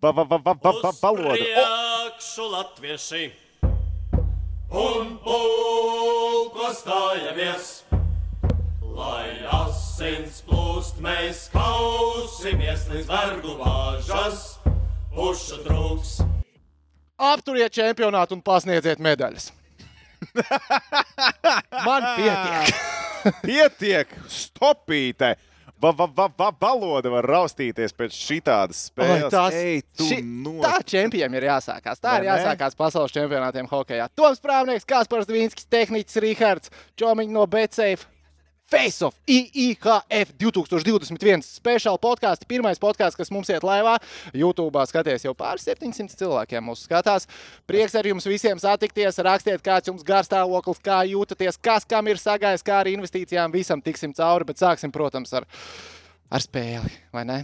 va, 0.00 0.12
va, 0.12 0.24
va, 0.24 0.38
va, 0.38 0.54
va, 0.62 0.72
va, 0.82 0.92
valoda. 1.02 1.34
O, 1.34 1.36
Priekšu 1.36 2.48
latvieši 2.52 3.24
un 4.70 5.16
pulko 5.24 6.70
stājamies. 6.76 7.68
Lai 8.98 9.30
asins 9.54 10.40
plūst, 10.42 10.98
mēs 11.02 11.44
kausimies 11.52 12.88
līdz 12.90 13.06
vergu 13.06 13.54
vāžas, 13.60 14.58
pušu 15.14 15.60
trūks. 15.62 16.16
Apturiet 17.18 17.74
čempionātu 17.74 18.34
un 18.34 18.42
pasniedziet 18.42 18.98
medaļas. 19.02 19.52
Man 21.86 22.06
pietiek. 22.18 22.74
pietiek, 23.42 24.14
stopīte. 24.30 25.36
Va, 25.80 25.92
va, 25.94 26.08
va, 26.10 26.26
va, 26.36 26.48
valoda 26.60 27.10
var 27.12 27.22
raustīties 27.30 27.92
pēc 27.94 28.10
šitādas 28.18 28.80
Oi, 28.88 28.90
spēles. 28.90 29.30
tas- 29.30 29.54
Ej, 29.54 29.82
tu 29.96 30.04
ši- 30.08 30.22
no- 30.24 30.60
Tā 30.64 30.80
čempionam 30.82 31.34
ir 31.38 31.42
jāsākās. 31.46 32.00
Tā 32.02 32.10
Vai 32.16 32.18
ir 32.18 32.24
ne? 32.24 32.30
jāsākās 32.32 32.74
pasaules 32.74 33.12
čempionātiem 33.14 33.68
hokeja. 33.70 34.08
Toms 34.16 34.40
Prāvnieks, 34.40 34.84
Kaspars 34.84 35.26
Dvīnskis, 35.26 35.68
tehniķis 35.70 36.20
Rihards, 36.20 36.70
Čomiņš 36.98 37.30
no 37.30 37.46
Betsafe. 37.46 38.06
Face 38.68 39.00
of 39.00 39.14
IIHF 39.24 40.34
2021 40.36 41.40
speciāla 41.40 41.96
podkāsts. 42.02 42.44
Pirmais 42.44 42.76
podkāsts, 42.76 43.16
kas 43.16 43.30
mums 43.32 43.48
iet 43.48 43.64
laivā. 43.64 43.94
YouTube 44.36 44.82
skaties 44.90 45.24
jau 45.24 45.32
pāri 45.32 45.62
700 45.62 46.12
cilvēkiem. 46.20 46.66
Mūsu 46.68 46.84
skatās. 46.84 47.24
Prieks 47.64 47.96
ar 47.96 48.04
jums 48.10 48.28
visiem 48.28 48.60
satikties. 48.60 49.22
Rakstiet, 49.24 49.64
kāds 49.64 49.88
jums 49.88 50.04
garstāvoklis, 50.04 50.82
kā 50.84 50.98
jūtaties, 51.08 51.56
kas 51.64 51.88
kam 51.88 52.12
ir 52.12 52.20
sagājis, 52.20 52.66
kā 52.66 52.82
ar 52.82 52.92
investīcijām. 52.92 53.56
Visam 53.56 53.80
tiksim 53.80 54.12
cauri, 54.12 54.50
bet 54.52 54.60
sāksim, 54.60 54.92
protams, 54.92 55.32
ar, 55.40 55.48
ar 56.28 56.44
spēli. 56.44 56.92
Vai 57.16 57.24
ne? 57.24 57.40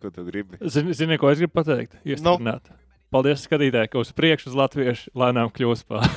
Ko 0.00 0.08
tu 0.08 0.24
gribi? 0.24 0.56
Zini, 0.72 0.96
zini, 0.96 1.20
ko 1.20 1.28
es 1.28 1.42
gribu 1.42 1.58
pateikt? 1.60 2.00
Iestiprināt. 2.08 2.72
Paldies, 3.12 3.44
skatītāji, 3.44 3.92
ka 3.92 4.00
uz 4.00 4.16
priekšu 4.16 4.54
uz 4.54 4.56
latviešu 4.56 5.12
lēnām 5.20 5.52
kļūst 5.52 5.84
par. 5.92 6.08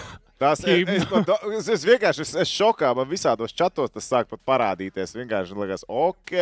Tas, 0.41 0.63
es, 0.65 0.65
Kim. 0.65 0.89
es, 0.89 1.03
pat 1.05 1.27
do- 1.27 1.51
es, 1.53 1.67
es 1.69 1.83
vienkārši 1.85 2.25
šokā. 2.49 2.95
Man 2.97 3.09
visādos 3.11 3.53
čatos 3.53 3.93
tas 3.93 4.07
sāk 4.09 4.31
pat 4.31 4.41
parādīties. 4.49 5.13
Vienkārši 5.19 5.57
liekas, 5.59 5.85
ok, 5.85 6.33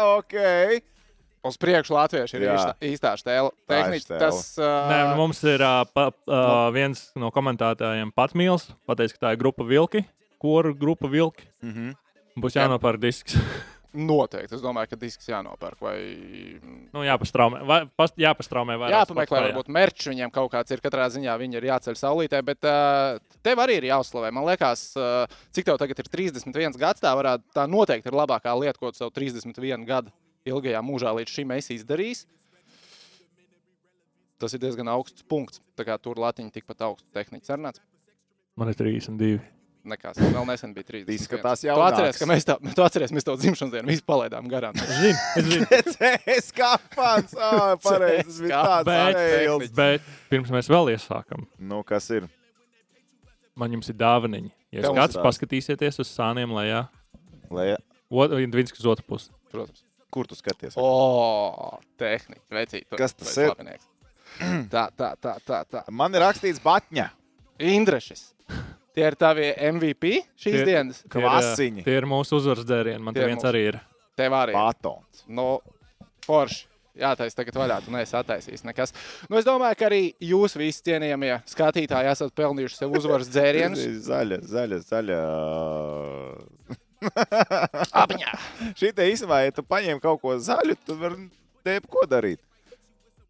ok. 0.00 0.38
Uz 1.48 1.58
priekšu 1.60 1.94
latvieši 1.94 2.34
ir 2.38 2.46
Jā. 2.48 2.54
īstā, 2.56 2.72
ir 2.82 2.88
Tehniski 3.70 4.16
tas 4.18 4.40
uh, 4.58 4.88
Nē, 4.90 4.98
nu, 5.10 5.20
mums 5.20 5.38
ir 5.46 5.62
uh, 5.62 5.84
pa, 5.94 6.08
uh, 6.26 6.66
viens 6.74 7.04
no 7.20 7.30
komentētājiem, 7.32 8.10
Patmīls, 8.16 8.66
pateicis, 8.88 9.14
ka 9.14 9.28
tā 9.28 9.36
ir 9.36 9.42
grupa 9.44 9.64
Vilki, 9.68 10.02
kuru 10.42 10.74
grupa 10.74 11.08
Vilki. 11.12 11.46
Mm 11.62 11.74
-hmm. 11.76 11.96
Būs 12.42 12.58
jānopērk 12.58 13.00
disks. 13.04 13.36
noteikti. 13.96 14.54
Es 14.56 14.62
domāju, 14.62 14.90
ka 14.92 14.98
disks 15.00 15.28
jānopērk 15.30 15.80
vai 15.82 15.96
nu, 16.92 17.02
jāpastraumē, 17.06 17.62
vai, 17.68 17.78
pas, 17.98 18.12
jāpastraumē 18.20 18.76
vairāk. 18.80 18.94
jāpameklē. 18.96 19.42
Varbūt 19.48 19.70
merčs 19.72 20.10
viņiem 20.10 20.32
kaut 20.34 20.52
kāds 20.52 20.74
ir. 20.74 20.82
Katrā 20.84 21.08
ziņā 21.14 21.36
viņi 21.40 21.60
ir 21.60 21.68
jāceļ 21.70 21.98
saulītē, 21.98 22.42
bet 22.46 22.68
uh, 22.68 23.18
tev 23.44 23.62
arī 23.64 23.78
ir 23.80 23.88
jāuzslavē. 23.90 24.32
Man 24.34 24.46
liekas, 24.48 24.90
uh, 25.00 25.40
cik 25.56 25.70
tev 25.70 25.80
tagad 25.80 26.04
ir 26.04 26.10
31 26.12 26.78
gads, 26.80 27.02
tā 27.04 27.14
varētu, 27.16 27.48
tā 27.56 27.68
noteikti 27.70 28.12
ir 28.12 28.18
labākā 28.20 28.54
lieta, 28.60 28.78
ko 28.80 28.92
tu 28.92 29.00
savu 29.00 29.14
31 29.16 29.86
gadu 29.88 30.12
ilgajā 30.48 30.82
mūžā 30.84 31.14
līdz 31.20 31.38
šim 31.38 31.56
esi 31.56 31.78
izdarījis. 31.80 32.26
Tas 34.38 34.54
ir 34.54 34.62
diezgan 34.62 34.90
augsts 34.92 35.24
punkts. 35.26 35.62
Tā 35.74 35.86
kā 35.88 35.96
tur 35.98 36.20
latiņa 36.20 36.54
tikpat 36.54 36.84
augsts 36.86 37.08
tehniski 37.16 37.48
sarunāts. 37.48 37.82
Man 38.58 38.70
ir 38.70 38.78
32. 38.78 39.57
Nekas, 39.88 40.18
vēl 40.20 40.44
nesen 40.48 40.72
bija 40.76 40.84
30. 40.90 41.12
Izskatās 41.14 41.62
Tu 41.62 41.68
jaunāks. 41.70 41.94
atceries, 41.96 42.18
ka 42.20 42.26
mēs, 42.28 42.44
tā, 42.48 42.56
tu 42.76 42.84
atceries, 42.84 43.12
mēs 43.16 43.24
to 43.24 43.36
dzimšanas 43.40 43.72
dienu 43.72 43.88
visu 43.88 44.04
palaidām 44.08 44.48
garām. 44.52 44.76
Zini, 44.76 45.14
es 45.40 45.48
zinu. 45.48 45.68
CS 45.94 46.50
kāpans. 46.56 47.32
Ah, 47.38 47.72
pareizi. 47.80 48.26
Tas 48.28 48.40
bija 48.44 48.62
tāds 48.66 48.88
Bet, 48.90 49.20
ēls. 49.46 49.72
bet 49.78 50.10
pirms 50.32 50.52
mēs 50.52 50.68
vēl 50.72 50.92
iesākam, 50.94 51.46
Nu, 51.58 51.80
kas 51.88 52.10
ir? 52.12 52.28
man 53.58 53.72
jums 53.74 53.88
ir 53.90 53.96
dāvaniņa. 53.98 54.52
Ja 54.76 54.82
Tev 54.84 54.92
jūs 54.92 54.98
kāds 55.00 55.16
paskatīsieties 55.24 55.98
uz 56.04 56.10
sāniem 56.12 56.52
lejā, 56.52 56.84
Lai, 57.50 57.70
Vins, 58.52 58.72
kas 58.76 58.84
otru 58.84 59.04
pusi. 59.08 59.30
Protams. 59.52 59.80
kur 60.12 60.26
tu 60.28 60.36
skaties? 60.36 60.74
O, 60.80 61.78
tehnika, 62.00 62.40
vecīt. 62.52 62.84
Kas 62.96 63.14
tas 63.16 63.32
ir? 63.40 63.54
Tā, 64.72 64.84
tā, 64.92 65.14
tā, 65.16 65.38
tā. 65.48 65.62
tā. 65.64 65.82
Man 65.90 66.12
ir 66.14 66.20
rakstīts 66.22 66.60
Batņa. 66.62 67.08
Indrešs. 67.58 68.28
Tie 68.98 69.06
ir 69.06 69.14
tavi 69.14 69.50
MVP 69.68 70.08
šīs 70.34 70.56
Tie- 70.56 70.64
dienas. 70.66 71.02
Tie 71.04 71.20
ir, 71.20 71.28
Kvasiņi. 71.28 71.84
Tie 71.86 71.94
ir 72.00 72.06
mūsu 72.10 72.40
uzvaras 72.40 72.66
dzērieni. 72.66 72.98
Man 73.06 73.14
Tie 73.14 73.28
viens 73.28 73.38
mūsu. 73.38 73.50
arī 73.52 73.60
ir. 73.70 73.78
Tev 74.18 74.34
arī. 74.34 74.56
Batons. 74.56 75.22
Nu, 75.30 75.60
forši. 76.26 76.64
Jā, 76.98 77.12
tas 77.14 77.36
tagad 77.38 77.54
vaļā, 77.54 77.76
tu 77.84 77.92
neesi 77.94 78.16
attaisījis 78.18 78.64
nekas. 78.66 78.90
Nu, 79.30 79.38
es 79.38 79.46
domāju, 79.46 79.76
ka 79.78 79.86
arī 79.86 80.00
jūs 80.18 80.56
visi 80.58 80.82
cienījamie 80.88 81.36
skatītāji 81.46 82.10
esat 82.10 82.34
pelnījuši 82.34 82.74
sev 82.80 82.96
uzvaras 82.98 83.30
dzērienus. 83.30 83.84
Zaļa, 84.08 84.40
zaļa, 84.50 84.80
zaļa. 84.88 85.18
Apņā! 88.02 88.32
Šī 88.80 88.90
te 88.98 89.06
īstenībā, 89.12 89.44
ja 89.46 89.54
tu 89.54 89.62
paņem 89.62 90.02
kaut 90.02 90.18
ko 90.24 90.34
zaļu, 90.42 90.74
tad 90.88 90.98
var 91.04 91.14
te 91.62 91.78
ko 91.86 92.02
darīt. 92.10 92.42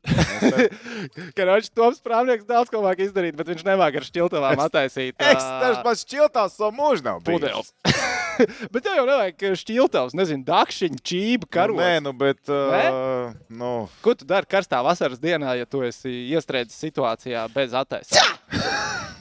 Karoči, 1.36 1.70
Toms 1.75 1.98
Prāvnieks 2.04 2.47
daudz 2.48 2.70
ko 2.72 2.81
vajag 2.84 3.09
izdarīt, 3.09 3.36
bet 3.38 3.50
viņš 3.50 3.64
nemāk 3.66 3.98
ar 3.98 4.06
šķiltavām 4.06 4.62
attaisīt. 4.64 5.16
Es 5.19 5.42
tas 5.42 5.81
pats 5.84 6.04
čiltās 6.09 6.56
savu 6.59 6.72
mūžu 6.78 7.04
nav 7.06 7.22
bijis. 7.26 7.42
Pudeles. 7.42 7.72
bet 8.72 8.84
tev 8.87 8.98
jau 9.00 9.06
nevajag 9.08 9.58
šķiltavas, 9.62 10.14
nezinu, 10.19 10.47
dakšiņu, 10.48 11.03
čību, 11.10 11.50
karogu. 11.53 11.82
Nē, 11.82 11.98
nu, 12.06 12.14
bet. 12.16 12.41
Uh, 12.47 13.34
nu, 13.50 13.72
Ko 14.04 14.14
tu 14.19 14.28
dari 14.28 14.48
karstā 14.50 14.81
vasaras 14.87 15.20
dienā, 15.22 15.56
ja 15.58 15.69
tu 15.69 15.82
esi 15.87 16.28
iestrēdzis 16.31 16.78
situācijā 16.88 17.48
bez 17.54 17.75
attaisnojuma? 17.76 18.37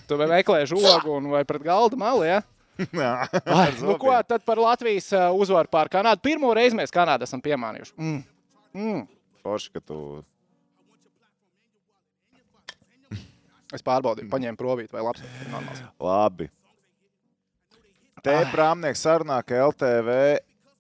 tu 0.08 0.16
meklē 0.22 0.62
žogu 0.70 1.18
un 1.18 1.34
vai 1.34 1.44
pret 1.48 1.66
galda 1.66 2.00
malu, 2.00 2.24
ja? 2.24 2.42
Ai, 2.78 3.74
nu 3.82 3.98
ko 3.98 4.14
tad 4.28 4.46
par 4.46 4.62
Latvijas 4.62 5.10
uzvaru 5.34 5.70
pār 5.72 5.90
Kanādu? 5.92 6.22
Pirmo 6.24 6.54
reizi 6.56 6.78
mēs 6.78 6.94
Kanādu 6.94 7.26
esam 7.28 7.42
piemānījuši. 7.44 7.96
Mm. 7.98 8.24
Mm. 8.78 9.06
Forši, 9.44 9.74
ka 9.74 9.82
tu. 9.82 10.00
Es 13.76 13.84
pārbaudīju, 13.84 14.30
paņēmu 14.32 14.58
provītu, 14.60 14.94
vai 14.96 15.02
labs 15.04 15.24
ir 15.26 15.50
normāls. 15.52 15.82
Labi. 16.00 16.48
Te 18.24 18.36
prāmnieks 18.52 19.02
sarunā, 19.04 19.42
ka 19.46 19.58
LTV 19.68 20.14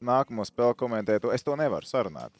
nākamo 0.07 0.45
spēli 0.47 0.75
komentē. 0.79 1.19
To. 1.23 1.33
Es 1.35 1.43
to 1.45 1.55
nevaru 1.59 1.87
sarunāt. 1.87 2.31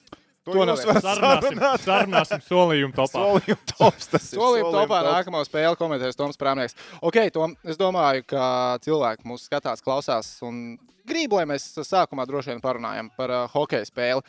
To, 0.48 0.54
To 0.56 0.64
jūs 0.64 0.86
varat 0.88 1.04
Sarunāsim, 1.04 1.58
sarunāt. 1.60 1.82
sarunāsim 1.84 2.44
solījumu 2.46 2.96
topā. 2.96 3.20
Solījuma 3.20 3.66
tops. 3.74 4.08
Tas 4.14 4.30
ir 4.32 4.40
Solījuma 4.40 4.72
topā 4.78 5.00
tops. 5.04 5.10
nākamo 5.18 5.42
spēli 5.44 5.76
komentēs 5.82 6.16
Toms 6.16 6.40
Prāmnieks. 6.40 6.78
Ok, 7.04 7.18
Tom, 7.36 7.56
es 7.68 7.76
domāju, 7.80 8.24
ka 8.32 8.46
cilvēki 8.86 9.28
mūs 9.28 9.44
skatās, 9.50 9.84
klausās 9.84 10.30
un 10.48 10.78
grib, 11.08 11.36
lai 11.36 11.44
mēs 11.52 11.66
sākumā 11.84 12.24
droši 12.30 12.54
vien 12.54 12.64
parunājam 12.64 13.10
par 13.20 13.34
uh, 13.36 13.44
hokeja 13.52 13.90
spēli. 13.90 14.24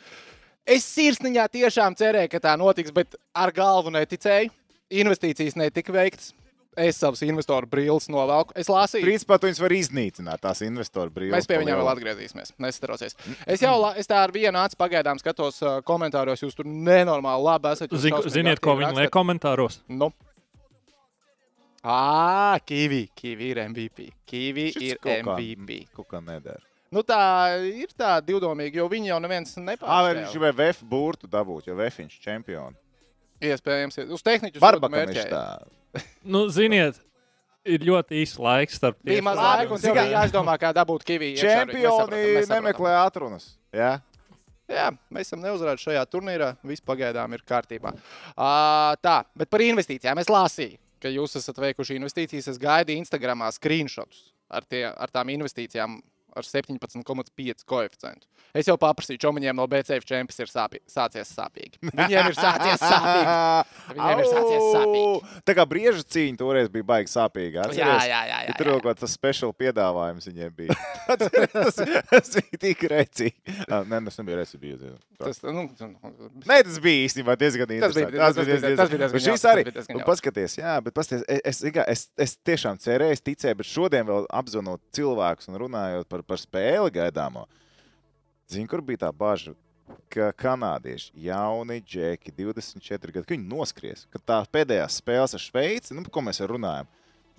Es 0.67 0.83
sirsniņā 0.91 1.47
tiešām 1.55 1.95
cerēju, 1.97 2.33
ka 2.35 2.43
tā 2.49 2.57
notiks, 2.59 2.91
bet 2.91 3.15
ar 3.33 3.55
galvu 3.55 3.95
neticēju. 3.95 4.51
Investīcijas 4.89 5.55
netika 5.59 5.93
veiktas. 5.93 6.31
Es 6.79 6.99
savus 7.01 7.19
investoru 7.25 7.67
brilles 7.67 8.05
novelku. 8.13 8.53
Es 8.55 8.69
lasīju. 8.71 9.03
Principā 9.03 9.39
tu 9.41 9.47
viņus 9.49 9.59
var 9.59 9.73
iznīcināt, 9.75 10.39
tās 10.39 10.61
investoru 10.63 11.11
brīvības. 11.11 11.33
Mēs 11.35 11.47
pie 11.49 11.57
viņiem 11.59 11.79
vēl 11.81 11.89
atgriezīsimies. 11.91 12.53
Nesatraucies. 12.61 13.15
Es 13.49 13.59
jau 13.65 13.73
la- 13.81 13.95
es 13.99 14.07
tā 14.07 14.21
ar 14.23 14.31
vienu 14.31 14.55
acu 14.61 14.77
pagaidām 14.79 15.19
skatos 15.19 15.57
uh, 15.65 15.81
komentāros. 15.81 16.39
Jūs 16.45 16.55
tur 16.55 16.65
nenormāli 16.69 17.43
labi 17.43 17.73
esat. 17.73 17.91
Zin, 17.99 18.15
ziniet, 18.31 18.61
ko 18.63 18.77
viņi 18.79 18.95
liek 19.01 19.11
komentāros? 19.11 19.81
Nu. 19.89 20.11
Ā, 21.83 22.59
Kiwi. 22.65 23.09
Kiwi 23.15 23.51
ir 23.53 23.61
MVP. 23.69 24.09
Kiwi 24.29 24.71
Šis 24.75 24.91
ir 24.93 24.97
kaut 25.03 25.25
kā- 25.25 25.37
MVP. 25.39 25.87
Kaut 25.95 26.07
kā 26.11 26.21
nedara. 26.23 26.61
Nu, 26.91 27.03
tā 27.05 27.19
ir 27.69 27.87
tā 27.97 28.15
divdomīga, 28.25 28.75
jo 28.81 28.87
viņi 28.89 29.11
jau 29.11 29.19
neviens 29.21 29.55
Ā, 29.57 29.99
vai 30.01 30.13
viņš 30.15 30.31
gribēja 30.33 30.55
VF 30.57 30.83
burtu 30.89 31.27
dabūt, 31.27 31.67
jo 31.67 31.75
VF 31.75 31.99
viņš 32.01 32.15
čempions. 32.23 32.75
Iespējams, 33.39 34.01
uz 34.11 34.25
viņš 35.13 35.29
tā. 35.31 35.43
Nu, 36.21 36.43
ziniet, 36.53 36.99
ir 37.65 37.85
ļoti 37.87 38.19
īsts 38.23 38.39
laiks 38.41 38.77
starp 38.77 38.99
Bija 39.05 39.23
maz 39.25 39.39
laika, 39.39 39.77
un 39.77 39.81
bija 39.81 40.05
jāizdomā, 40.11 40.57
kā 40.61 40.73
dabūt 40.75 41.07
Kiwi. 41.07 41.33
iekšā, 41.37 41.65
bet 41.65 41.79
mēs 41.79 41.87
Čempioni 41.87 42.45
nemeklē 42.51 42.93
atrunas. 42.99 43.53
Jā, 43.73 43.97
Jā, 44.69 44.91
mēs 45.09 45.31
esam 45.31 45.41
neuzvarējuši 45.41 45.87
šajā 45.87 46.03
turnīrā. 46.13 46.51
Viss 46.69 46.83
pagaidām 46.85 47.33
ir 47.33 47.41
kārtībā. 47.47 47.89
Uh, 48.35 48.93
tā, 49.01 49.23
bet 49.37 49.49
par 49.49 49.63
investīcijām 49.65 50.21
es 50.21 50.29
lasīju, 50.29 50.77
ka 51.01 51.09
jūs 51.09 51.39
esat 51.39 51.57
veikuši 51.63 51.97
investīcijas. 51.97 52.51
Es 52.53 52.61
gaidu 52.61 52.93
Instagramā 52.93 53.49
screenshotus 53.55 54.27
ar, 54.45 54.67
tie, 54.69 54.85
ar 54.89 55.09
tām 55.13 55.31
investīcijām. 55.33 55.97
Ar 56.35 56.45
17,5 56.47 57.65
koeficientu. 57.69 58.27
Es 58.53 58.67
jau 58.69 58.75
paprasīju, 58.81 59.19
čomiņiem 59.21 59.55
no 59.59 59.65
BCF 59.69 60.05
čempions 60.09 60.39
ir 60.41 60.49
sāpī, 60.49 60.79
sācies 60.89 61.29
sāpīgi. 61.35 61.77
Viņiem 61.85 62.29
ir 62.31 62.37
sācies 62.37 62.81
sāpīgi. 62.81 63.35
Viņiem 63.99 64.23
ir 64.23 64.29
sācies 64.31 64.67
sāpīgi. 64.73 65.33
Tā 65.49 65.55
kā 65.57 65.65
brieža 65.69 66.05
cīņa 66.15 66.39
toreiz 66.41 66.71
bija 66.73 66.87
baigi 66.89 67.13
sāpīga. 67.13 67.67
Jā, 67.77 67.91
jā, 68.09 68.21
jā. 68.29 68.39
jā, 68.47 68.55
tur 68.57 68.71
kaut 68.79 68.87
kāds 68.87 69.13
speciāls 69.13 69.57
piedāvājums 69.59 70.29
viņiem 70.29 70.55
bija. 70.57 70.77
tas, 71.09 71.77
tas 72.09 72.33
bija 72.39 72.61
tik. 72.63 72.85
Ah, 73.69 73.83
Nē, 73.85 74.01
tas 74.07 74.17
nebija 74.21 74.41
rēcīgi. 74.41 74.89
Tas, 75.19 75.41
nu, 75.43 75.65
Nē, 76.47 76.57
tas 76.63 76.77
bija 76.81 77.05
īstenībā 77.05 77.35
diezgan 77.39 77.67
bija- 77.69 77.81
interesanti. 77.83 78.17
tas 78.17 78.35
bija- 78.37 78.75
tas 78.79 78.89
bija 78.89 78.99
diezgan 79.03 79.19
Bet 79.19 79.25
Šis 79.25 79.43
arī. 79.49 79.63
bija 79.67 79.83
jauks. 79.83 80.05
Paskaties, 80.09 80.55
jā, 80.61 80.75
bet 80.83 80.93
paskaties, 80.95 81.25
es, 81.43 81.61
es, 81.63 81.75
es, 81.93 82.03
es 82.17 82.37
tiešām 82.47 82.79
cerēju, 82.79 83.11
es 83.17 83.21
ticēju, 83.21 83.57
bet 83.59 83.67
šodien 83.67 84.05
vēl 84.07 84.25
apzvanot 84.31 84.81
cilvēkus 84.95 85.49
un 85.51 85.59
runājot 85.59 86.07
par, 86.09 86.18
par 86.25 86.41
spēli 86.41 86.93
gaidāmo. 86.95 87.45
Zini, 88.49 88.67
kur 88.69 88.83
bija 88.85 89.05
tā 89.07 89.11
bažas? 89.15 89.57
Ka 90.09 90.27
kanādieši, 90.37 91.15
jauni 91.25 91.79
džeki, 91.81 92.31
24 92.37 93.13
gadi, 93.13 93.25
viņi 93.31 93.49
noskries. 93.49 94.03
Ka 94.13 94.21
tā 94.21 94.37
pēdējā 94.53 94.85
spēle 94.93 95.25
ar 95.25 95.41
Šveici, 95.41 95.95
nu, 95.97 96.03
par 96.05 96.13
ko 96.13 96.23
mēs 96.25 96.41
runājam, 96.45 96.89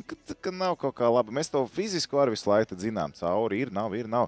ka, 0.03 0.17
ka 0.35 0.53
nav 0.55 0.75
kaut 0.81 0.97
kā 0.99 1.07
laba. 1.11 1.35
Mēs 1.35 1.51
to 1.51 1.63
fiziski 1.71 2.19
arī 2.19 2.35
visu 2.35 2.51
laiku 2.51 2.79
zinām, 2.79 3.15
cauri 3.15 3.63
ir, 3.63 3.71
nav, 3.75 3.95
ir, 3.95 4.11
nav. 4.11 4.27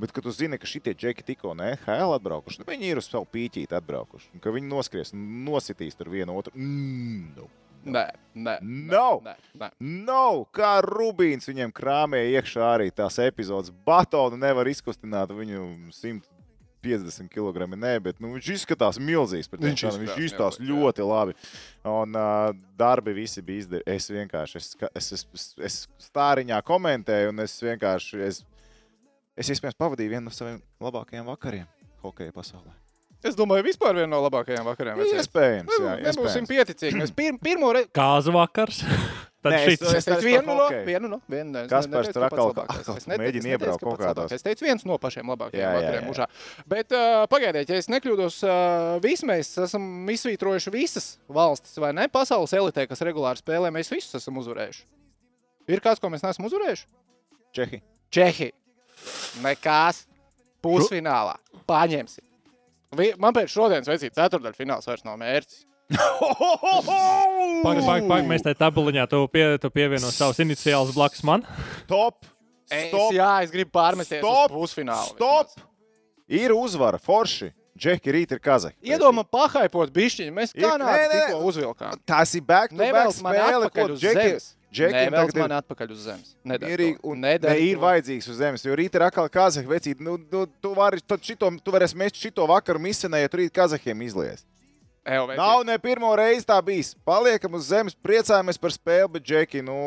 Bet, 0.00 0.14
kad 0.16 0.24
tu 0.24 0.32
zini, 0.32 0.58
ka 0.58 0.66
šie 0.66 0.80
džeki 0.94 1.26
tikko 1.26 1.52
no 1.54 1.66
NHL 1.66 2.14
atbraukuši, 2.16 2.62
nu, 2.62 2.68
viņi 2.70 2.90
ir 2.90 3.00
uz 3.02 3.10
savu 3.10 3.26
pīķīti 3.30 3.76
atbraukuši. 3.76 4.30
Viņi 4.40 4.70
noskries 4.70 5.12
nositīs 5.14 5.98
tur 5.98 6.08
vienu 6.10 6.38
otru. 6.40 6.54
Mm, 6.56 7.34
nu. 7.36 7.50
Nē, 7.84 8.04
nē. 8.34 8.56
Nav. 8.62 9.22
Nē, 9.24 9.34
nē. 9.56 9.70
Nav 9.80 10.42
kā 10.54 10.78
Rubīns 10.84 11.48
viņiem 11.48 11.72
krāmēja 11.72 12.40
iekšā 12.40 12.66
arī 12.74 12.90
tās 12.92 13.16
epizodes. 13.22 13.72
Batonu 13.86 14.36
nevar 14.40 14.68
izkustināt 14.68 15.32
viņu 15.32 15.62
150 15.96 17.30
kg. 17.32 17.68
Nē, 17.72 17.94
bet 18.04 18.20
nu, 18.20 18.34
viņš 18.36 18.50
izskatās 18.56 19.00
milzīgs. 19.00 19.48
Viņš 19.48 19.56
kādiem. 19.56 19.70
Viņš 19.70 19.84
izskatās 19.86 20.26
izskatās 20.26 20.60
milzīgs, 20.60 20.68
jā. 20.68 20.82
ļoti 20.84 21.08
labi. 21.08 21.36
Un 21.94 22.20
uh, 22.20 22.50
darbi 22.80 23.16
visi 23.16 23.44
bija 23.46 23.64
izdarīti. 23.64 23.96
Es 23.96 24.10
vienkārši 24.12 24.60
es, 24.60 24.70
es, 24.92 25.12
es, 25.16 25.26
es, 25.34 25.48
es 25.70 25.80
stāriņā 26.10 26.60
komentēju, 26.68 27.32
un 27.32 27.46
es 27.46 27.56
vienkārši. 27.64 28.22
Es, 28.28 28.44
es 29.40 29.54
iespējams 29.56 29.80
pavadīju 29.80 30.18
vienu 30.18 30.28
no 30.28 30.36
saviem 30.36 30.60
labākajiem 30.84 31.32
vakariem 31.32 31.68
hokeja 32.04 32.36
pasaulē. 32.36 32.79
Es 33.20 33.36
domāju, 33.36 33.66
vispār 33.66 33.98
viena 33.98 34.08
no 34.14 34.22
labākajām 34.24 34.64
vakariem. 34.64 35.00
Iespējams, 35.04 35.74
jā. 35.76 35.96
Iespējams. 36.08 36.48
pieticīgi. 36.48 37.00
Mēs 37.02 37.10
pir, 37.12 37.34
pirmo 37.42 37.72
reizi. 37.76 37.90
Kāzu 37.96 38.32
vakars. 38.32 38.80
Tad 39.40 39.54
Nē, 39.54 39.58
es- 39.64 39.78
šis. 39.80 39.82
Es 39.96 40.04
teicu, 40.04 40.12
par 40.12 40.24
vienu 40.24 40.54
no, 40.56 40.64
vienu 40.84 41.08
no, 41.08 41.18
vienu 41.32 41.50
no. 41.54 41.60
Es 41.64 41.70
Kaspars 41.70 41.88
ne- 41.88 41.96
neteicu, 41.96 42.12
tur 42.12 42.22
ka 42.22 42.28
pats 42.28 42.80
atkal- 42.80 42.96
Es 43.00 43.06
mēģina 43.08 43.40
es 43.40 43.46
iebraukt 43.54 43.80
ka 43.80 43.86
kaut 43.88 44.02
labākais. 44.04 44.34
Es 44.36 44.44
teicu, 44.44 44.64
viens 44.66 44.84
no 44.84 44.98
pašiem 45.00 45.32
labākajiem 45.32 45.62
Jā, 45.62 45.70
jā, 45.70 45.78
vakariem 45.78 46.02
jā. 46.04 46.08
mūžā. 46.10 46.26
Bet 46.68 46.92
uh, 46.92 47.24
pagaidiet, 47.32 47.72
ja 47.72 47.78
es 47.80 47.88
nekļūdos, 47.88 48.36
uh, 48.44 49.00
visi 49.00 49.28
mēs 49.28 49.52
esam 49.64 49.86
izsvītrojuši 50.12 50.74
visas 50.76 51.08
valstis, 51.32 51.76
vai 51.80 51.94
ne? 51.96 52.04
Pasaules 52.12 52.52
elitē, 52.52 52.84
kas 52.90 53.00
regulāri 53.08 53.40
spēlē, 53.40 53.72
mēs 53.72 53.88
visus 53.92 54.20
esam 54.20 54.36
uzvarējuši. 54.44 54.84
Ir 55.72 55.80
kāds, 55.80 56.00
ko 56.04 56.12
mēs 56.12 56.24
neesam 56.26 56.44
uzvarējuši? 56.50 56.84
Čehi. 57.56 57.80
Čehija. 58.12 58.52
Nekas. 59.40 60.04
Pusfinālā. 60.60 61.38
Paņemsim. 61.64 62.26
Man 62.90 63.34
pēc 63.36 63.52
šodienas 63.52 63.86
veicīt 63.86 64.16
ceturdaļfināls 64.18 64.88
vairs 64.88 65.04
nav 65.06 65.18
mērķis. 65.20 65.66
Pagaid, 65.90 67.84
pagaid, 67.84 68.04
pagaid, 68.06 68.26
mēs 68.30 68.44
tajā 68.46 68.58
tabuliņā 68.58 69.06
tu, 69.10 69.24
pie, 69.30 69.44
tu 69.62 69.70
pievieno 69.74 70.10
savus 70.14 70.38
iniciālus 70.42 70.94
blakus 70.96 71.22
man. 71.26 71.46
Top! 71.90 72.26
Es, 72.70 72.88
Stop! 72.92 73.10
jā, 73.14 73.30
es 73.44 73.50
gribu 73.54 73.72
pārmesties 73.74 74.22
Stop! 74.22 74.50
uz 74.54 74.56
pusfinālu. 74.56 75.16
Stop! 75.16 75.54
vismaz. 75.54 75.66
Ir 76.30 76.54
uzvara, 76.54 76.98
forši. 77.02 77.50
Džeki 77.80 78.12
rīt 78.12 78.32
ir 78.36 78.40
kazahi. 78.44 78.76
Iedomā, 78.84 79.24
pahaipot 79.24 79.92
bišķiņu. 79.94 80.32
Mēs 80.36 80.56
Kanādu 80.56 81.10
tikko 81.14 81.42
uzvilkām. 81.48 82.00
Tas 82.08 82.34
ir 82.36 82.44
back 82.44 82.74
to 82.74 82.80
back 82.80 83.14
spēle, 83.16 83.70
ko 83.72 83.92
Džeki. 83.94 84.40
Džekiem 84.70 85.14
tagad 85.14 85.38
ir 85.40 85.54
atpakaļ 85.56 85.94
uz 85.94 86.02
zemes. 86.06 86.34
Mierīgi 86.46 87.00
un 87.10 87.24
ne, 87.24 87.32
ir 87.58 87.80
vajadzīgs 87.82 88.28
uz 88.30 88.38
zemes. 88.38 88.62
Jo 88.62 88.76
rīt 88.78 88.94
ir 88.94 89.02
atkal 89.02 89.26
kazahi 89.32 89.66
vecīt. 89.66 90.02
Nu, 90.04 90.14
nu, 90.30 90.44
tu, 90.62 90.70
vari, 90.76 91.02
tad 91.02 91.24
šito, 91.26 91.50
tu 91.64 91.74
varēsi 91.74 91.98
mest 91.98 92.20
šito 92.22 92.46
vakaru 92.46 92.82
misenē, 92.84 93.24
ja 93.24 93.30
tu 93.32 93.40
rīt 93.40 93.50
kazahiem 93.56 94.06
izlies. 94.06 94.44
Evo, 95.02 95.26
vecīt. 95.26 95.40
Nav 95.42 95.64
ne 95.66 95.74
pirmo 95.82 96.12
reizi 96.14 96.46
tā 96.46 96.60
bijis. 96.62 96.92
Paliekam 97.08 97.58
uz 97.58 97.66
zemes, 97.72 97.98
priecājamies 97.98 98.62
par 98.62 98.76
spēli, 98.76 99.10
bet 99.16 99.26
Džeki, 99.26 99.64
nu, 99.66 99.80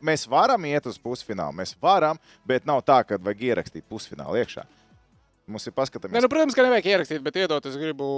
mēs 0.00 0.24
varam 0.30 0.64
iet 0.70 0.88
uz 0.88 0.96
pusfinālu. 0.96 1.58
Mēs 1.60 1.76
varam, 1.76 2.16
bet 2.48 2.64
nav 2.68 2.80
tā, 2.88 3.02
ka 3.04 3.20
vajag 3.20 3.44
ierakstīt 3.50 3.84
pusfinālu 3.92 4.40
iekšā 4.40 4.64
mums 5.50 5.66
ir 5.68 5.74
paskatāmies. 5.76 6.14
Ne, 6.16 6.22
nu, 6.24 6.30
protams, 6.32 6.56
ka 6.56 6.64
nevajag 6.66 6.90
ierakstīt, 6.92 7.22
bet 7.24 7.38
iedot, 7.40 7.68
es 7.68 7.78
gribu 7.80 8.08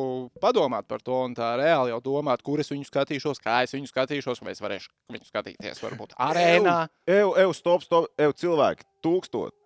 padomāt 0.42 0.88
par 0.90 1.02
to 1.04 1.16
un 1.26 1.36
tā 1.38 1.52
reāli 1.60 1.94
jau 1.94 2.00
domāt, 2.04 2.44
kur 2.46 2.62
es 2.62 2.70
viņu 2.72 2.88
skatīšos, 2.88 3.42
kā 3.42 3.62
es 3.66 3.74
viņu 3.76 3.90
skatīšos, 3.90 4.42
vai 4.44 4.54
es 4.56 4.62
varēšu 4.64 4.92
viņu 5.14 5.30
skatīties 5.30 5.84
varbūt 5.84 6.16
arēnā. 6.30 6.78
Eju, 7.10 7.34
eju, 7.44 7.56
stop, 7.56 7.86
stop, 7.86 8.10
eju, 8.20 8.36
cilvēki, 8.44 8.88
tūkstot. 9.04 9.56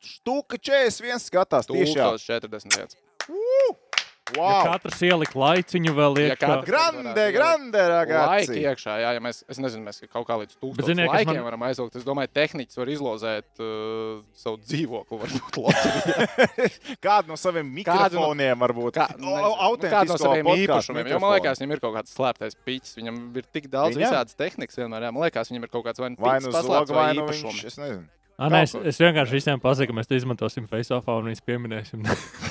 Štuka 0.00 0.56
41 0.56 1.20
skatās. 1.20 1.68
1041. 1.68 2.98
Wow. 4.36 4.50
Ja 4.50 4.74
katrs 4.74 5.00
ielikt 5.06 5.34
laiciņu 5.38 5.92
vēl 5.96 6.18
iekšā. 6.24 6.34
Ja 6.34 6.38
katrs, 6.40 6.68
grande, 6.68 7.24
grande, 7.34 7.82
ragazzi. 7.90 8.30
Laiki 8.30 8.64
iekšā, 8.68 8.96
jā, 9.02 9.12
ja 9.16 9.22
mēs, 9.24 9.42
es 9.50 9.60
nezinu, 9.62 9.82
mēs 9.86 10.02
kaut 10.06 10.26
kā 10.28 10.36
līdz 10.42 10.58
tūkstošiem 10.60 11.02
laikiem 11.10 11.32
man... 11.32 11.46
varam 11.48 11.64
aizvilkt. 11.68 11.98
Es 12.00 12.06
domāju, 12.06 12.30
tehniķis 12.38 12.80
var 12.80 12.92
izlozēt 12.94 13.62
uh, 13.62 14.20
savu 14.38 14.60
dzīvokli, 14.62 15.20
varbūt 15.24 15.58
loterijā. 15.64 16.28
kādu 17.08 17.34
no 17.34 17.40
saviem 17.40 17.72
mikrofoniem 17.80 18.54
no, 18.54 18.62
varbūt. 18.64 19.00
Kā, 19.00 19.08
nezinu, 19.16 19.34
nu, 19.34 19.50
Autentisko 19.70 20.06
nu, 20.06 20.14
no 20.14 20.20
saviem 20.22 20.52
īpašumiem. 20.54 21.02
Mikrofonu. 21.02 21.16
Jo 21.16 21.24
man 21.24 21.36
liekas, 21.36 21.60
viņam 21.62 21.76
ir 21.76 21.84
kaut 21.84 21.98
kāds 21.98 22.14
slēptais 22.16 22.56
pīķis. 22.68 22.96
Viņam 23.00 23.20
ir 23.40 23.50
tik 23.50 23.68
daudz 23.72 23.98
viņam? 23.98 24.14
visādas 24.14 24.38
tehnikas 24.38 24.80
vienmēr. 24.80 25.08
Jā. 25.08 25.12
Man 25.16 25.26
liekas, 25.26 25.52
viņam 25.52 25.66
ir 25.66 25.74
kaut 25.74 25.86
kāds 25.88 26.02
vai 26.02 26.14
nu 26.14 26.20
pīķis 26.20 26.54
paslēpts 26.54 26.96
vai, 26.96 27.10
nu 27.16 27.26
īpašums. 27.26 27.60
Viņš, 27.60 27.68
es 27.72 27.80
nezinu. 27.80 28.08
A, 28.40 28.48
nē, 28.48 28.62
es, 28.64 28.72
es 28.88 28.96
vienkārši 29.02 29.36
visiem 29.36 29.60
pasaku, 29.60 29.90
ka 29.90 29.98
mēs 29.98 30.08
te 30.08 30.16
izmantosim 30.16 30.64
face-off 30.70 31.10
un 31.12 31.28
viņus 31.28 31.44
pieminēsim. 31.44 32.06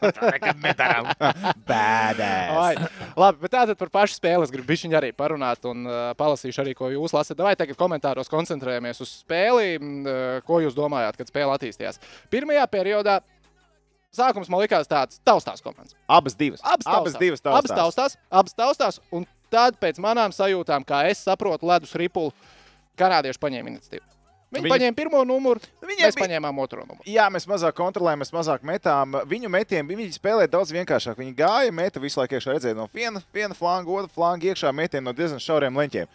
Nekad 0.00 0.60
nedaram. 0.62 1.08
Badass. 1.68 2.60
Ai, 2.60 2.74
labi, 3.18 3.42
bet 3.44 3.54
tātad 3.54 3.78
par 3.80 3.90
pašu 3.94 4.18
spēli 4.18 4.46
es 4.46 4.52
gribu 4.54 4.68
bišķiņu 4.70 4.98
arī 5.00 5.10
parunāt 5.16 5.64
un 5.70 5.84
uh, 5.88 5.98
palasīšu 6.18 6.62
arī, 6.64 6.74
ko 6.78 6.90
jūs 6.92 7.14
lasat. 7.16 7.40
Vai 7.44 7.56
tagad 7.58 7.78
komentāros 7.80 8.30
koncentrējamies 8.32 9.02
uz 9.04 9.12
spēli, 9.24 9.76
uh, 9.80 10.38
ko 10.46 10.60
jūs 10.64 10.76
domājāt, 10.78 11.18
kad 11.20 11.30
spēle 11.32 11.54
attīstījās. 11.56 12.00
Pirmajā 12.32 12.66
periodā 12.72 13.18
sākums 14.14 14.50
man 14.50 14.64
likās 14.64 14.88
tāds 14.90 15.20
taustās 15.26 15.62
komandas. 15.64 15.94
Abas 16.10 16.34
divas. 16.38 16.62
Abas 16.64 16.86
Abas 16.86 17.12
taustās. 17.14 17.20
divas 17.20 17.44
Abas 17.44 17.70
taustās. 17.70 17.76
taustās, 17.78 18.16
abas 18.30 18.56
taustās, 18.58 19.00
un 19.14 19.26
tad 19.50 19.78
pēc 19.82 20.00
manām 20.02 20.34
sajūtām, 20.34 20.86
kā 20.86 21.04
es 21.10 21.22
saprotu, 21.26 21.68
ledus 21.70 21.94
ripulu, 21.98 22.32
kanādieši 23.00 23.40
paņēma 23.42 23.74
iniciatīvu. 23.74 24.06
Viņi, 24.50 24.64
Viņi- 24.64 24.72
paņēma 24.72 24.96
pirmo 24.98 25.20
numuru, 25.24 25.60
Viņiem 25.80 26.06
mēs 26.08 26.16
bija- 26.16 26.24
paņēmām 26.26 26.56
otro 26.58 26.80
numuru. 26.82 27.04
Jā, 27.06 27.28
mēs 27.30 27.46
mazāk 27.46 27.72
kontrolējām, 27.78 28.18
mēs 28.24 28.32
mazāk 28.34 28.64
metām. 28.66 29.12
Viņu 29.30 29.46
metieni, 29.48 29.94
viņi 29.94 30.18
spēlēja 30.18 30.50
daudz 30.50 30.72
vienkāršāk. 30.74 31.14
Viņi 31.22 31.34
gāja, 31.38 31.70
meta 31.72 32.00
visu 32.02 32.18
laiku 32.18 32.34
iekšā, 32.34 32.56
redzēja 32.56 32.74
no 32.74 32.88
viena, 32.92 33.22
viena 33.32 33.54
flanga, 33.54 33.86
otra 33.86 34.10
flanga 34.10 34.50
iekšā, 34.50 34.72
metieni 34.74 35.04
no 35.06 35.12
diezgan 35.12 35.38
šauriem 35.38 35.78
leņķiem. 35.78 36.08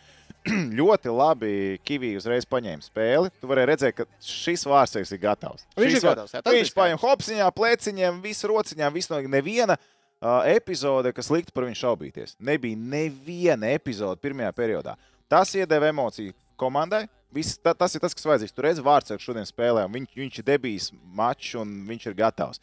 ļoti 0.79 1.09
labi 1.15 1.79
Kivija 1.87 2.19
uzreiz 2.19 2.45
paņēma 2.45 2.83
spēli. 2.85 3.31
Tu 3.41 3.47
vari 3.47 3.65
redzēt, 3.65 3.95
ka 3.95 4.05
šis 4.21 4.65
vārds 4.67 4.99
ir 4.99 5.17
gatavs. 5.17 5.63
Viņš 5.77 5.91
Šis 5.95 6.03
ir 6.03 6.09
gatavs, 6.09 6.35
jā, 6.35 6.41
Viņš 6.45 6.73
paņem 6.75 6.99
hopsiņā, 7.01 7.47
pleciņiem, 7.55 8.21
visu 8.21 8.51
rociņā, 8.51 8.91
visu 8.93 9.13
no 9.15 9.21
neviena. 9.21 9.77
Uh, 10.25 10.41
epizode, 10.47 11.11
kas 11.13 11.27
liktu 11.29 11.51
par 11.53 11.65
viņu 11.67 11.75
šaubīties. 11.75 12.35
Nebija 12.39 12.77
neviena 12.79 13.67
epizode 13.75 14.17
pirmajā 14.23 14.51
periodā. 14.55 14.95
Tas 15.29 15.51
iedeva 15.53 15.89
emociju 15.91 16.33
komandai. 16.59 17.05
Viss, 17.35 17.57
ta, 17.59 17.73
tas 17.75 17.95
ir 17.95 18.03
tas, 18.03 18.15
kas 18.15 18.27
vajadzīgs. 18.27 18.55
Tur 18.55 18.67
vārds 18.85 19.11
ar 19.11 19.21
šodien 19.21 19.47
spēlēm. 19.47 19.91
Viņš, 19.97 20.17
viņš 20.21 20.39
ir 20.39 20.47
debijis 20.47 20.89
mačs 21.15 21.55
un 21.59 21.73
viņš 21.89 22.09
ir 22.09 22.17
gatavs. 22.17 22.61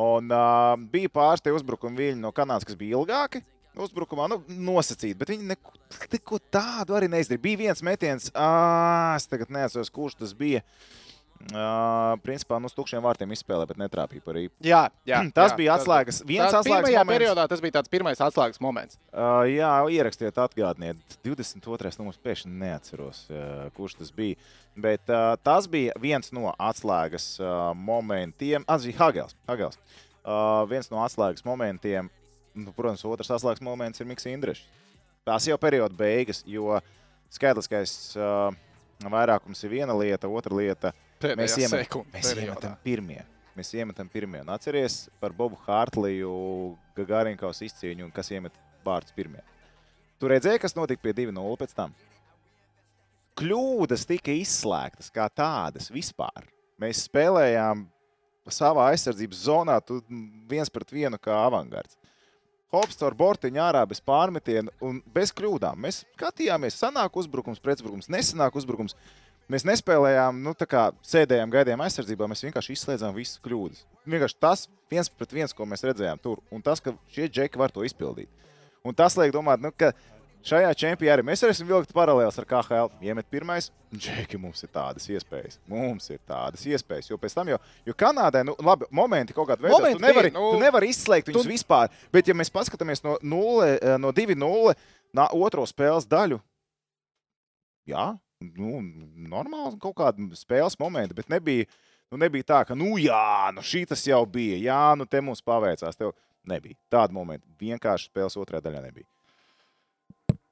Un, 0.00 0.30
uh, 0.32 0.76
bija 0.92 1.10
pāris 1.12 1.42
tie 1.44 1.52
uzbrukumi 1.52 1.98
viļņi 1.98 2.22
no 2.22 2.30
Kanādas, 2.32 2.64
kas 2.68 2.78
bija 2.80 2.96
ilgāki. 2.96 3.42
Uzbrukumā 3.80 4.26
nu, 4.26 4.40
nosacīti, 4.50 5.14
bet 5.16 5.30
viņi 5.30 5.52
neko, 5.52 5.76
neko 6.10 6.40
tādu 6.52 6.96
arī 6.98 7.06
neizdarīja. 7.12 7.42
Bija 7.44 7.60
viens 7.60 7.84
metiens, 7.86 8.26
ā, 8.34 8.48
es 9.14 9.28
tagad 9.30 9.52
neatceros, 9.54 9.92
kurš 9.94 10.18
tas 10.18 10.34
bija. 10.36 10.64
Uh, 10.64 11.09
principā 12.24 12.58
no 12.60 12.68
tukšiem 12.68 13.02
vārtiem 13.02 13.30
izspēlēja, 13.34 13.68
bet 13.70 13.78
netrāpīja 13.80 14.24
par 14.24 14.36
īpu. 14.40 14.52
Jā, 14.64 14.82
jā, 15.08 15.22
Tas 15.36 15.54
jā, 15.54 15.56
bija 15.62 15.76
atslēgas. 15.78 16.20
Viens 16.28 16.52
Tā, 16.52 16.60
atslēgas 16.60 16.84
pirmajā 16.84 17.00
moments. 17.00 17.14
periodā 17.16 17.46
tas 17.50 17.62
bija 17.64 17.76
tāds 17.78 17.92
pirmais 17.92 18.20
atslēgas 18.26 18.60
moments. 18.62 18.98
Uh, 19.10 19.42
jā, 19.48 19.70
ierakstiet, 19.96 20.38
atgādniet, 20.44 21.00
22. 21.26 21.92
numurs 21.98 22.20
pēkšņi 22.22 22.52
neatceros, 22.60 23.24
uh, 23.32 23.66
kurš 23.76 23.96
tas 24.02 24.12
bija. 24.14 24.36
Bet 24.80 25.10
uh, 25.10 25.32
tas 25.42 25.66
bija 25.70 25.96
viens 26.00 26.30
no 26.36 26.52
atslēgas 26.54 27.32
uh, 27.40 27.72
momentiem. 27.74 28.64
Tas 28.68 28.86
bija 28.86 29.00
Hagels. 29.02 29.36
Hagels. 29.48 29.80
Uh, 30.20 30.62
viens 30.70 30.90
no 30.92 31.00
atslēgas 31.02 31.44
momentiem, 31.48 32.10
nu, 32.54 32.72
protams, 32.76 33.02
otrs 33.08 33.32
atslēgas 33.32 33.64
moments 33.64 34.00
ir 34.02 34.08
Mikls 34.10 34.28
Indrišs. 34.28 34.66
Tās 35.24 35.46
jau 35.48 35.56
perioda 35.60 35.96
beigas, 35.96 36.44
jo 36.48 36.78
skaitliskais 37.32 37.92
uh, 38.18 38.50
vairākums 39.08 39.60
ir 39.64 39.72
viena 39.72 39.96
lieta, 39.96 40.28
otra 40.28 40.56
lieta. 40.56 40.92
Pēdējā 41.20 41.38
Mēs 41.40 41.56
iemetam, 41.60 41.84
sekunde 41.84 42.16
mēs 42.16 42.30
periodā. 42.30 42.48
iemetam 42.48 42.76
pirmie. 42.84 43.20
Mēs 43.58 43.72
iemetam 43.76 44.08
pirmie. 44.08 44.40
Un 44.40 44.52
atceries 44.54 45.02
par 45.20 45.34
Bobu 45.36 45.58
Hārtliju, 45.66 46.32
Gagarinkaus 46.96 47.60
izcīņu 47.66 48.06
un 48.06 48.12
kas 48.14 48.30
iemet 48.32 48.54
vārdus 48.86 49.12
pirmie. 49.12 49.42
Tu 50.20 50.30
redzēji, 50.30 50.60
kas 50.62 50.76
notika 50.76 51.02
pie 51.04 51.12
2-0 51.26 51.58
pēc 51.60 51.74
tam? 51.76 51.92
Kļūdas 53.40 54.04
tika 54.08 54.32
izslēgtas 54.36 55.12
kā 55.12 55.28
tādas 55.32 55.88
vispār. 55.92 56.48
Mēs 56.80 57.04
spēlējām 57.08 57.86
savā 58.50 58.88
aizsardzības 58.90 59.44
zonā, 59.46 59.76
tu 59.84 60.00
viens 60.48 60.72
pret 60.72 60.92
vienu 60.92 61.20
kā 61.20 61.36
avangards. 61.46 61.96
Hops 62.70 63.00
ar 63.02 63.16
bortiņu 63.18 63.58
ārā 63.60 63.82
bez 63.90 63.98
pārmetiena 64.00 64.70
un 64.84 65.00
bez 65.14 65.32
kļūdām. 65.34 65.80
Mēs 65.84 66.04
skatījāmies, 66.14 66.76
sanāk 66.78 67.16
uzbrukums, 67.18 67.58
pretuzbrukums, 67.62 68.08
nesanāk 68.12 68.54
uzbrukums. 68.54 68.94
Mēs 69.50 69.64
nespēlējām, 69.66 70.36
nu, 70.44 70.52
tā 70.54 70.66
kā 70.70 70.84
sēdējām, 71.02 71.50
gaidījām 71.50 71.80
aizsardzībā, 71.82 72.28
mēs 72.30 72.44
vienkārši 72.46 72.76
izslēdzām 72.76 73.16
visas 73.16 73.40
kļūdas. 73.42 73.80
Vienkārši 74.06 74.38
tas 74.42 74.68
viens 74.92 75.10
pret 75.10 75.32
viens, 75.34 75.54
ko 75.56 75.66
mēs 75.66 75.82
redzējām 75.88 76.20
tur, 76.22 76.38
un 76.54 76.62
tas, 76.62 76.78
ka 76.84 76.94
šie 77.10 77.26
džeki 77.28 77.58
var 77.58 77.74
to 77.74 77.82
izpildīt. 77.86 78.30
Un 78.86 78.94
tas 78.96 79.16
liek 79.18 79.32
domāt, 79.34 79.58
nu, 79.60 79.72
ka 79.74 79.90
šajā 80.46 80.70
čempionā 80.78 81.24
mēs 81.26 81.42
varēsim 81.44 81.66
vilkt 81.68 81.90
paralēlus 81.92 82.38
ar 82.40 82.46
KHL. 82.48 82.92
Iemet 83.04 83.26
pirmais, 83.28 83.68
džeki, 83.92 84.38
mums 84.40 84.62
ir 84.64 84.70
tādas 84.72 85.04
iespējas. 85.10 85.58
Mums 85.68 86.06
ir 86.14 86.22
tādas 86.30 86.62
iespējas. 86.70 87.10
Jo 87.10 87.18
pēc 87.20 87.34
tam 87.36 87.50
jau, 87.52 87.58
jo 87.90 87.96
Kanādai, 87.98 88.44
nu, 88.48 88.54
labi, 88.64 88.86
momenti 88.94 89.34
kaut 89.36 89.50
kādā 89.50 89.66
veidā, 89.66 89.92
tu 89.98 90.00
nevari, 90.06 90.30
nu- 90.32 90.54
tu 90.54 90.62
nevari 90.62 90.88
izslēgt 90.94 91.28
viņus 91.28 91.42
tu- 91.44 91.50
vispār. 91.52 91.90
Bet, 92.14 92.30
ja 92.30 92.38
mēs 92.38 92.54
paskatāmies 92.54 93.02
no, 93.04 93.18
0, 93.20 93.98
no 94.00 94.14
2-0, 94.16 94.74
na, 95.12 95.26
otro 95.34 95.66
spēles 95.68 96.06
daļu, 96.08 96.40
jā, 97.90 98.08
nu, 98.40 98.80
normāli 99.30 99.78
kaut 99.80 99.96
kāda 100.00 100.26
spēles 100.38 100.78
momenti, 100.80 101.16
bet 101.16 101.30
nebija, 101.32 101.68
nu, 102.10 102.20
nebija 102.20 102.46
tā, 102.52 102.60
ka, 102.68 102.76
nu, 102.78 102.94
jā, 103.00 103.50
nu, 103.54 103.64
šī 103.64 103.84
tas 103.90 104.02
jau 104.06 104.22
bija, 104.26 104.58
jā, 104.64 104.82
nu, 104.98 105.06
te 105.08 105.20
mums 105.24 105.44
paveicās. 105.44 105.98
Tev 105.98 106.14
nebija 106.48 106.78
tāda 106.92 107.14
momenta. 107.14 107.46
Vienkārši 107.60 108.08
spēles 108.08 108.38
otrajā 108.40 108.64
daļā 108.64 108.84
nebija. 108.86 109.08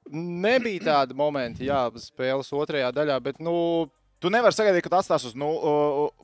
Nebija 0.09 0.85
tāda 0.85 1.17
momenta, 1.17 1.61
jā, 1.65 1.83
spēles 2.01 2.49
otrajā 2.57 2.89
daļā, 2.93 3.19
bet, 3.25 3.41
nu, 3.43 3.55
Tu 4.19 4.27
nevari 4.27 4.51
sagaidīt, 4.51 4.83
ka 4.83 4.89
tu 4.91 4.97
atstās 4.99 5.23
uz 5.29 5.35
nu, 5.39 5.47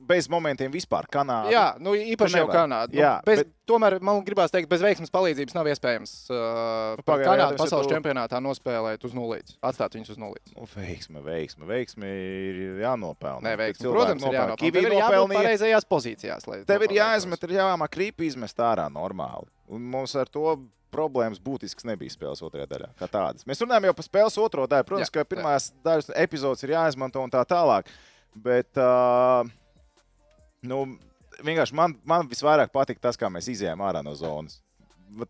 bez 0.03 0.27
momentiem 0.27 0.71
vispār. 0.73 1.05
Kanāda. 1.07 1.47
jā, 1.53 1.65
nu 1.79 1.93
īpaši 1.95 2.41
jau. 2.41 2.47
Kanāda. 2.51 2.91
Nu, 2.91 2.99
Jā, 2.99 3.13
bez, 3.25 3.39
bet-. 3.43 3.51
Tomēr 3.65 3.95
man 4.03 4.19
gribās 4.21 4.51
teikt, 4.53 4.67
bez 4.69 4.83
veiksmes 4.83 5.09
palīdzības 5.09 5.55
nav 5.55 5.65
iespējams 5.71 6.11
uh, 6.29 6.35
Nu, 6.99 7.05
pagaidi, 7.07 7.29
Kanādu 7.31 7.55
tas 7.55 7.63
pasaules 7.63 7.87
tu- 7.87 7.95
čempionātā 7.95 8.37
nospēlēt 8.43 9.07
uz 9.07 9.15
nulles, 9.17 9.55
atstāt 9.65 9.95
viņus 9.97 10.11
uz 10.13 10.19
nulles. 10.21 10.51
Nu, 10.53 10.67
veiksme, 10.75 11.23
veiksme, 11.25 11.65
veiksme 11.65 12.11
ir 12.11 12.59
jānopelna. 12.83 13.41
Nē, 13.47 13.55
veiksme. 13.63 13.89
Protams, 13.89 14.21
ir 14.21 14.27
nopelna. 14.27 14.53
jānopelna. 14.53 14.75
Tev 14.75 14.83
ir 14.83 14.97
jābūt 14.99 15.33
pareizajās 15.39 15.89
pozīcijās. 15.89 16.45
Tev 16.69 16.85
ir 16.85 16.93
jāizmet, 16.99 17.47
ir 17.49 17.55
jāmāk 17.57 17.97
rīpi 18.03 18.29
izmest 18.29 18.61
ārā 18.61 18.85
normāli. 18.93 19.49
Un 19.71 19.81
mums 19.95 20.13
ar 20.19 20.29
to 20.29 20.59
problēmas 20.95 21.41
būtisks 21.43 21.87
nebija 21.87 22.13
spēles 22.13 22.43
otrajā 22.45 22.67
daļā. 22.71 22.89
Mēs 23.45 23.63
runājam 23.63 23.89
jau 23.89 23.95
par 23.99 24.07
spēles 24.07 24.39
otro 24.41 24.65
daļu. 24.71 24.87
Protams, 24.89 25.11
Jā, 25.11 25.19
ka 25.19 25.27
pirmās 25.35 25.69
daļas 25.85 26.13
epizodes 26.25 26.65
ir 26.65 26.75
jāizmanto 26.77 27.23
un 27.23 27.33
tā 27.33 27.43
tālāk. 27.47 27.91
Bet 28.35 28.81
uh, 28.81 29.47
nu, 30.67 30.83
vienkārši 31.43 31.77
man, 31.77 31.95
man 32.07 32.27
visvairāk 32.31 32.73
patīk 32.73 32.99
tas, 33.03 33.19
kā 33.19 33.31
mēs 33.31 33.51
izējām 33.53 33.83
ārā 33.85 34.03
no 34.05 34.15
zonas. 34.17 34.61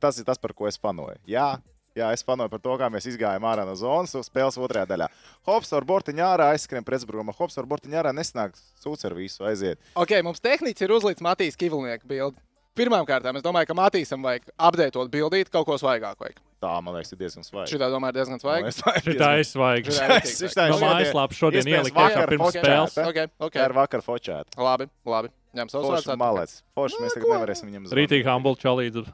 Tas 0.02 0.18
ir 0.22 0.26
tas, 0.26 0.40
par 0.42 0.56
ko 0.58 0.70
es 0.70 0.80
fanoju. 0.82 1.20
Jā, 1.30 1.58
Jā, 1.96 2.10
es 2.12 2.26
panoju 2.28 2.52
par 2.52 2.60
to, 2.60 2.74
kā 2.76 2.90
mēs 2.92 3.06
gājām 3.16 3.46
ārā 3.48 3.64
no 3.64 3.72
zonas 3.80 4.12
spēles 4.28 4.58
otrajā 4.60 4.84
daļā. 4.90 5.06
Hops 5.48 5.70
ar 5.78 5.86
bortiņu 5.88 6.26
ārā 6.28 6.50
aizskrien 6.52 6.84
pretuzbrukumā. 6.84 7.32
Hops 7.38 7.56
ar 7.56 7.70
bortiņu 7.72 8.02
ārā 8.02 8.12
nesnāk 8.12 8.58
sūds 8.84 9.08
ar 9.08 9.16
visu 9.16 9.48
aiziet. 9.48 9.80
Ok, 9.96 10.12
mums 10.28 10.44
tehniski 10.44 10.84
ir 10.84 10.92
uzlīts 10.92 11.24
Matīs 11.24 11.56
Kivlnieka 11.56 12.04
bildi. 12.10 12.44
Pirmkārt, 12.76 13.24
es 13.32 13.44
domāju, 13.46 13.70
ka 13.70 13.76
Matīsam 13.78 14.24
vajag 14.26 14.50
apdeitot 14.60 15.08
bildīt 15.14 15.48
kaut 15.54 15.66
ko 15.70 15.78
svaigāku. 15.80 16.26
Vajag. 16.26 16.42
Tā, 16.66 16.74
man 16.84 16.96
liekas, 16.98 17.14
ir 17.14 17.20
diezgan 17.22 17.46
svaigi. 17.46 17.72
Šitā, 17.76 17.88
domāju, 17.94 18.12
ir 18.12 18.18
diezgan 18.20 18.42
svaigi. 18.42 18.72
Šitā 19.06 19.30
aizsvaigta. 19.38 19.94
Šitā 19.96 20.18
Šitā- 20.26 20.66
ir 20.66 20.74
No 20.74 20.78
šodien- 20.80 20.90
mājaslapas 20.90 21.40
šodien 21.40 21.62
iespējams 21.62 21.86
ielikt 21.86 21.96
iekšā 21.96 22.10
vakar 22.10 22.32
pirms 22.34 22.56
spēles. 22.58 22.98
Ok, 23.06 23.20
ok. 23.48 23.54
Tā 23.60 23.66
ir 23.70 23.76
vakar 23.78 24.02
fočēta. 24.04 24.58
Labi, 24.58 24.90
labi. 25.06 25.30
Ņem 25.56 25.70
savus 25.72 25.88
vārdus. 25.94 26.18
malets. 26.20 26.64
Forši 26.76 27.00
mēs 27.00 27.14
tagad 27.16 27.30
nevarēsim 27.32 27.70
viņam 27.72 27.86
zvanīt. 27.88 28.00
Rītīgi 28.02 28.26
Humble 28.28 28.56
čalīdzi. 28.60 29.06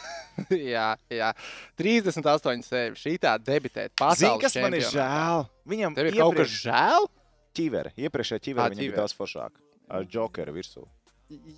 jā, 0.72 0.86
jā. 1.12 1.32
38 1.76 2.62
sevi. 2.64 2.96
Šī 2.96 3.18
tā 3.20 3.34
debitēt. 3.38 3.92
Zini, 4.16 4.38
kas 4.40 4.56
man 4.56 4.72
ir 4.78 4.86
žēl? 4.88 5.44
Viņam 5.68 5.94
Tev 5.98 6.08
ir 6.08 6.16
kaut 6.16 6.36
kas 6.40 6.48
žēl? 6.64 7.08
ķivere. 7.52 7.92
Iepriekšējā 8.00 8.40
ķivere 8.48 8.72
viņam 8.72 8.86
bija 8.88 8.96
daudz 9.02 9.12
foršāk. 9.18 9.50
Ar 9.92 10.06
jokeru 10.08 10.54
virsū. 10.56 10.86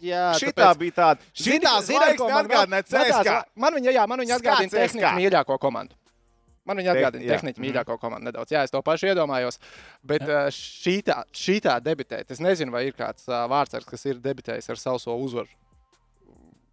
Jā, 0.04 0.28
Šitā 0.38 0.68
bija 0.78 0.94
tāda. 0.94 1.28
Zini, 1.35 1.66
zvaigzne 1.66 2.18
ko 2.21 2.28
man 2.30 2.44
atgādināja 2.44 2.87
CSKA. 2.87 3.37
Man 3.59 3.76
viņa, 3.78 3.94
jā, 3.97 4.06
man 4.11 4.23
viņa 4.23 4.38
atgādina 4.38 4.71
CSKA. 4.71 4.80
tehniski 4.85 5.12
mīļāko 5.18 5.59
komandu. 5.62 5.99
Man 6.64 6.78
viņa 6.80 6.94
atgādina 6.94 7.26
jā. 7.26 7.37
tehniski 7.37 7.64
mīļāko 7.64 7.99
komandu 8.00 8.30
nedaudz. 8.30 8.54
Jā, 8.54 8.62
es 8.64 8.73
to 8.73 8.80
pašu 8.85 9.11
iedomājos. 9.11 9.59
Bet 10.06 10.25
ā, 10.25 10.47
šitā, 10.54 11.18
šitā 11.35 11.75
debitēt, 11.85 12.30
es 12.33 12.40
nezinu, 12.40 12.73
vai 12.73 12.87
ir 12.88 12.97
kāds 12.97 13.26
ā, 13.28 13.42
vārdsargs, 13.50 13.88
kas 13.90 14.06
ir 14.09 14.23
debitējis 14.25 14.71
ar 14.73 14.80
savu 14.80 15.18
uzvaru 15.26 15.50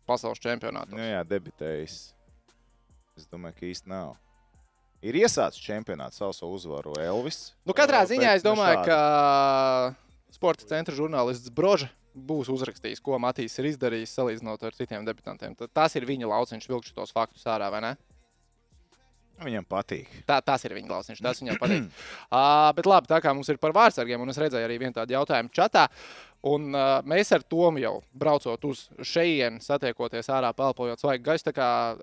pasaules 0.07 0.41
čempionātā. 0.43 0.95
Nu 0.95 1.03
jā, 1.03 1.23
debitējis. 1.27 1.97
Es 3.19 3.27
domāju, 3.31 3.57
ka 3.57 3.67
īsti 3.67 3.91
nav. 3.91 4.13
Ir 5.01 5.17
iesācis 5.17 5.63
čempionāts 5.65 6.21
savu 6.21 6.35
savu 6.37 6.55
uzvaru 6.59 6.93
Elvis. 7.01 7.49
Nu, 7.65 7.73
katrā 7.75 8.03
ziņā 8.07 8.35
es 8.37 8.45
domāju, 8.45 8.83
ka 8.85 8.99
sporta 10.31 10.67
centra 10.69 10.95
žurnālists 10.95 11.51
Brožs 11.53 11.89
būs 12.15 12.51
uzrakstījis, 12.51 13.01
ko 13.03 13.19
Matīs 13.21 13.57
ir 13.59 13.69
izdarījis 13.71 14.15
salīdzinot 14.17 14.63
ar 14.67 14.77
citiem 14.77 15.05
debitantiem. 15.07 15.55
Tad 15.59 15.73
Tas 15.75 15.95
ir 15.95 16.07
viņa 16.09 16.29
lauciņš, 16.31 16.67
vilkšu 16.71 16.95
tos 16.97 17.13
faktus 17.15 17.47
ārā, 17.49 17.71
vai 17.73 17.83
ne? 17.85 17.93
Viņam 19.41 19.65
patīk. 19.65 20.09
Tā, 20.27 20.37
tas 20.45 20.61
ir 20.67 20.75
viņa 20.77 20.91
lauciņš, 20.91 21.21
tas 21.25 21.39
viņam 21.41 21.57
patīk. 21.61 21.87
uh, 22.29 22.69
bet 22.77 22.89
labi, 22.89 23.09
tā 23.09 23.21
kā 23.23 23.33
mums 23.33 23.49
ir 23.49 23.61
par 23.61 23.73
vārdsargiem, 23.77 24.21
un 24.21 24.33
es 24.33 24.39
redzēju 24.41 24.67
arī 24.67 24.77
vienu 24.83 24.97
tādu 24.97 25.17
jautājumu 25.17 25.53
čatā. 25.55 25.87
Un, 26.51 26.71
uh, 26.73 26.99
mēs 27.05 27.29
ar 27.35 27.43
Tomu 27.45 27.81
jau 27.81 27.99
braucot 28.17 28.63
uz 28.69 28.87
šejienu, 29.05 29.61
satiekoties 29.61 30.29
ārā, 30.33 30.49
pelpojot 30.57 31.01
svaigu 31.01 31.25
gaisu. 31.25 31.53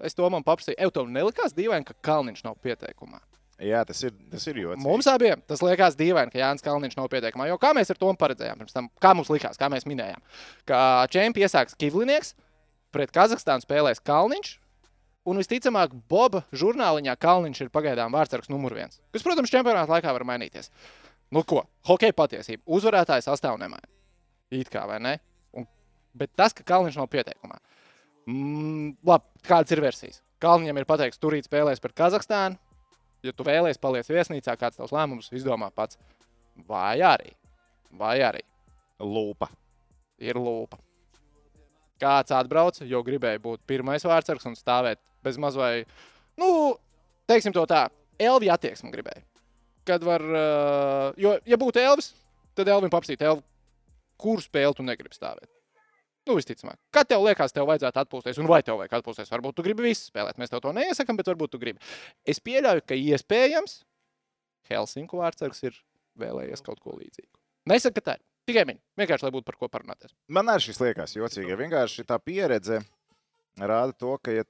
Es 0.07 0.19
Tomam 0.19 0.47
paprasīju, 0.47 0.79
Evo, 0.79 0.95
tev 0.95 1.11
nelikās 1.11 1.57
dīvaini, 1.59 1.87
ka 1.87 1.99
Kalniņš 2.11 2.45
nav 2.47 2.59
pieteikumā. 2.63 3.23
Jā, 3.59 3.81
tas 3.83 3.99
ir, 4.07 4.13
tas 4.31 4.45
ir 4.47 4.61
jocīgi. 4.61 4.85
Mums 4.85 5.09
abiem 5.11 5.41
tas 5.51 5.63
liekas 5.65 5.97
dīvaini, 5.99 6.31
ka 6.31 6.39
Jānis 6.39 6.63
Kalniņš 6.63 6.95
nav 6.95 7.09
pieteikumā. 7.11 7.49
Jo 7.51 7.57
kā 7.59 7.73
mēs 7.75 7.91
ar 7.91 7.99
to 7.99 8.13
paredzējām, 8.21 8.61
pirms 8.63 8.77
tam, 8.77 8.87
kā 9.03 9.11
mums 9.19 9.31
likās, 9.35 9.59
kā 9.59 9.67
mēs 9.73 9.87
minējām, 9.91 10.23
ka 10.69 10.79
čempions 11.11 11.49
iesāks 11.49 11.75
Kivlinieks, 11.81 12.37
pret 12.95 13.11
Kazahstānu 13.15 13.67
spēlēs 13.67 14.03
Kalniņš. 14.07 14.55
Un 15.29 15.43
visticamāk, 15.43 15.93
Boba 16.09 16.45
žurnāliņā 16.57 17.17
Kalniņš 17.21 17.65
ir 17.65 17.73
pagaidām 17.75 18.15
vārdsargs 18.15 18.49
numur 18.49 18.73
viens. 18.79 19.03
Kas, 19.13 19.25
protams, 19.27 19.51
čempionāta 19.53 19.91
laikā 19.91 20.15
var 20.15 20.25
mainīties. 20.25 20.71
Nu, 21.35 21.43
ko? 21.45 21.67
Hokeja 21.85 22.15
patiesība. 22.17 22.63
Uzvarētājs 22.79 23.29
sastāv 23.29 23.59
nemaina. 23.61 23.85
It 24.55 24.71
kā 24.73 24.87
vai 24.89 24.97
ne? 25.05 25.19
Un, 25.53 25.67
bet 26.17 26.33
tas, 26.39 26.55
ka 26.57 26.65
Kalniņš 26.65 26.97
nav 26.97 27.11
pieteikumā. 27.13 27.59
Mm, 28.31 28.95
labi, 29.05 29.45
kādas 29.45 29.75
ir 29.75 29.85
versijas? 29.85 30.23
Kalniņam 30.41 30.81
ir 30.81 30.89
pateikts, 30.89 31.21
turīt 31.21 31.51
spēlēs 31.51 31.83
pret 31.83 31.99
Kazahstānu. 31.99 32.57
Ja 33.27 33.35
tu 33.35 33.47
vēlēsies 33.47 33.81
paliec 33.83 34.09
viesnīcā, 34.11 34.55
kāds 34.61 34.79
tavs 34.79 34.95
lēmums, 34.95 35.33
izdomā 35.35 35.71
pats. 35.75 35.99
Vai 36.69 36.99
arī, 37.07 37.33
vai 37.95 38.19
arī 38.23 38.43
Lūpa. 38.99 39.49
ir 40.19 40.35
lūpa. 40.35 40.79
Kāds 42.03 42.35
atbrauca, 42.35 42.85
jo 42.87 43.03
gribēja 43.07 43.39
būt 43.43 43.63
pirmais 43.67 44.03
vārdsargs 44.07 44.47
un 44.51 44.57
stāvēt 44.59 44.99
bez 45.23 45.39
maz 45.39 45.55
vai, 45.59 45.85
nu, 46.39 46.77
teiksim 47.31 47.55
to 47.55 47.65
tā, 47.71 47.89
Elvija 48.19 48.57
attieksmi 48.59 48.91
gribēja. 48.91 49.23
Kad 49.87 50.03
var, 50.07 50.23
uh, 50.23 51.15
jo, 51.19 51.37
ja 51.47 51.59
būtu 51.59 51.83
Elvis, 51.83 52.13
tad 52.59 52.71
Elvim 52.71 52.91
paprasīt, 52.91 53.23
Elvi, 53.23 53.43
kur 54.19 54.43
spēli 54.43 54.75
tu 54.75 54.87
negribi 54.87 55.15
stāvēt. 55.15 55.51
Nu, 56.29 56.37
visticamāk, 56.37 56.77
kad 56.93 57.09
tev 57.09 57.23
liekas, 57.25 57.55
tev 57.57 57.65
vajadzētu 57.71 58.03
atpūsties, 58.03 58.39
un 58.43 58.49
vai 58.51 58.61
tev 58.65 58.77
vajag 58.83 58.99
atpūsties, 58.99 59.31
varbūt 59.33 59.57
tu 59.57 59.65
gribi 59.65 59.87
visu 59.87 60.11
spēlēt. 60.11 60.37
Mēs 60.41 60.53
tev 60.53 60.61
to 60.61 60.75
neiesakām, 60.77 61.17
bet 61.17 61.31
varbūt 61.31 61.55
tu 61.55 61.61
gribi. 61.63 61.81
Es 62.29 62.43
pieļauju, 62.45 62.85
ka 62.85 62.99
iespējams 62.99 63.79
Helsinku 64.69 65.23
vārdsargs 65.23 65.65
ir 65.65 65.79
vēlējies 66.21 66.65
kaut 66.67 66.83
ko 66.85 66.99
līdzīgu. 66.99 67.33
Nesaku, 67.73 67.97
ka 67.97 68.05
tā 68.11 68.19
ir. 68.19 68.25
Tikai 68.49 68.65
viņi. 68.69 68.81
Vienkārši, 68.97 69.27
lai 69.27 69.33
būtu 69.33 69.45
par 69.49 69.59
ko 69.61 69.69
parunāties. 69.73 70.13
Man 70.33 70.49
arī 70.49 70.65
šis 70.65 70.79
liekas 70.81 71.17
jocīgi. 71.17 71.57
Vienkārši 71.61 72.05
tā 72.09 72.17
pieredze 72.21 72.79
rāda 73.61 73.97
to, 73.97 74.15
ka, 74.25 74.33
ja 74.33 74.45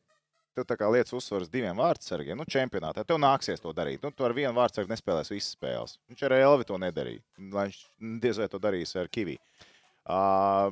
tev 0.54 0.66
tā 0.68 0.76
kā 0.78 0.90
lietas 0.90 1.14
uzsvars 1.14 1.50
diviem 1.50 1.78
vārdsargiem, 1.78 2.38
nu, 2.38 2.46
čempionātā, 2.50 3.04
tev 3.06 3.18
nāksies 3.22 3.62
to 3.62 3.72
darīt. 3.74 4.02
Nu, 4.02 4.10
tu 4.14 4.26
ar 4.26 4.34
vienu 4.36 4.54
vārdsargu 4.58 4.90
nespēlēsi 4.92 5.34
visas 5.34 5.54
spēles. 5.54 5.96
Viņš 6.10 6.26
ar 6.26 6.36
Elvi 6.38 6.68
to 6.68 6.78
nedarīja. 6.82 7.22
Viņš 7.54 7.80
diez 8.22 8.38
vai 8.42 8.50
to 8.50 8.62
darīs 8.62 8.94
ar 8.98 9.10
Kivī. 9.14 9.38
Uh, 10.08 10.70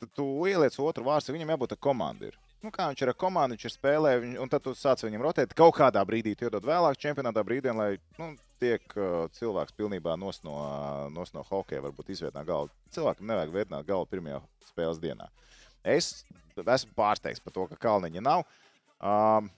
tad 0.00 0.10
tu 0.16 0.26
ieliec 0.48 0.76
otru 0.82 1.06
vārstu, 1.06 1.34
viņam 1.34 1.54
jābūt. 1.54 1.76
Ir. 2.26 2.36
nu, 2.62 2.72
kā 2.74 2.88
viņš 2.90 3.02
ir 3.02 3.12
ar 3.12 3.16
komandu, 3.18 3.56
viņš 3.56 3.68
ir 3.68 3.74
spēlē, 3.74 4.12
viņ, 4.22 4.34
un 4.42 4.52
tad 4.52 4.64
tu 4.64 4.74
sāc 4.74 5.04
viņam 5.04 5.24
rotēt. 5.26 5.54
Kaut 5.56 5.76
kādā 5.76 6.02
brīdī 6.08 6.34
tu 6.36 6.48
iedod 6.48 6.64
vēlāk 6.66 6.98
čempionātā 6.98 7.44
brīdī, 7.46 7.72
lai 7.76 7.96
nu, 8.18 8.34
tiek 8.60 8.82
uh, 8.96 9.26
cilvēks 9.36 9.76
pilnībā 9.76 10.16
nos 10.20 10.42
no, 10.44 10.56
nos 11.14 11.32
no 11.36 11.44
hokeja, 11.46 11.84
varbūt 11.84 12.12
izvietnā 12.14 12.44
galvu. 12.48 12.72
Cilvēkam 12.96 13.28
nevajag 13.32 13.56
vietināt 13.56 13.88
galvu 13.88 14.08
pirmajā 14.10 14.40
spēles 14.68 15.02
dienā. 15.02 15.30
Es 15.86 16.24
esmu 16.56 16.96
pārsteigts 16.96 17.42
par 17.44 17.54
to, 17.54 17.66
ka 17.70 17.82
Kalniņa 17.86 18.24
nav. 18.24 18.46
Um, 18.96 19.52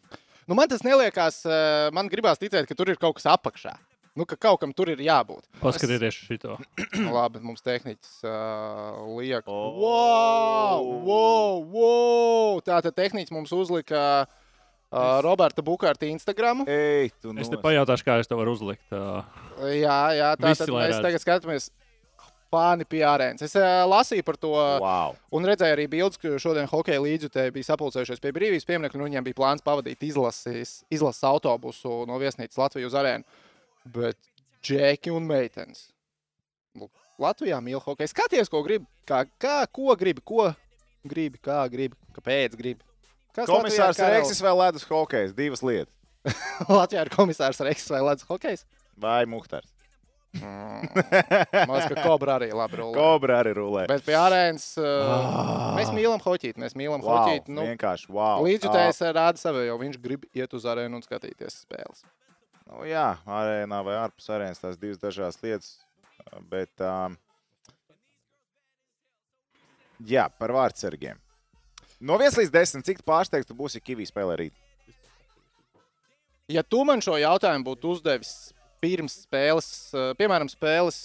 Nu, 0.49 0.57
man 0.57 0.65
tas 0.65 0.81
neliekās, 0.81 1.43
eh, 1.45 1.91
man 1.93 2.09
gribās 2.09 2.41
ticēt, 2.41 2.65
ka 2.65 2.75
tur 2.75 2.89
ir 2.89 2.97
kaut 2.97 3.19
kas 3.19 3.27
apakšā. 3.29 3.75
Nu, 4.19 4.27
ka 4.27 4.35
kaut 4.35 4.59
kam 4.59 4.73
tur 4.75 4.91
ir 4.91 4.99
jābūt. 4.99 5.45
Paskatieties 5.63 6.17
šo. 6.17 6.57
Nu, 6.99 7.13
Labi, 7.19 7.39
mums 7.45 7.63
tehniķis 7.63 8.25
uh, 8.27 9.05
liek. 9.15 9.47
Oh. 9.47 9.79
Wow, 9.79 10.89
wow, 11.07 11.63
wow. 11.71 12.59
Tā 12.67 12.81
tad 12.83 12.97
tehniķis 12.99 13.31
mums 13.37 13.55
uzlika 13.55 14.01
uh, 14.27 15.21
Roberta 15.23 15.63
Bukārta 15.63 16.09
Instagram. 16.11 16.65
ej, 16.67 17.13
tu 17.23 17.31
Es 17.39 17.53
te 17.53 17.61
pajautāšu, 17.63 18.09
kā 18.09 18.19
es 18.19 18.27
to 18.27 18.39
varu 18.41 18.57
uzlikt. 18.59 18.83
ā. 18.91 19.23
Jā, 19.71 20.01
jā 20.19 20.33
tā 20.35 20.55
tad 20.59 20.75
mēs 20.75 20.99
tagad 21.05 21.23
skatāmies. 21.23 21.71
Fani 22.49 22.87
pie 22.89 23.03
arēnas. 23.05 23.45
Es 23.45 23.53
uh, 23.61 23.85
lasīju 23.85 24.25
par 24.25 24.39
to, 24.41 24.55
wow. 24.81 25.13
Un 25.37 25.45
redzēju 25.45 25.75
arī 25.77 25.85
bildes, 25.93 26.17
ka 26.17 26.39
šodien 26.41 26.67
hokeja 26.71 27.03
līdzjutēji 27.05 27.53
bija 27.53 27.67
sapulcējušies 27.69 28.23
pie 28.25 28.33
brīvības 28.33 28.65
pieminiekta, 28.65 28.97
un 28.97 29.05
viņiem 29.05 29.27
bija 29.27 29.37
plāns 29.37 29.63
pavadīt 29.67 30.07
izlases, 30.09 30.79
izlases 30.89 31.27
autobusu 31.29 32.07
no 32.09 32.17
viesnīcas 32.17 32.57
Latvijas 32.57 32.89
uz 32.89 32.97
arēnu. 32.97 33.29
Bet 33.95 34.19
džeki 34.65 35.13
un 35.15 35.27
meitenes. 35.29 35.87
Lūk, 36.79 36.91
Latvijā 37.23 37.59
mīl 37.65 37.81
hokeju. 37.83 38.11
Skaties, 38.13 38.51
ko 38.53 38.61
gribi. 38.67 38.87
Kā, 39.09 39.23
kā, 39.41 39.63
ko 39.73 39.95
gribi, 39.99 40.23
ko 40.27 40.51
gribi, 41.09 41.41
kā 41.43 41.63
gribi, 41.73 41.97
kāpēc 42.17 42.57
gribi. 42.59 42.85
Kas 43.35 43.49
Komisārs 43.49 43.97
Latvijā 43.99 44.13
Reksis 44.19 44.43
vai 44.45 44.53
Ledus 44.59 44.85
hokejs? 44.89 45.33
Divas 45.37 45.63
lietas. 45.65 45.95
Latvijā 46.69 47.07
ir 47.07 47.11
komisārs 47.15 47.61
Reksis 47.65 47.91
vai 47.95 48.03
Latvijas 48.11 48.29
hokejs. 48.31 48.65
Vai 48.99 49.23
Muhtars? 49.31 49.71
Man 50.39 50.85
liekas, 51.73 51.87
ka 51.89 52.03
Kobra 52.05 52.35
arī 52.37 52.51
labi 52.53 52.77
rulē. 52.83 52.95
Kobra 52.99 53.39
arī 53.43 53.55
rulē. 53.57 53.87
Bet 53.89 54.05
pie 54.07 54.17
arēnas 54.19 54.67
uh, 54.77 54.87
Ah. 55.09 55.73
mēs 55.79 55.89
mīlam 55.97 56.21
hoķīt. 56.23 56.59
Mēs 56.61 56.77
mīlam 56.79 57.01
Wow, 57.03 57.23
hoķīt. 57.25 57.49
Nu, 57.49 57.65
vienkārši 57.71 58.11
wow. 58.13 58.45
Līdzjutējs 58.45 59.01
rāda 59.17 59.41
sevi, 59.41 59.65
jo 59.71 59.79
viņš 59.81 59.99
grib 60.05 60.27
iet 60.37 60.53
uz 60.59 60.67
arēnu 60.69 61.01
un 61.01 61.05
skatīties 61.07 61.63
spēles. 61.65 62.05
Nu, 62.69 62.83
jā, 62.85 63.07
arēnā 63.25 63.81
vai 63.87 63.97
ārpus 63.97 64.29
arēnas 64.33 64.61
tās 64.61 64.77
divas 64.81 65.01
dažādas 65.01 65.41
lietas. 65.41 65.71
Bet, 66.51 66.73
um, 66.85 67.17
jā, 70.05 70.27
par 70.37 70.53
vārdsargiem. 70.53 71.17
No 71.99 72.19
1 72.21 72.37
līdz 72.43 72.53
10, 72.55 72.85
cik 72.87 73.01
pārsteigts 73.09 73.49
tu 73.49 73.57
būsi, 73.59 73.81
ja 73.81 73.87
Kavī 73.89 74.05
spēlē 74.07 74.37
rīt? 74.39 74.55
Ja 76.49 76.63
tu 76.63 76.85
man 76.87 77.03
šo 77.05 77.17
jautājumu 77.19 77.67
būtu 77.73 77.97
uzdevis 77.97 78.53
pirms 78.83 79.17
spēles, 79.25 79.67
piemēram, 80.21 80.49
spēles, 80.53 81.01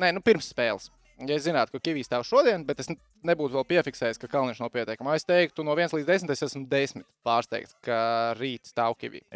nē, 0.00 0.10
nu 0.16 0.24
pirms 0.24 0.50
spēles. 0.52 0.90
Ja 1.22 1.36
es 1.36 1.44
zinātu, 1.44 1.76
ka 1.76 1.84
Kavijs 1.86 2.08
stāv 2.08 2.24
šodien, 2.26 2.64
bet 2.66 2.80
es 2.82 2.88
nebūtu 3.22 3.54
vēl 3.54 3.66
piefiksējis, 3.68 4.18
ka 4.18 4.30
Kalniņš 4.32 4.62
nav 4.64 4.72
pietiekami, 4.74 5.12
es 5.14 5.28
teiktu, 5.28 5.62
no 5.62 5.76
1 5.78 5.94
līdz 5.94 6.08
10 6.08 6.32
es 6.34 6.42
esmu 6.48 6.64
10 6.72 7.04
pārsteigts, 7.22 7.76
ka 7.84 8.00
rīt 8.40 8.72
stāv 8.72 8.96
Kavijs. 8.98 9.28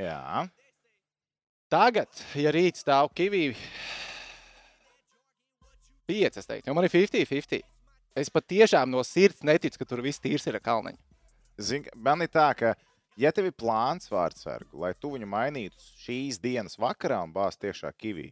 Tagad, 1.73 2.11
ja 2.39 2.53
rīt 2.55 2.79
stāv 2.79 3.09
Kavijs, 3.17 3.59
5, 6.07 6.39
es 6.39 6.47
teiktu, 6.47 6.71
jo 6.71 6.75
man 6.79 6.87
ir 6.87 6.93
50-50. 6.93 7.65
Es 8.17 8.31
patiešām 8.33 8.89
no 8.89 9.03
sirds 9.05 9.43
neticu, 9.45 9.81
ka 9.81 9.89
tur 9.91 10.01
viss 10.05 10.23
tīrs 10.23 10.47
ir 10.47 10.57
ar 10.57 10.63
Kalniņu. 10.65 11.01
Zin, 11.59 11.89
man 11.99 12.23
ir 12.23 12.31
tā, 12.33 12.47
ka, 12.57 12.75
ja 13.19 13.33
tev 13.35 13.51
ir 13.51 13.57
plāns 13.59 14.07
vārdsargu, 14.13 14.79
lai 14.85 14.93
tu 14.95 15.11
viņu 15.17 15.29
mainītu 15.29 15.89
šīs 16.05 16.39
dienas 16.41 16.79
vakarā 16.81 17.19
un 17.27 17.35
bāzt 17.35 17.61
tiešā 17.65 17.91
Kavī, 17.99 18.31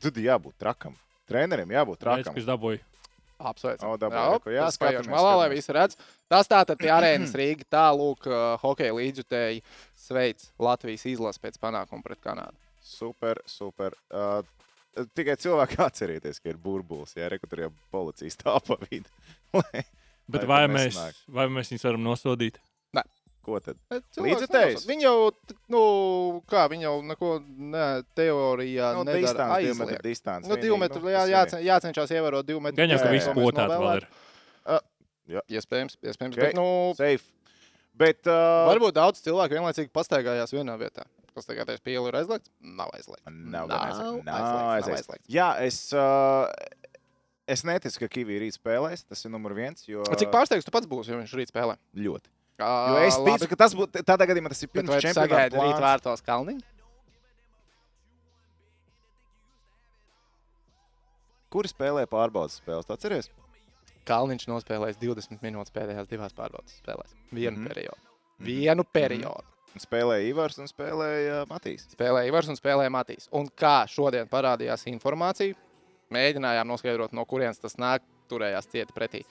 tad 0.00 0.18
jābūt 0.22 0.56
trakam. 0.62 0.96
Trenerim 1.28 1.76
jābūt 1.76 2.00
trakam. 2.00 2.32
ka 2.32 2.40
es 2.40 2.48
dabūju. 2.48 2.80
Apsveicam. 3.38 3.92
O, 3.92 3.96
dabūj, 4.02 4.52
Jā, 4.56 4.66
skatāmies, 4.74 5.08
malā, 5.12 5.34
lai 5.38 5.48
visi 5.52 5.72
redz. 5.76 5.94
Tas 6.28 6.48
tātad 6.50 6.78
pie 6.80 6.90
arēnas 6.90 7.34
Rīga 7.38 7.64
tālūk 7.70 8.26
uh, 8.26 8.56
hokeja 8.62 8.96
līdzjutēji 8.96 9.60
sveic 9.96 10.42
Latvijas 10.58 11.06
izlasi 11.06 11.42
pēc 11.44 11.58
panākuma 11.62 12.02
pret 12.02 12.18
Kanādu. 12.24 12.56
Super, 12.82 13.38
super. 13.46 13.94
Uh, 14.10 14.40
tikai 15.14 15.36
cilvēki 15.38 15.78
atcerieties, 15.86 16.40
ka 16.42 16.50
ir 16.50 16.58
burbulis, 16.58 17.14
ja 17.16 17.28
reku 17.30 17.46
tur 17.46 17.66
jau 17.66 17.70
policijas 17.94 18.38
tāpa 18.42 18.78
vidi. 18.88 19.06
Lai- 19.54 19.86
Bet 20.28 20.42
vai 20.44 20.66
mēs, 20.68 20.98
vai 21.32 21.46
mēs 21.48 21.70
viņus 21.72 21.84
varam 21.86 22.02
nosodīt? 22.04 22.58
Ko 23.48 23.58
tad? 23.64 23.78
Nenosaka. 24.20 24.62
Viņi 24.88 25.06
jau, 25.06 25.30
nu, 25.72 25.82
kā, 26.50 26.66
viņi 26.68 26.84
jau 26.84 26.94
neko 27.08 27.30
ne, 27.46 27.86
teorijā 28.18 28.90
Nu, 28.98 29.06
nedara 29.08 29.22
distance, 29.24 29.58
divu 29.64 29.78
metru 29.80 30.00
distance. 30.04 30.50
Nu, 30.50 30.58
divu 30.58 30.74
vienīgi, 30.74 30.82
metru, 30.84 31.02
nu, 31.06 31.12
jā, 31.14 31.22
jācen, 31.32 31.62
jācenšas 31.64 32.12
ievērot 32.18 32.48
divu 32.48 32.60
metru. 32.64 32.82
Gan 32.82 32.92
jau, 32.92 32.98
ka 33.00 33.08
Jā, 33.08 33.14
viss 33.16 33.30
jā. 33.30 33.36
potēt 33.38 33.72
vēl 33.72 33.88
ir. 33.94 34.08
Iespējams, 35.28 35.96
iespējams. 36.00 36.36
Okay. 36.36 36.50
Bet, 36.50 36.58
nu, 36.58 36.66
Safe. 36.98 37.24
Bet, 37.98 38.20
uh, 38.30 38.68
varbūt 38.68 38.96
daudz 38.96 39.24
cilvēku 39.24 39.56
vienlaicīgi 39.58 39.90
pastaigājās 39.96 40.52
vienā 40.54 40.76
vietā. 40.80 41.08
Tas 41.34 41.48
tagad 41.48 41.70
ir 41.72 41.80
pieeja 41.84 42.04
ir 42.08 42.18
aizliegts? 42.20 42.50
Nav 42.60 42.92
aizliegts. 42.96 43.26
Nav, 43.28 43.68
Nav 43.70 43.84
aizliegts. 43.88 44.24
Nav 44.26 44.48
aizliegts, 44.74 44.88
nav 44.88 44.96
aizliegts. 44.98 45.30
Jā, 45.32 45.48
es, 45.66 45.80
uh, 45.96 46.48
es 47.48 47.64
neticu, 47.68 48.04
ka 48.04 48.10
Kavī 48.18 48.40
rīt 48.44 48.58
spēlēs. 48.58 49.04
Tas 49.08 49.24
ir 49.24 49.32
numur 49.34 49.56
viens. 49.56 49.84
Jo, 49.88 50.06
Cik 50.18 50.32
pārsteigts 50.34 50.68
tu 50.68 50.74
pats 50.74 50.88
būsi, 50.90 51.12
ja 51.12 51.20
viņš 51.20 51.36
rīt 51.40 51.52
spēlē? 51.52 51.78
Ļoti. 51.98 52.32
Jo 52.58 52.68
Jo 52.92 53.02
es 53.06 53.16
ticu, 53.22 53.48
ka 53.52 53.56
tas 53.64 53.74
būtu 53.78 54.02
tādā 54.02 54.26
gadījumā, 54.26 54.50
tas 54.50 54.62
ir 54.62 54.70
pirms 54.72 54.90
tu 54.90 54.96
čempionāta 55.04 55.28
sagaidi 55.28 55.60
rīt 55.62 55.82
vārtos 55.84 56.24
Kalniņu? 56.26 56.64
Kuri 61.48 61.70
spēlē 61.70 62.04
pārbaudas 62.10 62.58
spēles? 62.60 62.88
Atceries? 62.92 63.30
Kalniņš 64.08 64.48
nospēlēs 64.50 64.98
20 65.00 65.40
minūtes 65.44 65.72
pēdējās 65.72 66.08
divās 66.10 66.34
pārbaudas 66.36 66.76
spēlēs. 66.82 67.14
Vienu 67.32 67.56
mm 67.56 67.60
Mhm. 67.60 67.64
-hmm. 67.64 67.74
periodu. 67.74 68.02
Vienu 68.38 68.84
periodu. 68.84 69.44
Spēlēja 69.78 70.28
Ivars 70.28 70.58
un 70.58 70.66
spēlēja 70.66 71.44
Matīs. 71.46 71.84
Spēlēja 71.92 72.28
Ivars 72.28 72.48
un 72.48 72.56
spēlēja 72.56 72.90
Matīs. 72.90 73.28
Un 73.32 73.48
kā 73.48 73.86
šodien 73.86 74.26
parādījās 74.28 74.86
informācija, 74.86 75.54
mēģinājām 76.10 76.66
noskaidrot, 76.66 77.12
no 77.12 77.24
kurienes 77.24 77.58
tas 77.60 77.76
nāk, 77.76 78.02
turējās 78.28 78.66
cieti 78.66 78.92
pretī. 78.92 79.24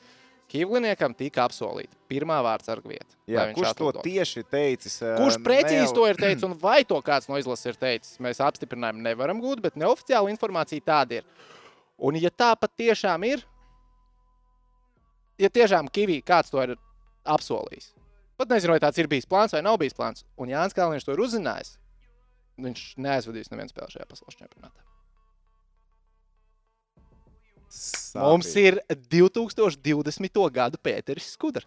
Kīvliniekam 0.48 1.12
tika 1.18 1.44
apsolīta 1.44 1.98
pirmā 2.08 2.38
vārdsarga 2.46 2.88
vieta. 2.88 3.18
Jā, 3.28 3.50
kurš 3.52 3.74
to 3.76 3.90
atlidot. 3.90 4.06
tieši 4.08 4.44
teicis? 4.48 4.94
uh, 5.04 5.18
Kurš 5.20 5.42
precīzi 5.44 5.90
ne- 5.90 5.96
to 5.98 6.06
ir 6.08 6.16
teicis, 6.22 6.46
un 6.48 6.56
vai 6.68 6.78
to 6.88 7.00
kāds 7.04 7.28
no 7.28 7.36
izlases 7.42 7.74
ir 7.74 7.80
teicis? 7.82 8.16
Mēs 8.24 8.40
apstiprinājumu 8.46 9.04
nevaram 9.04 9.42
gūt, 9.44 9.60
bet 9.66 9.76
neoficiāla 9.76 10.32
informācija 10.32 10.86
tāda 10.88 11.20
ir. 11.20 11.28
Un, 12.00 12.16
ja 12.22 12.32
tā 12.32 12.54
patiešām 12.56 13.26
ir, 13.28 13.44
ja 15.42 15.50
tiešām 15.52 15.90
Kavī 15.92 16.22
kāds 16.26 16.54
to 16.54 16.62
ir 16.64 16.76
apsolījis, 17.28 17.92
pat 18.40 18.54
nezinu, 18.54 18.76
vai 18.76 18.82
tāds 18.84 19.02
ir 19.02 19.10
bijis 19.12 19.28
plāns 19.28 19.52
vai 19.56 19.64
nav 19.66 19.80
bijis 19.82 19.98
plāns, 19.98 20.24
un 20.40 20.52
Jānis 20.54 20.78
Kalniņš 20.78 21.08
to 21.10 21.16
ir 21.18 21.24
uzzinājis, 21.26 21.74
viņš 22.64 22.84
neaizvadīs 23.04 23.52
nevienu 23.52 23.74
spēli 23.74 23.98
šajā 23.98 24.08
pasaules 24.10 24.40
čempionātā. 24.40 24.86
Sāpīgi. 27.70 28.24
Mums 28.24 28.54
ir 28.62 28.80
2020. 29.12 30.40
gada 30.56 30.78
Pēteris 30.82 31.34
Skudra. 31.36 31.64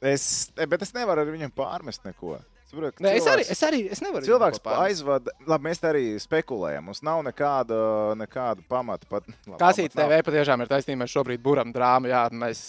Es, 0.00 0.50
e, 0.56 0.66
bet 0.70 0.82
es 0.86 0.92
nevaru 0.94 1.24
ar 1.24 1.32
viņam 1.34 1.50
pārmest 1.54 2.04
neko. 2.06 2.38
Saprotu, 2.68 3.00
Ne, 3.00 3.14
es, 3.16 3.24
arī, 3.24 3.42
cilvēks- 3.46 3.50
es, 3.54 3.62
arī, 3.64 3.78
es 3.96 4.00
nevaru. 4.04 4.26
Cilvēks 4.28 4.60
aizvada, 4.76 5.32
labi, 5.48 5.64
mēs 5.70 5.80
arī 5.88 6.02
spekulējam. 6.20 6.84
Mums 6.84 7.00
nav 7.02 7.22
nekāda, 7.24 7.78
nekāda 8.20 8.60
pamata. 8.68 9.08
Pat, 9.08 9.24
labi, 9.48 9.56
pamats 9.58 9.78
nav. 9.96 10.10
TV 10.12 10.20
patiešām 10.28 10.60
ir 10.62 10.68
taisnība. 10.68 11.00
Mēs 11.02 11.14
šobrīd 11.16 11.42
buram 11.42 11.72
drāmu. 11.72 12.10
Jā, 12.12 12.26
mēs, 12.30 12.60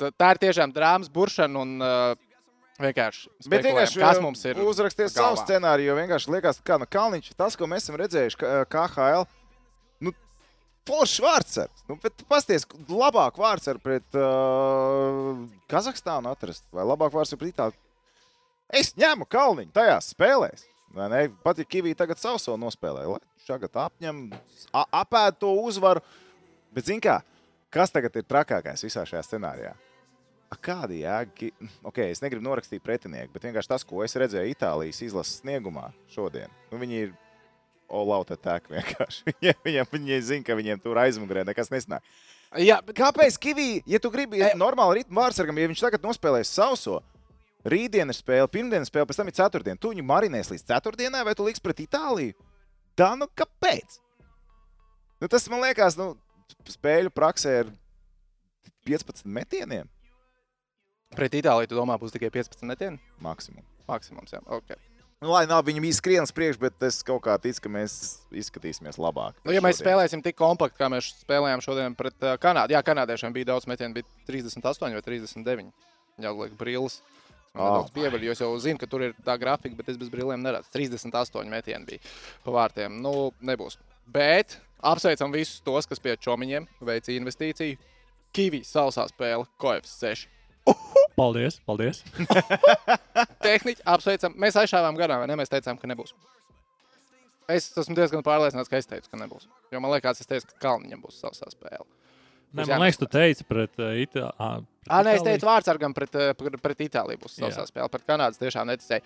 t- 0.00 0.10
tā 0.16 0.30
ir 0.34 0.40
tiešām 0.46 0.72
drāmas 0.72 1.12
buršana 1.12 1.60
un 1.60 1.76
uh, 1.84 2.14
vienkārši. 2.80 3.28
Bet 3.52 3.68
vienkārši 3.68 4.00
kas 4.00 4.22
mums 4.24 4.42
ir. 4.48 4.56
uzrakstīt 4.64 5.12
savu 5.12 5.36
scenāriju, 5.44 5.92
jo 5.92 5.98
vienkārši 6.00 6.32
liekas, 6.38 6.62
ka 6.64 6.80
nu, 6.80 6.88
Kalniņš, 6.88 7.34
tas, 7.36 7.60
ko 7.60 7.68
mēs 7.70 7.84
esam 7.86 8.00
redzējuši, 8.00 8.40
KHL, 8.72 9.28
foršs 10.90 11.20
vārdsargs. 11.24 11.84
Nu, 11.88 11.96
pasties, 12.30 12.66
labāk 12.90 13.38
vārdsargs 13.40 13.82
pret 13.84 14.18
uh, 14.18 15.38
Kazahstānu 15.70 16.30
atrast, 16.34 16.66
vai 16.74 16.84
labāk 16.90 17.14
vārdsargs 17.14 17.40
pret 17.40 17.54
Itāliju. 17.54 17.80
Es 18.70 18.92
ņemu 18.98 19.26
Kalniņu 19.30 19.72
tajās 19.74 20.12
spēlēs. 20.14 20.66
Ne? 20.94 21.24
Pat 21.46 21.58
ja 21.62 21.66
Kavī 21.70 21.92
tagad 21.98 22.18
savu 22.18 22.38
savu 22.42 22.58
nospēlē, 22.58 23.04
lai 23.06 23.20
tagad 23.46 23.76
apņem, 23.86 24.24
apēd 24.74 25.38
to 25.42 25.50
uzvaru. 25.62 26.02
Bet, 26.74 26.86
zin 26.86 27.00
kā, 27.02 27.16
kas 27.74 27.90
tagad 27.94 28.14
ir 28.18 28.26
trakākais 28.30 28.82
visā 28.86 29.02
šajā 29.06 29.22
scenārijā? 29.26 29.72
A, 30.50 30.56
Kāda 30.58 30.94
jēga? 30.98 31.30
ki- 31.38 31.52
Okay, 31.86 32.10
es 32.10 32.22
negribu 32.22 32.42
norakstīt 32.46 32.82
pretinieku, 32.82 33.30
bet 33.34 33.42
vienkārši 33.46 33.70
tas, 33.70 33.84
ko 33.86 34.02
es 34.02 34.14
redzēju 34.18 34.50
Itālijas 34.54 34.98
izlases 35.06 35.40
sniegumā 35.44 35.92
šodien, 36.10 36.50
nu, 36.72 36.78
viņi 36.82 36.98
ir 37.04 37.12
all 37.90 38.12
out 38.14 38.30
attack 38.34 38.68
vienkārši. 38.72 39.26
Viņiem, 39.30 39.62
viņiem, 39.66 39.88
viņi 39.94 40.20
zina, 40.26 40.46
ka 40.46 40.56
viņiem 40.58 40.82
tur 40.82 41.00
aizmugurē 41.02 41.44
nekas 41.48 41.72
nesnāk. 41.72 42.04
Jā, 42.58 42.80
bet 42.82 42.96
Kāpēc 42.98 43.36
Kavī, 43.38 43.68
ja 43.86 44.00
tu 44.02 44.10
gribi 44.10 44.40
e... 44.42 44.50
normāli 44.58 45.00
ritmu 45.00 45.20
vārsargam, 45.20 45.58
ja 45.60 45.68
viņš 45.70 45.84
tagad 45.84 46.02
nospēlēs 46.02 46.50
sauso, 46.50 46.98
rītdiena 47.62 48.10
ir 48.10 48.18
spēle, 48.18 48.48
pirmdiena 48.50 48.88
spēle, 48.88 49.06
pēc 49.06 49.20
tam 49.20 49.30
ir 49.30 49.36
ceturtdiena, 49.38 49.78
tu 49.78 49.92
viņu 49.92 50.06
marinēs 50.08 50.50
līdz 50.50 50.66
ceturtdienai, 50.72 51.22
vai 51.28 51.36
tu 51.38 51.46
liks 51.46 51.62
pret 51.62 51.84
Itāliju? 51.84 52.34
Tā 52.98 53.12
nu 53.18 53.30
kāpēc? 53.38 54.00
Nu, 55.22 55.30
tas 55.30 55.46
man 55.52 55.62
liekas, 55.62 55.94
nu, 56.00 56.14
spēļu 56.74 57.14
praksē 57.14 57.54
ir 57.62 57.72
15 58.88 59.28
metieniem 59.30 59.86
pret 61.14 61.38
Itāliju, 61.38 61.70
tu 61.70 61.78
domā, 61.78 62.00
būs 62.02 62.14
tikai 62.16 62.32
15 62.34 62.66
metieni? 62.66 62.98
maksimums. 63.22 63.68
Maksimums, 63.86 64.34
jā. 64.34 64.42
Okay. 64.58 64.89
Nu, 65.20 65.34
lai 65.34 65.42
nav 65.44 65.66
viņam 65.66 65.84
īsti 65.84 66.00
skrien 66.00 66.24
uz 66.24 66.30
priekšu, 66.32 66.62
bet 66.62 66.84
es 66.86 67.02
kaut 67.04 67.20
kā 67.26 67.34
ticu, 67.44 67.60
ka 67.66 67.70
mēs 67.74 67.94
izskatīsimies 68.40 68.96
labāk. 68.96 69.34
Nu, 69.44 69.52
ja 69.52 69.60
mēs 69.60 69.76
šodien. 69.76 69.84
spēlēsim 69.84 70.22
tik 70.24 70.38
kompakti, 70.38 70.78
kā 70.80 70.88
mēs 70.88 71.10
spēlējām 71.26 71.60
šodien 71.60 71.96
pret 71.98 72.24
Kanādu, 72.40 72.72
jā, 72.72 72.80
kanādiešiem 72.86 73.34
bija 73.34 73.50
daudz 73.50 73.68
metienu, 73.68 73.98
bija 73.98 74.08
38 74.30 74.96
vai 74.96 75.02
39. 75.04 75.68
Jā, 76.24 76.32
liek, 76.38 76.54
brīlis. 76.56 77.02
Oh 77.52 77.84
pieviļ, 77.92 78.24
jo 78.24 78.32
es 78.32 78.40
jau 78.40 78.50
zinu, 78.62 78.80
ka 78.80 78.88
tur 78.88 79.04
ir 79.10 79.14
tā 79.26 79.34
grafika, 79.42 79.76
bet 79.76 79.92
es 79.92 80.00
bez 80.00 80.08
brīlēm 80.08 80.40
neredzu. 80.40 80.72
38 80.72 81.52
metieni 81.52 81.88
bija 81.92 82.16
pa 82.46 82.56
vārtiem. 82.56 82.96
Nu, 83.04 83.34
nebūs. 83.44 83.76
Bet 84.08 84.56
apsveicam 84.80 85.36
visus 85.36 85.60
tos, 85.66 85.90
kas 85.90 86.00
pie 86.00 86.16
čomiņiem 86.16 86.68
veica 86.80 87.12
investīciju. 87.12 87.76
Kivijas 88.32 88.72
sausā 88.72 89.04
spēle, 89.10 89.44
Koevs 89.60 89.98
6. 90.00 90.30
Paldies, 91.20 91.60
paldies. 91.68 92.02
Tehniski 93.44 93.82
apsveicam. 93.84 94.36
Mēs 94.40 94.56
aizšāvām 94.60 94.98
garām, 94.98 95.22
vai 95.22 95.28
ne? 95.30 95.36
Mēs 95.40 95.52
teicām, 95.52 95.78
ka 95.80 95.90
nebūs. 95.90 96.14
Es 97.50 97.66
esmu 97.80 97.96
diezgan 97.98 98.22
pārliecināts, 98.24 98.70
ka 98.70 98.78
es 98.78 98.88
teicu, 98.88 99.10
ka 99.10 99.18
nebūs. 99.20 99.48
Jo 99.74 99.80
man 99.82 99.92
liekas, 99.96 100.22
es 100.22 100.30
teicu, 100.30 100.46
ka 100.52 100.62
Kalniņam 100.68 101.02
būs 101.02 101.18
savā 101.20 101.50
spēle. 101.50 101.86
Ne, 102.50 102.64
man 102.66 102.82
liekas, 102.82 102.98
tu 102.98 103.06
teici 103.10 103.46
pret 103.46 103.76
uh, 103.78 103.92
Itāliju. 104.00 104.64
Ah, 104.88 105.04
nē, 105.06 105.14
es 105.18 105.22
teicu, 105.26 105.46
vārdsargam 105.46 105.92
pret, 105.94 106.16
eh, 106.18 106.32
pret, 106.38 106.56
pret 106.62 106.80
Itāliju 106.86 107.20
būs 107.22 107.36
savā 107.36 107.52
Jā. 107.52 107.66
spēle. 107.68 107.90
Pret 107.92 108.06
Kanādas 108.08 108.40
tiešām 108.40 108.66
neticēju. 108.72 109.04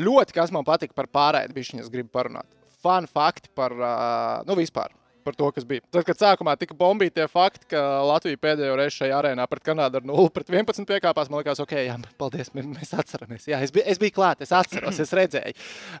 Ļoti, 0.00 0.36
kas 0.36 0.54
man 0.54 0.64
patika 0.64 0.96
par 0.96 1.10
pārēju, 1.12 1.52
bija 1.56 1.68
šis 1.68 1.90
gribu 1.92 2.12
parunāt. 2.16 2.48
Fun 2.80 3.08
fakti 3.10 3.52
par, 3.58 3.74
uh, 3.76 4.46
nu, 4.48 4.56
vispār. 4.56 4.94
Par 5.28 5.36
to, 5.36 5.50
kas 5.52 5.66
bija. 5.68 5.82
Tad, 5.92 6.06
kad 6.08 6.16
sākumā 6.16 6.54
tika 6.56 6.72
bombīti 6.78 7.18
tie 7.18 7.26
fakti, 7.28 7.66
ka 7.74 7.82
Latvija 8.08 8.38
pēdējo 8.40 8.78
reizi 8.80 9.02
šajā 9.02 9.18
arēnā 9.18 9.44
pret 9.50 9.66
Kanādu 9.66 10.00
ar 10.00 10.06
0 10.08 10.30
pret 10.32 10.48
11 10.48 10.88
piekāpās, 10.88 11.28
man 11.28 11.42
liekas, 11.42 11.60
ok, 11.60 11.74
jā, 11.84 11.98
paldies, 12.16 12.48
mēs, 12.56 12.94
atceramies. 12.96 13.44
Jā, 13.50 13.58
es, 13.66 13.74
biju, 13.74 13.84
es 13.92 14.00
biju 14.00 14.14
klāt, 14.16 14.40
es 14.46 14.54
atceros, 14.56 14.96
es 15.04 15.12
redzēju. 15.18 15.52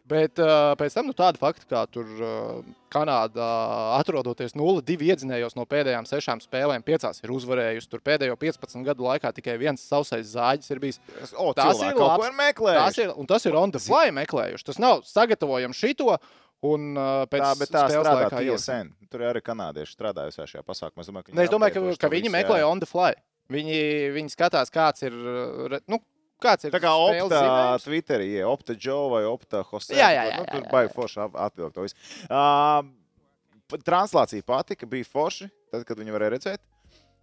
Bet 0.08 0.40
uh, 0.40 0.72
pēc 0.80 0.96
tam 0.96 1.10
nu, 1.10 1.16
tāda 1.18 1.36
fakta, 1.42 1.68
kā 1.68 1.84
tur 1.92 2.08
uh, 2.16 2.62
Kanādā 2.88 3.50
atrodoties 3.98 4.56
0-2 4.56 4.96
iedzinējos 5.10 5.58
no 5.58 5.66
pēdējām 5.68 6.08
sešām 6.08 6.40
spēlēm, 6.40 6.84
piecās 6.86 7.20
ir 7.20 7.32
uzvarējusi. 7.34 7.90
Tur 7.92 8.00
pēdējo 8.04 8.38
15 8.40 8.86
gadu 8.86 9.04
laikā 9.10 9.34
tikai 9.36 9.58
viens 9.60 9.84
sausais 9.84 10.32
zāģis 10.32 10.72
ir 10.72 10.80
bijis. 10.86 11.00
O, 11.36 11.52
Tas 11.52 11.82
ir 11.84 12.00
meklējis. 12.38 12.80
Tas 12.80 13.00
ir, 13.04 13.12
un 13.12 13.28
tas 13.28 13.44
ir 13.44 13.60
on 13.60 13.76
the 13.76 13.82
fly 13.82 14.08
meklējuši. 14.22 14.70
Tas 14.70 14.80
nav 14.80 15.04
sagatavojam 15.08 15.76
šito. 15.76 16.16
Un 16.66 16.96
uh, 16.98 17.22
pēc 17.30 17.42
Tā, 17.44 17.50
bet 17.60 17.70
tā 17.70 17.82
strādā 17.92 18.40
ieliksim. 18.42 18.88
TSN. 18.98 19.08
Tur 19.12 19.22
arī 19.28 19.40
kanādieši 19.46 19.94
strādājusi 19.94 20.46
šajā 20.50 20.64
pasākumā. 20.66 21.04
Es 21.04 21.10
domāju, 21.10 21.28
ka, 21.28 21.34
Ne, 21.38 21.44
es 21.46 21.50
domāju, 21.52 21.74
ka, 21.76 21.96
ka 22.02 22.10
viņi 22.10 22.32
meklē 22.34 22.58
jā. 22.64 22.66
on 22.66 22.80
the 22.82 22.88
fly. 22.90 23.12
Viņi, 23.48 23.78
viņi 24.16 24.32
skatās, 24.34 24.72
kāds 24.74 25.06
ir. 25.06 25.14
Nu, 25.88 26.00
kāds 26.42 26.66
ir 26.66 26.74
Tā 26.74 26.80
kā 26.82 26.90
Opta. 26.98 27.78
Twitterī, 27.84 28.26
ja 28.40 28.48
Opta 28.50 28.74
Joe 28.74 29.06
vai 29.14 29.22
Opta 29.30 29.62
Jose. 29.70 29.94
Jā, 29.94 30.10
jā, 30.12 30.24
jā, 30.32 30.40
Nu, 30.40 30.44
jā, 30.48 30.50
tur 30.56 30.66
jā, 30.66 30.72
baigi 30.74 30.90
jā. 30.90 30.94
forši 30.98 31.22
ap- 31.24 31.38
atvilkt 31.46 31.74
to 31.78 31.86
visu. 31.86 31.96
Uh, 32.26 33.78
translācija 33.86 34.42
patika, 34.42 34.86
bija 34.86 35.06
forši, 35.06 35.48
tad, 35.70 35.84
kad 35.88 35.98
viņi 36.02 36.14
varēja 36.14 36.34
redzēt. 36.36 36.60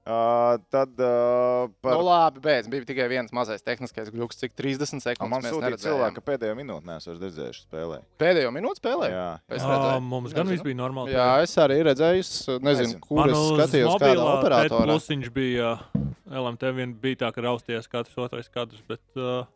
Uh, 0.06 0.60
tad 0.70 0.92
uh, 1.02 1.66
par... 1.82 1.96
Nu, 1.98 2.04
labi, 2.06 2.38
bet 2.46 2.68
bija 2.70 2.86
tikai 2.86 3.08
viens 3.10 3.32
mazais 3.34 3.64
tehniskais 3.66 4.12
gluks, 4.14 4.38
cik 4.38 4.52
30 4.54 5.00
A, 5.00 5.00
sekundes. 5.02 5.32
Man 5.32 5.42
mēs 5.42 5.50
sūtīja 5.50 5.72
neredzējām. 5.72 5.96
cilvēki, 5.96 6.16
ka 6.20 6.24
pēdējo 6.28 6.58
minūti 6.60 6.86
neesmu 6.92 7.16
redzējuši 7.24 7.64
spēlē. 7.66 7.98
Pēdējo 8.22 8.52
minūti 8.54 8.84
spēlē. 8.84 9.08
Jā, 9.10 9.24
Es 9.50 9.64
Uh, 9.66 9.72
redzēju. 9.74 10.04
mums 10.12 10.36
gan 10.38 10.46
Nezinu. 10.46 10.54
viss 10.54 10.68
bija 10.68 10.78
normāli. 10.84 11.16
Jā, 11.18 11.26
es 11.42 11.58
arī 11.58 11.80
redzēju, 11.90 12.22
es 12.22 12.32
nezinu, 12.46 12.70
Nezinu. 12.70 13.02
kur 13.08 13.24
es 13.26 13.34
uz 13.40 13.50
skatījos, 13.58 13.98
kādā 14.06 14.28
operatorā. 14.36 14.86
Plusiņš 14.86 15.34
bija 15.34 15.72
uh, 15.74 16.06
LMT, 16.30 16.70
vien 16.78 16.94
bija 17.02 17.24
tā, 17.26 17.34
ka 17.34 17.42
rausties 17.42 17.90
katrs 17.90 18.22
otrais 18.28 18.48
kadrs, 18.54 18.86
bet 18.88 19.02
uh, 19.18 19.50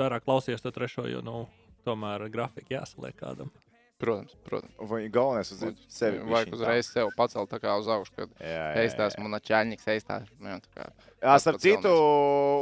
vairāk 0.00 0.26
klausies 0.26 0.58
to 0.66 0.74
trešo, 0.74 1.06
jo, 1.06 1.22
nu, 1.22 1.44
tomēr 1.86 2.26
grafika 2.34 2.80
jāsaliek 2.80 3.14
kādam. 3.14 3.54
Protams, 4.00 4.32
protams. 4.48 4.72
vai 4.88 5.02
galvenais 5.12 5.50
uz 5.52 5.60
sevi. 5.92 6.22
Vajag 6.24 6.54
uzreiz 6.56 6.88
sev 6.88 7.10
pacelt 7.18 7.50
tā 7.52 7.74
uz 7.76 7.88
augšu, 7.92 8.14
kad 8.16 8.30
tā. 8.32 8.40
Jā, 8.40 8.62
jā, 8.72 8.84
es 8.86 8.94
jā, 8.94 8.96
tā. 10.72 10.86
Tā 11.20 11.34
starp 11.42 11.60
citu, 11.60 11.92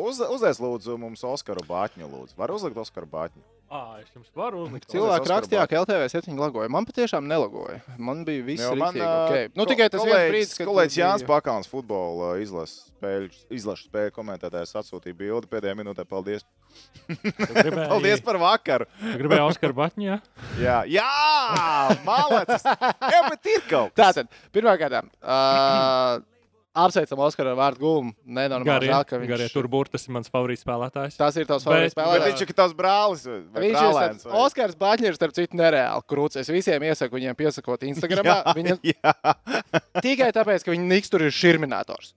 uz, 0.09 0.19
uzliec 0.19 0.59
lūdzu 0.59 0.99
mums 0.99 1.23
Oskaru 1.23 1.63
Bāķņu. 1.69 2.09
Lūdzu. 2.11 2.35
Var 2.41 2.51
uzlikt 2.51 2.77
Oskaru 2.83 3.07
Bāķņu? 3.07 3.45
Ah, 3.71 3.99
es 4.01 4.09
jums 4.17 4.31
varu 4.35 4.63
uzlikt. 4.65 4.87
Cilvēki 4.89 5.29
rakstīja, 5.29 5.67
ka 5.69 5.83
LTV 5.83 6.07
7 6.09 6.39
lagoja. 6.41 6.71
Man 6.73 6.87
patiešām 6.89 7.27
nelagoja. 7.29 7.83
Man 8.01 8.25
bija 8.25 8.43
viss 8.47 8.65
man, 8.81 8.95
ā, 8.97 9.09
Okay. 9.29 9.51
Nu, 9.55 9.65
ko- 9.67 9.71
tikai 9.75 9.91
tas 9.93 10.01
viens 10.01 10.15
kolēģis- 10.15 10.33
brīdis, 10.33 10.57
kad 10.59 10.67
Kolēģis 10.71 10.97
Jānis 10.97 11.23
bija- 11.23 11.29
Pakāns, 11.29 11.69
futbola 11.69 12.31
izlases 12.41 12.91
spēļu, 12.97 13.29
izlašu 13.53 13.91
spēļu 13.91 14.11
komentētājs 14.17 14.73
atsūtīja 14.81 15.15
bildi 15.15 15.47
pēdējā 15.53 15.77
minūtē. 15.77 16.09
Paldies! 16.09 16.43
Gribēju, 17.09 17.89
Paldies 17.89 18.21
par 18.21 18.37
vakaru! 18.43 18.85
Gribēju 19.17 19.47
Oskaru 19.49 19.77
Batņu, 19.79 20.05
jā? 20.11 20.17
Jā, 20.61 20.79
jā 20.99 21.99
malacis! 22.05 22.67
Jā, 22.69 23.23
bet 23.31 23.49
ir 23.55 23.63
kaut 23.71 23.95
kas! 23.97 24.19
Tātad, 24.19 24.29
pirmkārt, 24.53 25.09
uh, 25.25 26.19
apsveicam 26.79 27.23
Oskaru 27.25 27.55
ar 27.55 27.57
vārdu 27.59 27.81
gūmu. 27.83 28.13
Nenormāli 28.29 28.69
Garie, 28.69 28.91
žēl, 28.93 29.07
ka 29.09 29.19
viņš 29.23 29.33
garie 29.33 29.49
tur 29.55 29.67
burtas 29.73 30.05
ir 30.07 30.15
mans 30.19 30.29
favorīts 30.31 30.63
spēlētājs. 30.67 31.17
Tas 31.19 31.41
ir 31.41 31.49
tavs 31.49 31.65
Bet- 31.65 31.73
favorīts 31.73 31.97
Bet 31.97 32.05
spēlētājs. 32.05 32.29
viņš 32.29 32.45
ir 32.45 32.55
tavs 32.61 32.77
brālis 32.79 33.25
vai 33.25 33.39
vai 33.41 33.65
Viņš 33.65 33.73
ir 33.73 33.81
brālēns. 33.81 34.21
starp- 34.23 34.39
Oskars 34.45 34.77
Baņģers, 34.85 35.19
starp 35.19 35.35
citu, 35.41 35.57
nereāli 35.59 36.05
krūts. 36.13 36.37
Es 36.45 36.53
visiem 36.53 36.85
iesaku 36.93 37.17
viņiem 37.19 37.35
piesakot 37.41 37.83
Instagram. 37.89 38.31
Viņa 38.55 38.79
jā, 38.93 39.17
tikai 40.05 40.31
tāpēc, 40.37 40.63
ka 40.69 40.77
viņa 40.77 40.87
niks 40.93 41.09
tur 41.11 41.25
ir 41.27 41.33
šurminātors. 41.35 42.13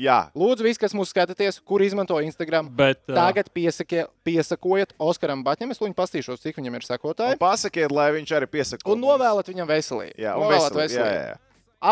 Jā. 0.00 0.16
Lūdzu, 0.38 0.64
visi, 0.66 0.80
kas 0.82 0.94
mūs 0.96 1.12
skatāties, 1.12 1.58
kur 1.66 1.84
izmanto 1.84 2.16
Instagram, 2.24 2.70
Bet, 2.76 3.02
uh, 3.08 3.14
tagad 3.18 3.50
piesakie, 3.54 4.06
piesakojiet 4.26 4.94
Oskaram 4.98 5.44
Baņģim. 5.46 5.74
Es 5.74 5.82
viņu 5.82 5.96
pastīšos, 5.98 6.40
cik 6.42 6.58
viņam 6.60 6.78
ir 6.78 6.86
Un 6.86 6.88
sekotāji. 6.88 7.38
pasakiet, 7.40 7.92
lai 7.92 8.08
viņš 8.16 8.34
arī 8.40 8.48
piesaka. 8.50 8.88
Un 8.90 9.00
novēlat 9.04 9.52
viņam 9.52 9.68
veselību. 9.70 10.16
Jā, 10.20 10.34
un 10.36 10.48
Novēlat 10.48 10.80
veselību. 10.82 11.12
Jā, 11.12 11.20
jā, 11.20 11.30
jā. 11.34 11.38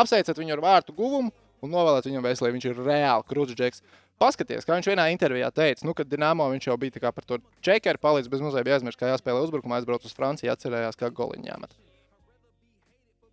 Apsveiciet 0.01 0.41
viņu 0.41 0.57
ar 0.57 0.65
vārtu 0.65 0.97
guvumu 0.97 1.33
un 1.63 1.73
novēlat 1.73 2.07
viņam 2.09 2.27
veselību. 2.27 2.59
Viņš 2.59 2.69
ir 2.73 2.85
reāli 2.89 3.29
krūts 3.31 3.57
džeks. 3.57 3.83
Paskaties, 4.19 4.67
kā 4.67 4.75
viņš 4.75 4.89
vienā 4.91 5.05
intervijā 5.15 5.47
teica, 5.55 5.85
nu, 5.87 5.93
kad 5.95 6.09
Dienāmo 6.11 6.49
viņš 6.51 6.65
jau 6.67 6.75
bija 6.77 7.13
par 7.15 7.23
to 7.23 7.37
čekeru 7.63 8.01
palicis 8.03 8.27
bez 8.33 8.41
mazliet 8.43 8.67
aizmirst, 8.67 8.99
kā 8.99 9.13
jāspēlē 9.13 9.45
uzbrukumā, 9.47 9.79
aizbrauc 9.79 10.03
uz 10.03 10.15
Franciju, 10.17 10.51
atcerējās, 10.51 10.99
kā 10.99 11.07
goliņā 11.15 11.53
jāmet. 11.53 11.77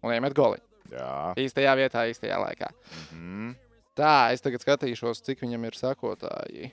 Un 0.06 0.14
iemet 0.14 0.36
goliņu. 0.38 0.62
jā. 0.94 1.34
Īstajā 1.42 1.74
vietā, 1.80 2.06
īstajā 2.12 2.38
laikā. 2.38 2.70
Mm. 3.18 3.56
Tā, 3.96 4.32
es 4.36 4.44
tagad 4.44 4.64
skatīšos, 4.64 5.22
cik 5.24 5.42
viņam 5.46 5.66
ir 5.70 5.78
sekotāji. 5.80 6.72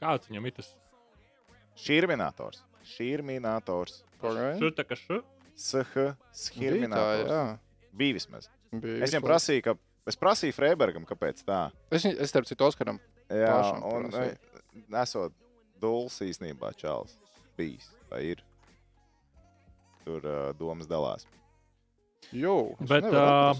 kāds 0.00 0.30
viņam 0.30 0.46
ir 0.48 0.54
tas? 0.56 0.70
Šīrminators. 1.80 2.62
Šīrminators. 2.94 4.02
Tur 4.22 4.72
tā 4.76 4.84
kā 4.88 4.96
šu. 4.96 5.20
SH. 5.56 6.14
Šīrminators. 6.46 7.28
jā. 7.28 7.42
Bija 7.94 8.16
vismaz. 8.16 8.48
Bija 8.72 9.04
Es 9.04 9.12
viņam 9.12 9.26
prasīju, 9.26 9.64
ka. 9.68 9.76
Es 10.04 10.16
prasīju 10.20 10.52
Freibergam, 10.52 11.04
kāpēc 11.08 11.38
tā. 11.46 11.70
Es, 11.94 12.04
es 12.04 12.28
starp 12.32 12.44
citu 12.48 12.66
Oskaram. 12.66 12.98
Jā, 13.32 13.48
Pašam 13.48 13.84
un 13.88 14.08
prasīju. 14.10 14.82
esot 15.00 15.36
dūls 15.80 16.18
īstenībā 16.26 16.72
čāls. 16.76 17.14
Bijis. 17.56 17.86
Vai 18.10 18.20
ir? 18.34 18.42
Tur 20.04 20.20
uh, 20.28 20.50
domas 20.58 20.88
dalās. 20.90 21.24
Jū, 22.32 22.74
es 22.80 22.88
Bet, 22.90 23.06
uh, 23.08 23.56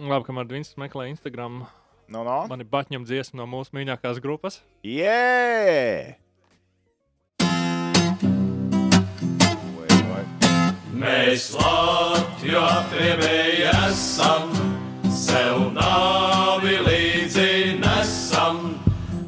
labi, 0.00 0.24
kamēr 0.28 0.48
Vinčs 0.50 0.74
meklē 0.80 1.06
Instagram, 1.12 1.62
No, 2.08 2.22
no? 2.22 2.44
man 2.46 2.62
ir 2.62 2.68
Batņam 2.70 3.02
dziesma 3.06 3.40
no 3.40 3.48
mūsu 3.50 3.74
mīļākās 3.74 4.20
grupas. 4.22 4.60
Vai. 10.06 10.22
Mēs 10.94 11.48
Latviju 11.58 12.62
apgrievēji 12.62 13.66
esam, 13.72 14.54
sev 15.10 15.66
nāvi 15.74 16.78
līdzi 16.86 17.50
nesam. 17.82 18.62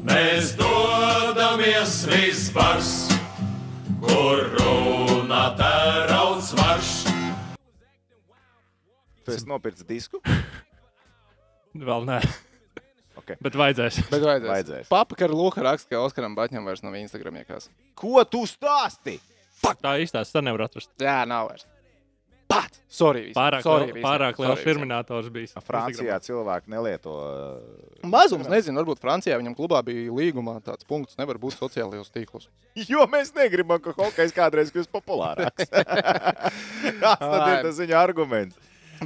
Mēs 0.07 0.55
dodamies 0.57 1.99
vispārs, 2.09 2.95
kur 3.99 4.47
runā 4.55 5.45
tērauds 5.59 6.55
marš. 6.57 6.95
Tu 9.27 9.35
esi 9.35 9.51
nopircis 9.51 9.85
disku? 9.85 10.23
Vēl 11.75 12.07
nē, 12.07 12.23
Okay. 13.29 13.37
bet 13.45 13.57
vajadzēs. 13.61 13.99
Bet 14.09 14.23
vajadzēs. 14.25 14.49
Vajadzēs. 14.49 14.87
Papa, 14.89 15.17
ka 15.17 15.27
ar 15.27 15.33
Luka 15.37 15.61
raksta, 15.61 15.91
ka 15.93 16.01
Oskaram 16.01 16.33
Baņģam 16.37 16.65
vairs 16.65 16.81
nav 16.81 16.95
Instagram 16.97 17.37
iekās. 17.43 17.69
Ko 17.99 18.23
tu 18.25 18.41
stāsti? 18.49 19.19
Tā 19.61 19.99
īstās, 20.01 20.31
tā 20.33 20.41
nevar 20.41 20.65
atrast. 20.65 20.89
Jā, 21.03 21.21
nav 21.29 21.51
vairs. 21.51 21.67
Pat! 22.49 22.79
Sorry, 22.89 23.27
visi. 23.27 23.35
Pārāk, 23.37 23.61
sorry, 23.61 23.85
liel, 23.91 23.97
visi. 23.99 24.05
pārāk 24.07 24.39
liels 24.41 24.63
terminators 24.65 25.27
bija. 25.29 25.61
Francijā 25.61 26.15
cilvēki 26.25 26.71
nelieto. 26.73 27.11
uh, 27.21 28.07
Mazums, 28.09 28.47
nezinu, 28.49 28.81
varbūt 28.81 29.03
Francijā 29.03 29.37
viņam 29.37 29.53
klubā 29.53 29.83
bija 29.85 30.09
līgumā 30.09 30.55
tāds 30.65 30.87
punkts, 30.89 31.19
nevar 31.19 31.37
būt 31.37 31.59
sociālajos 31.59 32.09
tīklos. 32.15 32.49
Jo 32.89 33.05
mēs 33.11 33.29
negribam, 33.37 33.77
ka 33.83 33.93
hokejs 33.93 34.33
kādreiz 34.33 34.73
kļūst 34.73 34.89
populārāks. 34.89 35.69
Tas 37.03 37.21
ir 37.21 37.61
tas 37.67 37.83
viņa 37.83 38.01
arguments. 38.01 38.57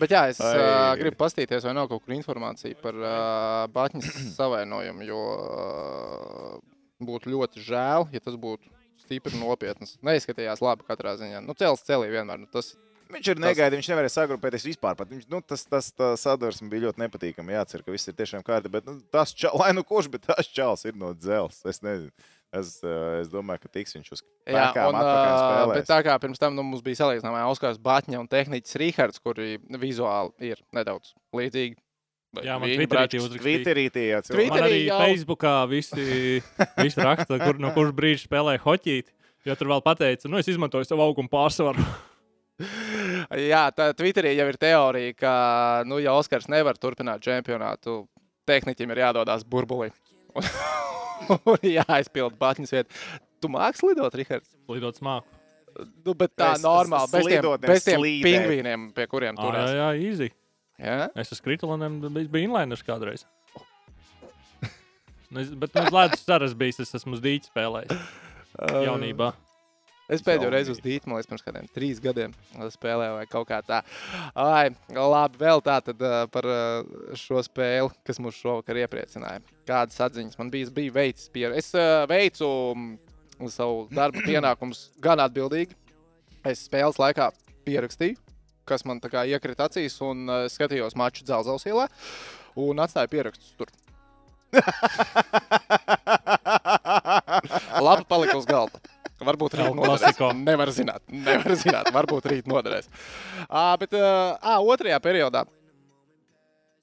Bet 0.01 0.13
jā, 0.13 0.23
es 0.31 0.39
Ai. 0.41 0.53
uh, 0.57 0.91
gribu 0.99 1.17
paskatīties, 1.19 1.65
vai 1.67 1.73
nav 1.77 1.89
kaut 1.91 2.05
kur 2.05 2.15
informācija 2.15 2.77
par 2.81 2.97
uh, 2.97 3.65
Batņas 3.73 4.09
savainojumu, 4.39 5.05
jo 5.07 5.19
uh, 5.33 6.55
būtu 7.03 7.33
ļoti 7.33 7.65
žēl, 7.65 8.07
ja 8.13 8.23
tas 8.23 8.39
būtu 8.39 8.71
stipri 9.03 9.37
nopietns. 9.37 9.97
Neizskatījās 10.05 10.63
labi 10.63 10.87
katrā 10.87 11.17
ziņā. 11.19 11.43
Nu, 11.43 11.55
cels 11.59 11.83
celī 11.85 12.09
vienmēr. 12.13 12.41
Nu, 12.45 12.49
tas, 12.51 12.73
Viņš 13.13 13.27
ir 13.29 13.41
negaidījis, 13.41 13.81
viņš 13.83 13.89
nevarēja 13.91 14.13
sagrupēties 14.15 14.63
vispār. 14.65 14.95
Pat. 14.97 15.09
Viņš, 15.11 15.27
nu, 15.29 15.41
tas 15.45 15.65
tas 15.69 15.91
sadursme 16.17 16.69
bija 16.71 16.87
ļoti 16.87 17.03
nepatīkami. 17.03 17.53
Jācer, 17.53 17.83
ka 17.85 17.93
viss 17.93 18.09
ir 18.09 18.15
tiešām 18.17 18.45
kārtībā. 18.47 18.79
Bet 18.79 18.87
nu, 18.89 18.95
tas 19.13 19.35
čals, 19.37 19.59
lai 19.59 19.69
nu 19.75 19.83
kurš, 19.85 20.09
bet 20.15 20.25
tas 20.25 20.49
čals 20.49 20.85
ir 20.89 20.97
no 20.97 21.11
dzelzs. 21.13 21.61
Es 21.69 21.83
nezinu. 21.85 22.09
Es, 22.53 22.75
uh, 22.85 23.17
es 23.17 23.31
domāju, 23.33 23.63
ka 23.63 23.69
tiks 23.79 23.95
viņš 23.97 24.11
uz 24.13 24.19
spēlēs. 24.21 25.73
bet 25.79 25.87
tā 25.89 25.97
kā 26.05 26.17
pirms 26.21 26.37
tam 26.41 26.53
nu, 26.53 26.61
mums 26.67 26.83
bija 26.85 26.99
salīdzinājumā 27.01 27.47
Oskars 27.49 27.79
Batņa 27.81 28.19
un 28.21 28.27
tehniķis 28.29 28.77
Rīgards, 28.77 29.21
kuri 29.23 29.55
vizuāli 29.81 30.51
ir 30.53 30.61
nedaudz 30.75 31.15
līdzīgi. 31.33 31.79
Jā, 32.41 32.57
man 32.57 32.69
viņa 32.69 32.77
Twitterī 32.79 32.91
bračs- 32.93 33.25
uzrakstīja. 33.25 33.41
Twitterītī 33.45 34.03
jau 34.09 34.21
Twitterī 34.21 34.29
cilvēki. 34.29 34.53
Man 34.53 34.67
arī 34.67 34.79
jau- 34.85 35.01
Facebookā 35.01 35.55
visi, 35.69 36.05
visi 36.77 37.03
raksta, 37.09 37.37
kur, 37.41 37.59
no 37.61 37.73
kuras 37.75 37.93
brīža 37.97 38.27
spēlē 38.27 38.55
hoķīt. 38.61 39.11
Jo 39.45 39.57
tur 39.59 39.67
vēl 39.73 39.81
pateica, 39.83 40.29
nu 40.31 40.37
es 40.39 40.47
izmantoju 40.47 40.85
savu 40.87 41.03
auguma 41.03 41.29
pārsvaru. 41.29 41.83
Jā, 43.53 43.63
tā 43.75 43.89
Twitterī 43.97 44.35
jau 44.37 44.47
ir 44.49 44.57
teorija, 44.61 45.15
ka, 45.17 45.33
nu, 45.89 45.97
ja 46.01 46.13
Oskars 46.13 46.47
nevar 46.47 46.77
turpināt 46.77 47.21
čempionātu, 47.25 48.03
tehniķim 48.49 48.93
ir 48.93 49.01
jādodas 49.07 49.43
burbulī. 49.45 49.89
Un, 51.51 51.57
jāaizpild 51.63 52.35
Batņas 52.41 52.73
vietu. 52.75 52.99
Tu 53.43 53.49
mākslinieks 53.51 53.87
lidot, 53.97 54.15
Rihards? 54.19 54.51
Lidot 54.71 54.99
smāku. 54.99 55.25
Nu, 56.05 56.13
bet 56.13 56.35
tā 56.37 56.51
Es- 56.55 56.61
normāli, 56.63 57.09
bez 57.11 57.25
tiem, 57.25 57.45
bez 57.65 57.83
tiem 57.87 57.99
slīdēt. 58.01 58.25
pingvīniem, 58.27 58.83
pie 58.93 59.07
kuriem 59.09 59.35
tur 59.39 59.55
jā, 59.57 59.63
jā, 59.73 59.87
easy. 60.05 60.27
Ja? 60.77 61.07
Es 61.17 61.31
esmu 61.33 61.47
kritloniem, 61.47 61.95
bija, 62.13 62.29
bija 62.29 62.47
inliners 62.49 62.83
kādreiz. 62.85 63.23
Nu, 65.33 65.41
es- 65.41 65.49
Bet 65.57 65.73
uz 65.81 65.89
ledus 65.95 66.21
ceras 66.27 66.53
bijis, 66.53 66.79
es 66.83 66.93
esmu 66.99 67.17
uz 67.17 67.21
dīķi 67.25 67.49
spēlējis 67.49 68.03
jaunībā. 68.85 69.31
Es 70.11 70.23
pēdējo 70.23 70.49
reizi 70.51 70.73
uz 70.73 70.81
man 71.07 71.15
liekas, 71.15 71.29
pirms 71.29 71.45
kādiem 71.45 71.67
trīs 71.71 71.99
gadiem 72.03 72.33
spēlēju, 72.73 73.13
vai 73.15 73.25
kaut 73.31 73.47
kā 73.47 73.61
tā. 73.63 73.79
Ai, 74.35 74.73
labi, 74.91 75.39
vēl 75.39 75.63
tā 75.63 75.77
tad 75.85 76.03
par 76.33 76.47
šo 77.19 77.39
spēli, 77.45 77.91
kas 78.03 78.19
mūs 78.19 78.35
šovakar 78.41 78.81
iepriecināja. 78.83 79.39
Kādas 79.67 80.01
atziņas 80.03 80.39
man 80.41 80.51
bija? 80.51 80.67
Es 80.67 80.73
biju 80.75 80.95
veicis 80.97 81.31
pieredzi. 81.31 81.59
Es 81.63 81.71
veicu 82.11 82.49
mm, 82.75 82.97
savu 83.53 83.87
darba 83.95 84.19
pienākumus 84.29 84.89
gan 85.03 85.23
atbildīgi. 85.23 85.73
Es 86.51 86.65
spēles 86.67 86.99
laikā 86.99 87.29
pierakstīju, 87.63 88.19
kas 88.67 88.83
man 88.83 88.99
tā 88.99 89.07
kā 89.13 89.23
iekrita 89.31 89.69
acīs, 89.69 89.95
un 90.03 90.27
skatījos 90.51 90.97
maču 90.99 91.23
Dzelzceļa 91.23 91.71
ielā 91.71 91.87
un 92.59 92.83
atstāju 92.83 93.07
pierakstus 93.15 93.55
tur. 93.55 93.71
Labi, 97.81 98.03
palika 98.09 98.37
uz 98.37 98.45
galda. 98.45 98.77
Varbūt 99.27 99.57
rīt 99.59 99.75
noderēs. 99.77 100.21
Nevar 100.49 100.71
zināt, 100.75 101.03
nevar 101.09 101.57
zināt. 101.59 101.91
Varbūt 101.95 102.29
rīt 102.31 102.49
noderēs. 102.49 102.89
À, 103.47 103.73
bet 103.81 103.95
uh, 103.97 104.37
otrajā 104.61 104.99
periodā. 105.03 105.45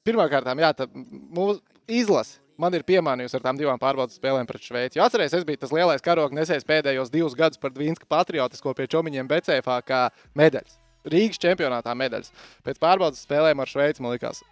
Pirmkārt, 0.06 0.48
jā, 0.58 0.70
tā 0.76 0.88
mūsu 0.90 1.60
izlase. 1.90 2.40
Man 2.60 2.74
ir 2.76 2.84
piemānījusi 2.84 3.38
ar 3.38 3.44
tām 3.44 3.56
divām 3.56 3.78
pārbaudas 3.80 4.18
spēlēm 4.18 4.48
pret 4.48 4.64
Šveici. 4.64 4.98
Jo 4.98 5.06
atcerieties, 5.06 5.38
es 5.38 5.46
biju 5.48 5.62
tas 5.62 5.72
lielais 5.72 6.02
karoga 6.04 6.36
nesējis 6.36 6.66
pēdējos 6.68 7.12
divus 7.12 7.36
gadus 7.38 7.60
par 7.60 7.72
Dvīnska 7.72 8.04
patriotisko 8.10 8.74
pie 8.76 8.84
čomiņiem 8.92 9.30
Becēfā 9.30 9.78
kā 9.86 10.00
medaļas. 10.36 10.76
Rīgas 11.08 11.40
čempionātā 11.40 11.94
medaļas. 11.96 12.34
Pēc 12.66 12.80
pārbaudas 12.82 13.22
spēlēm 13.24 13.64
ar 13.64 13.70
Šveici 13.70 14.04
man 14.04 14.12
likās, 14.12 14.42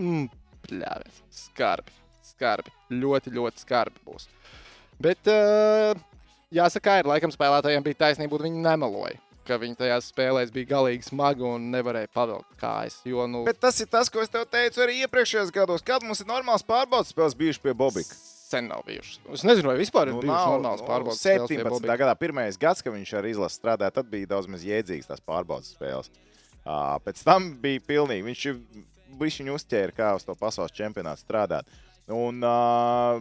mm, 0.00 0.30
pļāvies, 0.64 1.20
skarbi, 1.42 1.92
skarbi, 2.30 2.72
ļoti, 3.02 3.34
ļoti 3.36 3.66
skarbi 3.66 4.00
būs. 4.08 4.30
Bet 5.04 5.28
uh, 5.28 5.92
jāsaka, 6.54 6.98
ir 7.00 7.08
laikam 7.10 7.32
spēlētājiem 7.34 7.84
bija 7.86 8.04
taisnība, 8.06 8.40
viņi 8.44 8.62
nemeloja. 8.64 9.18
Ka 9.48 9.56
viņi 9.56 9.78
tajās 9.80 10.10
spēlēs 10.12 10.50
bija 10.52 10.68
galīgi 10.74 11.06
smagi 11.08 11.44
un 11.48 11.70
nevarēja 11.72 12.10
pavilkt 12.12 12.58
kājas. 12.60 12.98
Jo, 13.08 13.24
nu, 13.30 13.46
Bet 13.48 13.60
tas 13.62 13.78
ir 13.80 13.88
tas, 13.88 14.10
ko 14.12 14.20
es 14.20 14.28
tev 14.28 14.44
teicu 14.44 14.82
arī 14.84 14.98
iepriekšējos 15.06 15.52
gados. 15.54 15.84
Kad 15.84 16.04
mums 16.04 16.20
ir 16.20 16.28
normāls 16.28 16.66
pārbaudas 16.68 17.14
spēles 17.14 17.36
bijušas 17.38 17.64
pie 17.64 17.72
Bobika? 17.76 18.18
sen 18.48 18.64
nav 18.64 18.80
bijušas. 18.86 19.18
Es 19.36 19.42
nezinu, 19.44 19.68
vai 19.68 19.76
vispār 19.76 20.08
ir 20.08 20.14
Nu, 20.16 20.22
bijušas 20.24 20.40
nav, 20.40 20.54
normālas 20.54 20.80
nu, 20.80 20.86
pārbaudas 20.88 21.18
spēles 21.20 21.50
pie 21.50 21.58
17. 21.58 21.72
Bobika. 21.74 21.96
gadā, 22.00 22.14
pirmais 22.16 22.56
gads, 22.60 22.80
kad 22.84 22.94
viņš 22.94 23.10
ar 23.18 23.26
izlasi 23.28 23.60
strādāja, 23.60 23.92
tad 23.98 24.08
bija 24.08 24.30
daudz 24.30 24.48
maz 24.48 24.64
jēdzīgas 24.64 25.10
tās 25.10 25.20
pārbaudas 25.20 25.74
spēles. 25.74 26.08
Uh, 26.64 26.94
pēc 27.04 27.20
tam 27.28 27.50
bija 27.60 27.82
pilnīgi. 27.84 28.24
Viņš 28.24 28.46
viņš 29.18 29.38
viņu 29.42 29.58
uzķēra, 29.58 29.94
kā 29.96 30.14
uz 30.16 30.24
to 30.24 30.36
pasaules 30.38 30.74
čempionātu 30.76 31.24
strādāt. 31.24 31.68
Un, 32.08 32.40
uh, 32.44 33.20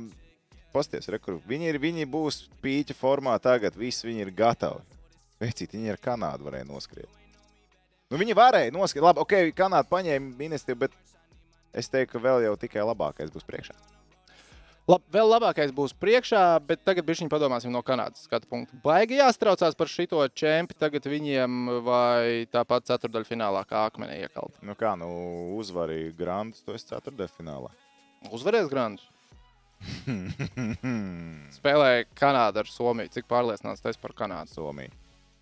Pasties, 0.74 1.08
re, 1.12 1.20
viņi, 1.48 1.72
ir, 1.72 1.80
viņi 1.82 2.08
būs 2.12 2.44
pīķa 2.64 2.96
formā 2.98 3.38
tagad, 3.42 3.78
visi 3.80 4.08
viņi 4.10 4.26
ir 4.26 4.34
gatavi. 4.36 4.84
Vecīt, 5.42 5.74
viņi 5.76 5.94
ar 5.94 6.02
Kanādu 6.02 6.48
varēja 6.48 6.68
noskriet. 6.68 7.10
Nu, 8.10 8.18
viņi 8.20 8.36
varēja 8.38 8.74
noskriet. 8.74 9.06
Labi, 9.06 9.22
ok, 9.24 9.36
Kanāda 9.58 9.88
paņēma 9.90 10.34
ministru, 10.40 10.78
bet 10.80 10.96
es 11.76 11.92
teiktu, 11.92 12.16
ka 12.16 12.24
vēl 12.24 12.48
jau 12.48 12.56
tikai 12.60 12.86
labākais 12.88 13.32
būs 13.34 13.46
priekšā. 13.48 13.76
Lab, 14.88 15.04
vēl 15.12 15.28
labākais 15.28 15.74
būs 15.76 15.92
priekšā, 16.00 16.42
bet 16.64 16.80
tagad 16.88 17.10
viņi 17.10 17.28
padomāsim 17.28 17.74
no 17.74 17.82
Kanādas 17.84 18.24
skatu 18.24 18.48
punkta. 18.48 18.78
Baigi 18.86 19.18
jāstraucās 19.20 19.76
par 19.76 19.92
šito 19.92 20.22
čempi 20.32 20.78
tagad 20.80 21.04
viņiem 21.12 21.82
vai 21.84 22.48
tāpat 22.48 22.88
ceturdaļfinālā 22.88 23.66
kā 23.68 23.84
akmenī 23.90 24.22
iekalt. 24.24 24.56
Nu 24.64 24.78
kā, 24.80 24.94
nu 24.96 25.10
uzvarīja 25.60 26.16
Grandus, 26.16 26.64
to 26.64 26.78
es 26.78 26.88
ceturtdaļfinālā. 26.88 27.74
Uzvarēs 28.32 28.72
Grandus. 28.72 29.04
Spēlēja 31.58 32.08
Kanāda 32.18 32.64
ar 32.64 32.72
Somiju. 32.72 33.12
Cik 33.14 33.28
pārliecināts 33.30 33.84
tas 33.84 34.00
par 34.02 34.16
Kanādu? 34.18 34.56
Somija. 34.56 34.94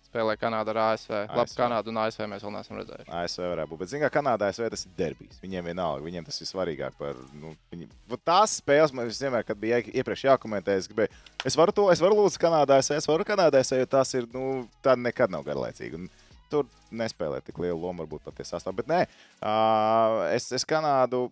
Spēlēja 0.06 0.40
Kanāda 0.40 0.72
ar 0.72 0.80
ASV. 0.84 1.12
Labi, 1.12 1.40
ASV. 1.42 1.56
Kanādu 1.58 1.92
un 1.92 2.00
ASV 2.00 2.26
mēs 2.30 2.44
vēl 2.46 2.52
neesam 2.54 2.78
redzējuši. 2.80 3.08
ASV 3.20 3.46
varētu 3.50 3.70
būt. 3.72 3.80
Bet, 3.82 3.90
zināmā 3.92 4.04
mērā, 4.06 4.12
Kanādā 4.16 4.50
ASV 4.52 4.68
tas 4.72 4.84
ir 4.86 4.92
derbijs. 4.98 5.40
Viņiem 5.42 5.70
vienalga, 5.72 6.04
viņiem 6.06 6.28
tas 6.28 6.38
ir 6.40 6.50
svarīgāk 6.50 6.96
par 7.00 7.18
nu, 7.40 7.54
viņi, 7.72 7.88
tās 8.24 8.58
spēles. 8.60 8.94
Man 8.96 9.10
vienmēr, 9.10 9.44
kad 9.48 9.60
bija 9.60 9.80
iepriekš 9.82 10.28
jākomentē, 10.28 10.78
es 10.80 10.88
gribēju, 10.92 11.12
es 11.48 11.58
varu 11.58 11.74
to, 11.76 11.88
es 11.92 12.04
varu 12.04 12.20
lūdzu 12.20 12.40
Kanādā 12.44 12.78
ASV, 12.80 13.00
es 13.00 13.10
varu 13.10 13.26
Kanādā 13.28 13.60
ASV, 13.64 13.82
jo 13.82 13.90
tas 13.96 14.14
ir, 14.16 14.30
nu, 14.32 14.46
tāda 14.84 15.02
nekad 15.08 15.34
nav 15.34 15.44
garlaicīga. 15.48 16.00
Un 16.00 16.08
Tur 16.46 16.68
nespēlē 16.94 17.40
tik 17.42 17.58
lielu 17.58 17.74
lomu, 17.74 18.04
varbūt 18.04 18.22
pat 18.22 18.36
tie 18.38 18.46
sastāvā. 18.46 18.76
Bet 18.78 18.90
nē, 18.90 19.00
uh, 19.42 20.20
es, 20.30 20.46
es 20.54 20.62
Kanādu. 20.68 21.26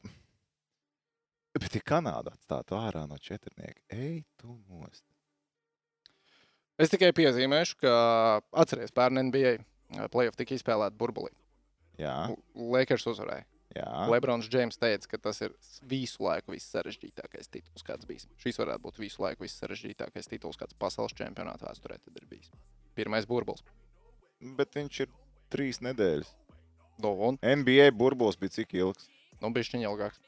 Bet, 1.55 1.75
ja 1.77 1.83
Kanāda 1.87 2.33
atstātu 2.35 2.75
ārā 2.79 3.05
no 3.07 3.19
četrnieka, 3.23 3.79
ej, 3.95 4.25
tu 4.41 4.57
nost. 4.67 5.05
Es 6.81 6.91
tikai 6.91 7.13
piezīmēšu, 7.15 7.79
ka 7.79 7.95
atcerieties, 8.65 8.95
pērn 8.97 9.23
NBA 9.29 9.53
playoff 10.11 10.39
tika 10.39 10.57
izspēlēta 10.57 10.99
burbulī. 10.99 11.31
Jā, 12.01 12.17
Lakers 12.59 13.07
uzvarēja. 13.13 13.47
jā. 13.77 13.87
Lebrons 14.11 14.49
Džeims 14.51 14.81
teica, 14.83 15.13
ka 15.13 15.21
tas 15.29 15.39
ir 15.47 15.55
visu 15.87 16.27
laiku 16.27 16.57
vissarežģītākais 16.57 17.53
tituls, 17.55 17.87
kāds 17.87 18.09
bijis. 18.09 18.27
Šis 18.43 18.59
varētu 18.59 18.83
būt 18.89 18.99
visu 19.05 19.23
laiku 19.23 19.47
vissarežģītākais 19.47 20.31
tituls, 20.33 20.59
kāds 20.59 20.75
pasaules 20.75 21.15
čempionāta 21.15 21.69
vēsturē 21.69 22.01
ir 22.03 22.27
bijis. 22.27 22.51
Pirmais 22.99 23.31
burbulis. 23.31 23.63
Bet 24.59 24.75
viņš 24.75 25.05
ir 25.07 25.15
trīs 25.55 25.79
nedēļas. 25.87 26.35
Nu, 27.03 27.15
un 27.29 27.39
NBA 27.39 27.93
burbulis 27.95 28.39
bija 28.39 28.59
cik 28.59 28.75
ilgs? 28.75 29.07
nu, 29.43 29.51
bija 29.55 29.69
šķiņa 29.69 29.91
ilgāks. 29.91 30.21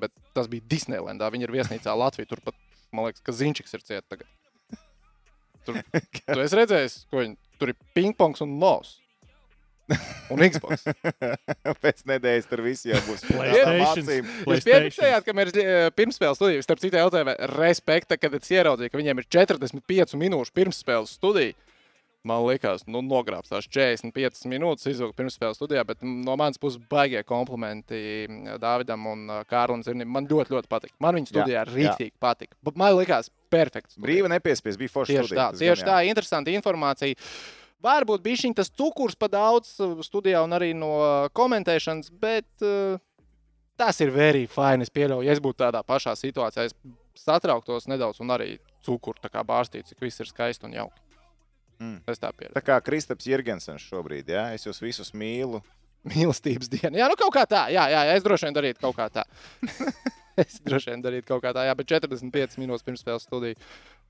Bet 0.00 0.12
tas 0.36 0.48
bija 0.48 0.64
Disneylandā. 0.72 1.28
Viņa 1.32 1.48
ir 1.48 1.54
viesnīcā 1.58 1.94
Latvijā. 1.98 2.30
Tur 2.30 2.40
pat, 2.44 2.56
man 2.94 3.08
liekas, 3.08 3.24
ka 3.24 3.34
Zinčiks 3.36 3.76
ir 3.76 3.84
cieta 3.84 4.06
tagad. 4.14 4.28
Tur, 5.66 5.78
tu 6.34 6.40
esi 6.42 6.58
redzējis, 6.58 6.98
ko 7.10 7.22
viņi 7.22 7.38
tur 7.60 7.72
ir 7.72 7.80
pingpongs 7.96 8.42
un 8.44 8.58
nos. 8.62 8.96
Un 10.32 10.40
Xbox. 10.46 10.86
Pēc 11.84 12.04
nedēļas 12.08 12.48
tur 12.48 12.62
viss 12.64 12.86
jau 12.88 12.98
būs. 13.06 13.24
Jūs 13.32 14.66
piefiksējāt, 14.66 15.26
ka 15.26 15.34
mēs 15.36 15.52
eh, 15.58 15.88
pirmspēles 15.96 16.38
studiju, 16.38 16.64
starp 16.64 16.82
citu, 16.82 17.00
LTV 17.02 17.34
respekta, 17.52 18.18
kad 18.20 18.34
es 18.38 18.52
ieraudzīju, 18.54 18.92
ka 18.92 19.00
viņiem 19.00 19.20
ir 19.20 19.28
45 19.36 20.16
minūšu 20.22 20.56
pirmspēles 20.56 21.16
studija. 21.18 21.56
Man 22.22 22.44
liekas, 22.46 22.84
nu, 22.86 23.00
nogrābs 23.02 23.50
tās 23.50 23.66
45 23.66 24.44
minūtes, 24.46 24.86
izvilkt 24.92 25.16
pirmspēles 25.18 25.58
studijā, 25.58 25.82
bet 25.88 26.04
no 26.06 26.36
manas 26.38 26.60
puses 26.62 26.78
baigie 26.90 27.18
komplimenti 27.26 27.98
mm, 28.28 28.60
Dāvidam 28.62 29.08
un 29.10 29.24
ā, 29.26 29.40
Kārlim 29.50 29.82
Zirnim. 29.82 30.06
Man 30.14 30.28
ļoti, 30.30 30.54
ļoti 30.54 30.70
patīk. 30.70 30.94
Man 31.02 31.18
viņa 31.18 31.32
studijā 31.32 31.56
jā. 31.56 31.64
rīktīgi 31.66 32.14
patika. 32.22 32.54
Bet 32.62 32.78
Man 32.78 32.94
liekas, 33.00 33.32
perfekts. 33.50 33.96
studija. 33.96 34.06
Brīva 34.06 34.30
nepiespies, 34.30 34.78
bija 34.78 34.94
forši. 34.94 35.18
Tieši 35.18 35.40
tā, 35.40 35.48
tieši 35.58 35.88
tā, 35.90 35.98
interesanti 36.06 36.54
informācija. 36.54 37.18
Varbūt 37.82 38.22
bija 38.22 38.44
šī 38.44 38.54
tas 38.54 38.70
cukurs 38.70 39.18
pa 39.18 39.26
daudz 39.26 39.74
uh, 39.82 39.98
studijā 40.06 40.46
un 40.46 40.54
arī 40.54 40.70
no 40.78 40.94
uh, 41.00 41.26
komentēšanas, 41.34 42.14
bet 42.22 42.46
uh, 42.62 43.02
tas 43.74 43.98
ir 43.98 44.14
very 44.14 44.46
fine. 44.46 44.86
Es 44.86 44.94
pieļauju, 44.94 45.26
ja 45.26 45.34
es 45.34 45.42
būtu 45.42 45.64
tādā 45.64 45.82
pašā 45.82 46.14
situācijā, 46.22 46.70
es 46.70 46.78
satrauktos 47.18 47.90
nedaudz 47.90 48.22
un 48.22 48.30
arī 48.30 48.52
cukuru 48.86 49.18
bārstītu, 49.42 49.90
cik 49.90 50.06
viss 50.06 50.22
ir 50.22 50.30
skaisti 50.30 50.70
un 50.70 50.78
jauki. 50.78 51.11
Mm. 51.82 51.98
Es 52.12 52.20
tā 52.22 52.30
pieļauju. 52.30 52.54
Tā 52.54 52.62
kā 52.62 52.76
Kristaps 52.86 53.26
Jirgensens 53.26 53.82
šobrīd, 53.90 54.28
jā, 54.30 54.44
es 54.54 54.66
jūs 54.68 54.78
visus 54.84 55.10
mīlu. 55.18 55.58
Mīlestības 56.12 56.70
diena. 56.70 56.94
Jā, 56.98 57.06
nu 57.10 57.16
kaut 57.18 57.32
kā 57.34 57.42
tā. 57.46 57.64
Jā, 57.74 57.88
jā, 57.90 58.00
jā 58.08 58.16
es 58.18 58.24
droši 58.26 58.48
vien 58.48 58.56
darītu 58.60 58.82
kaut 58.82 58.96
kā 58.98 59.06
tā. 59.14 59.22
es 60.42 60.56
droši 60.66 60.92
vien 60.94 61.02
darītu 61.04 61.28
kaut 61.30 61.42
kā 61.44 61.52
tā. 61.54 61.66
Jā, 61.68 61.74
bet 61.78 61.90
45 61.90 62.58
minūtes 62.62 62.86
pirms 62.86 63.02
spēles 63.04 63.26
studiju 63.26 63.58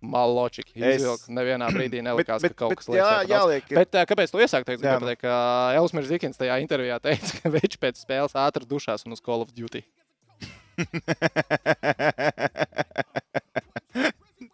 maločiki 0.03 0.81
Es- 0.83 0.99
izvilkt. 1.01 1.29
Nevienā 1.37 1.69
brīdī 1.75 2.01
nelikās, 2.09 2.43
bet, 2.43 2.57
ka 2.57 2.65
kaut 2.65 2.73
bet, 2.75 2.81
kas 2.83 2.89
jā, 2.97 3.11
jāliek, 3.31 3.69
ir- 3.71 3.83
Bet 3.83 3.99
kāpēc 4.11 4.33
to 4.35 4.41
iesākt? 4.43 4.73
Es 4.73 4.81
Jā, 4.81 4.97
gribēju 4.97 5.19
nu. 5.19 5.23
ka 5.23 5.37
Elsmers 5.79 6.09
Zikins 6.11 6.41
tajā 6.41 6.57
intervijā 6.65 6.97
teica, 7.05 7.41
ka 7.43 7.53
viņš 7.59 7.77
pēc 7.85 8.01
spēles 8.05 8.37
ātri 8.47 8.69
dušās 8.73 9.05
un 9.07 9.17
uz 9.17 9.23
Call 9.25 9.45
of 9.45 9.53
Duty. 9.57 9.85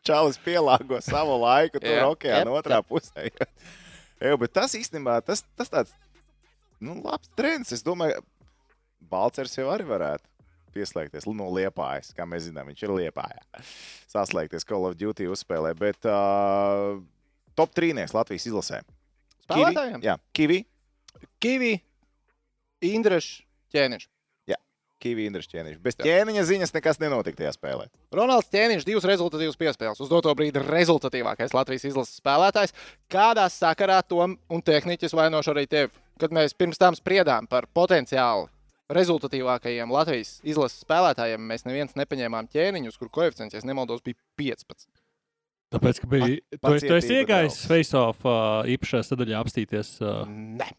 Čalis 0.09 0.41
pielāgo 0.41 1.01
savu 1.05 1.37
laiku 1.43 1.83
tur 1.83 1.93
Jā. 1.93 2.07
okeāna 2.09 2.47
Jep, 2.47 2.57
otrā 2.63 2.81
pusē. 2.87 3.29
Jā, 3.29 4.35
bet 4.41 4.55
tas 4.57 4.75
īstenībā 4.79 5.21
tas, 5.27 5.45
tas 5.59 5.71
tāds 5.73 5.95
nu, 6.81 6.97
labs 7.05 7.31
trends. 7.39 7.75
Es 7.77 7.85
domāju, 7.87 8.23
Balčers 9.11 9.55
jau 9.59 9.69
arī 9.73 9.87
varētu 9.89 10.25
pieslēgties 10.75 11.27
no 11.31 11.49
liepājas. 11.55 12.13
Kā 12.17 12.27
mēs 12.29 12.49
zinām, 12.49 12.71
viņš 12.71 12.85
ir 12.87 12.95
liepājā. 12.95 13.63
Saslēgties 14.11 14.67
Call 14.69 14.89
of 14.89 14.99
Duty 15.01 15.29
uzspēlē. 15.31 15.75
Bet 15.79 16.09
uh, 16.09 16.99
top 17.59 17.75
trīnieks 17.77 18.15
Latvijas 18.17 18.49
izlasē. 18.51 18.83
Spēlētājiem? 19.47 20.03
Jā, 20.05 20.19
Kivi. 20.37 20.63
Kivi, 21.43 21.73
Indrešs, 22.85 23.41
Ķēniņš. 23.75 24.07
Kivi 24.99 25.27
Indrišķieniņš. 25.31 25.79
Bez 25.85 25.97
Jā. 25.99 26.05
ķēniņa 26.09 26.43
ziņas 26.49 26.75
nekas 26.75 26.99
nenotika 27.03 27.41
tajā 27.45 27.53
spēlē. 27.55 27.87
Ronalds 28.15 28.51
Ķēniņš, 28.53 28.87
divas 28.89 29.07
rezultatīvas 29.09 29.59
piespēles. 29.61 30.01
Uz 30.03 30.11
doto 30.11 30.35
brīdi 30.39 30.59
rezultatīvākais 30.65 31.55
Latvijas 31.55 31.87
izlases 31.91 32.19
spēlētājs. 32.21 32.75
Kādā 33.11 33.47
sakarā 33.53 34.01
to 34.07 34.19
un 34.27 34.63
tehniķis 34.67 35.15
vainošu 35.15 35.55
arī 35.55 35.67
tevi? 35.71 35.93
Kad 36.19 36.35
mēs 36.35 36.55
pirms 36.59 36.81
tam 36.83 36.97
spriedām 36.99 37.47
par 37.47 37.69
potenciāli 37.71 38.49
rezultatīvākajiem 38.91 39.91
Latvijas 39.93 40.39
izlases 40.43 40.83
spēlētājiem, 40.85 41.43
mēs 41.51 41.67
neviens 41.69 41.95
nepaņēmām 41.99 42.49
ķēniņus, 42.53 42.97
kur 42.99 43.11
koeficients, 43.13 43.55
ja 43.55 43.63
nemaldos, 43.69 44.01
bija 44.05 44.17
15. 44.41 44.89
Tāpēc, 45.75 45.99
ka 46.01 46.09
bija. 46.09 46.29
Tu, 46.57 46.75
esi- 46.79 46.89
tu 46.89 46.97
esi 46.97 47.17
iegājis 47.21 47.59
face-off 47.69 48.25
uh, 48.25 48.65
īpašajā 48.73 49.05
sadaļā 49.11 49.43
apstīties. 49.45 49.91
Uh, 50.01 50.23
Nē. 50.57 50.71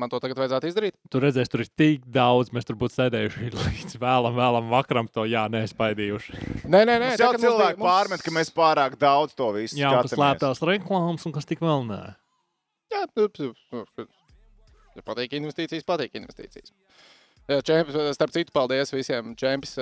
Man 0.00 0.08
to 0.08 0.16
tagad 0.24 0.38
vajadzētu 0.40 0.68
izdarīt. 0.70 0.94
tur 1.12 1.20
redzēs, 1.26 1.50
tur 1.52 1.60
ir 1.60 1.68
tik 1.76 2.06
daudz. 2.08 2.48
Mēs 2.56 2.64
tur 2.64 2.78
būtu 2.80 2.96
sēdējuši 2.96 3.50
līdz 3.58 3.98
vēlam, 4.00 4.34
vēlam 4.38 4.70
vakaram. 4.72 5.08
To 5.12 5.26
jā, 5.28 5.44
neizpaidījuši. 5.52 6.38
Nē, 6.64 6.80
nē, 6.88 6.96
nē. 7.02 7.10
Tagad 7.20 7.36
mums 7.36 7.44
cilvēki 7.44 7.78
mums- 7.82 7.90
pārmet, 7.90 8.24
ka 8.24 8.32
mēs 8.32 8.52
pārāk 8.56 8.96
daudz 9.00 9.36
to 9.36 9.50
visu 9.52 9.76
Jā, 9.76 9.90
skatāmies. 9.92 10.16
slēptās 10.16 10.64
reklāmas, 10.64 11.26
un 11.28 11.36
kas 11.36 11.44
tik 11.50 11.60
vēl 11.60 11.84
nē. 11.90 12.00
Jā, 12.92 13.04
Ja 14.92 15.00
patīk 15.06 15.32
investīcijas, 15.38 15.84
patīk 15.88 16.16
investīcijas. 16.20 16.72
Jā, 17.48 17.60
Čempions, 17.64 18.12
starp 18.16 18.32
citu, 18.34 18.52
paldies 18.54 18.92
visiem 18.92 19.32
čempions. 19.40 19.78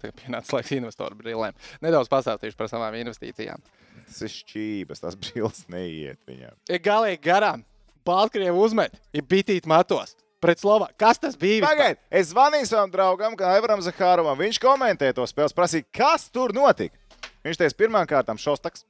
Tagad 0.00 0.14
pienāca 0.16 0.54
laiks 0.56 0.70
investoru 0.76 1.18
brīvlēm. 1.18 1.56
Nedaudz 1.84 2.08
pastāstīšu 2.08 2.56
par 2.56 2.70
savām 2.70 2.94
investīcijām. 3.02 3.60
Tas 4.06 4.20
ir 4.24 4.30
šķības, 4.32 5.02
tas 5.02 5.18
brīvs 5.20 5.64
neiet 5.74 6.22
viņam. 6.30 6.54
Ir 6.72 6.80
galīgi 6.86 7.20
garām. 7.26 7.66
Baltkrievi 8.06 8.56
uzmet, 8.56 8.96
ir 9.16 9.26
bitīt 9.26 9.68
matos. 9.70 10.16
Pret 10.40 10.62
Slovākiju. 10.62 10.96
Kas 11.00 11.18
tas 11.20 11.34
bija? 11.36 11.60
Pagaidiet, 11.66 11.98
es 12.08 12.30
zvanīju 12.30 12.70
savam 12.70 12.92
draugam, 12.92 13.34
Aivaram 13.44 13.82
Zahārovam. 13.84 14.38
Viņš 14.40 14.56
komentē 14.62 15.10
to 15.12 15.26
spēli, 15.28 15.52
prasīja, 15.52 15.84
kas 15.92 16.30
tur 16.32 16.54
notika. 16.56 16.96
Viņš 17.44 17.60
teica, 17.60 17.76
pirmām 17.76 18.08
kārtām 18.08 18.40
šostaks. 18.40 18.86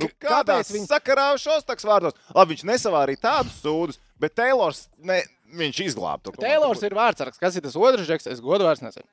Nu, 0.00 0.08
kādā 0.20 0.58
viņi... 0.64 0.84
sakarā 0.88 1.30
šostaks 1.40 1.88
vārdos? 1.88 2.16
Labi, 2.36 2.52
viņš 2.52 2.66
nesavārīja 2.68 3.22
tādus 3.24 3.58
sūdus, 3.64 4.00
bet 4.20 4.36
Taylors, 4.36 4.86
ne, 5.00 5.22
viņš 5.56 5.82
izglāba 5.88 6.26
to. 6.26 6.36
Taylors 6.40 6.84
ir 6.84 6.96
vārdsargs. 6.96 7.40
Kas 7.40 7.56
ir 7.56 7.64
tas 7.64 7.76
otrs 7.76 8.08
žeks? 8.08 8.28
Es 8.32 8.44
godu 8.44 8.68
vairs 8.68 8.84
nezinu. 8.84 9.08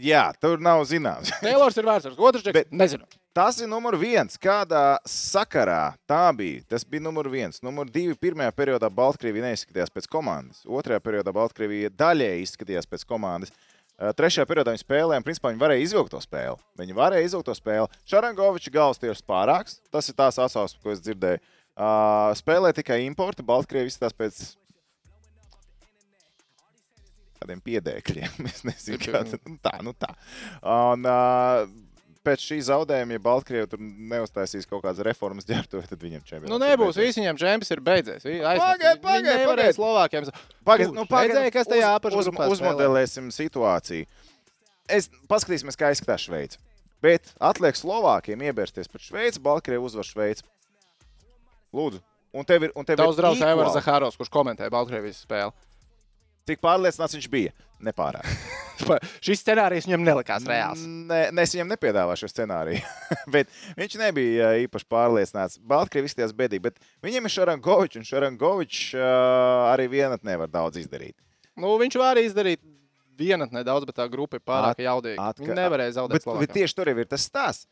Jā, 0.00 0.30
tur 0.40 0.62
nav 0.64 0.82
zināms. 0.88 1.30
Taylors 1.44 1.76
ir 1.78 1.86
vārdsargs. 1.88 2.18
Otrs? 2.18 2.46
Bet- 2.54 2.72
Nezinu. 2.72 3.04
Tas 3.34 3.56
ir 3.58 3.66
numurs 3.66 3.98
viens. 3.98 4.36
Kādā 4.38 4.96
sakarā 5.10 5.96
tā 6.08 6.22
bija? 6.38 6.62
Tas 6.70 6.84
bija 6.86 7.02
numurs 7.02 7.32
viens. 7.32 7.58
Numurs 7.66 7.90
divi. 7.94 8.14
Pirmajā 8.14 8.52
periodā 8.54 8.86
Baltkrievija 8.94 9.48
neizskatījās 9.48 9.90
pēc 9.90 10.06
komandas. 10.10 10.62
Otrajā 10.64 11.02
periodā 11.02 11.34
Baltkrievija 11.34 11.90
daļēji 11.98 12.46
izskatījās 12.46 12.86
pēc 12.86 13.02
komandas. 13.10 13.50
Trešajā 13.94 14.46
periodā 14.50 14.72
viņi 14.74 14.82
spēlēja, 14.82 15.20
un 15.22 15.26
principā 15.26 15.50
viņi 15.52 15.60
varēja 15.62 15.82
izvilkt 15.84 16.10
to 16.14 16.20
spēli. 16.22 16.56
Viņi 16.80 16.96
varēja 16.98 17.26
izvilkt 17.28 17.46
to 17.50 17.54
spēli. 17.58 18.00
Šarangovičs 18.10 18.72
galvas 18.74 19.02
tieši 19.02 19.26
pārāks. 19.30 19.76
Tas 19.94 20.08
ir 20.10 20.16
tās 20.18 20.38
atsauksmes, 20.42 20.80
ko 20.82 20.94
es 20.94 21.02
dzirdēju. 21.04 21.42
Spēlē 22.40 22.72
tikai 22.74 23.00
importa. 23.06 23.42
Baltkrievija 23.46 23.90
izskatās 23.92 24.14
pēc 24.18 24.40
kādiem 27.44 27.62
piedēkļiem. 27.64 28.36
Es 28.54 28.64
nezinu, 28.66 29.00
kāda 29.04 29.38
nu, 29.46 29.58
tā. 29.62 29.74
Nu, 29.84 29.92
tā. 29.96 30.10
Un, 30.64 31.04
uh, 31.08 31.64
pēc 32.24 32.40
šī 32.40 32.56
zaudējuma, 32.64 33.18
ja 33.18 33.20
Baltkrievija 33.20 33.68
tur 33.74 33.80
neuztaisīs 33.84 34.64
kaut 34.68 34.80
kādas 34.86 35.02
reformas 35.04 35.44
ģērbtuve, 35.48 35.84
tad 35.90 36.00
viņiem 36.00 36.22
čempionāts. 36.24 36.52
Nu, 36.52 36.58
nebūs. 36.62 36.96
Visi 36.96 37.20
viņiem 37.20 37.40
čempions 37.40 37.72
ir 37.76 37.82
beidzies. 37.84 38.24
Vi- 38.24 38.38
aizmirst. 38.40 38.64
Pagaid, 38.64 38.80
Viņi- 38.80 38.94
viņi 38.94 39.02
pagaid, 39.04 39.28
nevarēja 39.28 39.72
pagaid. 39.72 39.76
Slovākiem. 39.76 40.28
Pagaid, 40.64 40.88
Kurš? 40.88 40.96
nu, 40.96 41.04
pagaid, 41.10 41.34
Redzēji, 41.34 41.52
kas 41.58 41.68
tajā 41.68 41.90
apakšgrupā 41.98 42.46
uz? 42.48 42.56
Uzmodelēsim 42.56 43.28
situāciju. 43.36 44.08
Es 44.88 45.10
paskatīsimies, 45.28 45.76
kā 45.80 45.92
izskatās 45.92 46.24
Šveice. 46.24 46.58
Bet 47.04 47.34
atliek 47.44 47.76
Slovākiem 47.76 48.40
iebirsties 48.48 48.88
pret 48.88 49.04
Šveici, 49.04 49.40
Baltkrievija 49.44 49.84
uzvar 49.84 50.08
Šveici. 50.08 50.44
Lūdzu. 51.76 52.00
Un 52.34 52.46
tev 52.48 52.64
ir, 52.66 52.72
un 52.74 52.86
tev 52.88 52.98
Tavs 52.98 53.18
draugs 53.18 53.38
equal. 53.38 53.52
Aivars 53.52 53.76
Zahārovs, 53.76 54.16
kurš 54.18 54.30
komentēja 54.32 54.72
Baltkrievijas 54.72 55.20
spēli. 55.26 55.52
Cik 56.44 56.60
pārliecināts 56.60 57.16
viņš 57.16 57.28
bija? 57.32 57.52
Nepārāk. 57.84 58.26
Šis 59.24 59.40
scenārijs 59.44 59.86
viņam 59.88 60.02
nelikās 60.04 60.44
reāls. 60.48 60.82
Nē, 60.84 61.20
ne, 61.32 61.44
es 61.44 61.54
viņam 61.54 61.70
nepiedāvāju 61.72 62.20
šo 62.24 62.28
scenāriju. 62.32 62.82
bet 63.34 63.48
viņš 63.78 63.96
nebija 64.00 64.50
īpaši 64.64 64.88
pārliecināts. 64.92 65.60
Baltkrievija 65.72 66.10
izskatījās 66.10 66.34
bedīgi, 66.36 66.64
bet 66.66 66.80
viņam 67.06 67.28
ir 67.28 67.34
Šarangovičs, 67.36 68.00
un 68.00 68.08
Šarangovičs 68.08 68.82
uh, 68.98 69.06
arī 69.72 69.88
vienat 69.96 70.26
nevar 70.26 70.52
daudz 70.52 70.80
izdarīt. 70.82 71.16
Nu, 71.56 71.76
viņš 71.80 71.96
var 72.00 72.16
arī 72.16 72.26
izdarīt 72.28 72.60
vienu 73.16 73.46
nedaudz, 73.54 73.86
bet 73.88 73.96
tā 74.00 74.08
grupa 74.10 74.40
ir 74.40 74.44
pārāk 74.44 74.74
At- 74.74 74.84
jaudīga. 74.84 75.30
atka- 75.30 75.46
Viņi 75.46 75.58
nevarēja 75.60 75.96
zaudēt. 76.00 76.24
Bet, 76.26 76.40
bet 76.44 76.56
tieši 76.58 76.74
tur 76.80 76.90
ir 76.92 77.04
tas 77.08 77.24
stāsts. 77.30 77.68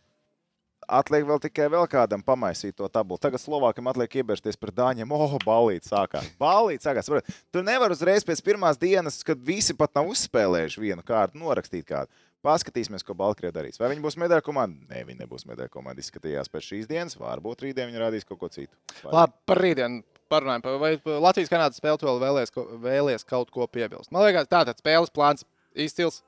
Atliek 0.89 1.25
vēl 1.25 1.39
tikai 1.41 1.69
vēl 1.71 1.87
kādam 1.89 2.23
pamaisīt 2.27 2.75
to 2.77 2.89
tabulu. 2.91 3.19
Tagad 3.23 3.41
Slovākam 3.41 3.87
atliek 3.91 4.17
iebirsties 4.19 4.57
pret 4.59 4.75
Dāņiem. 4.75 5.13
Oh, 5.15 5.37
balīti 5.47 5.89
sākās. 5.89 6.27
Balīti 6.41 6.83
sākās. 6.89 7.09
Tur 7.53 7.63
nevar 7.63 7.95
uzreiz 7.95 8.25
pēc 8.27 8.43
pirmās 8.45 8.79
dienas, 8.81 9.21
kad 9.25 9.39
visi 9.39 9.75
pat 9.79 9.95
nav 9.95 10.11
uzspēlējuši 10.11 10.81
vienu 10.83 11.03
kārtu, 11.07 11.39
norakstīt 11.39 11.87
kādu. 11.89 12.11
Paskatīsimies, 12.43 13.05
ko 13.07 13.15
Baltkrievija 13.15 13.55
darīs. 13.55 13.79
Vai 13.79 13.93
viņi 13.93 14.03
būs 14.03 14.17
medaļu 14.19 14.43
komanda? 14.43 14.81
Nē, 14.91 15.05
viņi 15.07 15.21
nebūs 15.23 15.45
medaļu 15.47 15.71
komanda. 15.71 16.03
Izskatījās 16.03 16.51
pēc 16.51 16.67
šīs 16.73 16.89
dienas. 16.91 17.15
Varbūt 17.21 17.63
rītdien 17.63 17.87
viņi 17.93 18.01
rādīs 18.03 18.27
kaut 18.27 18.41
ko 18.41 18.49
citu. 18.51 18.75
Vai- 19.05 19.13
Labi, 19.21 19.33
par 19.47 19.61
rītdienu 19.63 20.03
parunājam. 20.29 20.63
par- 20.65 20.79
Vai 20.83 20.97
Latvijas-Kanādas 20.99 21.79
spēle 21.79 21.99
tu 22.03 22.07
vēl 22.11 22.19
vēlies, 22.19 22.51
vēlies 22.83 23.25
kaut 23.25 23.51
ko 23.55 23.69
piebilst? 23.69 24.11
Man 24.11 24.27
liekas, 24.27 24.49
tātad 24.51 24.75
spēles 24.83 25.15
plāns 25.15 25.45
izcils. 25.77 26.25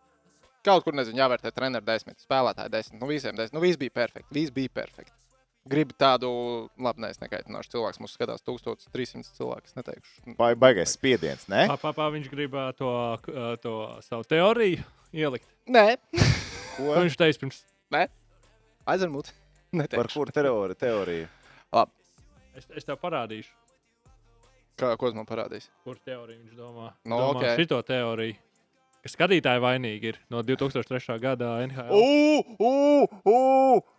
Kaut 0.64 0.86
kur, 0.86 0.96
nezinu, 0.96 1.18
jāvērtē 1.20 1.52
treneru 1.52 1.84
desmit, 1.84 2.22
spēlētāju 2.24 2.72
desmit. 2.72 3.00
Nu, 3.02 3.08
visiem 3.10 3.36
desmit. 3.36 3.56
Nu, 3.56 3.60
viss 3.64 3.80
bija 3.80 3.92
perfekti. 3.94 4.32
Viss 4.32 4.54
bija 4.54 4.72
perfekti. 4.72 5.12
Gribu 5.68 5.94
tādu, 5.96 6.28
labi, 6.76 7.00
nē, 7.04 7.08
es 7.14 7.20
nekaitināšu 7.22 7.72
cilvēku. 7.72 8.02
Mums 8.04 8.16
skatās 8.16 8.44
1300 8.44 9.30
cilvēku. 9.36 9.70
Es 9.70 9.76
neteikšu. 9.78 10.34
Vai 10.40 10.50
baigais 10.60 10.92
spiediens? 10.96 11.46
Nē, 11.48 11.66
Papā 11.80 12.10
viņš 12.12 12.28
gribēja 12.32 12.74
to, 12.76 12.90
uh, 13.16 13.54
to 13.62 13.74
savu 14.04 14.28
teoriju 14.28 14.84
ielikt. 15.16 15.48
Nē, 15.64 15.86
ko? 16.76 16.90
Viņš 16.98 17.16
teica, 17.16 17.40
pirms 17.44 17.62
nē. 17.96 18.06
aizvarmūt. 18.92 19.32
Par 19.96 20.12
kuru 20.12 20.32
teoriju? 20.36 20.76
teoriju? 20.78 21.28
es, 22.54 22.68
es 22.76 22.86
tev 22.86 23.00
parādīšu, 23.02 23.50
Kā, 24.74 24.96
ko 24.98 25.06
tas 25.06 25.14
man 25.14 25.26
parādīs? 25.26 25.68
kur 25.86 25.98
teoriju 26.02 26.40
viņš 26.40 26.58
domā. 26.58 26.88
Nu, 27.06 27.16
domā 27.16 27.38
ok. 27.38 27.44
Šito 27.60 27.78
teoriju. 27.86 28.34
Ka 29.04 29.10
skatītāji 29.12 29.60
vainīgi 29.60 30.14
ir 30.14 30.20
no 30.32 30.40
2003. 30.40 31.18
gada 31.20 31.58
NHL. 31.66 31.90
Ugh, 31.92 32.54
ugh, 32.56 33.18
ugh! 33.28 33.90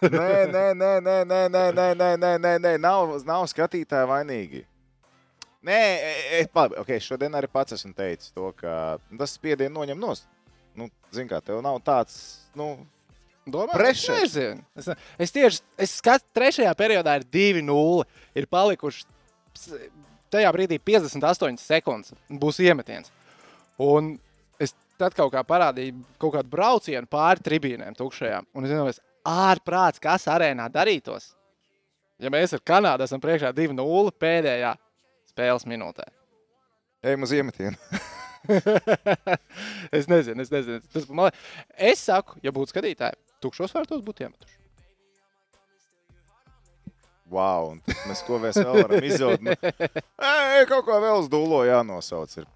Nē, 0.00 0.30
nē, 0.48 0.64
nē, 0.78 0.92
nē, 1.04 1.16
nē, 1.28 1.42
nē, 1.52 1.64
nē, 1.74 1.88
nē, 1.98 2.08
nē, 2.16 2.30
nē, 2.40 2.52
nē. 2.64 2.72
Nav, 2.80 3.12
nav 3.28 3.44
skatītāji 3.50 4.08
vainīgi. 4.08 4.62
Nē, 5.64 5.76
e, 5.76 6.14
e, 6.38 6.40
labi, 6.56 6.76
okay, 6.80 7.00
šodien 7.00 7.36
arī 7.36 7.48
pats 7.52 7.76
esmu 7.76 7.92
teicis 7.96 8.32
to, 8.32 8.50
ka 8.56 8.96
nu, 9.10 9.20
tas 9.20 9.36
spiedienu 9.36 9.82
noņem 9.82 10.00
nost. 10.00 10.26
Nu, 10.76 10.88
Ziniet, 11.12 11.30
kā 11.30 11.44
tev 11.44 11.60
nav 11.64 11.78
tāds, 11.84 12.16
nu, 12.56 12.74
Domāju, 13.44 13.76
Pressure. 13.76 14.16
Es, 14.24 14.32
nezinu. 14.32 14.64
es, 14.80 14.88
es 15.26 15.34
tieši 15.34 15.62
es 15.84 15.96
skatu, 16.00 16.24
trešajā 16.36 16.72
periodā 16.78 17.18
ir 17.20 17.26
2-0. 17.28 18.04
Ir 18.40 18.48
palikuši 18.48 19.04
tajā 20.32 20.52
brīdī 20.56 20.80
58 20.80 21.60
sekundes. 21.60 22.14
un 22.32 22.40
Būs 22.40 22.60
iemetiens. 22.64 23.12
Un 23.76 24.14
es 24.14 24.33
tad 25.00 25.16
kaut 25.16 25.32
kā 25.34 25.42
parādīju 25.46 26.02
kaut 26.22 26.36
kādu 26.36 26.50
braucienu 26.52 27.10
pāri 27.10 27.44
tribīnēm, 27.44 27.96
tukšajām. 27.98 28.48
Un 28.54 28.66
es 28.66 28.74
domāju, 28.74 28.98
ārprāts, 29.28 30.02
kas 30.02 30.28
arēnā 30.30 30.68
darītos. 30.72 31.32
Ja 32.22 32.30
mēs 32.30 32.54
ar 32.54 32.62
Kanādu 32.64 33.06
esam 33.06 33.22
priekšā 33.22 33.50
2-0 33.56 34.12
pēdējā 34.22 34.74
spēles 35.32 35.66
minūtē. 35.68 36.06
Ejam 37.04 37.26
uz 37.26 37.32
iemetienu. 37.36 37.76
es 39.98 40.08
nezinu, 40.08 40.44
es 40.44 40.52
nezinu. 40.52 40.80
Tas, 40.92 41.08
man, 41.08 41.32
es 41.76 42.04
saku, 42.06 42.38
ja 42.44 42.52
būtu 42.54 42.74
skatītāji, 42.74 43.18
tukšos 43.44 43.74
vārtos 43.74 44.04
būtu 44.04 44.28
iemetuši. 44.28 44.60
Wow, 47.34 47.72
un 47.72 47.80
mēs 48.06 48.20
ko 48.26 48.38
vēl 48.38 48.54
varam 48.54 49.04
izjūt? 49.08 49.42
Nu, 49.42 49.54
kaut 50.70 50.84
ko 50.86 51.00
vēl 51.02 51.24
uz 51.24 51.30
dūlo 51.32 51.64
jānosauc. 51.66 52.36
Ir. 52.38 52.48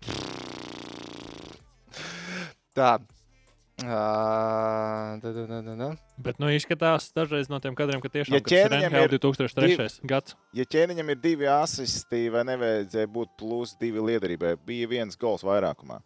Tā. 2.79 2.93
Uh, 3.79 3.87
da, 5.23 5.31
da, 5.33 5.61
da, 5.63 5.75
da. 5.79 5.89
Bet, 6.19 6.41
nu, 6.43 6.49
izskatās 6.51 7.13
dažreiz 7.15 7.47
no 7.51 7.61
tiem 7.63 7.77
kadriem, 7.79 8.01
ka 8.03 8.11
tiešām 8.11 8.35
Ja 8.35 8.41
ka 8.43 8.51
tas 8.51 8.57
ir 8.57 8.65
ķēniņam 8.73 8.95
NHL 8.97 9.05
ir 9.07 9.21
2003. 9.23 9.87
gads. 10.11 10.35
Ja 10.59 10.65
ķēniņam 10.67 11.13
ir 11.15 11.21
divi 11.23 11.47
asisti, 11.53 12.25
vai 12.35 12.43
nevajadzēja 12.49 13.11
būt 13.15 13.37
plus 13.39 13.77
divi 13.79 14.03
liederībai, 14.03 14.57
bija 14.67 14.89
viens 14.91 15.15
gols 15.21 15.45
vairākumā. 15.47 16.01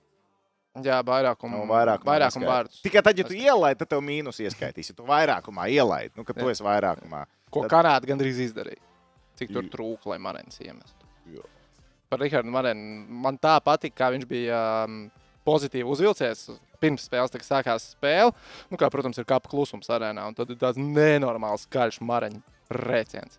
Jā, 0.84 0.98
vairākuma 1.04 1.62
Nu, 1.62 1.64
vairākumā 1.68 2.08
vairākum 2.12 2.44
neskaita. 2.44 2.52
vārdus. 2.52 2.82
Tikai 2.84 3.02
tad, 3.08 3.18
ja 3.20 3.24
tu 3.28 3.36
ielaidi, 3.36 3.78
tad 3.82 3.90
tev 3.92 4.04
mīnus 4.04 4.40
ieskaitīs. 4.44 4.92
Ja 4.92 4.96
tu 5.00 5.08
vairākumā 5.08 5.66
ielaidi, 5.72 6.12
nu, 6.16 6.24
kad 6.28 6.36
tu 6.36 6.48
esi 6.52 6.64
vairākumā. 6.64 7.24
Ko 7.52 7.64
Tad- 7.64 7.72
Kanāda 7.74 8.08
gandrīz 8.08 8.40
izdarīja. 8.40 8.80
Cik 9.40 9.52
tur 9.52 9.64
trūka, 9.72 10.12
lai 10.12 10.18
Marens 10.20 10.60
iemestu. 10.60 11.08
Jā. 11.32 11.44
Par 12.12 12.20
Rihardu 12.20 12.52
Marenu 12.52 13.04
man 13.08 13.36
tā 13.40 13.56
patika, 13.64 13.96
kā 14.04 14.12
viņš 14.12 14.28
bija 14.28 14.60
um, 14.84 15.10
pozitīvi 15.46 15.88
uzvilcies. 15.88 16.46
Pirms 16.82 17.04
spēles 17.06 17.34
sākās 17.46 17.92
spēle. 17.94 18.32
Nu, 18.70 18.78
kā, 18.80 18.88
protams, 18.90 19.18
ir 19.20 19.26
kāpa 19.28 19.50
klusums 19.52 19.90
arēnā. 19.92 20.24
Un 20.26 20.34
tad 20.38 20.50
ir 20.50 20.58
tāds 20.58 20.80
nenormāls 20.80 21.68
skaļš 21.68 22.00
mareņu 22.02 22.42
rēciens. 22.82 23.38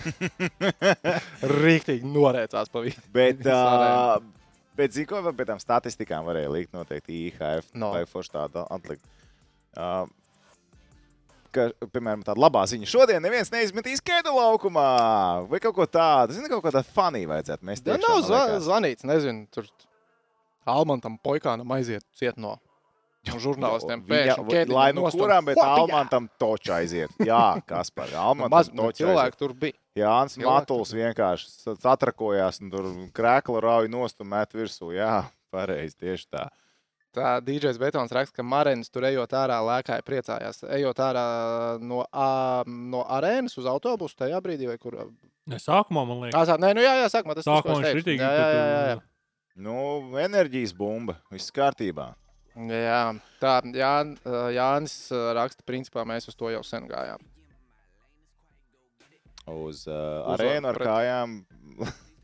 Rīktīgi 1.64 2.06
norēcās 2.06 2.70
pa 2.72 2.84
vidu. 2.84 3.02
Bet, 3.14 3.42
uh, 3.50 4.20
bet 4.78 4.94
zinu, 4.96 5.08
ko 5.10 5.24
vēl 5.26 5.36
pēc 5.40 5.50
tam 5.52 5.62
statistikām 5.62 6.28
varēja 6.28 6.52
likt 6.54 6.76
noteikti 6.76 7.26
IHF 7.28 7.74
No. 7.74 7.92
vai 7.96 8.06
forši 8.08 8.34
tādu 8.38 8.64
atlikt. 8.70 9.04
Uh, 9.76 10.06
Ka, 11.50 11.64
piemēram, 11.90 12.20
tāda 12.22 12.38
labā 12.38 12.60
ziņa. 12.70 12.86
Šodien 12.86 13.24
neviens 13.24 13.48
neizmetīs 13.50 13.98
kēdu 14.06 14.30
laukumā 14.36 14.84
vai 15.50 15.58
kaut 15.58 15.74
ko 15.74 15.86
tādu. 15.90 16.36
Zinu, 16.36 16.46
kaut 16.52 16.62
ko 16.62 16.70
tādu 16.76 16.86
fanī 16.94 17.24
vajadzētu. 17.26 17.66
Mēs 17.66 17.82
Tā 17.82 17.96
tiešām, 17.96 18.28
nav 18.30 18.52
zvanīts, 18.62 19.02
nezinu. 19.10 19.48
Tur 19.50 19.66
Almantam 20.70 21.18
Poikānam 21.22 21.76
aiziet 21.76 22.06
ciet 22.16 22.38
no 22.40 22.56
žurnālistiem. 23.28 24.02
Pēkšņi 24.08 24.46
Kēdiņam 24.48 24.76
lai 24.76 24.88
nu 24.96 25.04
kurām, 25.12 25.48
bet 25.48 25.58
Hopijā! 25.60 25.82
Almantam 25.82 26.28
toča 26.40 26.78
aiziet. 26.80 27.12
Jā, 27.20 27.60
kas 27.68 27.92
par 27.92 28.08
Nu, 28.10 28.20
Almantam 28.22 28.56
Maz 28.56 28.70
nu, 28.72 28.88
toča 28.88 29.02
cilvēku 29.04 29.40
tur 29.40 29.54
bija. 29.54 29.76
Jānis 29.98 30.38
Matuls 30.40 30.94
vienkārši 30.96 31.76
atrakojās 31.90 32.62
un 32.62 32.72
tur 32.72 32.88
krēkla 33.16 33.60
rauj 33.66 33.90
nost 33.92 34.22
un 34.22 34.30
met 34.32 34.56
virsū. 34.56 34.94
Jā, 34.96 35.26
pareizi, 35.52 35.98
tieši 36.00 36.30
tā. 36.30 36.48
Tā 37.10 37.40
DJs 37.42 37.78
Betons 37.82 38.12
raksta, 38.14 38.36
ka 38.38 38.44
Marins 38.46 38.90
tur 38.94 39.02
ejot 39.08 39.32
ārā, 39.34 39.56
lēkāja 39.66 40.04
priecājās. 40.06 40.62
Ejot 40.76 41.00
ārā 41.02 41.24
no, 41.82 42.04
a, 42.06 42.62
no 42.70 43.02
arēnas 43.18 43.58
uz 43.58 43.66
autobusu 43.66 44.14
tajā 44.22 44.38
brīdī, 44.44 44.68
vai 44.70 44.78
kur. 44.78 45.00
Ne, 45.50 45.58
sākumā 45.58 46.06
man 46.06 46.22
liekas, 46.22 46.52
Tā, 46.52 46.54
nē, 46.62 46.70
nu 46.78 46.84
jā, 46.84 46.94
jā, 47.02 47.08
sākumā 47.10 47.34
tas 47.34 47.48
tas, 47.48 47.50
ko 47.50 47.74
sākumā 47.74 47.80
es 47.82 47.98
teicu. 47.98 48.14
ir 48.14 48.22
Jā, 48.22 48.30
jā, 48.30 48.46
jā, 48.46 48.62
jā, 48.70 48.84
jā. 48.92 49.00
Nu, 49.60 49.76
enerģijas 50.20 50.72
bumba. 50.76 51.18
Viss 51.32 51.52
kārtībā. 51.52 52.10
jā. 52.56 53.00
Tā, 53.42 53.58
Jā, 53.76 53.92
Jānis 54.56 54.94
raksta, 55.36 55.64
principā 55.68 56.04
mēs 56.08 56.28
uz 56.32 56.36
to 56.38 56.48
jau 56.52 56.62
sen 56.66 56.88
gājām. 56.88 57.20
Uz 59.50 59.86
uh, 59.88 59.94
Uz- 60.24 60.36
arēnu 60.38 60.68
ar 60.70 60.78
pret- 60.78 60.88
kājām. 60.90 61.38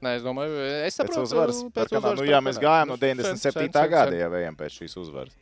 Nē, 0.04 0.10
es 0.18 0.22
domāju, 0.26 0.56
es 0.84 0.94
Pēc 0.98 1.06
saprotu, 1.08 1.22
uzvaras. 1.24 1.60
pēc 1.64 1.72
par 1.72 1.86
Kanādu. 1.88 2.02
uzvaras 2.02 2.20
Nu, 2.20 2.26
jā, 2.28 2.40
mēs 2.44 2.58
gājām 2.60 2.90
no 2.92 2.96
Nu, 2.96 3.00
sen, 3.00 3.16
97. 3.16 3.52
sen, 3.56 3.72
sen, 3.72 3.90
gada, 3.90 4.16
ja 4.20 4.28
ejam 4.42 4.56
pēc 4.58 4.76
šīs 4.82 4.96
uzvaras. 5.00 5.32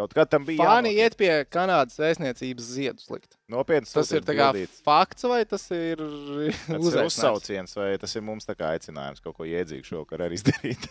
Kaut 0.00 0.14
kad 0.16 0.30
tam 0.32 0.46
bija 0.48 0.64
Fani 0.64 0.94
jānotiek. 0.94 1.04
iet 1.04 1.16
pie 1.20 1.32
Kanādas 1.52 1.98
vēstniecības 2.00 2.68
ziedus 2.74 3.10
likt. 3.12 3.34
Nopietns 3.50 3.92
Tas 3.92 4.08
ir 4.14 4.22
kā 4.24 4.46
fakts 4.86 5.26
vai 5.28 5.40
tas 5.50 5.64
ir 5.74 6.00
Tas 6.00 6.86
ir 6.94 7.04
uzsauciens, 7.04 7.74
vai 7.76 7.90
tas 8.00 8.14
ir 8.16 8.24
mums 8.24 8.46
tā 8.48 8.54
kā 8.56 8.70
aicinājums 8.76 9.20
kaut 9.24 9.36
ko 9.36 9.48
iedzīgu 9.48 9.84
šovakar 9.90 10.24
arī 10.28 10.38
izdarīt. 10.38 10.86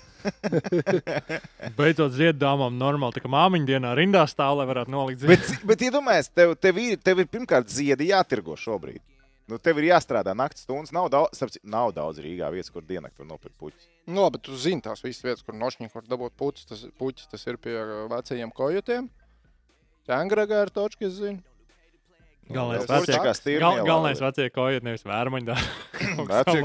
beidzot 1.80 2.14
ziedāmām 2.18 2.78
normāli. 2.80 3.18
Tā 3.18 3.24
kā 3.26 3.32
māmiņa 3.32 3.70
dienā 3.74 3.94
rindā 3.98 4.26
stāv, 4.30 4.60
lai 4.62 4.68
varētu 4.70 4.94
nolikt 4.94 5.26
Bet, 5.26 5.46
ziedus. 5.48 5.64
bet 5.72 5.86
iedomājieties, 5.90 6.34
tev, 6.36 6.54
tev, 6.62 6.82
ir, 6.84 7.00
tev 7.04 7.24
ir 7.24 7.32
pirmkārt 7.32 7.72
ziedi 7.74 8.12
jātirgo 8.12 8.58
šobrīd. 8.60 9.02
Nu, 9.50 9.58
tev 9.58 9.80
ir 9.82 9.88
jāstrādā 9.90 10.36
naktas 10.38 10.64
stundas. 10.68 10.92
Nav 10.94 11.08
daudz, 11.14 11.34
starp 11.40 11.54
citu, 11.56 11.66
nav 11.74 11.92
daudz 11.98 12.22
Rīgā 12.22 12.52
vietas, 12.54 12.70
kur 12.74 12.86
diennakti 12.86 13.24
var 13.24 13.32
nopirkt 13.32 13.58
puķus. 13.58 13.88
Nu, 14.06 14.22
labi, 14.28 14.42
tu 14.46 14.54
zini 14.60 14.84
tās 14.86 15.02
visas 15.06 15.26
vietas, 15.26 15.46
kur 15.46 15.58
nošņi, 15.58 15.90
kur 15.94 16.06
dabūt 16.06 16.36
puķis. 16.38 16.68
Tas, 16.70 16.84
puķis, 17.02 17.30
tas 17.32 17.48
ir 17.50 17.58
pie 17.62 17.74
uh, 17.80 18.04
vecajiem 18.12 18.54
kojotiem. 18.54 19.10
Čangragā 20.10 20.64
ir 20.68 20.74
točki, 20.74 21.10
es 21.10 21.18
zinu. 21.18 21.42
Galvenais 22.50 22.86
Tas 22.90 23.04
vecie- 23.06 23.14
ir 23.54 23.62
Gal, 23.62 23.84
galvenais 23.86 24.22
vecie 24.24 24.48
kojot, 24.50 24.82
nevis 24.86 25.04
vērmaņā. 25.06 25.56
Vecie 26.32 26.64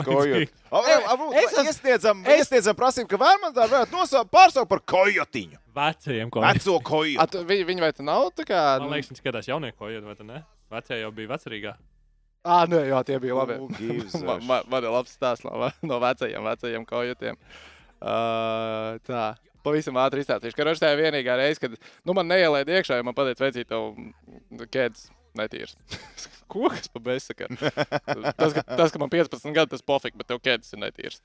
Es 1.37 1.53
esmu- 1.53 1.65
iesniedzam, 1.69 2.23
es- 2.25 2.41
iesniedzam 2.41 2.79
prasību, 2.79 3.11
ka 3.11 3.19
Vērmansdā 3.21 3.67
varētu 3.69 3.93
nosaukt 3.93 4.31
pārsaukt 4.33 4.71
par 4.71 4.81
kojotiņu. 4.81 5.61
Vecajiem 5.77 6.31
kojotiem. 6.33 6.57
Veco 6.57 6.79
kojotu. 6.89 7.21
tu, 7.29 7.45
viņi, 7.45 7.67
viņi 7.69 7.85
vai 7.85 7.93
tu 7.93 8.07
nav 8.07 8.31
tā 8.33 8.47
kā. 8.49 8.63
Man 8.81 8.95
liekas, 8.97 9.13
viņš 9.13 9.21
skatās 9.21 9.51
jaunieku 9.51 9.77
kojot, 9.85 10.09
vai 10.09 10.17
ne? 10.25 10.41
Vecie 10.73 11.03
jau 11.03 11.13
bija 11.13 11.35
vecrīgā. 11.35 11.75
Ah, 12.45 12.67
nē, 12.69 12.83
jā, 12.91 12.99
tie 13.09 13.17
bija 13.23 13.39
labi. 13.39 13.57
Man, 14.21 14.43
man, 14.45 14.67
man 14.69 14.85
ir 14.85 14.93
labs 14.93 15.15
stāsts 15.17 15.47
no, 15.47 15.57
no 15.89 15.99
vecajiem, 16.03 16.45
vecajiem 16.45 16.85
kojotiem. 16.89 17.39
Uh, 18.05 19.01
tā. 19.09 19.33
Pavisam 19.65 19.97
ātri 19.97 20.21
izstāstīšu. 20.21 20.59
Ka 20.59 20.75
tā 20.77 20.91
ir 20.93 21.01
vienīgā 21.01 21.39
reize, 21.41 21.57
kad 21.63 21.73
nu, 22.05 22.13
man 22.13 22.29
neielēja 22.29 22.69
iekšā, 22.69 22.99
ja 23.01 23.07
man 23.07 23.17
pateica, 23.17 23.47
veicīt, 23.47 23.71
tev 23.71 23.95
mm, 23.97 24.67
kēdes 24.69 25.07
netīrs. 25.41 25.73
Ko 26.53 26.69
kas 26.69 26.91
pa 26.93 27.01
bezsaka? 27.07 27.49
tas, 27.57 28.53
ka, 28.53 28.61
tas, 28.69 28.93
ka 28.93 29.01
man 29.01 29.09
15 29.15 29.57
gadi, 29.57 29.73
tas 29.73 29.87
pofīgi, 29.89 30.21
bet 30.21 30.29
tev 30.29 30.43
kēdes 30.45 30.77
ir 30.77 30.83
netīrs. 30.85 31.25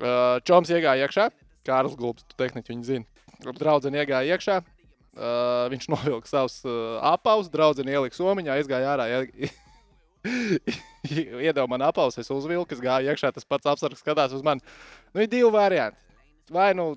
Uh, 0.00 0.40
Čoms 0.48 0.72
iegāja 0.72 1.04
iekšā. 1.04 1.28
Kārlis 1.68 1.98
Gulbs, 2.00 2.24
tu 2.24 2.40
tehniski 2.40 2.72
viņu 2.72 2.88
zini. 2.88 3.06
Draudzene 3.44 4.00
iegāja 4.00 4.38
iekšā. 4.38 4.62
Uh, 5.16 5.68
viņš 5.72 5.86
novilka 5.92 6.32
savus 6.32 6.58
uh, 6.64 6.96
apavus, 7.12 7.52
draudzene 7.52 7.92
ielika 7.92 8.16
somiņā, 8.16 8.56
aizgāja 8.56 8.96
ārā. 8.96 9.10
ie- 11.10 11.28
Iedeva 11.46 11.66
man 11.70 11.84
apavus, 11.86 12.18
es 12.22 12.30
uzvilku, 12.32 12.74
es 12.76 12.82
gāju 12.82 13.10
iekšā, 13.12 13.32
tas 13.36 13.46
pats 13.48 13.68
apsargs 13.70 14.02
skatās 14.02 14.34
uz 14.36 14.44
mani. 14.46 14.64
Nu, 15.14 15.22
ir 15.24 15.30
divi 15.32 15.50
varianti. 15.54 16.00
Vai 16.52 16.70
nu 16.78 16.92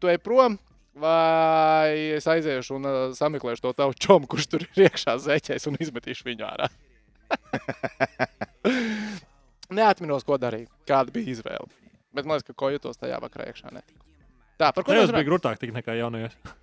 tu 0.00 0.10
ej 0.12 0.18
prom, 0.24 0.56
vai 1.00 2.16
es 2.18 2.26
aiziešu 2.28 2.76
un 2.78 2.88
uh, 2.88 3.00
sameklēšu 3.16 3.64
to 3.64 3.72
tavu 3.76 3.96
čomu, 3.96 4.28
kurš 4.30 4.48
tur 4.52 4.64
ir 4.66 4.86
iekšā 4.88 5.16
zeķēs 5.26 5.68
un 5.70 5.78
izmetīšu 5.80 6.28
viņu 6.30 6.46
ārā. 6.48 6.70
Neatminos, 9.70 10.24
ko 10.26 10.34
darīju, 10.42 10.66
kāda 10.88 11.12
bija 11.14 11.30
izvēle. 11.36 11.68
Bet 12.16 12.26
man 12.26 12.40
liekas, 12.40 12.48
ka 12.50 12.56
kojotos 12.58 12.98
tajā 12.98 13.20
vakarā 13.22 13.52
iekšā 13.52 13.70
netika. 13.70 14.00
Tā, 14.60 14.72
par 14.74 14.84
ko 14.84 14.96
mēs 14.96 15.12
bija 15.14 15.28
grūtāk 15.28 15.60
tik 15.62 15.76
nekā 15.76 15.98
jaunajos. 16.00 16.34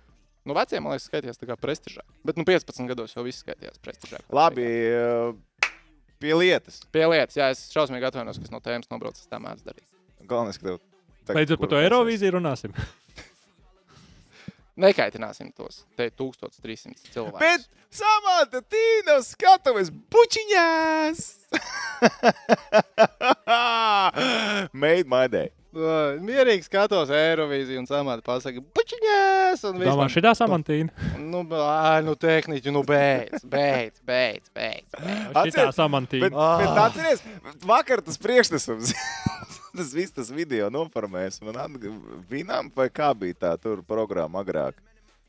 Nu, 0.48 0.54
veciem, 0.56 0.80
man 0.80 0.94
liekas, 0.94 1.04
skaitījās 1.10 1.36
tā 1.36 1.44
kā 1.44 1.58
prestižā. 1.60 2.00
Bet, 2.24 2.38
nu, 2.40 2.44
15 2.48 2.86
gados 2.88 3.10
jau 3.12 3.20
viss 3.26 3.42
skaitījās 3.42 3.76
prestižā. 3.84 4.16
Labi, 4.32 4.64
eh, 4.64 5.68
pie 6.22 6.34
lietas. 6.36 6.80
Pie 6.94 7.04
lietas, 7.10 7.36
jā, 7.38 7.50
es 7.54 7.66
šausmīgi 7.74 8.08
atvainojos, 8.10 8.38
ka 8.40 8.48
es 8.48 8.54
no 8.54 8.60
tēmas 8.64 8.90
nobraucu, 8.92 9.26
tā 9.30 9.40
mēdz 9.42 9.66
darīt. 9.66 9.86
Galvenais, 10.28 10.58
ka 10.60 10.70
tev. 10.70 10.80
tagad 11.24 11.38
Beidzot 11.40 11.62
par 11.62 11.70
to 11.72 11.80
Eirovīziju 11.82 12.36
runāsim. 12.38 12.74
Nekaitināsim 14.78 15.50
tos. 15.58 15.82
Te 15.98 16.06
ir 16.06 16.12
1300 16.14 17.10
cilvēku. 17.10 17.40
Bet 17.42 17.66
samāta 17.90 18.62
tīna 18.62 19.18
skatuves 19.26 19.90
bučiņās! 19.90 21.18
Made 24.84 25.08
my 25.10 25.26
day. 25.32 25.50
Mierīgi 25.74 26.64
skatos 26.68 27.10
Eirovīziju 27.14 27.82
un 27.82 27.90
samāti 27.90 28.22
pasaka, 28.26 28.62
bučiņās! 28.78 29.27
Viss 29.62 29.88
Domā, 29.88 29.96
man- 30.04 30.12
šitā 30.12 30.32
samantīna. 30.38 30.90
Nu, 31.18 31.42
ā, 31.58 31.98
nu, 32.06 32.14
tehniķi, 32.14 32.72
nu, 32.74 32.82
beidz, 32.86 33.44
beidz, 33.44 34.00
beidz, 34.06 34.50
beidz. 34.54 34.88
Šitā 34.98 35.32
Atcer- 35.42 35.66
Bet, 35.68 35.76
samantīna. 35.76 36.30
bet 36.30 36.82
atceries, 36.84 37.22
vakar 37.66 38.02
tas 38.06 38.18
priekšnesums, 38.22 38.92
tas 39.78 39.92
viss 39.94 40.14
tas 40.14 40.30
video 40.34 40.70
noformēs. 40.70 41.40
Man 41.42 41.54
atgādājās, 41.54 42.72
vai 42.76 42.88
kā 42.90 43.12
bija 43.18 43.34
tā 43.46 43.54
tur 43.60 43.82
programma 43.86 44.42
agrāk. 44.44 44.74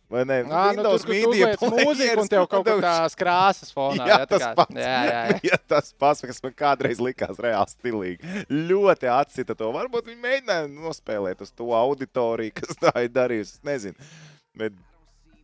Vai 0.10 0.24
ne? 0.26 0.40
Ā, 0.42 0.62
nu, 0.74 0.80
Windows 0.80 1.04
tur, 1.04 1.12
kur 1.12 1.14
tu 1.14 1.30
Media 1.30 1.50
uzliec 1.54 1.86
mūziku 1.86 2.22
un 2.24 2.30
tev 2.32 2.46
kaut 2.50 2.66
players, 2.66 2.82
kādas 2.82 3.18
krāsas 3.20 3.74
fonā. 3.76 4.08
Jā, 4.10 4.16
tā 4.24 4.30
tas 4.32 4.42
kā- 4.42 4.54
pats. 4.58 4.80
Jā, 4.82 4.96
jā, 5.06 5.20
jā. 5.30 5.36
jā, 5.52 5.60
tas 5.70 5.92
pats, 6.02 6.24
kas 6.26 6.42
man 6.46 6.56
kādreiz 6.58 7.02
likās 7.06 7.38
reāli 7.46 7.74
stilīgi. 7.76 8.34
Ļoti 8.72 9.12
atsita 9.14 9.54
to. 9.60 9.70
Varbūt 9.76 10.10
viņi 10.10 10.22
mēģināja 10.24 10.72
nospēlēt 10.74 11.44
uz 11.46 11.54
to 11.54 11.70
auditoriju, 11.78 12.56
kas 12.58 12.82
tā 12.82 12.96
ir 13.06 13.14
darījusi. 13.14 13.60
Es 13.60 13.70
nezinu. 13.70 14.10
Bet 14.58 14.74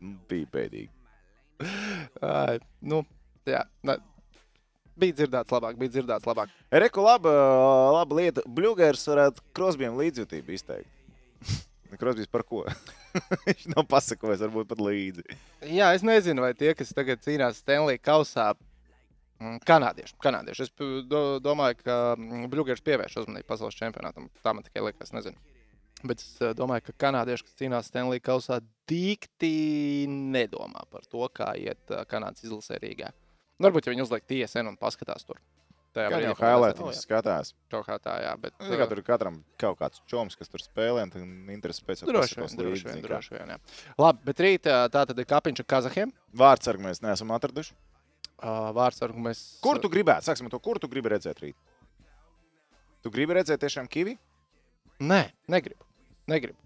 nu, 0.02 0.16
bija 0.34 0.50
bēdīgi. 0.58 0.90
Ā, 2.26 2.58
Nu, 2.82 3.04
jā. 3.48 3.62
ne, 3.86 4.00
Bija 4.96 5.12
dzirdēts 5.12 5.52
labāk, 5.52 5.76
bija 5.76 5.92
dzirdēts 5.92 6.24
labāk. 6.24 6.52
Reku, 6.72 7.02
laba, 7.04 7.32
laba 8.00 8.16
lieta. 8.16 8.42
Bluegers 8.48 9.02
varētu 9.12 9.44
Krosbiem 9.54 9.98
līdzjūtību 10.00 10.56
izteikt. 10.56 10.88
Krosbīs 12.02 12.30
par 12.32 12.44
ko? 12.48 12.64
Viņš 13.48 13.66
nav 13.74 13.86
pasakojis, 13.92 14.44
varbūt 14.46 14.70
pat 14.74 14.82
līdzi. 14.86 15.26
Jā, 15.72 15.92
es 15.98 16.04
nezinu, 16.06 16.44
vai 16.46 16.54
tie, 16.58 16.74
kas 16.78 16.94
tagad 16.96 17.22
cīnās 17.26 17.62
Stanley 17.64 17.98
kausā, 18.04 18.52
mm, 19.42 19.60
kanādieši. 19.68 20.18
kanādieši. 20.24 20.68
Es 20.68 20.74
p- 20.76 21.02
do, 21.10 21.24
domāju, 21.44 21.80
ka 21.84 21.98
Bluegers 22.52 22.84
pievērš 22.86 23.22
uzmanību 23.24 23.48
pasaules 23.50 23.78
čempionātam. 23.80 24.30
Tā 24.46 24.54
man 24.56 24.66
tikai 24.68 24.84
liekas, 24.90 25.14
nezinu. 25.16 25.38
Bet 26.06 26.20
es 26.22 26.36
eh, 26.44 26.52
domāju, 26.54 26.90
ka 26.90 26.98
kanādieši, 27.08 27.48
kas 27.48 27.60
cīnās 27.62 27.88
Stanley 27.90 28.20
kausā, 28.22 28.60
dikti 28.92 30.06
nedomā 30.12 30.84
par 30.92 31.06
to, 31.10 31.24
kā 31.34 31.54
iet 31.58 31.82
eh, 31.96 32.04
Kanādas 32.12 32.44
izlasē 32.46 32.78
Rīgā. 32.84 33.10
Varbūt, 33.64 33.88
ja 33.88 33.94
viņi 33.96 34.04
uzliek 34.04 34.26
TSN 34.28 34.68
un 34.74 34.76
paskatās 34.78 35.24
tur. 35.26 35.40
Tajā 35.96 36.10
Gan 36.12 36.24
jau 36.26 36.34
kad 36.36 36.44
highlight 36.50 36.76
tas- 36.78 36.86
viņš 36.90 37.02
skatās. 37.06 37.54
Kaut 37.72 37.86
kā 37.88 37.96
tā, 38.04 38.16
jā. 38.20 38.34
Bet, 38.42 38.54
Nu, 38.60 38.68
tā 38.68 38.78
kā 38.82 38.84
eh, 38.84 38.90
tur 38.92 39.02
katram 39.08 39.38
kaut 39.62 39.78
kāds 39.80 40.02
čoms, 40.12 40.36
kas 40.36 40.50
tur 40.52 40.60
spēlē, 40.60 41.04
un 41.08 41.10
tad 41.14 41.22
interesi 41.56 41.86
pēc 41.88 42.04
tam 42.04 42.10
Droši 42.12 42.36
vien, 42.42 42.58
droši 42.60 42.84
vien, 42.90 43.02
droši 43.06 43.32
vien. 43.38 43.54
Jā. 43.56 43.60
Labi, 43.98 44.20
bet 44.28 44.38
rīt 44.44 44.68
ā, 44.68 44.82
tā 44.92 45.06
tad 45.08 45.18
ir 45.24 45.26
kapiņš 45.30 45.64
ar 45.64 45.70
Kazahiem. 45.72 46.12
Vārdsargu 46.36 46.84
mēs 46.84 47.00
neesam 47.02 47.32
atraduši. 47.32 47.72
Uh, 48.36 48.74
Vārtsargu 48.76 49.16
mēs. 49.24 49.46
Kur 49.64 49.80
tu 49.80 49.88
gribētu? 49.88 50.28
Sāksim 50.28 50.50
to, 50.52 50.60
kur 50.60 50.78
tu 50.84 50.90
gribi 50.92 51.08
redzēt 51.16 51.40
rīt? 51.40 51.56
Tu 53.06 53.12
gribi 53.14 53.38
redzēt 53.38 53.62
tiešām 53.64 53.88
kivi? 53.88 54.18
Nē, 55.00 55.22
negribu. 55.48 55.86
negribu. 56.28 56.58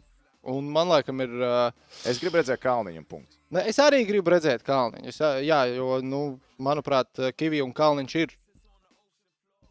Un 0.49 0.69
man 0.71 0.87
liekas, 0.87 1.13
ir. 1.21 1.33
Uh, 1.43 1.71
Es 2.09 2.17
gribu 2.21 2.39
redzēt 2.39 2.61
kalniņu 2.63 2.97
un 3.03 3.05
punktu. 3.05 3.35
ne, 3.51 3.61
es 3.67 3.77
arī 3.77 4.05
gribu 4.07 4.31
redzēt 4.31 4.63
Kalniņu. 4.63 5.07
Es, 5.11 5.17
jā, 5.19 5.59
jo, 5.75 5.99
nu, 6.01 6.39
manuprāt, 6.57 7.07
Kivija 7.35 7.65
un 7.65 7.73
Kalniņš 7.73 8.15
ir 8.21 8.33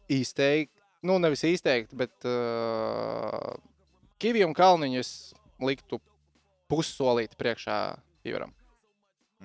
izteikti. 0.09 0.75
Nu, 1.07 1.15
nevis 1.21 1.43
izteikti, 1.47 1.95
bet 1.95 2.25
uh, 2.27 3.53
Kivija 4.19 4.47
un 4.49 4.55
Kalniņu 4.57 4.99
es 4.99 5.11
liktu 5.63 6.01
pussolīti 6.69 7.37
priekšā 7.39 7.77
Ivaram. 8.27 8.51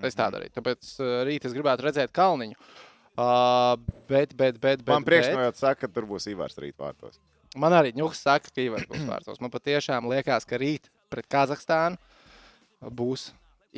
Es 0.02 0.16
Mhm. 0.16 0.18
tā 0.18 0.26
darītu. 0.34 0.54
Tāpēc 0.58 0.88
uh, 0.98 1.12
rīt 1.28 1.44
es 1.46 1.54
gribētu 1.54 1.86
redzēt 1.86 2.10
Kalniņu. 2.16 2.56
Uh, 3.14 3.76
bet, 4.10 4.34
bet, 4.34 4.58
bet, 4.58 4.82
bet. 4.82 4.88
Man 4.90 5.04
priekšnojot 5.06 5.54
saka, 5.60 5.86
ka 5.86 5.92
tur 5.94 6.08
būs 6.10 6.26
Ivars 6.32 6.58
rīt 6.58 6.74
vārtos. 6.76 7.20
Man 7.54 7.70
arī 7.70 7.92
ņūks 7.94 8.24
saka, 8.26 8.50
ka 8.50 8.60
Ivars 8.64 8.88
būs 8.90 9.04
vārtos. 9.06 9.38
Man 9.40 9.52
patiešām 9.54 10.08
liekas, 10.10 10.42
ka 10.50 10.58
rīt 10.58 10.90
pret 11.08 11.28
Kazahstānu 11.30 11.94
būs 12.90 13.28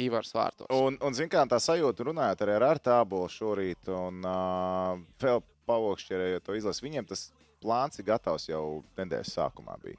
Ivars 0.00 0.32
vārtos. 0.32 0.70
Un, 0.72 0.96
un 1.04 1.12
zin 1.16 1.28
kā, 1.28 1.44
tā 1.48 1.60
sajūta 1.60 2.08
runājot 2.08 2.46
arī 2.46 2.56
ar 2.56 2.64
Artābolu 2.70 3.28
šorīt, 3.32 3.92
un 3.92 4.24
uh, 4.24 4.96
vēl 5.20 5.44
pavokšķerējot 5.66 6.44
to 6.46 6.56
izlasi, 6.58 6.84
viņiem 6.86 7.06
tas 7.10 7.28
plāns 7.62 7.98
ir 8.00 8.06
gatavs 8.08 8.48
jau 8.48 8.82
nedēļas 8.98 9.32
sākumā 9.38 9.76
bija. 9.82 9.98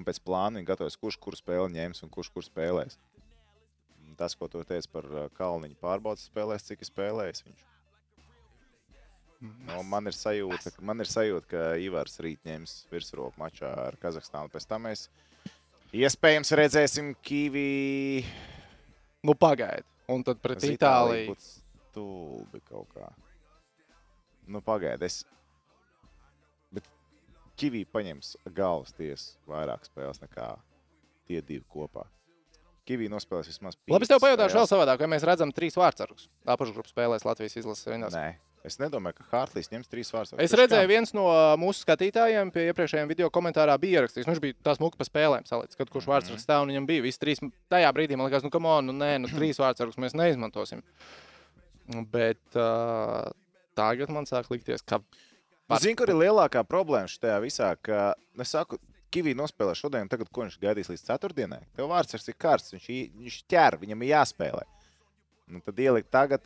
Un 0.00 0.06
pēc 0.08 0.20
plāna 0.24 0.56
viņi 0.60 0.68
gatavojas, 0.70 0.96
kurš 1.00 1.18
kur 1.20 1.36
spēli 1.36 1.74
ņems 1.76 2.02
un 2.06 2.12
kurš 2.12 2.30
kur 2.32 2.44
spēlēs. 2.46 2.96
Tas, 4.20 4.34
ko 4.36 4.48
tu 4.52 4.60
teici 4.68 4.88
par 4.92 5.06
uh, 5.08 5.26
Kalniņu 5.36 5.76
pārbaudas 5.80 6.26
spēlēs, 6.28 6.64
cik 6.68 6.82
ir 6.84 6.88
spēlējis 6.90 7.44
viņš. 7.46 7.66
No, 9.70 9.78
man, 9.88 10.04
ir 10.10 10.12
sajūta, 10.16 10.72
ka- 10.74 10.82
man 10.84 11.00
ir 11.00 11.08
sajūta, 11.08 11.46
ka 11.48 11.60
Ivars 11.80 12.18
rīt 12.20 12.42
ņems 12.44 12.74
virsroku 12.92 13.40
mačā 13.40 13.70
ar 13.86 13.96
Kazahstānu. 14.02 14.52
Pēc 14.52 14.66
tam 14.68 14.84
mēs 14.84 15.06
iespējams 15.96 16.52
redzēsim 16.60 17.14
Kīvi. 17.24 18.24
Nu, 19.24 19.32
pagaidi. 19.40 19.86
Un 20.12 20.24
tad 20.26 20.42
pret 20.44 20.60
Itāliju. 20.68 21.32
būtu 21.32 21.48
stulbi 21.48 22.60
kaut 22.68 22.92
kā. 22.96 23.08
Nu, 24.50 24.62
pagaidi. 24.66 25.06
Es... 25.06 25.22
Bet 26.74 26.86
Kīvī 27.60 27.84
paņems 27.86 28.34
galvas 28.56 28.94
tiesas 28.96 29.36
vairāk 29.50 29.86
spēles 29.86 30.22
nekā 30.24 30.52
tie 31.30 31.38
divi 31.38 31.62
kopā. 31.70 32.08
Kīvī 32.88 33.06
nospēlēs 33.12 33.50
vismaz 33.52 33.76
piecas 33.76 33.94
Labi, 33.94 34.06
es 34.06 34.10
tev 34.10 34.22
pajautāšu 34.24 34.56
vēl 34.58 34.68
savādāk, 34.70 35.02
vai 35.02 35.08
mēs 35.12 35.24
redzam 35.28 35.52
trīs 35.54 35.76
vārdsargus. 35.78 36.26
Apakšgrupas 36.48 36.90
spēlēs 36.90 37.26
Latvijas 37.28 37.58
izlases 37.60 37.86
rindas. 37.92 38.16
Nē, 38.16 38.32
es 38.66 38.80
nedomāju, 38.80 39.20
ka 39.20 39.26
Hārtlīs 39.30 39.70
ņems 39.70 39.90
trīs 39.92 40.10
vārdus. 40.10 40.34
Es 40.42 40.54
redzēju, 40.58 40.88
viens 40.90 41.12
no 41.14 41.28
mūsu 41.60 41.84
skatītājiem 41.84 42.50
pie 42.54 42.66
iepriekšējiem 42.72 43.12
video 43.12 43.28
komentārā 43.30 43.76
bija 43.78 44.00
ierakstījis. 44.00 44.26
Nu, 44.26 44.34
viņš 44.34 44.42
bija 44.42 44.58
tās 44.66 44.82
muka 44.82 44.98
pa 44.98 45.06
spēlēm 45.06 45.46
salikts, 45.46 45.78
kad 45.78 45.92
kurš 45.92 46.08
vārdsargs 46.10 46.46
stāv 46.48 46.64
un 46.64 46.72
viņam 46.72 46.88
bija 46.90 47.04
visi 47.06 47.22
trīs. 47.22 47.44
Tajā 47.70 47.92
brīdī 47.94 48.18
man 48.18 48.26
liekas, 48.26 48.46
nu, 48.46 48.50
kam 48.50 48.66
on, 48.70 48.90
nu, 48.90 48.96
nē, 48.96 49.12
nu, 49.22 49.30
trīs 49.30 49.60
vārdsargus 49.60 50.00
mēs 50.02 50.16
neizmantosim. 50.18 50.82
Bet 52.10 52.58
uh, 52.58 53.28
tagad 53.80 54.12
man 54.14 54.28
sāk 54.28 54.52
likties, 54.52 54.84
ka 54.84 55.00
Var- 55.70 55.80
Zinu, 55.84 55.96
kur 56.00 56.10
ir 56.10 56.18
lielākā 56.18 56.64
problēma 56.66 57.06
šajā 57.10 57.36
visā, 57.44 57.74
ka 57.78 58.14
es 58.42 58.54
saku, 58.56 58.78
Kivī 59.10 59.32
nospēlē 59.34 59.72
šodien, 59.74 60.06
tagad 60.10 60.28
ko 60.30 60.44
viņš 60.44 60.56
gaidīs 60.62 60.90
līdz 60.90 61.02
ceturtdienai. 61.08 61.64
Tev 61.74 61.88
vārds 61.90 62.14
ir 62.14 62.36
karsts, 62.38 62.74
viņš, 62.76 62.86
viņš 63.18 63.38
ķer, 63.50 63.76
viņam 63.82 64.04
ir 64.06 64.12
jāspēlē. 64.12 64.62
Nu, 65.50 65.58
tad 65.66 65.80
ielikt 65.82 66.12
tagad, 66.14 66.44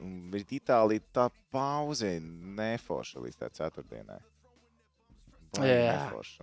un 0.00 0.30
bet 0.32 0.52
Itālija 0.56 1.04
tā 1.12 1.26
pauze 1.52 2.14
ir 2.16 2.24
neforša 2.24 3.20
līdz 3.20 3.36
tā 3.42 3.50
ceturtdienai. 3.58 4.20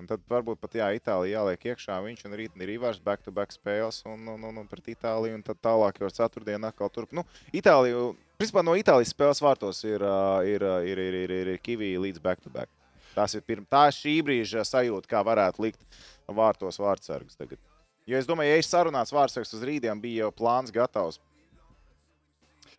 Tad 0.09 0.23
varbūt 0.27 0.59
pat 0.59 0.73
jā, 0.75 0.87
Itālija 0.97 1.39
jāliek 1.39 1.67
iekšā, 1.71 1.99
viņš 2.03 2.25
un 2.27 2.33
rīt 2.35 2.57
ir 2.59 2.71
Ivars 2.73 2.99
back-to-back 3.03 3.55
spēles 3.55 4.01
un, 4.09 4.25
un, 4.33 4.43
un, 4.49 4.57
un 4.63 4.67
pret 4.67 4.89
Itāliju, 4.91 5.37
un 5.37 5.45
tad 5.47 5.61
tālāk 5.63 6.01
jau 6.01 6.09
ar 6.09 6.15
ceturtdienu 6.17 6.67
atkal 6.67 6.91
turp. 6.91 7.13
Nu, 7.15 7.23
Itāliju, 7.55 8.09
principā 8.39 8.65
no 8.67 8.75
Itālijas 8.75 9.13
spēles 9.15 9.39
vārtos 9.43 9.79
ir, 9.87 10.03
ir, 10.43 10.67
ir, 10.91 11.03
ir, 11.05 11.19
ir, 11.23 11.35
ir, 11.37 11.53
ir 11.55 11.63
Kivī 11.63 11.93
līdz 12.03 12.19
back-to-back. 12.25 12.71
Tas 13.15 13.33
ir 13.33 13.45
pirm, 13.47 13.63
tā 13.65 13.87
šī 13.95 14.19
brīža 14.27 14.65
sajūta, 14.67 15.09
kā 15.09 15.23
varētu 15.25 15.63
likt 15.63 16.03
vārtos 16.27 16.77
vārdsargus 16.77 17.39
tagad. 17.39 17.61
Jo 18.07 18.19
es 18.19 18.27
domāju, 18.27 18.51
ja 18.51 18.59
es 18.61 18.69
sarunāts 18.71 19.15
vārdsargs 19.15 19.55
uz 19.57 19.63
rītdienu, 19.67 19.99
bija 20.03 20.27
jau 20.27 20.35
plāns 20.35 20.71
gatavs. 20.75 21.17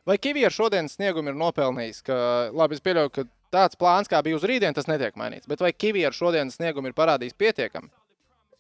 vai 0.06 0.16
Kivija 0.16 0.48
ar 0.48 0.54
šodienas 0.54 0.94
sniegumu 0.96 1.32
ir 1.32 1.36
nopelnījis, 1.36 1.98
ka, 2.06 2.14
labi, 2.56 2.78
es 2.78 2.84
pieļauju, 2.84 3.10
ka 3.12 3.24
tāds 3.54 3.78
plāns, 3.78 4.10
kā 4.10 4.20
bija 4.24 4.38
uz 4.38 4.46
rītdienu, 4.48 4.76
tas 4.76 4.88
netiek 4.90 5.16
mainīts. 5.18 5.48
Bet 5.50 5.62
vai 5.64 5.72
Kivija 5.72 6.10
ar 6.10 6.16
šodienas 6.16 6.58
sniegumu 6.58 6.90
ir 6.90 6.96
parādījis 6.98 7.36
pietiekami, 7.38 7.90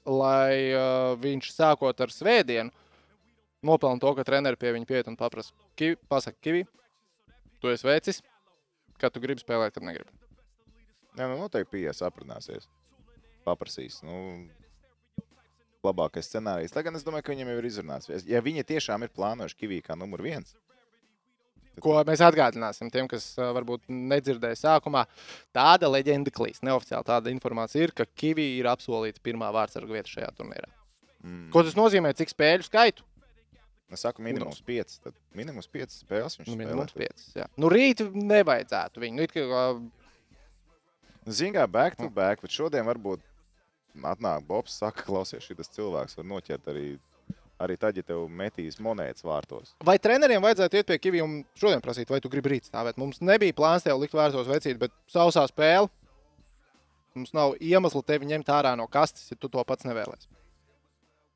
lai 0.08 0.72
uh, 0.72 1.14
viņš 1.20 1.50
sākot 1.54 2.04
ar 2.04 2.14
svētdienu 2.14 2.74
nopelna 3.62 4.00
to, 4.02 4.12
ka 4.14 4.26
treneri 4.26 4.58
pie 4.60 4.72
viņa 4.76 4.88
pieiet 4.88 5.10
un 5.10 5.18
paprasa, 5.18 5.54
Kivi, 5.78 5.98
pasaka, 6.10 6.38
Kivi, 6.44 6.64
tu 7.62 7.72
esi 7.72 7.86
veicis, 7.86 8.22
ka 9.00 9.10
tu 9.10 9.22
gribi 9.22 9.42
spēlēt, 9.42 9.74
kad 9.74 9.86
negribi. 9.86 10.14
Jā, 11.18 11.26
nu 11.26 11.38
noteikti 11.40 11.72
pieies, 11.74 12.02
aprunāsies. 12.06 12.68
Paprasīs. 13.46 13.98
Nu, 14.06 14.46
labākais 15.82 16.28
scenārijs. 16.30 16.74
Lai 16.76 16.84
gan 16.86 16.98
es 16.98 17.06
domāju, 17.06 17.26
ka 17.26 17.34
viņam 17.34 17.50
jau 17.50 17.58
ir 17.58 17.68
izrunāts. 17.68 18.10
Ja 18.28 18.42
viņi 18.44 18.66
tiešām 18.68 19.06
ir 19.06 19.14
plānojuši 19.14 19.58
Kivī 19.58 19.80
kā 19.82 19.96
numur 19.98 20.22
viens, 20.22 20.54
Ko 21.84 21.96
mēs 22.08 22.22
atgādināsim 22.24 22.90
tiem, 22.92 23.08
kas 23.10 23.26
varbūt 23.38 23.84
nedzirdēja 23.88 24.58
sākumā. 24.62 25.04
Tāda 25.56 25.90
leģenda 25.92 26.32
klīst. 26.34 26.62
Neoficiāli 26.66 27.06
tāda 27.08 27.32
informācija 27.32 27.88
ir, 27.88 27.92
ka 27.96 28.06
Kivija 28.18 28.58
ir 28.60 28.70
apsolīta 28.70 29.22
pirmā 29.24 29.50
vārdsarga 29.54 29.98
vieta 29.98 30.08
šajā 30.14 30.32
turnīrā. 30.38 30.70
mm, 31.22 31.50
Ko 31.54 31.62
tas 31.62 31.76
nozīmē? 31.78 32.14
Cik 32.18 32.34
spēļu 32.34 32.66
skaitu? 32.68 33.04
es 33.92 34.02
saku, 34.04 34.20
minimums 34.20 34.60
pieci. 34.60 34.98
Tad 35.00 35.14
minimums 35.32 35.66
pieci 35.72 35.96
spēles 36.02 36.36
viņš 36.36 36.48
Nu, 36.50 36.56
minimums 36.60 36.92
piecas. 36.92 37.30
jā. 37.34 37.46
Nu, 37.56 37.70
rīt 37.72 38.02
nevajadzētu 38.12 39.00
viņu. 39.00 39.16
Nu, 39.16 39.22
it 39.24 39.32
kā, 39.32 39.46
uh, 39.48 39.80
Ziniet, 41.28 41.54
kā 41.56 41.64
back 41.68 41.96
to 41.96 42.08
back, 42.10 42.40
bet 42.44 42.50
šodien 42.52 42.84
varbūt 42.84 43.20
atnāk 44.04 44.44
Bobs, 44.46 44.76
saka, 44.78 45.02
klausies, 45.04 45.42
šis 45.44 45.72
cilvēks 45.74 46.16
var 46.16 46.24
noķert 46.24 46.68
arī, 46.72 46.98
arī 47.62 47.76
tad, 47.80 47.98
ja 47.98 48.06
tev 48.06 48.26
metīs 48.30 48.78
monētas 48.82 49.24
vārtos. 49.26 49.74
Vai 49.84 49.98
treneriem 50.02 50.42
vajadzētu 50.44 50.78
iet 50.78 50.88
pie 50.88 50.98
Kivija 51.02 51.26
un 51.26 51.40
šodien 51.58 51.82
prasīt, 51.84 52.10
vai 52.12 52.20
tu 52.22 52.30
gribi 52.32 52.54
rīt 52.54 52.68
stāvēt? 52.70 52.98
Mums 53.00 53.22
nebija 53.24 53.56
plāns 53.56 53.86
tev 53.86 53.98
likt 54.00 54.14
vērsos 54.16 54.48
vecīt, 54.50 54.78
bet 54.80 54.94
sausā 55.10 55.44
spēle. 55.50 55.90
Mums 57.18 57.34
nav 57.34 57.56
iemesla 57.58 58.02
tevi 58.06 58.28
ņemt 58.30 58.50
ārā 58.54 58.76
no 58.78 58.86
kastes, 58.90 59.26
ja 59.32 59.38
tu 59.40 59.50
to 59.50 59.64
pats 59.66 59.86
nevēlies. 59.88 60.28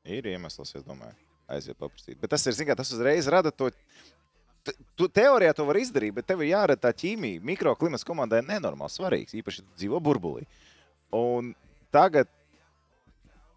Ir 0.07 0.27
iemesls, 0.31 0.71
es 0.77 0.85
domāju, 0.85 1.15
aiziet 1.51 1.79
paprasīt. 1.79 2.19
Bet 2.21 2.31
tas 2.31 2.45
ir, 2.47 2.55
zināmā, 2.55 2.79
tas 2.79 2.93
uzreiz 2.95 3.27
rada 3.31 3.51
to. 3.51 3.71
Tu 4.95 5.09
teorijā 5.11 5.51
to 5.57 5.65
var 5.67 5.75
izdarīt, 5.75 6.13
bet 6.15 6.27
tev 6.29 6.39
ir 6.39 6.53
jārada 6.53 6.85
tā 6.85 6.93
ķīmija. 6.95 7.41
Mikroklimats 7.43 8.07
komandai 8.07 8.39
ir 8.39 8.47
nenormāli 8.47 8.93
svarīgs, 8.93 9.35
īpaši 9.35 9.65
dzīvo 9.73 9.99
burbulī. 10.03 10.45
Un 11.19 11.51
tagad 11.91 12.31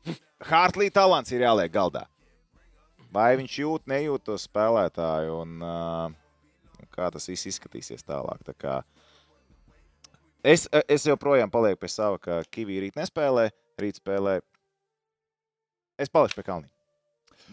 Hartlī 0.50 0.90
talants 0.90 1.30
ir 1.30 1.46
jāliek 1.46 1.70
galdā. 1.70 2.08
Vai 3.16 3.32
viņš 3.40 3.58
jūt, 3.62 3.86
nejūt 3.88 4.26
to 4.28 4.36
spēlētāju 4.40 5.40
un 5.40 5.56
uh, 5.64 6.16
kā 6.92 7.08
tas 7.12 7.28
viss 7.30 7.48
izskatīsies 7.52 8.04
tālāk. 8.06 8.42
Tā 8.46 8.54
kā 8.56 8.74
es, 10.44 10.66
es 10.84 11.06
joprojām 11.08 11.52
palieku 11.52 11.84
pie 11.84 11.92
sava, 11.92 12.20
ka 12.20 12.42
Kavī 12.52 12.80
rīt 12.84 12.98
nespēlē, 12.98 13.48
rīt 13.80 14.00
spēlē. 14.02 14.38
Es 16.00 16.12
palikšu 16.12 16.40
pie 16.40 16.46
Kalniņa. 16.50 16.72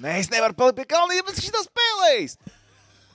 Nē, 0.03 0.17
es 0.19 0.29
nevaru 0.33 0.57
palikt 0.57 0.81
pie 0.81 0.89
Kalniņa, 0.95 1.25
bet 1.27 1.39
viņš 1.39 1.53
nav 1.55 1.65
spēlējis. 1.69 2.37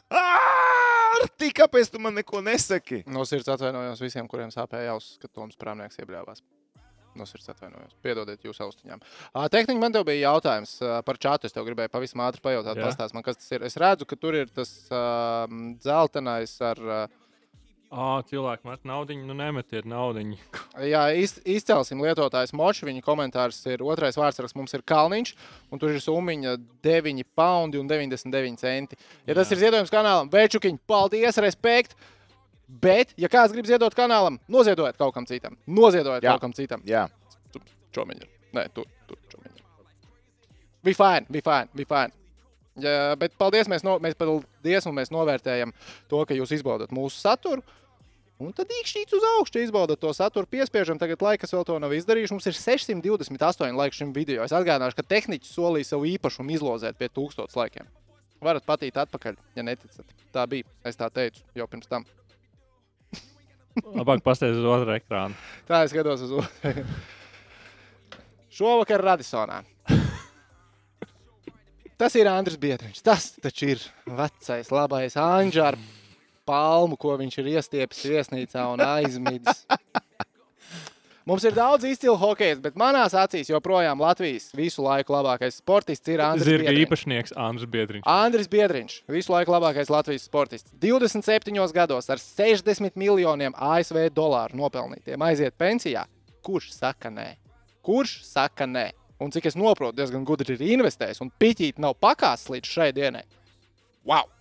Arti, 0.08 1.50
kāpēc 1.52 1.90
tu 1.92 2.00
man 2.00 2.16
neko 2.16 2.40
nesaki? 2.44 3.02
No 3.10 3.26
sirds 3.28 3.50
atvainojos 3.52 4.00
visiem, 4.00 4.28
kuriem 4.30 4.52
sāpēja 4.54 4.94
ausis, 4.94 5.18
kad 5.20 5.32
Toms 5.34 5.58
Prāmnieks 5.60 6.00
iebļāvās. 6.00 6.40
No 7.18 7.26
sirds 7.28 7.50
atvainojos. 7.52 7.96
Piedodiet 8.04 8.44
jūsu 8.46 8.64
austiņām. 8.68 9.02
Tehniski 9.52 9.78
man 9.82 9.94
te 9.94 10.02
bija 10.06 10.32
jautājums 10.32 10.78
par 11.06 11.20
čatu. 11.20 11.48
Es 11.48 11.56
tev 11.56 11.66
gribēju 11.68 11.92
pavisam 11.92 12.22
ātri 12.26 12.44
pajautāt, 12.44 12.78
pastāst 12.80 13.16
man, 13.16 13.26
kas 13.26 13.40
tas 13.40 13.56
ir. 13.56 13.64
Es 13.66 13.78
redzu, 13.80 14.06
ka 14.08 14.18
tur 14.20 14.38
ir 14.38 14.52
tas 14.54 14.74
uh, 14.92 15.48
dzeltenais 15.82 16.54
ar. 16.64 16.84
Uh, 16.84 17.24
Ah, 17.88 18.18
cilvēki 18.28 18.68
met 18.68 18.82
naudu, 18.84 19.14
nu 19.24 19.32
nemetiet 19.32 19.86
naudu. 19.88 20.20
Jā, 20.92 21.06
iz, 21.16 21.38
izcelsim 21.48 22.02
lietotājs 22.04 22.52
moču. 22.52 22.84
Viņa 22.84 23.00
komentārs 23.04 23.62
ir 23.72 23.80
otrais 23.80 24.18
vārds, 24.18 24.52
mums 24.58 24.76
ir 24.76 24.84
Kalniņš, 24.84 25.32
un 25.72 25.80
tur 25.80 25.94
ir 25.94 26.04
summa 26.04 26.36
9 26.84 27.24
poundi 27.38 27.80
un 27.80 27.88
99 27.88 28.60
centi. 28.60 29.00
Ja 29.24 29.38
tas 29.38 29.48
Jā. 29.48 29.56
ir 29.56 29.62
ziedojums 29.64 29.92
kanālam, 29.94 30.28
Večukiņ, 30.32 30.82
paldies, 30.84 31.40
respekt! 31.40 31.96
Bet, 32.68 33.14
ja 33.16 33.30
kāds 33.32 33.54
grib 33.56 33.64
ziedot 33.64 33.94
kanālam, 33.96 34.36
noziedojiet 34.52 34.98
kaut 35.00 35.14
kam 35.16 35.24
citam. 35.26 35.56
Noziedojiet 35.64 36.26
Jā. 36.26 36.34
kaut 36.34 36.42
kam 36.44 36.52
citam. 36.52 36.82
Jā, 36.84 37.06
Čomiņa. 37.96 38.28
Nē, 38.56 38.66
tu, 38.76 38.84
tu 39.08 39.16
čomiņa. 39.32 39.64
Bija 40.84 40.98
fine, 40.98 41.26
bija 41.32 41.44
fine, 41.46 41.70
bija 41.76 41.88
fine. 41.90 42.14
Ja, 42.78 43.16
bet 43.18 43.34
paldies, 43.40 43.66
mēs, 43.70 43.82
no, 43.82 43.96
mēs, 44.02 44.14
paldies, 44.18 44.86
un 44.86 44.94
mēs 44.94 45.10
novērtējam 45.10 45.72
to, 46.10 46.20
ka 46.28 46.36
jūs 46.36 46.52
izbaudat 46.58 46.92
mūsu 46.94 47.18
saturu. 47.18 47.64
Un 48.38 48.52
tad 48.54 48.70
īkšķīts 48.70 49.16
uz 49.18 49.24
augšu 49.32 49.64
izbaudat 49.64 49.98
to 49.98 50.12
saturu, 50.14 50.46
piespiežam. 50.46 51.00
Tagad 51.00 51.24
laiks 51.26 51.50
vēl 51.56 51.64
to 51.66 51.78
nav 51.82 51.94
izdarījuši. 51.96 52.36
Mums 52.36 52.46
ir 52.46 52.54
628 52.54 53.80
laiki 53.80 53.98
šim 53.98 54.12
video. 54.14 54.44
Es 54.46 54.54
atgādināšu, 54.54 55.00
ka 55.00 55.08
tehniķis 55.16 55.56
solīja 55.56 55.88
savu 55.90 56.06
īpašumu 56.12 56.54
izlozēt 56.54 57.00
pie 57.00 57.10
1000 57.10 57.58
laikiem. 57.58 57.90
Varat 58.46 58.62
patīt 58.68 59.00
atpakaļ, 59.02 59.34
ja 59.58 59.66
neticat. 59.66 60.14
Tā 60.30 60.46
bija. 60.46 60.68
Es 60.86 61.00
tā 61.00 61.10
teicu 61.10 61.42
jau 61.58 61.66
pirms 61.66 61.90
tam. 61.90 62.06
Labāk 63.84 64.22
pastāstīt 64.24 64.58
uz 64.58 64.66
otru 64.68 64.94
ekrānu. 64.96 65.36
Tā 65.68 65.82
es 65.86 65.92
skatos 65.94 66.24
uz 66.26 66.34
otru. 66.40 66.84
Šovakar 68.58 69.04
Radisonā. 69.12 69.62
Tas 71.98 72.14
ir 72.14 72.30
Andris 72.30 72.58
Biedriņš. 72.62 73.00
Tas 73.02 73.32
taču 73.42 73.72
ir 73.74 73.84
vecais, 74.06 74.70
labais 74.70 75.16
Anģērs 75.18 75.72
ar 75.72 75.78
palmu, 76.48 76.96
ko 77.00 77.16
viņš 77.20 77.40
ir 77.42 77.50
iestiepis 77.56 78.04
viesnīcā 78.08 78.64
un 78.72 78.82
aizmidzis. 78.84 79.64
Mums 81.28 81.44
ir 81.44 81.52
daudz 81.52 81.84
izcilu 81.84 82.14
hokeja, 82.16 82.56
bet 82.64 82.76
manās 82.80 83.12
acīs 83.12 83.50
joprojām 83.50 84.00
Latvijas 84.00 84.46
visu 84.56 84.80
laiku 84.80 85.12
labākais 85.12 85.58
sportists 85.60 86.08
ir 86.08 86.22
Andris 86.24 86.46
Zirga 86.48 86.70
Biedriņš. 86.70 86.86
īpašnieks 86.86 87.34
Andris 87.36 87.68
Biedriņš. 87.68 88.06
Andris 88.08 88.48
Biedriņš, 88.48 88.94
visu 89.12 89.34
laiku 89.34 89.52
labākais 89.52 89.92
Latvijas 89.92 90.24
sportists. 90.24 90.72
27 90.80 91.74
gados 91.76 92.08
ar 92.08 92.22
60 92.22 92.96
miljoniem 92.96 93.52
ASV 93.52 94.06
dolāru 94.16 94.56
nopelnītiem 94.56 95.26
aiziet 95.28 95.52
pensijā. 95.60 96.06
Kurš 96.40 96.70
saka 96.78 97.12
nē? 97.12 97.34
Kurš 97.84 98.22
saka 98.24 98.64
nē? 98.64 98.88
Un 99.20 99.28
cik 99.34 99.50
es 99.50 99.58
saprotu, 99.58 99.98
diezgan 100.00 100.24
gudri 100.24 100.56
ir 100.56 100.64
investējis, 100.78 101.20
un 101.20 101.28
piķīt 101.28 101.76
nav 101.76 101.98
pakāpis 102.00 102.48
līdz 102.54 102.72
šai 102.72 102.92
dienai. 102.96 103.26
Wow! 104.08 104.32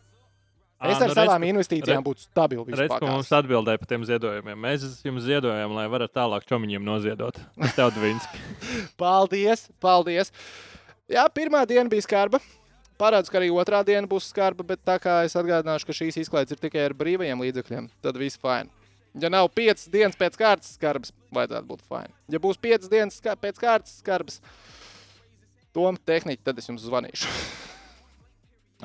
Es 0.77 0.99
ar 1.01 1.09
nu, 1.09 1.15
savām 1.17 1.41
redz, 1.41 1.51
investīcijām 1.55 2.03
re- 2.03 2.05
būtu 2.05 2.21
stabils. 2.27 2.67
Redz, 2.77 2.93
ko 3.01 3.07
mums 3.09 3.31
atbildēja 3.33 3.81
par 3.81 3.89
tiem 3.89 4.03
ziedojumiem. 4.05 4.59
Mēs 4.61 4.83
jums 5.05 5.25
ziedojam, 5.25 5.73
lai 5.73 5.87
varat 5.89 6.13
tālāk 6.13 6.45
čomiņiem 6.49 6.85
noziedot. 6.85 7.39
Tas 7.57 7.73
tev 7.73 7.89
dvinski. 7.95 8.41
Paldies, 9.01 9.65
paldies. 9.81 10.29
Jā, 11.09 11.25
pirmā 11.33 11.63
diena 11.65 11.89
bija 11.89 12.05
skarba. 12.05 12.41
Parādās, 13.01 13.29
ka 13.29 13.39
arī 13.39 13.49
otrā 13.53 13.83
diena 13.85 14.09
būs 14.09 14.29
skarba, 14.31 14.65
bet 14.65 14.81
tā 14.85 14.97
kā 15.01 15.19
es 15.25 15.37
atgādināšu, 15.37 15.85
ka 15.89 15.95
šīs 15.97 16.17
izklaides 16.21 16.53
ir 16.53 16.61
tikai 16.61 16.85
ar 16.87 16.95
brīvajiem 16.97 17.41
līdzekļiem, 17.45 17.89
tad 18.01 18.17
viss 18.17 18.39
fine. 18.41 18.69
Ja 19.17 19.29
nav 19.33 19.49
piecas 19.53 19.85
dienas 19.89 20.17
pēc 20.17 20.37
kārtas 20.37 20.75
skarbs, 20.77 21.13
vajadzētu 21.33 21.69
būt 21.69 21.85
fine. 21.89 22.13
Ja 22.33 22.41
būs 22.41 22.57
piecas 22.61 22.89
dienas 22.89 23.21
pēc 23.21 23.61
kārtas 23.61 23.97
skarbs, 24.01 24.41
Tom 25.77 25.97
tehniķi, 26.09 26.41
tad 26.41 26.57
es 26.57 26.69
jums 26.69 26.85
zvanīšu. 26.89 27.29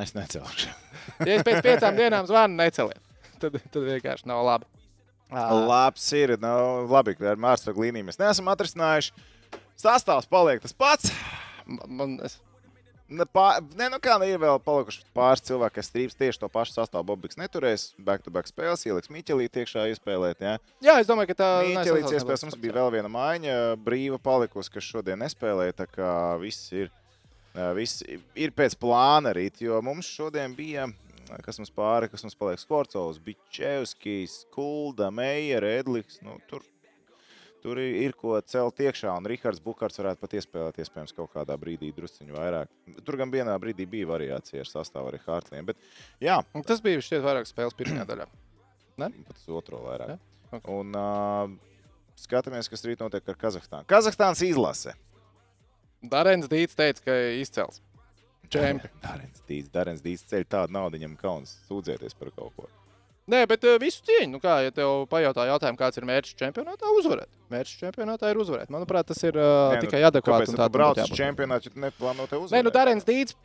es 0.00 0.14
necelšu. 0.16 0.70
Ja 1.26 1.34
es 1.34 1.42
pēc 1.46 1.58
piecām 1.64 1.96
dienām 1.98 2.28
zvanu, 2.28 2.54
neceliet. 2.60 3.00
Tad, 3.42 3.56
tad 3.58 3.82
vienkārši 3.82 4.28
nav 4.30 4.44
labi. 4.46 4.68
Labs 5.32 6.04
ir. 6.14 6.36
Nu, 6.40 6.52
labi, 6.90 7.16
ka 7.18 7.32
ar 7.32 7.40
Mārciņu 7.40 7.84
līniju 7.84 8.06
mēs 8.06 8.20
neesam 8.20 8.50
atrisinājuši. 8.52 9.26
Sastāvs 9.82 10.28
paliek 10.30 10.62
tas 10.62 10.76
pats. 10.76 11.10
Man, 11.66 12.18
es, 12.22 12.36
Ne, 13.12 13.26
pā, 13.28 13.58
ne, 13.76 13.88
nu 13.92 13.98
kā, 14.00 14.14
ir 14.24 14.38
vēl 14.40 14.58
palikuši 14.64 15.02
pāris 15.16 15.42
cilvēki, 15.44 15.74
kas 15.76 15.88
strīps 15.90 16.16
tieši 16.16 16.40
to 16.40 16.48
pašu 16.52 16.76
sastāvu. 16.78 17.04
Bobiks 17.10 17.36
neturēs, 17.36 17.90
back-to-back 18.00 18.48
spēles, 18.48 18.86
ieliks 18.88 19.12
Miķelīti 19.12 19.62
iekšā 19.62 19.84
iespēlēt. 19.92 20.40
Ja? 20.40 20.54
jā, 20.84 20.94
es 21.02 21.10
domāju, 21.10 21.32
ka 21.32 21.38
tā 21.42 21.50
Miķelīts 21.66 22.06
nesasaucās 22.06 22.16
iespējas 22.22 22.46
mums 22.46 22.58
bija 22.62 22.78
vēl 22.78 22.92
viena 22.94 23.10
maiņa, 23.12 23.56
brīva 23.84 24.20
palikusi, 24.22 24.72
kas 24.72 24.88
šodien 24.88 25.20
nespēlēja. 25.20 25.76
Tā 25.82 25.88
kā 25.92 26.12
viss 26.40 26.72
ir, 26.72 26.88
viss 27.76 28.02
ir 28.38 28.52
pēc 28.56 28.76
plāna 28.80 29.34
rīt, 29.36 29.60
jo 29.64 29.80
mums 29.84 30.08
šodien 30.08 30.56
bija. 30.56 30.88
Kas 31.44 31.56
mums 31.60 31.70
pāri, 31.72 32.10
kas 32.12 32.24
mums 32.26 32.36
paliek? 32.36 32.60
Skvorcovs, 32.60 33.20
Bičevskis, 33.24 34.42
Kulda, 34.52 35.08
Meija, 35.14 35.62
Edliks. 35.64 36.18
Nu, 36.24 36.34
tur, 36.50 36.64
tur 37.64 37.80
ir, 37.80 38.12
ko 38.18 38.34
celt 38.44 38.82
iekšā, 38.84 39.14
un 39.16 39.28
Rihards 39.30 39.62
Bukārs 39.64 39.96
varētu 40.00 40.20
pat 40.20 40.36
iespēlēt, 40.36 40.80
iespējams, 40.82 41.14
kaut 41.16 41.32
kādā 41.32 41.56
brīdī 41.60 41.92
drusciņu 41.96 42.36
vairāk. 42.36 42.72
Tur 43.06 43.16
gan 43.20 43.32
vienā 43.32 43.54
brīdī 43.62 43.86
bija 43.88 44.10
variācija 44.10 44.60
ar 44.64 44.68
sastāvu 44.68 45.12
arī 45.12 45.22
Hārtliem, 45.24 45.70
bet 45.70 45.80
jā, 46.20 46.42
Un 46.52 46.66
Tas 46.68 46.84
bija 46.84 47.00
šķiet 47.00 47.24
vairāk 47.24 47.48
spēles 47.48 47.78
pirmajā 47.78 48.08
daļā. 48.12 48.28
pat 49.28 49.38
uz 49.38 49.48
otro 49.56 49.80
vairāk. 49.86 50.12
Ja? 50.12 50.18
Ok. 50.52 50.68
Un 50.68 50.92
uh, 50.98 51.48
skatāmies, 52.20 52.68
kas 52.68 52.84
rīt 52.84 53.00
notiek 53.00 53.24
ar 53.24 53.40
Kazahstānu. 53.40 53.88
Kazahstāns 53.88 54.44
izlase. 54.44 54.92
Darēns 56.02 56.50
Dīts 56.50 56.78
teica, 56.78 57.04
ka 57.06 57.16
izcels. 57.38 57.80
Čempi. 58.52 58.90
Darens 59.04 59.42
Dīts, 59.48 59.72
Darens 59.72 60.04
Dīts 60.04 60.28
ceļ 60.28 60.46
tādu 60.50 60.76
naudu, 60.76 60.98
viņam 60.98 61.18
kauns 61.20 61.56
sūdzēties 61.68 62.16
par 62.18 62.32
kaut 62.36 62.56
ko. 62.56 62.68
Nē, 63.30 63.44
bet 63.46 63.62
uh, 63.64 63.76
visu 63.78 64.02
cieņu. 64.04 64.32
Nu, 64.34 64.40
kā, 64.42 64.56
ja 64.66 64.72
tev 64.74 65.04
pajautā 65.10 65.46
jautājumu, 65.46 65.78
kāds 65.78 66.00
ir 66.00 66.06
mērķis 66.08 66.34
čempionātā, 66.40 66.90
uzvarēt. 66.98 67.30
Mērķis 67.54 67.78
čempionātā 67.84 68.32
ir 68.32 68.40
uzvarēt. 68.42 68.72
Manuprāt, 68.74 69.06
tas 69.12 69.22
ir 69.22 69.38
uh, 69.38 69.70
Nē, 69.70 69.78
nu, 69.78 69.84
tikai 69.86 70.02
adekvāti. 70.08 70.50
Kāpēc 70.50 70.58
tu 70.58 70.74
brauc 70.74 71.00
uz 71.04 71.14
čempionātu, 71.20 71.70
ja 71.70 71.76
tu 71.76 71.84
neplāno 71.84 72.26
te 72.26 72.40
uzvarēt? 72.40 72.58
Nē, 72.58 72.66
nu 72.66 72.74
Darēns 72.74 73.06
Dīts 73.06 73.38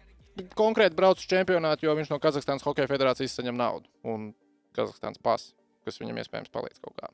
konkrēti 0.58 0.98
brauc 0.98 1.22
uz 1.22 1.30
čempionātu, 1.30 1.86
jo 1.86 1.94
viņš 1.98 2.10
no 2.10 2.20
Kazahstānas 2.24 2.66
Hokeja 2.66 2.90
federācijas 2.90 3.38
saņem 3.38 3.58
naudu. 3.58 3.86
Un 4.10 4.32
Kazahstānas 4.78 5.22
pasu, 5.24 5.54
kas 5.86 6.02
viņam 6.02 6.24
iespējams 6.24 6.54
palīdz 6.54 6.82
kaut 6.82 6.98
kā. 6.98 7.14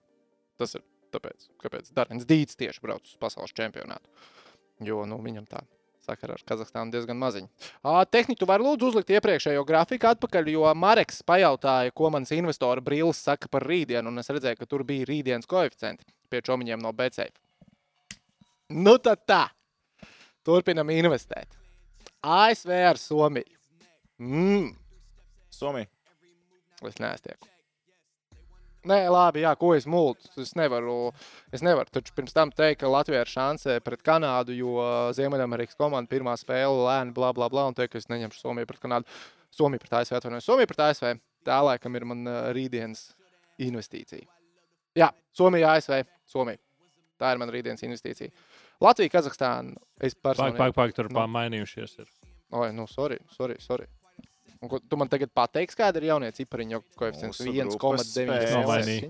Tas 0.60 0.76
ir 0.80 0.86
tāpēc, 1.14 1.50
kāpēc 1.62 1.92
Darēns 1.96 2.28
Dīts 2.30 2.60
tieši 2.60 2.84
brauc 2.84 3.04
uz 3.04 3.20
pasaules 3.20 3.54
čempionātu. 3.60 4.08
Jo 4.82 5.04
nu, 5.06 5.20
viņam 5.22 5.46
tā 5.50 5.62
sakara 6.04 6.36
ar 6.36 6.44
Kazahstānu 6.48 6.92
diezgan 6.94 7.20
maziņa. 7.20 7.48
Tu 8.40 8.48
vari 8.50 8.66
lūdzu 8.66 8.90
uzlikt 8.92 9.14
iepriekšējo 9.16 9.64
grafiku 9.68 10.10
atpakaļ, 10.12 10.52
jo 10.52 10.66
Mareks 10.76 11.24
pajautāja, 11.28 11.94
ko 11.96 12.12
mans 12.14 12.34
investora 12.36 12.84
brīlis 12.84 13.22
saka 13.24 13.48
par 13.52 13.66
rītdienu, 13.70 14.12
un 14.12 14.20
es 14.20 14.32
redzēju, 14.34 14.60
ka 14.60 14.70
tur 14.70 14.84
bija 14.88 15.08
rītdienas 15.10 15.50
koeficienti 15.50 16.08
pie 16.32 16.44
čomiņiem 16.44 16.84
no 16.84 16.92
BCF. 16.98 17.36
Nu 18.74 18.98
tad 18.98 19.24
tā. 19.30 19.44
Turpinam 20.44 20.90
investēt. 20.92 21.48
ASV 22.24 22.72
ar 22.90 23.00
Somiju. 23.00 23.60
Mm, 24.20 24.74
Somija. 25.54 25.88
es 26.88 27.00
neesmu. 27.00 27.53
Nē, 28.84 28.98
labi, 29.08 29.44
jā, 29.46 29.54
ko 29.56 29.70
es 29.78 29.86
mūltu. 29.88 30.28
Es 30.44 30.52
nevaru, 30.60 31.14
es 31.56 31.62
nevaru 31.64 31.88
taču 31.94 32.12
pirms 32.18 32.36
tam 32.36 32.50
teikt, 32.52 32.82
ka 32.82 32.90
Latvija 32.92 33.22
ir 33.24 33.32
šanse 33.32 33.78
pret 33.86 34.02
Kanādu, 34.04 34.52
jo 34.58 34.74
Ziemeļamerikas 35.16 35.78
komanda 35.80 36.12
pirmā 36.12 36.34
spēle 36.40 36.84
lēni, 36.90 37.14
bla, 37.16 37.30
bla, 37.36 37.48
bla, 37.54 37.70
un 37.72 37.78
teikt, 37.78 37.94
ka 37.94 38.02
es 38.02 38.10
neņemšu 38.12 38.42
Somiju 38.44 38.68
pret 38.68 38.82
Kanādu. 38.84 39.08
Somija 39.56 39.80
pret 39.80 39.96
ASV, 40.02 40.18
atvainojos. 40.20 40.50
Somija 40.50 40.68
pret 40.68 40.84
ASV. 40.90 41.14
Tā 41.48 41.62
laikam 41.64 41.96
ir 41.96 42.06
man 42.10 42.28
ā, 42.28 42.36
rītdienas 42.56 43.06
investīcija. 43.64 44.28
Jā, 45.00 45.10
Somija, 45.36 45.78
ASV, 45.78 46.04
Somija. 46.30 46.60
Tā 47.22 47.32
ir 47.32 47.40
mana 47.40 47.56
rītdienas 47.56 47.84
investīcija. 47.88 48.34
Latvija, 48.84 49.14
Kazahstāna. 49.16 49.78
Es 50.04 50.16
personīgi. 50.18 50.60
pāk, 50.60 50.76
pāk, 50.76 50.96
tur 50.98 51.08
Nu. 51.12 51.22
pamainījušies. 51.22 52.00
Ir. 52.04 52.10
Oi, 52.52 52.72
nu, 52.76 52.88
sorry, 52.88 53.20
sorry. 53.32 53.56
sorry. 53.64 53.88
Un, 54.64 54.70
ko, 54.72 54.80
tu 54.80 54.96
man 55.00 55.10
tagad 55.12 55.32
pateiksi, 55.36 55.76
kāda 55.76 56.00
ir 56.00 56.08
jaunie 56.08 56.30
cipariņu 56.36 56.80
koeficients? 56.96 57.42
Mūsu 57.44 57.78
grupas 57.82 58.08
spēles. 58.08 58.46
1,9. 58.48 58.54
Nomainīja. 58.62 59.10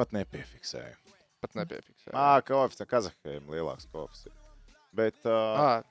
Pat 0.00 0.14
nepiefiksēju. 0.16 0.96
Pat 1.44 1.56
nepiefiksēju. 1.60 2.14
Ā, 2.16 2.40
koeficients 2.48 2.88
Kazahiem 2.90 3.50
lielāks 3.52 3.88
koeficients. 3.92 4.36
Bet 4.96 5.20
uh, 5.28 5.60
Ah, 5.60 5.82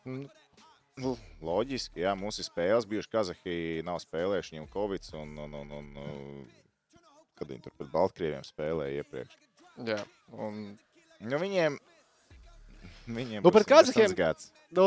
nu, 0.99 1.14
loģiski, 1.45 2.01
jā, 2.03 2.16
mums 2.20 2.41
ir 2.41 2.49
spēles 2.49 2.89
bijušas. 2.89 3.12
Kazahija 3.14 3.86
nav 3.88 4.01
spēlējuši 4.03 4.55
viņam 4.57 4.68
Covid, 4.74 5.12
un, 5.22 5.38
un, 5.45 5.55
un, 5.62 5.72
un, 5.78 5.93
un 6.03 6.99
kad 7.39 7.47
viņi 7.53 7.64
tur 7.68 7.78
pret 7.78 7.93
Baltkrieviem 7.93 8.43
spēlēja 8.47 9.03
iepriekš. 9.05 9.38
Jā, 9.88 10.01
un 10.36 10.64
Nu, 11.20 11.36
viņiem, 11.36 11.74
viņiem 13.18 13.43
Nu, 13.45 13.51
interesants 13.53 13.66
Kazahiem-. 13.68 14.14
Nu, 14.76 14.86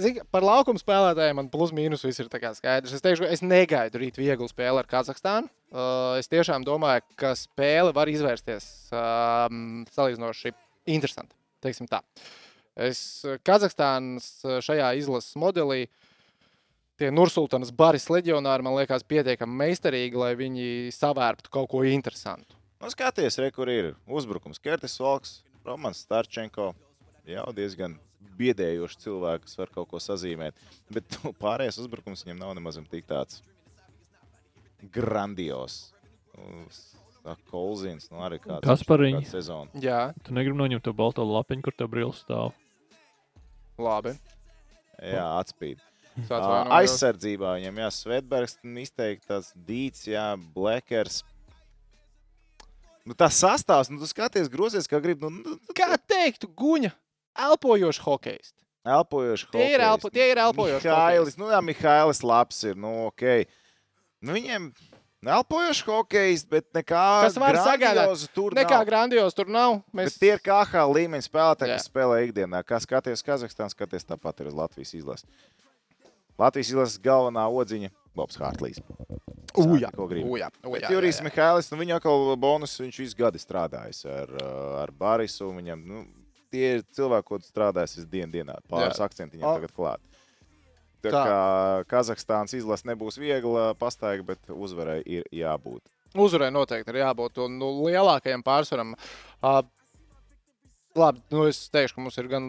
zini, 0.00 0.22
par 0.32 0.44
laukuma 0.46 0.80
spēlētājiem 0.80 1.36
man 1.40 1.50
plus 1.52 1.72
mīnus 1.76 2.04
viss 2.06 2.22
ir 2.22 2.30
skaidrs. 2.56 2.94
Es 2.96 3.04
teikšu, 3.04 3.26
es 3.28 3.44
negaidu 3.44 4.00
rīt 4.02 4.18
vieglu 4.20 4.48
spēli 4.50 4.80
ar 4.80 4.88
Kazahstānu. 4.88 5.50
Uh, 5.68 6.16
es 6.20 6.30
tiešām 6.32 6.64
domāju, 6.64 7.04
ka 7.20 7.34
spēle 7.36 7.92
var 7.96 8.08
izvērsties 8.08 8.88
um, 8.96 9.84
salīdzinoši 9.92 10.54
interesanti. 10.94 11.36
Teiksim 11.64 11.90
tā. 11.90 12.00
Es 12.78 13.00
Kazahstānas 13.44 14.30
uh, 14.46 14.58
šajā 14.64 14.94
izlases 15.00 15.36
modelī. 15.40 15.86
Tie 16.98 17.12
Nursultānas 17.14 17.70
baris 17.70 18.08
leģionāri 18.10 18.64
man 18.66 18.74
liekas 18.74 19.04
pietiekami 19.06 19.60
meistarīgi, 19.60 20.18
lai 20.18 20.32
viņi 20.38 20.94
savērptu 20.96 21.52
kaut 21.54 21.68
ko 21.70 21.84
interesantu. 21.86 22.56
Nu, 22.78 22.90
skaties, 22.90 23.36
re, 23.42 23.52
kur 23.54 23.70
ir 23.70 23.92
uzbrukums. 24.06 24.58
Kertis 24.62 24.98
Valks, 25.02 25.40
Romans 25.66 26.04
Starčenko. 26.06 26.72
Jau 27.28 27.48
diezgan 27.56 27.98
biedējoši 28.38 29.00
cilvēki, 29.04 29.44
kas 29.46 29.58
var 29.60 29.72
kaut 29.74 29.90
ko 29.90 30.00
sazīmēt. 30.02 30.58
Bet 30.94 31.10
nu, 31.24 31.34
pārējais 31.36 31.80
uzbrukums 31.82 32.24
viņam 32.24 32.40
nav 32.44 32.54
nemaz 32.58 32.80
tik 32.90 33.06
tāds 33.10 33.42
grandios. 34.94 35.80
Kolzins, 37.50 38.06
nu 38.08 38.22
arī 38.24 38.38
kāds 38.40 38.64
Kaspariņ. 38.64 39.18
kādu 39.18 39.28
sezonu. 39.28 39.82
Jā, 39.82 40.14
Tu 40.24 40.32
negribi 40.32 40.56
noņemt 40.56 40.84
to 40.86 40.94
balto 40.96 41.26
lapiņu, 41.28 41.64
kur 41.66 41.74
tev 41.76 41.90
brīvs 41.92 42.22
stāv. 42.24 42.54
labi. 43.76 44.14
Jā, 45.02 45.26
atspīd. 45.38 45.82
Aizsardzībā 46.74 47.58
viņam 47.58 47.76
jā, 47.84 47.88
Svetbergs, 47.94 48.56
izteikti 48.82 49.28
tas 49.28 49.52
Dīts, 49.54 50.06
jā, 50.08 50.32
Blekers. 50.54 51.20
Nu, 53.06 53.14
tas 53.14 53.38
sastāvs, 53.38 53.88
nu, 53.92 54.00
tu 54.00 54.08
skaties, 54.10 54.50
grozies, 54.52 54.88
kā 54.90 54.98
gribi. 55.00 55.28
Nu, 55.30 55.54
nu, 55.54 55.74
Kā 55.76 55.94
teiktu, 55.96 56.50
guņa, 56.58 56.90
elpojošs 57.38 58.00
hokejs. 58.04 58.52
Elpojoši. 58.88 59.48
Tie 59.52 59.66
ir 59.74 59.80
elpo- 59.84 60.10
tie 60.10 60.30
ir 60.32 60.38
elpojoši 60.38 60.86
Mihailis, 60.88 61.36
nu 61.38 61.50
jā, 61.52 61.58
Mihailis 61.62 62.22
labs 62.24 62.62
ir, 62.64 62.76
nu 62.76 63.06
ok. 63.08 63.22
Nu, 64.22 64.32
viņiem 64.32 64.70
elpojoši 65.26 65.84
hokejs, 65.84 66.44
bet 66.48 66.66
nekā 66.72 67.02
Kas 67.26 67.36
var 67.36 67.54
grandiozu 67.58 68.28
tur 68.34 68.54
Nekā 68.56 68.78
nav. 68.80 68.86
grandios 68.86 69.34
tur 69.34 69.46
nav. 69.46 69.82
Bet 69.92 70.06
Mēs 70.06 70.18
tie 70.18 70.32
ir 70.32 70.38
KH 70.40 70.86
līmeņa 70.94 71.26
spēlētāji, 71.28 71.74
kas 71.74 71.88
spēlē 71.90 72.22
ikdienā. 72.30 72.62
Kā 72.64 72.80
skaties 72.80 73.22
Kazahstānā, 73.26 73.68
skaties 73.74 74.04
tāpat 74.08 74.40
ir 74.40 74.46
uz 74.46 74.54
Latvijas 74.54 74.94
izlases. 74.94 75.26
Latvijas 76.38 76.70
izlases 76.70 76.98
galvenā 77.02 77.44
odziņa- 77.50 77.90
Bobs 78.16 78.36
Hārtlīs. 78.38 78.78
Uja, 79.58 79.90
ko 79.90 80.06
gribi. 80.06 80.28
uja, 80.30 80.50
uja, 80.64 80.88
Jurijs. 80.90 81.20
Mihailis, 81.20 81.70
nu 81.72 81.78
viņa 81.78 81.96
atkal 81.98 82.36
bonus, 82.36 82.78
viņš 82.78 82.98
visu 82.98 83.16
gadu 83.18 83.38
strādājis 83.42 84.04
ar, 84.06 84.28
ar 84.84 84.90
Barisu. 84.92 85.50
Viņam, 85.52 85.82
nu, 85.84 86.06
tie 86.52 86.78
ir 86.78 86.82
cilvēki, 86.96 87.26
ko 87.28 87.38
strādājis 87.44 88.06
dienu 88.10 88.32
dienā. 88.32 88.58
Pāris 88.70 89.00
akcenti 89.04 89.36
viņam 89.38 89.48
O- 89.50 89.54
tagad 89.60 89.74
klāt. 89.76 90.00
Tā 90.98 91.10
Tā. 91.14 91.22
kā 91.22 91.40
Kazahstānas 91.86 92.54
izlase 92.58 92.88
nebūs 92.88 93.18
viegla 93.22 93.72
pastaiga, 93.78 94.24
bet 94.26 94.38
uzvarai 94.50 94.98
ir 95.06 95.24
jābūt. 95.30 95.84
Uzvarai 96.18 96.48
noteikti 96.50 96.90
ir 96.90 97.02
jābūt 97.04 97.38
un, 97.44 97.58
nu, 97.60 97.68
lielākajam 97.86 98.42
pārsvaram. 98.42 98.94
Uh, 99.42 99.60
labi, 100.98 101.22
nu 101.30 101.44
es 101.46 101.68
teikšu, 101.70 101.94
ka 101.94 102.00
mums 102.02 102.18
ir 102.18 102.26
gan 102.32 102.48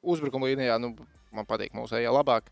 uzbrukuma 0.00 0.48
līnijā, 0.48 0.78
nu, 0.80 0.94
man 1.36 1.44
patīk 1.44 1.74
mūsu 1.76 1.98
ejā 2.00 2.12
labāk. 2.14 2.48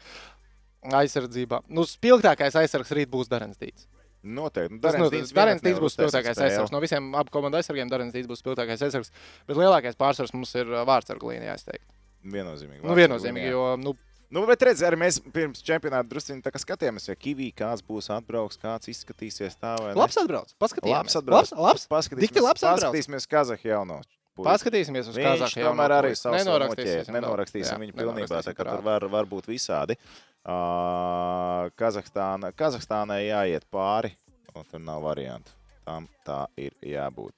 Aizsardzībā. 0.84 1.62
Nu, 1.72 1.82
spilgtākais 1.88 2.54
aizsargs 2.60 2.92
rīt 2.94 3.08
būs 3.10 3.30
Darens 3.32 3.56
Dīts. 3.58 3.88
Noteikti. 4.22 4.74
Nu, 4.74 4.80
Tas. 4.82 4.96
Dīts 5.12 5.32
Darens 5.34 5.62
Dīts 5.62 5.78
būs 5.82 5.94
spilgtākais 5.94 6.40
aizsargs. 6.42 6.72
No 6.74 6.80
visiem 6.82 7.12
abu 7.14 7.30
komandu 7.30 7.60
aizsargiem 7.60 7.90
Darens 7.90 8.16
Dīts 8.16 8.28
būs 8.30 8.42
spilgtākais 8.42 8.82
aizsargs. 8.82 9.12
Bet 9.46 9.60
lielākais 9.60 9.98
pārsvars 9.98 10.34
mums 10.34 10.54
ir 10.58 10.66
vārdsargu 10.66 11.30
līnijā, 11.30 11.54
es 11.54 11.64
teiktu. 11.68 11.86
Viennozīmīgi. 12.28 12.82
Nu, 12.82 12.98
viennozīmīgi, 12.98 13.54
jo, 13.54 13.64
nu, 13.78 13.94
Nu, 14.28 14.42
bet 14.44 14.60
redziet, 14.60 14.84
arī 14.84 14.98
mēs 15.00 15.16
pirms 15.32 15.62
čempionāta 15.64 16.04
druskuļi 16.10 16.60
skatījāmies, 16.60 17.06
ja 17.08 17.14
Kavī 17.16 17.46
kāds 17.56 17.80
būs 17.80 18.10
atbrauks, 18.12 18.58
kāds 18.60 18.90
izskatīsies 18.92 19.56
tā 19.56 19.72
vai 19.80 19.94
ne. 19.94 19.96
labs 19.96 20.18
atbrauc. 20.20 20.52
Paskatījāmies. 20.60 20.98
Labs 20.98 21.16
atbrauc. 21.16 21.38
Labs, 21.38 21.54
labs. 21.56 21.86
Paskatīsimies, 21.88 22.44
labs 22.44 22.60
atbrauc. 22.60 22.92
paskatīsimies 22.92 23.24
Kazahstānu 23.32 24.02
puisi. 24.38 24.48
Paskatīsimies 24.48 25.10
uz 25.10 25.18
Kazahstānu. 25.18 25.66
tomēr 25.68 25.94
arī 25.98 26.12
savus 26.16 26.40
nenorakstīsim. 26.42 27.12
Nenorakstīsim 27.18 27.84
viņu 27.84 27.96
pilnībā, 27.98 28.40
tā 28.46 28.54
kā 28.56 28.66
tur 28.68 28.84
var, 28.86 29.06
var 29.12 29.28
būt 29.30 29.50
visādi. 29.50 29.98
Uh, 30.48 31.68
Kazahstāna, 31.78 32.54
Kazahstānai 32.56 33.24
jāiet 33.26 33.66
pāri, 33.74 34.14
un 34.54 34.64
tur 34.70 34.80
nav 34.80 35.02
variantu. 35.04 35.52
Tam 35.88 36.06
tā 36.24 36.44
ir 36.60 36.72
jābūt. 36.84 37.34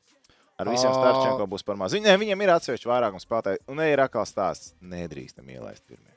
Ar 0.61 0.69
visiem 0.69 0.93
starčiem 0.93 1.41
būs 1.49 1.65
par 1.65 1.79
maz. 1.81 1.95
Viņiem, 1.97 2.19
viņiem 2.21 2.43
ir 2.45 2.53
atsevišķi 2.53 2.91
vairākums 2.91 3.25
spēlētāji, 3.25 3.63
un 3.73 3.81
ir 3.87 4.03
atkal 4.05 4.27
stāsts. 4.29 4.75
Nedrīkstam 4.85 5.49
ielaist 5.49 5.87
pirmie. 5.89 6.13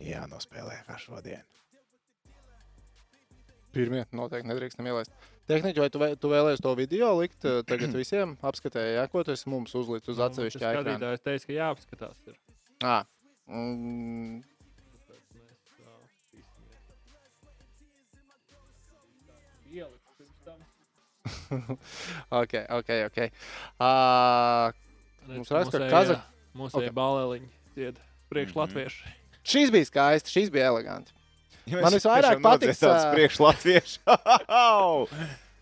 Jā, 0.00 0.24
nospēlē 0.30 0.78
kā 0.86 0.96
šodien. 0.96 1.44
Pirmie 3.74 4.06
noteikti 4.16 4.48
nedrīkstam 4.48 4.88
ielaist. 4.88 5.12
Tehniski, 5.50 5.80
vai 5.82 5.88
tu, 5.90 5.98
vē- 6.02 6.14
tu 6.20 6.30
vēlējies 6.30 6.62
to 6.64 6.74
video 6.78 7.10
likt 7.20 7.44
eh, 7.48 7.60
tagad 7.66 7.94
visiem? 8.02 8.36
Apskatēji, 8.46 8.96
jā, 9.00 9.06
ko 9.12 9.24
tu 9.26 9.34
esi 9.34 9.50
mums 9.50 9.74
uzlicis 9.78 10.12
uz 10.14 10.22
atsevišķa 10.28 10.62
ekrāna. 10.74 10.96
Skatītājs 10.96 11.24
teica, 11.26 11.46
ka 11.50 11.58
jāapskatās. 11.58 12.22
Ir. 12.30 12.38
Ā, 12.86 12.98
mm, 13.50 14.40
ok, 22.30 22.52
ok, 22.70 22.88
ok. 23.06 23.18
Uh, 23.80 24.72
Mums 25.30 25.50
raksta, 25.50 25.78
ka 25.78 25.88
Kazah- 25.90 26.22
Mūsu 26.56 26.74
Ok. 26.80 26.82
okay. 26.82 26.94
balēliņi 26.94 27.48
dzied 27.76 27.96
priekš 28.30 28.50
Mhm. 28.54 28.58
latvieši. 28.58 29.04
šīs 29.46 29.70
bija 29.70 29.86
skaistas, 29.86 30.32
šīs 30.34 30.50
bija 30.50 30.66
elegantas. 30.72 31.14
Ja 31.70 31.84
Man 31.84 31.94
visvairāk 31.94 32.42
patīk, 32.44 32.72
nodziedāts 32.72 33.06
ā, 33.06 33.10
priekš 33.14 33.40
latviešu. 33.44 34.16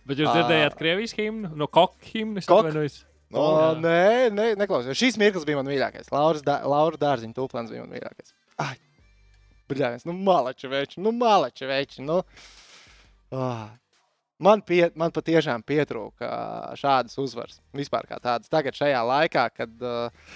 Bet 0.09 0.23
jūs 0.23 0.31
dzirdējāt 0.33 0.77
Krievijas 0.79 1.15
himnu, 1.19 1.53
no 1.59 1.69
koka 1.69 2.11
himnas? 2.13 2.49
Kok? 2.49 2.65
atvainojos? 2.65 3.03
Nu, 3.29 3.43
O, 3.43 3.49
jā. 3.61 3.73
nē, 3.85 4.05
nē, 4.33 4.45
neklausījos. 4.57 4.97
Šīs 4.97 5.19
mirklis 5.21 5.45
bija 5.45 5.59
man 5.59 5.69
mīļākais. 5.69 6.09
Lauras, 6.15 6.41
dā, 6.47 6.63
Laura 6.65 6.97
Dārziņa 7.01 7.37
tūplēns 7.37 7.73
bija 7.75 7.83
man 7.85 7.93
mīļākais. 7.93 8.33
Ai, 8.65 8.73
bļāvis, 9.69 10.07
nu 10.09 10.15
malači 10.17 10.71
veči, 10.73 11.03
nu 11.05 11.13
malači 11.13 11.69
veči, 11.69 12.07
nu. 12.07 12.23
Oh. 13.37 13.67
Man, 14.41 14.63
pie, 14.63 14.87
man 14.97 15.13
patiešām 15.13 15.65
pietrūka 15.67 16.31
šādas 16.79 17.19
uzvaras. 17.21 17.59
Vispār 17.77 18.07
kā 18.09 18.17
tādas. 18.23 18.49
Tagad 18.49 18.77
šajā 18.79 19.01
laikā, 19.11 19.45
kad, 19.53 19.77
uh, 19.83 20.31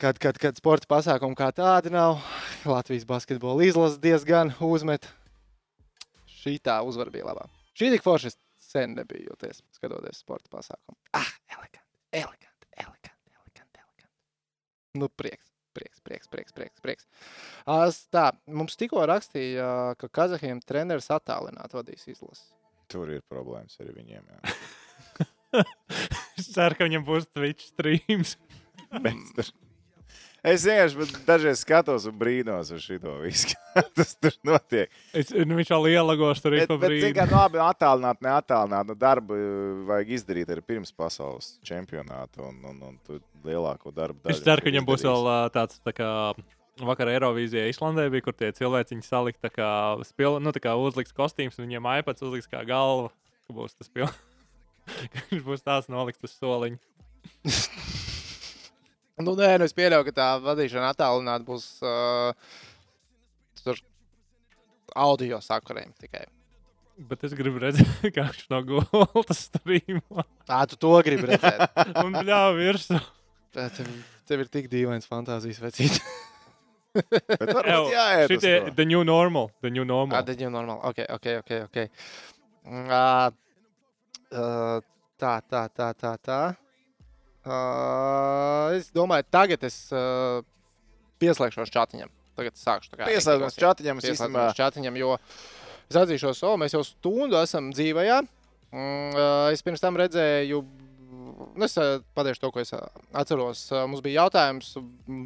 kad, 0.00 0.18
kad, 0.22 0.38
kad 0.40 0.58
sporta 0.58 0.88
pasākumi 0.90 1.36
kā 1.38 1.50
tādi 1.56 1.92
nav, 1.94 2.20
Latvijas 2.68 3.06
basketbola 3.08 3.66
izlase 3.66 4.00
diezgan 4.02 4.52
uzmet. 4.64 5.08
Šī 6.38 6.56
tā 6.62 6.78
uzvara 6.86 7.12
bija 7.14 7.26
labā. 7.30 7.48
Šī 7.78 7.90
tik 7.94 8.04
forša 8.06 8.32
sen 8.68 8.94
nebija 8.98 9.26
jūties, 9.30 9.62
skatoties 9.76 10.20
sporta 10.22 10.50
pasākumu. 10.52 10.96
Ah, 11.16 11.30
eleganti, 11.50 11.86
eleganti, 12.12 12.70
eleganti, 12.76 13.32
eleganti. 13.34 13.82
eleganti. 13.82 14.10
Nu, 15.02 15.10
prieks. 15.10 15.46
Prieks, 15.78 16.00
prieks, 16.02 16.26
prieks, 16.26 16.52
prieks. 16.56 16.80
prieks. 16.82 17.04
Ās, 17.70 18.00
Tā, 18.10 18.32
mums 18.50 18.74
tikko 18.80 19.04
rakstīja, 19.06 19.94
ka 20.00 20.08
Kazahiem 20.10 20.58
treneris 20.66 21.06
attālināti 21.14 21.76
vadīs 21.78 22.08
izlasi. 22.10 22.48
Tur 22.90 23.12
ir 23.14 23.22
problēmas 23.30 23.78
arī 23.84 23.94
viņiem. 24.00 24.26
Es 26.38 26.48
ceru, 26.52 26.76
ka 26.76 26.84
viņam 26.88 27.04
būs 27.06 27.28
Twitch 27.32 27.70
streams. 27.70 28.34
Bet 28.90 29.16
tur- 29.36 29.52
Es 30.46 30.62
vienkārši 30.62 30.98
bet 31.00 31.14
dažreiz 31.26 31.62
skatos 31.64 32.04
un 32.06 32.14
brīnos 32.18 32.68
uz 32.74 32.84
šo 32.84 33.14
visu. 33.24 33.56
kas 33.74 33.88
Tas 33.98 34.12
tur 34.18 34.34
notiek. 34.46 34.92
Es, 35.16 35.32
nu, 35.34 35.56
viņš 35.58 35.72
vēl 35.74 35.88
ielagos 35.92 36.42
tur 36.42 36.54
Bet, 36.54 36.70
pa 36.70 36.76
brīdi. 36.82 37.10
kā 37.16 37.26
nu, 37.26 37.34
labi, 37.36 37.60
attālināt, 37.62 38.20
neattālināt. 38.24 38.88
Nu, 38.90 38.96
darbu 38.98 39.34
uh, 39.34 39.80
vajag 39.90 40.12
izdarīt 40.18 40.52
arī 40.54 40.62
pirms 40.66 40.94
pasaules 40.94 41.56
čempionāta. 41.66 42.42
Un, 42.46 42.60
un, 42.70 42.78
un 42.90 42.96
tu 43.06 43.18
lielāko 43.46 43.92
darbu 43.94 44.30
Es 44.30 44.38
daļu 44.38 44.46
ceru, 44.46 44.64
ka 44.64 44.70
viņam 44.70 44.88
būs 44.88 45.02
izdarīsi. 45.02 45.26
vēl 45.26 45.30
ā, 45.34 45.38
tāds 45.58 45.82
tā 45.84 45.94
kā. 45.96 46.12
Vakar 46.78 47.10
Eirovīzijā 47.10 47.64
Islandē 47.72 48.04
bija, 48.14 48.22
kur 48.22 48.36
tie 48.38 48.52
cilvēki 48.54 49.00
salika 49.02 49.48
tā 49.48 49.50
kā, 49.50 49.70
spil, 50.06 50.36
nu, 50.38 50.52
tā 50.54 50.62
kā 50.62 50.76
uzliks 50.78 51.10
kostīms, 51.10 51.58
un 51.58 51.66
viņiem 51.66 51.88
iPads 51.98 52.22
uzliks 52.22 52.46
kā 52.46 52.62
galva. 52.68 53.10
Būs 53.50 53.74
tas 53.74 53.90
pilns. 53.90 54.14
Viņš 55.32 55.42
būs 55.42 55.66
tāds 55.66 55.90
noliks 55.90 56.22
uz 56.22 56.38
soliņa. 56.38 56.78
Nu, 59.18 59.34
nē, 59.38 59.50
nu 59.58 59.66
es 59.66 59.74
pieļauju, 59.74 60.06
ka 60.08 60.14
tā 60.14 60.26
vadīšana 60.44 60.92
attālināti 60.94 61.46
būs 61.48 61.64
uh, 61.82 62.32
audio 64.96 65.40
sakariem 65.44 65.92
tikai. 65.98 66.26
Bet 67.08 67.22
es 67.28 67.34
gribu 67.38 67.60
redzēt, 67.62 67.90
kā 68.16 68.24
viņš 68.28 68.46
no 68.50 68.58
gultas 68.66 69.44
strīmo 69.48 70.24
Tā, 70.48 70.64
tu 70.70 70.78
to 70.80 70.96
gribi 71.06 71.28
redzēt. 71.30 71.66
un 72.04 72.16
bļāva 72.16 72.54
virsū. 72.58 72.98
Tā, 73.54 73.68
tev, 73.74 73.90
tev 74.28 74.42
ir 74.44 74.50
tik 74.54 74.66
dīvains 74.72 75.06
fantāzijas 75.10 75.60
vecīt. 75.62 76.00
Bet 76.98 77.52
varbūt 77.52 77.92
jāiet 77.94 78.32
Šitie, 78.32 78.54
the 78.74 78.86
new 78.88 79.04
normal. 79.06 79.52
The 79.62 79.70
new 79.70 79.84
Ah, 79.84 79.90
normal. 79.92 80.24
tad 80.26 80.40
jau 80.42 80.50
normāli. 80.50 80.82
Ok, 80.90 81.04
ok, 81.14 81.28
ok. 81.42 81.52
okay. 81.68 81.90
Ā, 82.66 83.30
ā, 84.34 84.46
Tā, 85.18 85.32
tā, 85.50 85.64
tā, 85.74 85.88
tā. 85.98 86.12
tā. 86.22 86.40
Ā, 87.48 88.76
Es 88.78 88.90
domāju, 88.94 89.24
tagad 89.32 89.62
es 89.68 89.76
ā, 89.94 90.02
pieslēgšos 91.22 91.72
čatiņam. 91.74 92.10
Tagad 92.38 92.54
es 92.54 92.62
sākšu. 92.62 92.92
aktīvos, 92.94 93.56
jā. 93.56 93.62
čatiņam, 93.64 93.98
es 94.02 94.10
īstenībā 94.12 94.44
čatiņam, 94.54 94.98
jo 95.00 95.14
es 95.88 95.96
atzīšos, 95.98 96.42
o, 96.46 96.52
mēs 96.60 96.76
jau 96.76 96.84
stundu 96.86 97.38
esam 97.40 97.72
dzīvajā. 97.74 98.20
Mm, 98.70 99.16
ā, 99.16 99.26
Es 99.56 99.64
pirms 99.64 99.80
tam 99.82 99.96
redzēju, 99.98 100.60
nu, 101.56 101.64
es 101.64 101.74
ā, 101.80 101.86
pateikšu 102.14 102.44
to, 102.44 102.50
ko 102.54 102.60
es 102.62 102.70
ā, 102.76 102.82
atceros. 103.16 103.64
Ā, 103.72 103.86
Mums 103.90 104.04
bija 104.04 104.22
jautājums, 104.22 104.74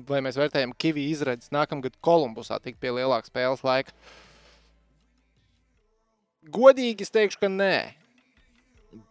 vai 0.09 0.23
mēs 0.25 0.39
vērtējam 0.41 0.73
Kiwi 0.79 1.09
izredzes 1.11 1.51
nākamgad 1.53 1.99
Kolumbusā, 2.01 2.61
tik 2.63 2.79
pie 2.81 2.95
lielāka 2.95 3.29
spēles 3.29 3.65
laika. 3.67 3.93
Godīgi 6.53 7.05
es 7.05 7.13
teikšu, 7.15 7.39
ka 7.45 7.51
nē. 7.53 7.75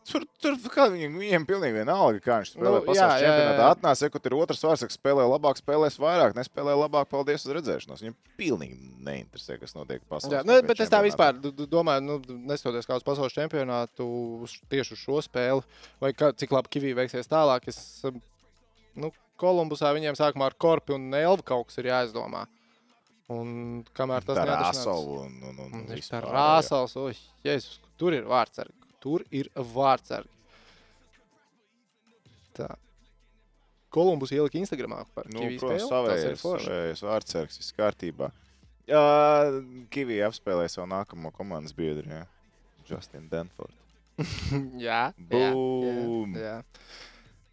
Tur, 0.06 0.26
tur 0.42 0.56
kā 0.70 0.84
viņiem, 0.94 1.16
viņiem 1.18 1.46
pilnīgi 1.50 1.74
vienalga, 1.80 2.20
kā 2.22 2.36
viņš 2.42 2.50
spēlē. 2.54 2.70
Nu, 2.70 2.82
pasaules 2.86 3.22
čempionātā 3.24 3.64
jā. 3.64 3.70
atnāca, 3.74 4.06
ja 4.06 4.20
tur 4.22 4.34
ir 4.36 4.36
otrs 4.38 4.62
vārds, 4.68 4.84
kas 4.86 4.98
spēlē 5.00 5.24
labāk, 5.26 5.58
spēlēs 5.58 5.96
vairāk, 6.02 6.36
nespēlē 6.38 6.76
labāk, 6.78 7.08
paldies 7.10 7.46
uz 7.48 7.54
redzēšanos. 7.58 8.04
Viņam 8.04 8.16
pilnīgi 8.38 8.78
neinteresē, 9.08 9.58
kas 9.62 9.74
notiek 9.74 10.04
pasaules 10.10 10.36
Jā, 10.38 10.44
nu, 10.46 10.54
hokeja 10.54 10.68
bet 10.70 10.84
es 10.86 10.92
tā 10.94 11.00
čempionātā. 11.02 11.34
vispār 11.42 11.66
domāju, 11.74 12.04
nu, 12.06 12.20
neskatoties 12.52 12.90
kādu 12.92 13.08
pasaules 13.08 13.34
čempionātu 13.34 14.06
uz, 14.46 14.58
tieši 14.70 14.94
uz 14.98 15.02
šo 15.08 15.22
spēli, 15.26 15.66
vai 16.04 16.12
kā, 16.14 16.30
cik 16.38 16.54
labi 16.54 16.74
Kavī 16.78 16.94
veiksies 17.02 17.32
tālāk. 17.32 17.66
Es, 17.74 17.82
um, 18.06 18.22
nu, 19.02 19.10
Kolumbusā 19.42 19.90
viņiem 19.98 20.14
sākumā 20.20 20.52
ar 20.52 20.58
korpu 20.62 20.94
un 21.00 21.10
elvu 21.18 21.42
kaut 21.48 21.72
kas 21.72 21.82
ir 21.82 21.90
jāizdomā. 21.90 22.46
Un 23.32 23.82
kamēr 23.96 24.26
tas 24.28 24.38
neatrisinās- 24.38 24.84
Rāsalu 24.84 25.18
un, 25.26 25.34
un, 25.50 25.60
un, 25.66 25.74
Un 25.80 25.86
vispār, 25.90 26.26
jā. 26.28 26.34
rāsals, 26.36 26.94
oi, 27.00 27.14
jēzus, 27.48 27.80
tur 27.98 28.14
ir 28.18 28.26
vārdsargi. 28.30 28.76
Tur 29.02 29.26
ir 29.34 29.50
vārdsargi. 29.56 30.30
Tā. 32.58 32.70
Kolumbus 33.92 34.32
ielika 34.32 34.60
Instagramā 34.60 35.02
par 35.16 35.28
Nu, 35.32 35.42
Kivī 35.44 35.58
protams, 35.60 35.88
savējais, 35.90 36.44
savējais 36.44 37.04
vārdsargs, 37.04 37.60
viss 37.60 37.76
kārtībā. 37.76 38.30
Jā, 38.88 39.02
Kivija 39.92 40.30
apspēlēja 40.32 40.76
savu 40.78 40.88
nākamo 40.92 41.32
komandas 41.36 41.76
biedru, 41.76 42.08
jā. 42.12 42.24
Justin 42.88 43.28
Denford. 43.32 43.76
jā, 44.88 45.12
Boom! 45.32 46.36
jā, 46.38 46.46
jā. 46.46 46.58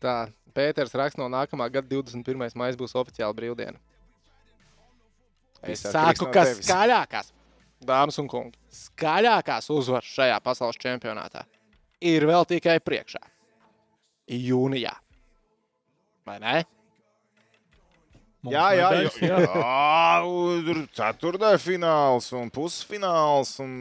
Tā, 0.03 0.15
Pēters 0.55 0.95
raksta, 0.97 1.21
no 1.21 1.29
nākamā 1.31 1.69
gada 1.71 1.91
21. 1.91 2.49
maija 2.59 2.79
būs 2.79 2.95
oficiāla 2.99 3.35
brīvdiena. 3.37 3.79
Es 5.63 5.83
saku, 5.83 5.99
atkarīgs 5.99 6.23
no 6.23 6.31
ka 6.35 6.45
tevis. 6.47 6.67
skaļākās, 6.67 7.31
dāmas 7.85 8.18
un 8.18 8.29
kungi, 8.29 8.59
skaļākās 8.74 9.70
uzvaras 9.70 10.09
šajā 10.16 10.41
pasaules 10.45 10.76
čempionātā 10.81 11.45
ir 12.01 12.26
vēl 12.26 12.45
tikai 12.47 12.79
priekšā. 12.81 13.20
Jūnijā. 14.29 14.93
Vai 16.29 16.39
ne? 16.43 16.64
Mums 18.45 18.55
Jā, 18.55 18.66
jā, 18.76 18.89
jā, 19.18 19.39
tur 20.68 20.83
ceturtajā 20.95 21.59
fināls 21.59 22.29
un 22.39 22.51
pusfināls. 22.55 23.57
Un... 23.64 23.72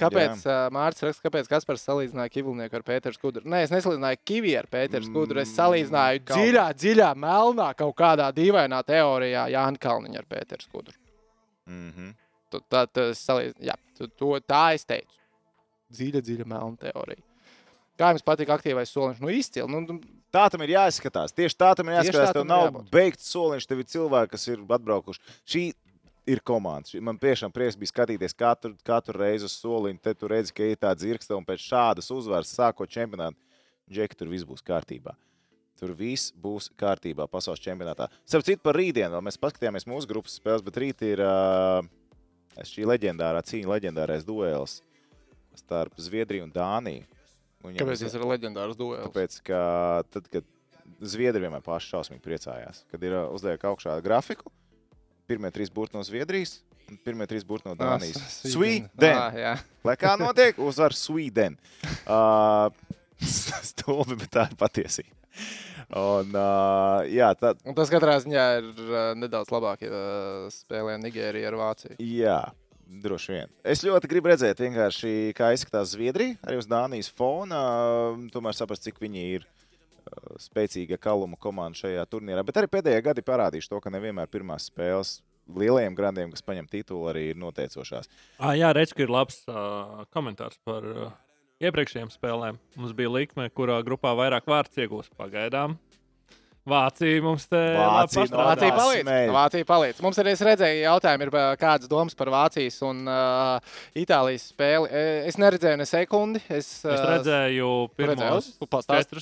Kāpēc 0.00 0.42
uh, 0.48 0.66
Mārcis 0.72 1.04
raksta, 1.06 1.24
kāpēc 1.28 1.48
Kaspars 1.48 1.82
salīdzināja 1.84 2.32
Kivlnieku 2.32 2.76
ar 2.78 2.84
Pēteru 2.84 3.16
Skudru? 3.16 3.44
Nē, 3.48 3.62
es 3.66 3.72
nesalīdzināju 3.72 4.20
Kivi 4.24 4.52
ar 4.56 4.68
Pēteru 4.72 5.04
Skudru. 5.08 5.40
Es 5.40 5.50
Mm, 5.52 5.56
salīdzināju 5.58 6.22
kaut- 6.24 6.36
dziļā, 6.38 6.66
dziļā, 6.80 7.10
melnā, 7.24 7.70
kaut 7.76 7.94
kādā 7.96 8.28
dīvainā 8.36 8.82
teorijā 8.88 9.46
Jānis 9.52 9.80
Kalniņš 9.84 10.18
ar 10.22 10.28
Pēteru 10.32 10.64
Skudru. 10.68 10.96
Mm 11.68 11.90
-hmm. 11.92 12.14
Tā, 12.60 12.86
tā, 12.86 13.08
es 13.12 13.22
salīdz... 13.26 13.56
Jā, 13.64 13.76
to, 13.98 14.32
tā 14.46 14.64
es 14.76 14.84
teicu. 14.88 15.14
Dziļa, 15.92 16.22
dziļa, 16.24 16.48
melna 16.48 16.76
teorija. 16.80 17.22
Kā 18.00 18.10
jums 18.12 18.24
patīk 18.24 18.50
aktīvais 18.52 18.90
soliņš? 18.92 19.20
Nu, 19.22 19.30
izcili. 19.32 19.68
Nu, 19.70 19.82
nu, 19.84 20.00
Tā 20.32 20.46
tam 20.48 20.62
ir 20.64 20.70
jāizskatās. 20.72 21.34
Tieši 21.36 21.58
tā 21.60 21.74
tam 21.76 21.90
ir 21.90 21.98
jāizskatās. 21.98 22.30
tā 22.32 22.38
Tev 22.38 22.46
nav 22.48 22.62
jābūt. 22.70 22.86
beigts 22.94 23.26
soliņš, 23.34 23.66
tev 23.68 23.82
ir 23.82 23.88
cilvēki, 23.92 24.30
kas 24.32 24.46
ir 24.48 24.62
atbraukuši. 24.64 25.20
Šī 25.44 25.64
ir 26.32 26.40
komanda. 26.40 27.02
Man 27.04 27.18
tiešām 27.20 27.52
prieks 27.52 27.76
bija 27.76 27.92
skatīties 27.92 28.32
katru, 28.38 28.72
katru 28.86 29.20
reizi 29.20 29.44
uz 29.44 29.58
soliņu. 29.60 30.00
Te 30.00 30.14
tu 30.16 30.30
redzi, 30.32 30.54
ka 30.56 30.64
ir 30.64 30.80
tāds 30.80 31.04
zirgsta 31.04 31.36
un 31.36 31.44
pēc 31.44 31.66
šādas 31.66 32.08
uzvaras 32.14 32.54
sākot 32.56 32.88
čempionātu. 32.88 33.36
Džeki, 33.92 34.16
tur 34.16 34.32
viss 34.32 34.46
būs 34.48 34.64
kārtībā. 34.64 35.12
Tur 35.82 35.92
viss 35.98 36.32
būs 36.32 36.70
kārtībā 36.80 37.26
pasaules 37.28 37.60
čempionātā. 37.60 38.06
Starp 38.24 38.46
citu, 38.46 38.62
par 38.64 38.78
rītdienu 38.78 39.20
mēs 39.20 39.36
paskatījāmies 39.42 39.84
mūsu 39.90 40.08
grupas 40.08 40.38
spēles, 40.38 40.64
bet 40.64 40.78
rīt 40.80 41.02
ir 41.04 41.20
uh, 41.26 41.82
šī 42.68 42.86
leģendārā 42.88 43.42
cīņa, 43.46 43.70
leģendārais 43.74 44.26
duels 44.26 44.80
starp 45.58 45.96
Zviedriju 46.00 46.46
un 46.46 46.52
Dāniju. 46.54 47.06
Un 47.62 47.70
viņam 47.70 47.84
kāpēc 47.84 48.02
tas 48.04 48.16
ir 48.18 48.26
leģendārs 48.26 48.78
duels? 48.78 49.06
Tāpēc, 49.06 49.38
ka 49.46 49.60
tad, 50.12 50.28
kad 50.32 50.48
Zviedri 51.12 51.44
vienmēr 51.44 51.62
paši 51.64 51.92
šausmīgi 51.94 52.24
priecājās, 52.24 52.82
kad 52.90 53.04
ir 53.06 53.14
uh, 53.16 53.30
uzliek 53.34 53.62
augšā 53.70 53.94
grafiku, 54.04 54.50
pirmie 55.30 55.50
trīs 55.54 55.70
burti 55.72 55.96
no 55.96 56.02
Zviedrijas 56.06 56.60
un 56.90 56.98
pirmie 57.04 57.26
trīs 57.30 57.46
burti 57.46 57.70
no 57.70 57.76
Dānijas. 57.78 58.20
Sweden! 58.42 59.16
Ah. 59.16 59.62
Lai 59.86 59.96
kā 60.00 60.16
notiek, 60.20 60.58
uzvar 60.60 60.96
Sweden. 60.96 61.58
Uh, 62.02 62.66
Stulbi, 63.70 64.16
bet 64.18 64.32
tā 64.34 64.42
ir 64.50 64.56
patiesība. 64.58 65.21
Un, 65.92 66.32
uh, 66.32 67.02
jā, 67.10 67.32
tā, 67.36 67.52
Un 67.68 67.76
tas 67.76 67.90
katrā 67.92 68.16
ziņā 68.22 68.44
ir 68.60 68.68
uh, 68.86 68.98
nedaudz 69.18 69.52
labāk, 69.52 69.84
ja 69.84 69.92
uh, 69.92 70.52
spēlē 70.52 70.96
Nigērija 71.02 71.50
ar 71.50 71.58
Vāciju. 71.60 71.96
Jā, 72.00 72.38
droši 73.02 73.34
vien. 73.34 73.50
Es 73.74 73.84
ļoti 73.84 74.10
gribu 74.10 74.32
redzēt, 74.32 74.62
vienkārši, 74.62 75.32
kā 75.36 75.52
izskatās 75.56 75.92
Zviedrija, 75.92 76.38
arī 76.46 76.60
uz 76.60 76.70
Dānijas 76.70 77.10
fona. 77.12 77.60
Tomēr 78.32 78.56
saprast, 78.56 78.86
cik 78.86 79.02
viņi 79.02 79.26
ir 79.38 79.44
uh, 79.44 80.38
spēcīga 80.40 81.00
kaluma 81.02 81.40
komanda 81.40 81.82
šajā 81.82 82.06
turnīrā. 82.12 82.46
Bet 82.46 82.62
arī 82.62 82.72
pēdējie 82.72 83.04
gadi 83.10 83.26
parādījuši 83.26 83.74
to, 83.74 83.82
ka 83.84 83.92
nevienmēr 83.92 84.32
pirmās 84.32 84.70
spēles 84.72 85.18
lielajiem 85.50 85.96
grandiem, 85.98 86.30
kas 86.32 86.44
paņem 86.46 86.68
titulu, 86.70 87.08
arī 87.10 87.28
ir 87.32 87.40
noteicošās. 87.40 88.08
Ā, 88.38 88.54
jā, 88.58 88.70
redz, 88.76 88.94
ka 88.94 89.04
ir 89.04 89.12
labs 89.12 89.42
uh, 89.50 90.04
komentārs 90.14 90.60
par 90.64 90.86
uh, 90.86 91.10
iepriekšējām 91.62 92.10
spēlēm. 92.12 92.58
Mums 92.76 92.92
bija 92.98 93.12
likme, 93.14 93.48
kurā 93.54 93.78
grupā 93.86 94.12
vairāk 94.18 94.48
vārds 94.50 94.78
iegūs 94.82 95.10
pagaidām. 95.18 95.78
Vācija 96.62 97.22
mums 97.24 97.48
te 97.50 97.58
Vācija 97.74 98.22
pastrādā. 98.22 98.44
Vācija 98.52 98.74
palīdz. 98.76 99.02
smēļ. 99.02 99.30
Vācija 99.34 99.66
palīdz. 99.66 100.02
Mums 100.04 100.20
arī 100.22 100.34
es 100.36 100.42
redzēju, 100.46 100.84
jautājumu 100.84 101.26
ir 101.26 101.32
kādas 101.58 101.90
domas 101.90 102.14
par 102.14 102.30
Vācijas 102.30 102.76
un 102.86 103.00
uh, 103.10 103.74
Itālijas 103.98 104.44
spēli. 104.52 104.86
E, 104.94 105.02
Es 105.26 105.40
neredzēju 105.42 105.80
ne 105.80 105.88
sekundi. 105.90 106.42
Es, 106.46 106.70
Es 106.86 107.00
ā, 107.02 107.02
redzēju, 107.16 107.72
pirmos 107.98 108.52
Tu 108.60 108.70
pastāst-. 108.70 109.18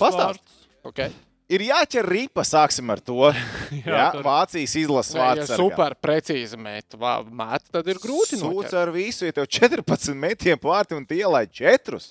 Okay. 0.85 1.09
Ir 1.51 1.65
jāķer 1.67 2.07
ripa, 2.07 2.45
sāksim 2.47 2.93
ar 2.93 3.01
to. 3.03 3.33
jā, 3.73 3.89
jā 3.89 4.05
tur- 4.13 4.23
Vācijas 4.29 4.77
izlases 4.85 5.17
Nē, 5.17 5.25
ja 5.25 5.33
vārds. 5.41 5.57
super 5.57 5.97
precīzi 5.97 6.61
met, 6.61 6.93
met, 7.33 7.65
tad 7.73 7.89
ir 7.89 7.99
grūti 8.05 8.37
Sūds 8.39 8.77
ar 8.77 8.93
visu, 8.93 9.25
ja 9.27 9.33
tev 9.41 9.49
14 9.49 10.13
metienu 10.13 10.61
pārti 10.61 10.93
un 10.95 11.09
tie 11.09 11.25
ielaid 11.25 11.57
4. 11.57 12.05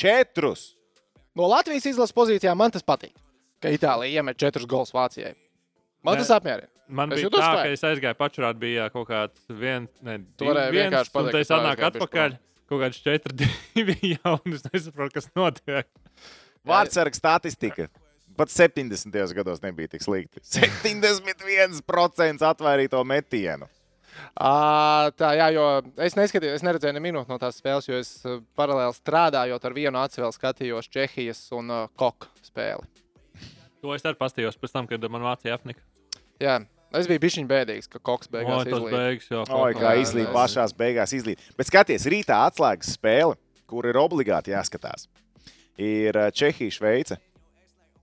4. 0.00 0.52
No 1.36 1.48
Latvijas 1.50 1.86
izlases 1.90 2.14
pozīcijām 2.16 2.56
man 2.60 2.72
tas 2.74 2.84
patīk. 2.86 3.14
Ka 3.60 3.72
Itālija 3.72 4.20
iemet 4.20 4.38
četrus 4.40 4.66
gols 4.68 4.92
Vācijai. 4.94 5.34
Man 6.04 6.16
Nē. 6.16 6.24
tas 6.24 6.32
apmierina. 6.36 6.68
Man 6.88 7.10
Es 7.12 7.18
bija 7.18 7.30
tā, 7.34 7.46
vai? 7.56 7.62
ka 7.66 7.70
es 7.74 7.82
aizgāju 7.82 8.14
pačurāt, 8.20 8.58
bija 8.62 8.84
kaut 8.94 9.08
kāds 9.08 9.40
viens, 9.50 9.90
ne, 10.06 10.20
divi, 10.38 10.50
varēji 10.52 10.70
viens, 10.76 10.84
vienkārši 10.84 11.10
pateikt, 11.10 11.26
un 11.26 11.34
te 11.34 11.40
es 11.42 11.50
atnāku 11.56 11.86
atpakaļ. 11.88 12.36
Kaut 12.70 12.82
kāds 12.82 13.00
4, 13.02 13.34
2 13.74 13.96
jau, 14.12 14.34
un 14.46 14.54
es 14.54 14.62
nesaprotu, 14.70 15.14
kas 15.16 15.26
notiek. 15.38 15.88
Vārdsarga 16.66 17.18
statistika. 17.18 17.88
Pat 18.36 18.52
70. 18.52 19.10
gados 19.34 19.62
nebija 19.64 19.88
tik 19.96 20.02
slikti. 20.04 20.42
71% 20.56 22.46
atvairīto 22.50 23.02
metienu. 23.08 23.66
Tā, 24.36 25.30
jā, 25.38 25.48
jo 25.54 25.64
es 26.04 26.16
neskatījos, 26.18 26.58
es 26.60 26.64
neredzēju 26.66 26.96
ne 26.96 27.02
minūti 27.04 27.32
no 27.32 27.38
tās 27.40 27.58
spēles, 27.60 27.88
jo 27.88 27.98
es 28.00 28.10
paralēli 28.58 28.96
strādājot 28.98 29.64
ar 29.68 29.76
vienu 29.76 30.00
acu 30.02 30.22
vēl 30.24 30.34
skatījos 30.36 30.88
Čehijas 30.92 31.40
un 31.56 31.72
uh, 31.72 31.84
Koku 31.98 32.28
spēli. 32.44 32.84
To 33.84 33.94
es 33.94 34.04
arī 34.08 34.18
pastījos 34.20 34.56
pēc 34.60 34.74
tam, 34.74 34.88
kad 34.90 35.04
man 35.12 35.24
Vācija 35.24 35.56
apnika. 35.56 35.80
Jā, 36.42 36.58
es 36.96 37.08
biju 37.08 37.22
bišķiņ 37.22 37.48
bēdīgs, 37.50 37.90
ka 37.92 38.00
Koks 38.04 38.28
beigās 38.32 38.64
tas 38.66 38.72
izlīd. 38.72 38.96
beigas 38.96 39.28
jau. 39.30 39.44
Oi, 39.60 39.76
kā 39.76 39.92
Jā, 39.94 40.02
izlīd 40.04 40.26
jā, 40.26 40.32
pašās 40.34 40.74
beigās. 40.76 41.14
Izlīd. 41.16 41.44
Bet 41.56 41.70
skaties, 41.70 42.08
rītā 42.12 42.40
atslēgas 42.48 42.94
spēle, 42.96 43.36
kur 43.68 43.88
ir 43.88 43.98
obligāti 44.00 44.52
jāskatās, 44.54 45.06
ir 45.80 46.16
Čehija, 46.36 46.74
Šveice. 46.76 47.18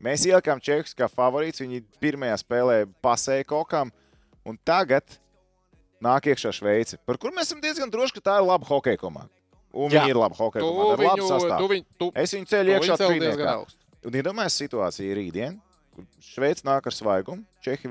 Mēs 0.03 0.25
ielikām 0.27 0.59
Čehus 0.59 0.95
kā 0.97 1.07
favorīts. 1.07 1.61
Viņi 1.63 1.83
pirmajā 2.03 2.39
spēlē 2.41 2.79
pasēja 3.05 3.45
kokām, 3.47 3.91
un 4.43 4.57
tagad 4.67 5.15
nāk 6.03 6.27
iekšā 6.33 6.51
Šveice, 6.55 6.99
par 7.07 7.17
kur 7.21 7.31
mēs 7.35 7.49
esam 7.49 7.61
diezgan 7.63 7.91
droši, 7.93 8.17
ka 8.19 8.25
tā 8.29 8.37
ir 8.41 8.47
laba 8.47 8.67
hokeja 8.67 8.99
komanda. 9.01 9.31
Un 9.73 9.89
Jā. 9.89 10.03
viņi 10.03 10.13
ir 10.13 10.19
laba 10.21 10.37
hokeja 10.37 10.61
komanda. 10.65 10.93
ar 10.93 11.05
labu 11.09 11.27
sastāvu. 11.29 11.69
viņu, 11.71 11.85
tu, 11.97 12.11
Es 12.15 12.33
viņu 12.35 12.49
ceļu 12.51 12.75
iekšā 12.77 12.97
trīniekā. 13.01 13.53
Un 14.03 14.17
iedomājieties 14.19 14.59
situāciju 14.67 15.15
rītdien. 15.17 15.61
Šveice 16.25 16.65
nāk 16.65 16.87
ar 16.89 16.93
svaigumu. 16.93 17.43
Čehi 17.61 17.89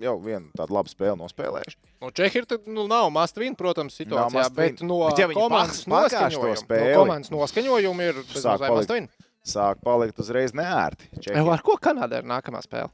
jau 0.00 0.14
vienu 0.24 0.48
tādu 0.56 0.72
labu 0.72 0.88
spēli 0.88 1.16
nospēlējuši. 1.20 1.76
Nu, 2.00 2.08
Čehi 2.10 2.40
ir, 2.40 2.46
nu, 2.66 2.86
nav 2.88 3.10
must-win, 3.12 3.54
protams, 3.56 3.96
situācijā, 4.00 4.46
bet 4.56 4.80
no 4.82 5.02
Bet 5.10 5.20
ja 5.20 5.28
komandas 5.28 5.84
noskaņojuma, 5.84 6.54
no 6.54 6.62
spēli, 6.62 6.94
komandas 6.96 7.32
noskaņojuma 7.34 8.08
ir 8.08 8.22
bez 8.32 8.46
sāk 9.44 9.80
palikt 9.84 10.18
uzreiz 10.24 10.54
neērti. 10.56 11.10
Čehi. 11.20 11.44
Ar 11.44 11.60
ko 11.64 11.76
Kanāda 11.76 12.22
ir 12.22 12.28
nākamā 12.28 12.64
spēle? 12.64 12.88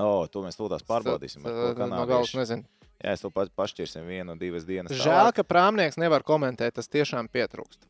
O, 0.00 0.26
to 0.26 0.42
mēs 0.42 0.58
tūlīt 0.58 0.82
pārbaudīsim. 0.88 1.44
ar 1.46 1.52
ko 1.54 1.66
Tad, 1.68 1.78
No 1.78 2.02
kanādieši. 2.02 2.38
nezinu. 2.40 2.64
Jā, 3.02 3.12
es 3.16 3.20
to 3.24 3.30
pa- 3.34 3.48
pašķirsim 3.58 4.06
vienu, 4.06 4.36
divas 4.38 4.64
dienas. 4.64 4.92
Žēl, 4.94 5.32
ka 5.34 5.42
prāmnieks 5.42 5.98
nevar 5.98 6.22
komentēt, 6.22 6.76
tas 6.78 6.86
tiešām 6.88 7.28
pietrūkst. 7.28 7.80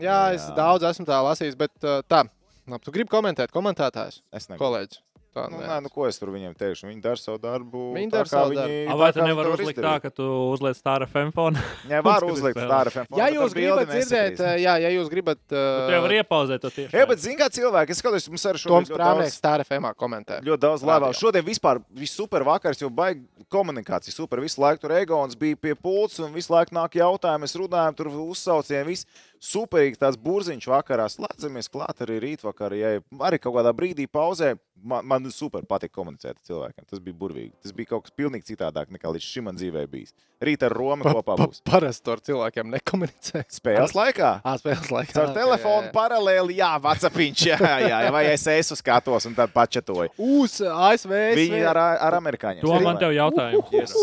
Jā, 0.00 0.32
es 0.36 0.44
Jā. 0.48 0.54
daudz 0.56 0.82
esmu 0.84 1.04
tā 1.08 1.18
lasījis, 1.24 1.56
bet 1.56 1.72
tā, 1.80 2.22
labi, 2.68 2.84
tu 2.84 2.92
gribi 2.92 3.08
komentēt, 3.12 3.52
komentētājs, 3.52 4.22
Es 4.32 4.48
negribu. 4.48 4.64
kolēģis. 4.64 5.00
Tā, 5.36 5.42
Nu, 5.52 5.58
nē. 5.60 5.66
nē, 5.68 5.76
nu, 5.84 5.88
ko 5.92 6.06
es 6.08 6.16
tur 6.16 6.30
viņiem 6.32 6.54
teikšu? 6.56 6.86
Viņi 6.88 7.02
dara 7.04 7.20
savu 7.20 7.36
darbu. 7.42 7.80
Viņi 7.92 8.08
tā, 8.08 8.16
dara 8.16 8.24
kā 8.24 8.32
savu 8.32 8.54
viņi- 8.54 8.88
A, 8.88 8.94
Vai 8.96 9.08
tu 9.12 9.20
nevari 9.20 9.50
uzlikt 9.52 9.80
tā, 9.84 9.94
ka 10.00 10.08
tu 10.10 10.24
uzliec 10.54 10.78
tā 10.80 10.94
ar 10.96 11.04
FM? 11.06 11.30
Jā, 11.92 12.00
var 12.02 12.24
uzlikt 12.24 12.56
ar 12.56 12.88
FM. 12.88 13.04
Ja 13.20 13.26
jūs 13.34 13.52
gribat 13.52 13.90
dzirdēt, 13.92 14.40
uh, 14.40 14.54
jā, 14.56 14.74
ja 14.80 14.90
jūs 14.96 15.10
gribat. 15.12 15.38
Tu 15.48 15.56
jau 15.56 16.00
vari 16.06 16.16
Uh, 16.16 16.22
iepauzēt 16.24 16.60
to 16.64 16.70
tieši. 16.72 16.94
Jā, 16.96 17.04
bet 17.06 17.18
zini, 17.20 17.36
kā 17.36 17.50
cilvēki, 17.52 17.90
es 17.92 18.00
skatos, 18.00 18.28
mums 18.32 18.46
arī 18.48 18.62
Toms 18.62 18.88
šodien 18.88 18.88
ļoti 18.94 18.96
Prāmnieks 19.02 19.36
Star 19.36 19.60
FM 19.66 19.90
komentē. 20.00 20.40
ļoti 20.42 20.62
daudz 20.64 20.82
lēvā. 20.88 21.12
Šodien 21.12 21.44
vispār 21.44 21.82
viss 21.92 22.16
super 22.16 22.40
vakars, 22.48 22.80
jo 22.80 22.88
baigi 22.88 23.20
komunikācija 23.52 24.14
super. 24.14 24.40
Visu 24.40 24.60
laiku 24.62 24.80
tur 24.86 24.96
Egons 24.96 25.36
bija 25.36 25.56
pie 25.56 25.74
pults 25.74 26.18
un 26.24 26.32
visu 26.32 26.52
laiku 26.54 26.72
nāk 26.72 26.96
jautājumi, 26.96 27.44
mēs 27.44 27.54
runājam, 27.60 27.94
tur 27.96 28.06
uzsaucieni, 28.08 28.86
viss 28.86 29.06
superīgi 29.42 30.00
tāds 30.00 30.18
burziņš 30.20 30.68
vakarā. 30.70 31.08
Slēdzamies 31.12 31.70
klāt 31.72 32.02
arī 32.04 32.20
rītvakarā, 32.22 32.78
ja 32.78 32.92
arī 33.28 33.40
kaut 33.42 33.58
kādā 33.58 33.74
brīdī 33.76 34.08
pauzē. 34.10 34.54
Man, 34.86 35.06
man 35.08 35.24
super 35.32 35.64
patīk 35.64 35.88
komunicēt 35.96 36.34
ar 36.34 36.42
cilvēkiem. 36.44 36.84
Tas 36.90 37.00
bija 37.00 37.16
burvīgi. 37.16 37.54
Tas 37.64 37.72
bija 37.74 37.94
kaut 37.94 38.04
kas 38.04 38.12
pilnīgi 38.14 38.50
citādāk 38.50 38.90
nekā 38.92 39.08
līdz 39.14 39.24
šim 39.24 39.46
man 39.48 39.56
dzīvē 39.56 39.86
bijis. 39.88 40.12
Rīt 40.44 40.66
ar 40.68 40.74
Romu 40.76 41.08
kopā 41.08 41.38
būs. 41.40 41.62
Parasti 41.66 42.04
to 42.04 42.12
ar 42.12 42.20
cilvēkiem 42.28 42.68
nekomunicē. 42.74 43.46
Spēles 43.56 43.96
laikā? 43.96 44.34
Ā, 44.44 44.54
spēles 44.60 44.92
laikā. 44.92 45.16
Ok, 45.16 45.32
telefonu 45.38 45.80
jā, 45.80 45.88
jā. 45.88 45.92
paralēli, 45.96 46.58
jā, 46.60 46.70
Vatsapiņš, 46.84 47.46
jā, 47.48 47.58
jā, 47.64 48.00
jā, 48.04 48.12
vai 48.12 48.24
es 48.34 48.44
esmu 48.52 48.76
skatos 48.82 49.30
un 49.30 49.38
tad 49.38 49.54
pačetoju. 49.56 50.12
Uz 50.20 50.60
ASV. 50.60 51.14
Viņi 51.40 51.64
ar, 51.72 51.80
ar 51.96 52.20
amerikāņiem. 52.20 52.66
To 52.66 52.76
man 52.84 53.00
tev 53.00 53.16
jautājums. 53.16 53.72
Yes. 53.72 53.96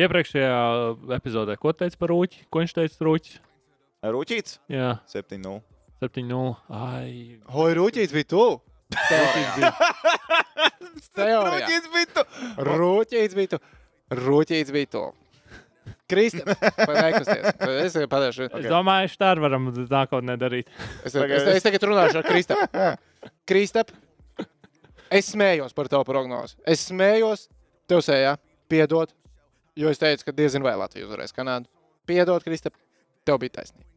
Iepriekšējā 0.00 0.56
epizodē, 1.20 1.60
ko 1.60 1.76
teica 1.76 2.00
par 2.00 2.16
rūķi? 2.16 2.48
Ko 2.48 2.64
viņš 2.64 2.80
teica 2.80 2.96
par 2.96 3.12
rūķi? 3.12 3.36
Rūķīts? 4.14 4.58
Jā, 4.72 4.96
7-0. 5.10 5.60
7-0. 6.02 6.54
Ai, 6.76 7.10
Hoi, 7.54 7.68
Rūķis 7.78 8.14
bija 8.14 8.30
tu. 8.30 8.46
Teorijā. 8.96 9.70
Teorijā. 11.16 11.60
Rūķīts 11.66 11.92
bija 11.94 12.10
tu. 12.14 12.26
Rūķis 12.70 13.38
bija 13.38 13.54
tu. 13.56 13.62
Rūķis 14.14 14.74
bija 14.74 14.92
tu. 14.92 15.06
Kristap, 16.06 16.46
vai 16.86 16.94
nekusties? 17.02 17.46
Es 17.82 17.94
tagad 17.96 18.10
pateikšu. 18.10 18.46
es 18.60 18.68
domāju, 18.70 19.10
ka 19.10 19.18
tā 19.24 19.30
varam 19.42 19.68
nākotnē 19.74 20.36
darīt. 20.38 20.70
Es, 21.02 21.14
es, 21.14 21.48
es 21.56 21.66
tagad 21.66 21.86
runāšu 21.90 22.20
ar 22.20 22.26
Kristapu. 22.26 22.84
Kristap, 23.48 23.90
es 25.10 25.32
smējos 25.32 25.74
par 25.74 25.90
tavu 25.90 26.06
prognozi. 26.06 26.58
Es 26.62 26.86
smējos 26.90 27.48
tev 27.90 28.04
sējā, 28.06 28.36
piedod, 28.70 29.10
jo 29.78 29.90
es 29.90 30.02
teicu, 30.02 30.28
ka 30.28 30.36
diezin 30.38 30.62
vai 30.66 30.76
Latvija 30.78 31.08
uzvarēs 31.08 31.34
Kanādu. 31.34 31.70
Piedod, 32.06 32.46
Kristap, 32.46 32.78
tev 33.26 33.42
bija 33.42 33.58
taisnība. 33.58 33.95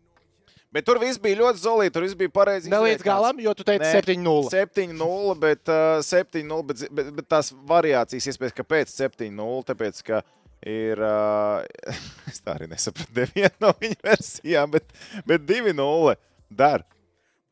Bet 0.70 0.86
tur 0.86 1.00
viss 1.02 1.18
bija 1.22 1.40
ļoti 1.40 1.64
zolīti, 1.64 1.94
tur 1.96 2.04
viss 2.06 2.18
bija 2.18 2.30
pareizi. 2.34 2.70
Ne 2.70 2.78
līdz 2.84 3.02
galam, 3.06 3.40
jo 3.42 3.54
tu 3.58 3.66
teici 3.66 3.88
Nē. 3.88 4.04
7-0. 4.06 4.52
7-0, 4.54 5.32
bet, 5.42 5.64
uh, 5.66 5.98
7-0, 6.06 6.60
bet, 6.68 6.84
bet, 6.94 7.10
bet 7.18 7.28
tās 7.32 7.50
variācijas, 7.72 8.28
iespējams, 8.30 8.58
kāpēc 8.60 8.94
7-0, 8.94 9.64
tāpēc, 9.72 10.04
ka 10.06 10.22
ir, 10.70 11.02
uh, 11.02 11.66
es 12.30 12.44
tā 12.46 12.54
arī 12.54 12.70
nesapratu 12.70 13.18
nevienu 13.18 13.66
no 13.66 13.74
viņa 13.82 14.00
versijām, 14.12 14.78
bet, 14.78 14.94
bet 15.26 15.50
2-0 15.50 16.14
dar. 16.62 16.86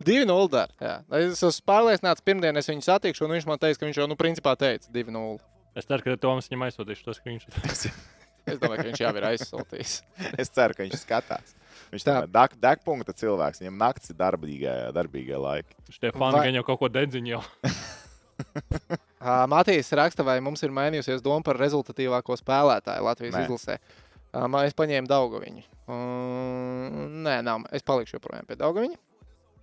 2-0 0.05 0.49
dar. 0.53 0.73
Jā. 0.77 0.99
Es 1.17 1.41
esmu 1.41 1.65
pārliecināts, 1.73 2.21
pirmdien 2.21 2.61
es 2.61 2.69
viņu 2.69 2.85
satikšu, 2.85 3.25
un 3.25 3.33
viņš 3.33 3.49
man 3.49 3.57
teica, 3.61 3.81
ka 3.81 3.89
viņš 3.89 3.97
jau, 4.03 4.09
nu, 4.11 4.19
principā 4.19 4.53
teica 4.61 4.93
2-0. 4.93 5.39
Es 5.77 5.89
ceru, 5.89 6.05
ka 6.05 6.19
Toms 6.21 6.51
viņam 6.51 6.67
aizsūtīšu 6.69 7.09
to 7.09 7.17
screenshot. 7.17 7.57
Es 8.47 8.61
domāju, 8.61 8.77
ka 8.79 8.83
viņš 8.87 8.99
jau 9.01 9.09
ir 9.19 9.25
aizsūtījis. 9.27 9.93
Es 10.39 10.53
ceru, 10.55 10.75
ka 10.77 10.85
viņš 10.85 11.01
skatās. 11.01 11.49
Viņš 11.91 12.03
Tā. 12.03 12.15
ir 12.23 12.57
degpunkta 12.59 13.13
cilvēks, 13.15 13.61
viņam 13.63 13.77
naktis 13.79 14.11
ir 14.11 14.17
darbīgā, 14.19 14.73
darbīgā 14.95 15.37
laika. 15.39 15.75
Šie 15.89 16.11
fani 16.11 16.35
Vai- 16.35 16.45
gan 16.49 16.57
jau 16.59 16.63
kaut 16.67 16.79
ko. 16.81 16.89
Ā, 19.17 19.47
Matīs 19.49 19.89
raksta, 19.97 20.23
vai 20.23 20.37
mums 20.45 20.61
ir 20.63 20.69
mainījusies 20.75 21.23
doma 21.25 21.41
par 21.45 21.57
rezultatīvāko 21.57 22.35
spēlētāju 22.37 23.01
Latvijas 23.07 23.35
Nē. 23.35 23.45
izlasē. 23.47 23.77
Ma- 24.47 24.65
Es 24.67 24.75
paņēmu 24.77 25.07
Daugaviņu. 25.09 25.63
Mm, 25.87 27.23
Nē, 27.25 27.37
nav. 27.43 27.63
Es 27.71 27.81
palikšu 27.81 28.19
joprojām 28.19 28.45
pie 28.45 28.55
Daugaviņa. 28.59 28.97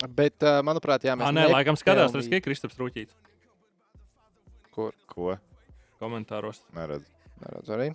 Bet, 0.09 0.39
ā, 0.43 0.59
manuprāt, 0.66 1.05
jā, 1.07 1.14
mēs 1.14 1.29
Ah, 1.29 1.31
nē, 1.37 1.47
laikam 1.53 1.77
skatās, 1.79 2.11
tas 2.12 2.27
ir 2.27 2.41
Kristaps 2.43 2.75
Rūķīts 2.77 3.14
Kur? 4.75 4.93
Ko? 5.07 5.37
komentāros. 6.01 6.64
Neredzu. 6.75 7.07
Neredzu 7.41 7.70
arī. 7.77 7.95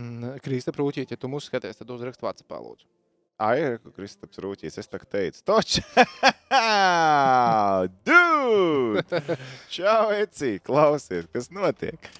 Mm, 0.00 0.40
Krista 0.44 0.72
Prūķīte, 0.72 1.14
ja 1.14 1.20
tu 1.20 1.28
mūs 1.28 1.50
skaties, 1.50 1.76
tad 1.76 1.92
uzrakst 1.92 2.24
Vācijā, 2.24 2.56
lūdzu. 2.56 2.88
Ai, 3.40 3.56
ir 3.56 3.78
Kristaps 3.96 4.36
Rūķis. 4.44 4.74
Es 4.82 4.90
tā 4.92 4.98
teicu, 5.00 5.40
toč! 5.48 5.78
Dude! 8.04 9.20
Čau, 9.72 10.10
Eci! 10.12 10.58
Klausies, 10.60 11.24
kas 11.32 11.48
notiek? 11.48 12.10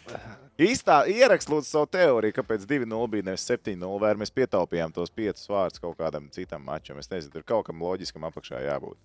Īstā 0.61 1.03
ierakst 1.13 1.53
lūdzu 1.53 1.69
savu 1.69 1.91
teoriju, 1.93 2.39
kāpēc 2.39 2.65
2-0 2.69 3.11
bija 3.13 3.29
nevis 3.29 3.45
7-0, 3.51 3.93
vai 4.01 4.15
mēs 4.17 4.33
pietaupījām 4.33 4.97
tos 4.97 5.13
5 5.13 5.45
vārdus 5.53 5.85
kaut 5.85 6.01
kādam 6.01 6.33
citam 6.33 6.65
mačam. 6.65 6.97
Es 7.01 7.13
nezinu, 7.13 7.35
tur 7.37 7.45
kaut 7.53 7.69
kam 7.69 7.85
loģiskam 7.85 8.25
apakšā 8.31 8.65
jābūt. 8.65 8.97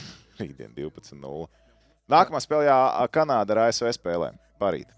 Rītdien 0.40 0.72
12-0. 0.80 1.48
Nākamā 2.08 2.40
spēlē 2.40 2.72
Kanāda 3.12 3.52
ar 3.52 3.66
ASV 3.66 3.92
spēlēm. 4.00 4.40
Parīt. 4.56 4.97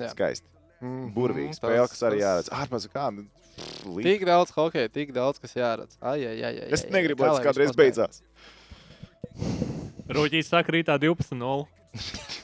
Jā. 0.00 0.10
Skaisti. 0.14 0.48
Burvīgi 1.14 1.52
tas- 1.54 1.60
spēle, 1.62 1.88
kas 1.88 2.02
arī 2.08 2.22
jāredz. 2.22 2.48
Ārpus 2.50 2.88
kā. 2.90 3.10
nu, 3.14 3.26
Tik 4.02 4.24
daudz 4.26 4.50
hokeja, 4.56 4.88
tik 4.90 5.12
daudz, 5.14 5.38
kas 5.38 5.52
jāredz. 5.54 5.96
Ai, 6.00 6.18
ai, 6.26 6.38
ai, 6.42 6.54
ai, 6.64 6.68
Es 6.72 6.84
negribu, 6.90 7.22
lai 7.22 7.36
tas 7.36 7.46
kādreiz 7.46 7.74
beidzās. 7.76 8.22
Rūķīts 10.12 10.50
saka 10.50 10.72
rītā 10.72 10.98
12-0. 10.98 11.66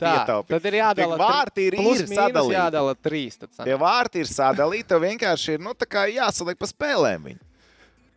Tā, 0.00 0.24
Pietaupi. 0.24 0.48
tad 0.54 0.66
ir 0.70 0.76
jādala. 0.78 1.16
Tik 1.18 1.20
vārti 1.20 1.64
ir 1.68 1.76
mīnus 1.76 2.08
sadalīti. 2.08 2.56
Jādala 2.56 2.94
trīs. 2.96 3.36
tad 3.36 3.50
sanāk. 3.52 3.68
Tie 3.68 3.76
vārti 3.76 4.22
ir 4.22 4.30
sadalīti, 4.30 4.88
tev 4.88 5.04
vienkārši 5.04 5.56
ir 5.58 5.64
nu, 5.66 5.74
jāsaliek 6.14 6.56
pa 6.56 6.68
spēlēm. 6.70 7.26
Viņi. 7.28 7.42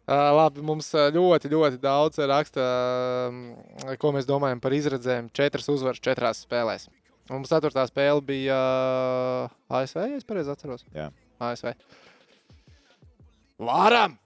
Uh, 0.03 0.29
labi, 0.35 0.63
mums 0.63 0.89
ļoti, 0.93 1.51
ļoti 1.51 1.79
daudz 1.83 2.19
raksta, 2.27 2.63
ko 3.99 4.11
mēs 4.15 4.27
domājam 4.27 4.59
par 4.63 4.75
izredzēm. 4.75 5.27
Četras 5.35 5.67
uzvaras 5.71 5.99
četrās 6.03 6.45
spēlēs. 6.47 6.87
Mums 7.31 7.51
ceturtā 7.51 7.85
spēle 7.87 8.19
bija 8.25 8.55
ā, 8.57 9.47
ASV, 9.79 10.01
ja 10.11 10.19
es 10.19 10.27
pareizi 10.27 10.51
atceros. 10.51 10.83
Jā. 10.95 11.07
ASV. 11.43 11.71
Varam! 13.63 14.17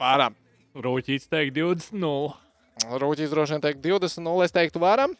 Varam! 0.00 0.36
Rūķīts 0.76 1.30
teikt 1.32 1.56
20-0. 1.56 2.34
Rūķis 3.00 3.32
droši 3.32 3.56
vien 3.56 3.64
teikt 3.64 3.82
20, 3.84 4.20
0. 4.26 4.44
Es 4.44 4.54
teiktu, 4.54 4.82
varam. 4.82 5.16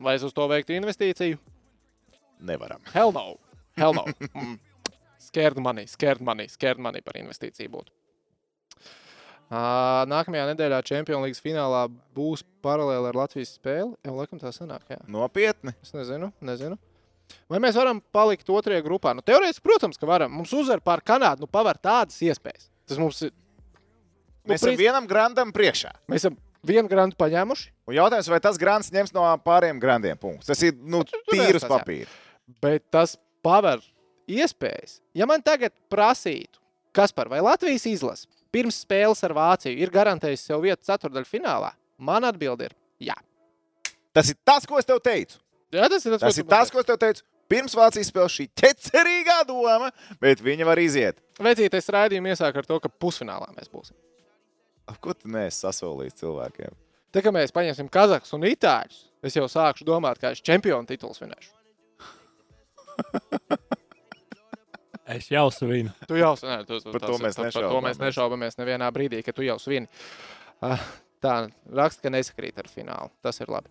Vai 0.00 0.16
es 0.16 0.24
uz 0.24 0.32
to 0.36 0.46
veiktu 0.48 0.74
investīciju? 0.78 1.38
Nevaram. 2.48 2.80
Hell 2.94 3.12
no. 3.16 3.36
Hell 3.78 3.96
no. 3.96 4.06
Mm. 4.40 4.58
Scared 5.20 5.58
money, 5.60 5.84
scared 5.86 6.22
money, 6.24 6.48
scared 6.48 6.80
money 6.80 7.02
par 7.04 7.18
investīciju 7.20 7.68
būtu. 7.70 7.92
Nākamajā 9.50 10.44
nedēļā 10.52 10.78
Champions 10.86 11.24
League 11.24 11.40
finālā 11.42 11.84
būs 12.14 12.44
paralēli 12.62 13.08
ar 13.10 13.16
Latvijas 13.18 13.56
spēli. 13.56 13.96
Jau 14.06 14.14
laikam 14.14 14.38
tā 14.38 14.52
sanāk, 14.54 14.84
jā. 14.92 15.00
Nopietni. 15.10 15.72
Es 15.82 15.90
nezinu, 15.96 16.28
nezinu. 16.44 16.78
Vai 17.50 17.58
mēs 17.62 17.74
varam 17.78 17.98
palikt 18.14 18.48
otrajā 18.50 18.82
grupā? 18.86 19.12
Nu, 19.14 19.22
teorētiski, 19.26 19.62
protams, 19.66 19.98
ka 19.98 20.06
varam. 20.06 20.32
Mums 20.34 20.52
uzvar 20.54 20.80
pār 20.82 21.02
Kanādu, 21.06 21.44
nu, 21.44 21.50
paver 21.50 21.78
tādas 21.82 22.18
iespējas. 22.26 22.68
Tas 22.90 22.98
mums 22.98 23.20
ir. 23.26 23.32
Nu, 23.34 24.54
Mēs 24.54 24.62
esam 24.62 24.70
princi- 24.70 24.82
vienam 24.84 25.06
grandam 25.10 25.50
priekšā. 25.52 25.92
mēs 26.10 26.24
esam 26.24 26.36
vienu 26.66 26.88
grantu 26.88 27.16
paņēmuši, 27.20 27.68
Un 27.90 27.94
jautājums, 27.94 28.28
vai 28.30 28.38
tas 28.40 28.56
grants 28.58 28.90
ņems 28.90 29.12
no 29.14 29.22
pāriem 29.44 29.78
grandiem 29.82 30.16
punktus? 30.18 30.46
Tas 30.46 30.62
ir 30.62 30.72
nu, 30.78 31.02
tur 31.04 31.20
tīrs 31.30 31.66
papīrs. 31.66 32.08
bet 32.62 32.84
tas 32.90 33.16
paver 33.42 33.80
iespējas. 34.28 35.00
Ja 35.14 35.26
man 35.26 35.42
tagad 35.42 35.72
prasītu, 35.90 36.58
kas 36.92 37.12
par 37.12 37.28
vai 37.28 37.40
Latvijas 37.40 37.84
izlase 37.86 38.26
pirms 38.54 38.80
spēles 38.84 39.22
ar 39.26 39.34
Vāciju 39.36 39.78
ir 39.80 39.92
garantējis 39.94 40.46
sev 40.50 40.62
vietu 40.64 40.86
ceturdaļu 40.88 41.28
finālā, 41.28 41.72
man 41.98 42.26
atbild 42.28 42.64
ir 42.66 42.74
jā. 43.02 43.16
Tas 44.14 44.32
ir 44.32 44.38
tas, 44.44 44.66
ko 44.66 44.78
es 44.80 44.88
tev 44.88 45.00
teicu. 45.04 45.38
Jā, 45.70 45.86
tas 45.86 46.04
ir 46.04 46.16
tas, 46.16 46.22
Tas 46.24 46.34
ko 46.34 46.42
ir 46.42 46.50
tas, 46.50 46.72
ko 46.74 46.82
es 46.82 46.88
tev 46.88 46.98
teicu. 47.00 47.24
Pirms 47.50 47.74
Vācijas 47.74 48.10
spēles 48.10 48.34
šī 48.36 48.46
ķecerīgā 48.58 49.40
doma, 49.48 49.90
bet 50.22 50.42
viņa 50.42 50.66
var 50.68 50.78
iziet. 50.82 51.18
Vecītais 51.42 51.90
raidījums 51.90 52.36
iesāk 52.36 52.60
ar 52.60 52.66
to, 52.66 52.78
ka 52.82 52.90
pusfinālā 53.02 53.48
mēs 53.56 53.70
būsim. 53.72 53.96
Ko 55.02 55.14
tu 55.14 55.30
neesi 55.30 55.62
sasolījis 55.62 56.18
cilvēkiem? 56.22 56.74
Tā 57.14 57.22
kā 57.22 57.32
mēs 57.34 57.54
paņemsim 57.54 57.90
Kazahstus 57.90 58.34
un 58.36 58.46
Itāļus, 58.46 59.00
es 59.26 59.34
jau 59.38 59.46
sākšu 59.50 59.86
domāt, 59.86 60.18
kā 60.22 60.30
es 60.34 60.42
čempionu 60.46 60.86
titulu 60.86 61.14
svinēšu. 61.14 61.50
Es 65.10 65.28
jau 65.32 65.46
svinu. 65.54 65.92
Tu 66.06 66.18
jau 66.20 66.34
tu, 66.38 66.80
Par 66.92 67.02
to 67.02 67.16
mēs 67.18 67.38
par, 67.38 67.50
par 67.50 67.68
to 67.68 67.80
mēs 67.84 67.98
nešaubāmies. 67.98 68.02
nešaubamies 68.06 68.58
nevienā 68.60 68.90
brīdī, 68.94 69.22
ka 69.26 69.34
tu 69.34 69.46
jau 69.46 69.58
svini. 69.58 69.88
Ah, 70.62 70.82
Tā 71.20 71.50
raksta, 71.68 72.06
ka 72.06 72.12
nesakrīt 72.14 72.58
ar 72.60 72.68
finālu. 72.72 73.12
Tas 73.24 73.40
ir 73.44 73.50
labi. 73.52 73.68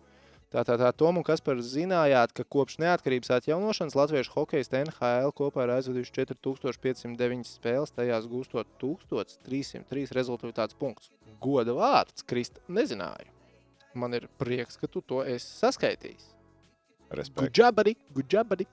Tā, 0.50 0.64
tā, 0.66 0.74
tā, 0.78 0.88
Tom 0.98 1.18
un 1.20 1.24
Kaspars 1.26 1.68
zinājāt, 1.76 2.32
ka 2.34 2.42
kopš 2.42 2.80
neatkarības 2.82 3.30
atjaunošanas 3.36 3.94
latviešu 3.98 4.32
hokeja 4.34 4.82
NHL 4.82 5.30
kopā 5.38 5.66
ir 5.66 5.72
aizvadījuši 5.76 6.14
4509 6.16 7.46
spēles, 7.46 7.92
tajās 7.94 8.26
gūstot 8.30 8.66
1303 8.82 10.10
rezultātus 10.18 10.78
punktus. 10.78 11.12
Goda 11.42 11.74
vārds, 11.74 12.26
Krista, 12.26 12.62
nezināju. 12.66 13.30
Man 13.94 14.14
ir 14.18 14.26
prieks, 14.38 14.78
ka 14.78 14.90
tu 14.90 15.02
to 15.02 15.22
esi 15.22 15.46
saskaitījis. 15.46 16.26
Respekts. 17.10 17.46
Gudžabadi, 17.46 17.94
gudžabadi. 18.14 18.66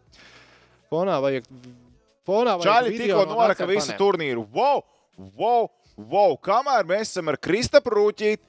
Fonā 0.89 1.18
vajag. 1.22 1.45
Fonā 2.28 2.57
Čāļi 2.59 2.91
video 2.91 3.21
tikko 3.21 3.25
no 3.30 3.39
noraka 3.39 3.67
visu 3.69 3.93
faniem. 3.93 3.99
turnīru. 4.01 4.45
Wow, 4.53 4.84
wow, 5.39 5.69
wow. 5.95 6.38
Kamēr 6.43 6.88
mēs 6.89 7.13
esam 7.13 7.32
ar 7.32 7.39
Kristapu 7.39 7.93
Rūķīti, 7.95 8.43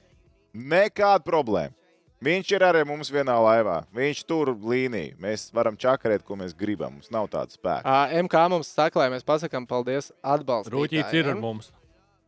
nekāda 0.53 1.23
problēma. 1.23 1.75
Viņš 2.19 2.49
ir 2.51 2.63
arī 2.67 2.81
mums 2.83 3.07
vienā 3.15 3.37
laivā. 3.39 3.77
Viņš 3.95 4.25
tur 4.27 4.51
līniju. 4.51 5.15
Mēs 5.23 5.45
varam 5.55 5.77
čakarēt, 5.79 6.25
ko 6.27 6.35
mēs 6.35 6.51
gribam. 6.51 6.97
Mums 6.97 7.07
nav 7.15 7.29
tāda 7.31 7.55
spēka. 7.55 7.93
MK 8.25 8.41
mums 8.51 8.67
saka, 8.75 8.99
lai 8.99 9.07
mēs 9.13 9.23
pasakām 9.23 9.63
paldies 9.69 10.11
atbalstītājiem. 10.19 10.75
Rūķīts 10.75 11.15
ir 11.15 11.31
ar 11.31 11.39
mums. 11.39 11.71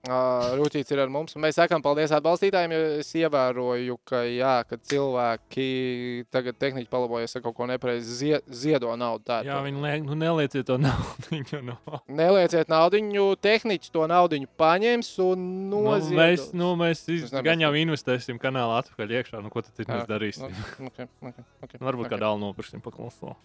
Ā, 0.02 0.18
Rūķīts 0.58 0.90
ir 0.96 1.00
ar 1.04 1.12
mums. 1.14 1.36
Mēs 1.38 1.60
sakām 1.60 1.84
paldies 1.86 2.10
atbalstītājiem, 2.18 2.72
jo 2.74 2.86
es 3.04 3.12
ievēroju, 3.20 4.00
ka, 4.10 4.24
jā, 4.26 4.54
ka 4.66 4.80
cilvēki 4.90 5.66
tagad 6.34 6.58
tehniski 6.58 6.90
palabojas, 6.90 7.36
ka 7.38 7.44
kaut 7.46 7.54
ko 7.60 7.68
nepareizi 7.70 8.16
zie, 8.18 8.40
ziedo 8.50 8.96
naudu. 8.98 9.28
Tā, 9.30 9.42
Jā, 9.46 9.60
viņi 9.62 9.84
liek, 9.86 10.08
nu 10.08 10.18
nelieciet 10.18 10.66
to 10.66 10.80
naudu. 10.82 11.44
No. 11.70 11.78
Nelieciet 12.10 12.72
naudu, 12.74 13.04
tehniķis 13.46 13.94
to 13.94 14.08
naudu 14.10 14.42
paņems 14.58 15.14
un 15.22 15.46
Nu, 15.72 15.84
noziedos. 15.86 16.18
mēs, 16.18 16.48
nu, 16.58 16.74
mēs 16.80 17.06
iz, 17.14 17.30
gan 17.46 17.62
jau 17.62 17.72
investēsim 17.78 18.42
kanālā 18.42 18.82
atpakaļ 18.82 19.14
iekšā. 19.22 19.44
Nu, 19.46 19.54
ko 19.54 19.62
tad 19.62 19.86
mēs 19.86 20.10
darīsim? 20.10 20.50
nu, 20.82 20.90
okay, 20.90 21.08
okay, 21.22 21.46
okay, 21.62 21.78
Nu, 21.78 21.86
Varbūt 21.88 22.08
okay. 22.10 22.18
kādā 22.18 22.34
nopirksim 22.42 22.82
paklausot. 22.84 23.38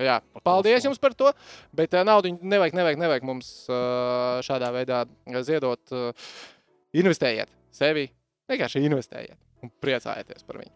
Jā, 0.00 0.18
paldies 0.42 0.86
jums 0.86 0.98
par 0.98 1.14
to. 1.14 1.30
Bet 1.76 1.94
uh, 1.94 2.02
naudu 2.06 2.32
nevajag, 2.40 2.74
nevajag, 2.74 3.00
nevajag 3.04 3.26
mums 3.28 3.50
uh, 3.70 4.40
šādā 4.46 4.72
veidā 4.74 5.04
ziedot. 5.46 5.82
Uh, 5.94 6.32
investējiet 6.94 7.50
sevi, 7.74 8.08
vienkārši 8.50 8.82
investējiet 8.86 9.38
un 9.64 9.72
priecājieties 9.82 10.46
par 10.46 10.62
viņu. 10.62 10.74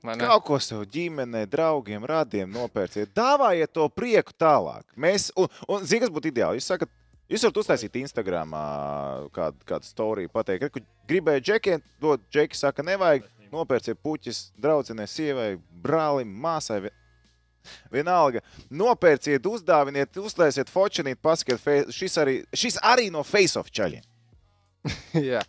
Kaut 0.00 0.46
ko 0.46 0.56
sev 0.64 0.86
ģimenei, 0.88 1.44
draugiem, 1.50 2.06
radiem 2.08 2.48
nopērciet. 2.54 3.10
Dāvājiet 3.12 3.74
to 3.76 3.84
prieku 3.92 4.32
tālāk. 4.32 4.86
Mēs, 4.96 5.28
un, 5.36 5.50
un 5.68 5.84
zini, 5.84 6.00
kas 6.06 6.12
būtu 6.14 6.30
ideāli? 6.30 6.56
Jūs 6.56 6.70
sakat, 6.72 6.88
jūs 7.28 7.44
varat 7.44 7.60
uztaisīt 7.60 7.98
Instagram 8.00 8.54
kādu, 9.36 9.60
kādu 9.68 9.90
storiju, 9.90 10.32
pateikt, 10.32 10.70
ka 10.72 10.80
gribēju 11.10 11.44
džekiem, 11.44 11.84
dot 12.00 12.24
džeki, 12.32 12.56
saka, 12.56 12.86
nevajag. 12.86 13.28
Nopērciet 13.50 13.98
puķis, 13.98 14.52
draudzenei, 14.62 15.08
sievai, 15.10 15.48
brālim, 15.84 16.30
māsai. 16.38 16.84
Vi- 17.62 17.98
Vienalga, 18.00 18.40
nopērciet, 18.70 19.44
uzdāviniet, 19.46 20.16
uztaisiet 20.16 20.70
fočinīt, 20.72 21.20
pasakiet, 21.22 21.60
fe- 21.60 21.84
šis 21.92 22.16
arī, 22.22 22.38
šis 22.56 22.78
arī 22.82 23.10
no 23.12 23.22
face-off 23.22 23.70
čaļiem. 23.70 24.02
Jā. 25.32 25.42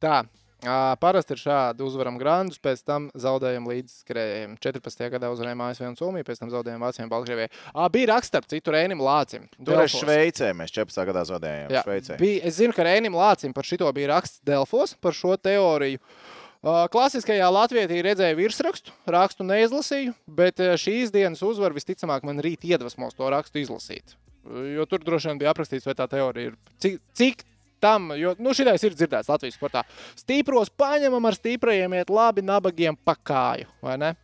Tā. 0.00 0.20
ā, 0.66 0.76
Parasti 1.02 1.34
ir 1.34 1.40
šādi 1.42 1.82
uzvaram 1.86 2.16
grandus, 2.20 2.58
pēc 2.62 2.84
tam 2.86 3.08
zaudējam 3.18 3.66
līdz 3.70 3.96
skrējējiem. 4.04 4.54
14. 4.62 5.02
gadā 5.16 5.30
uzvarējām 5.34 5.64
ASV 5.66 5.84
un 5.88 5.98
Somiju, 5.98 6.26
pēc 6.26 6.40
tam 6.42 6.50
zaudējām 6.54 6.82
Vācijai 6.86 7.06
un 7.08 7.12
Baltkrievijai. 7.12 7.50
Ā, 7.74 7.88
Bija 7.92 8.12
raksts 8.14 8.30
starp 8.32 8.46
citu 8.50 8.74
Rēnim 8.74 9.02
Lācim. 9.02 9.48
Tur 9.58 9.72
Delfos. 9.74 9.98
Šveicē, 10.04 10.52
mēs 10.58 10.72
14. 10.74 11.04
gadā 11.10 11.26
zaudējām. 11.28 11.74
Jā, 11.74 11.82
Šveicē. 11.86 12.18
bija, 12.22 12.40
es 12.46 12.58
zinu, 12.60 12.74
ka 12.76 12.86
Rēnim 12.86 13.14
Lācim 13.18 13.54
par 13.56 13.64
šito 13.68 13.90
bija 13.96 14.14
raksts 14.14 14.40
Delfos, 14.46 14.94
par 15.00 15.12
šo 15.16 15.34
teoriju. 15.36 15.98
Uh, 15.98 16.35
klasiskajā 16.66 17.46
Latvijā 17.52 17.86
redzēju 17.86 18.38
virsrakstu, 18.40 18.94
rakstu 19.06 19.46
neizlasīju, 19.46 20.14
bet 20.26 20.58
šīs 20.82 21.12
dienas 21.14 21.44
uzvara 21.46 21.76
visticamāk 21.76 22.26
man 22.26 22.42
rīt 22.42 22.66
iedvesmos 22.66 23.14
to 23.14 23.28
rakstu 23.30 23.62
izlasīt. 23.62 24.16
Jo 24.46 24.86
tur 24.86 25.02
droši 25.02 25.32
vien 25.32 25.40
bija 25.42 25.52
aprakstīts, 25.52 25.86
vai 25.86 25.94
tā 25.98 26.06
teorija 26.10 26.52
ir. 26.52 26.58
Cik, 26.82 27.00
cik 27.18 27.42
tam, 27.82 28.12
jo 28.18 28.34
nu, 28.42 28.54
šitais 28.56 28.82
ir 28.86 28.94
dzirdēts 28.94 29.30
Latvijas 29.30 29.58
sportā. 29.58 29.82
Stipros 30.18 30.70
paņemam 30.70 31.26
ar 31.28 31.38
stiprajiem, 31.38 31.96
iet 31.98 32.12
labi, 32.14 32.44
nabagiem 32.46 32.98
pa 32.98 33.16
kāju, 33.18 33.70
vai 33.84 33.98
ne? 34.00 34.14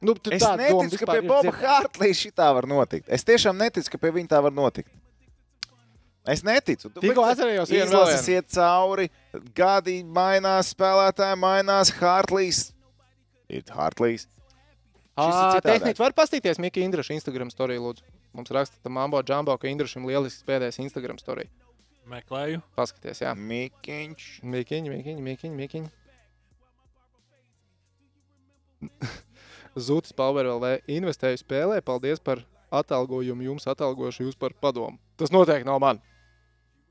Nu, 0.00 0.14
Es 0.30 0.44
neticu, 0.44 1.00
ka 1.00 1.16
pie 1.16 1.22
Boba. 1.26 1.52
Hartlīša 1.58 2.28
šī 2.28 2.30
tā 2.38 2.52
var 2.54 2.68
notikt. 2.70 3.08
Es 3.10 3.24
tiešām 3.26 3.58
neticu, 3.58 3.90
ka 3.90 3.98
pie 3.98 4.12
viņa 4.14 4.30
tā 4.30 4.42
var 4.44 4.54
notikt. 4.54 4.92
Es 6.28 6.42
neticu. 6.44 6.90
Tikko 7.00 7.24
atcerējos 7.24 7.70
vēl 7.72 7.86
Izlases 7.86 8.26
iet 8.28 8.50
cauri, 8.52 9.08
gadi 9.56 10.02
mainās, 10.04 10.74
spēlētāji 10.74 11.38
mainās. 11.40 11.92
Hartlīs 12.00 12.66
ir 13.48 13.64
Hartlīs. 13.72 14.26
Tehniski 15.64 15.98
var 15.98 16.14
paskatīties 16.14 16.60
Mika 16.62 16.80
Indraša 16.84 17.16
Instagram 17.16 17.50
storiju, 17.50 17.88
lūdzu. 17.88 18.04
Mums 18.36 18.52
raksta 18.54 18.76
tam 18.84 18.94
Mambo 18.98 19.22
Džambo, 19.24 19.56
ka 19.58 19.70
Indrašam 19.70 20.06
lielisks 20.06 20.44
pēdējais 20.46 20.78
Instagram 20.84 21.18
storija. 21.18 21.48
Meklēju. 22.08 22.60
Paskaties, 22.76 23.22
jā. 23.24 23.32
Mikiņš. 23.36 24.28
Mikiņi, 24.46 24.92
mikiņi, 24.94 25.24
mikiņi, 25.24 25.56
mikiņi. 25.58 25.88
Zutis 29.88 30.14
Palver 30.16 30.48
vēl 30.48 30.78
investēju 30.98 31.40
spēlē. 31.42 31.80
Paldies 31.84 32.22
par 32.22 32.44
atalgojumu. 32.70 33.48
Jums 33.50 33.68
atalgošu 33.68 34.28
jūs 34.28 34.38
par 34.40 34.54
padomu. 34.60 34.96
Tas 35.20 35.34
noteikti 35.34 35.68
nav 35.68 35.82
man. 35.82 36.00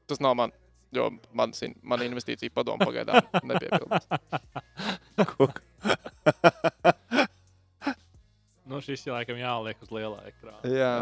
Tas 0.07 0.21
nav 0.23 0.35
man. 0.39 0.53
Jo 0.95 1.09
man, 1.35 1.51
man 1.83 2.03
investīcija 2.05 2.53
padomu 2.55 2.85
pagaidām 2.87 3.19
nepiepildās. 3.43 4.07
Nu, 8.67 8.79
šis 8.83 9.03
ir 9.07 9.13
laikam 9.15 9.37
jāliek 9.39 9.79
uz 9.83 9.91
lielā 9.95 10.21
ekrāna. 10.29 10.61
Jā, 10.67 10.93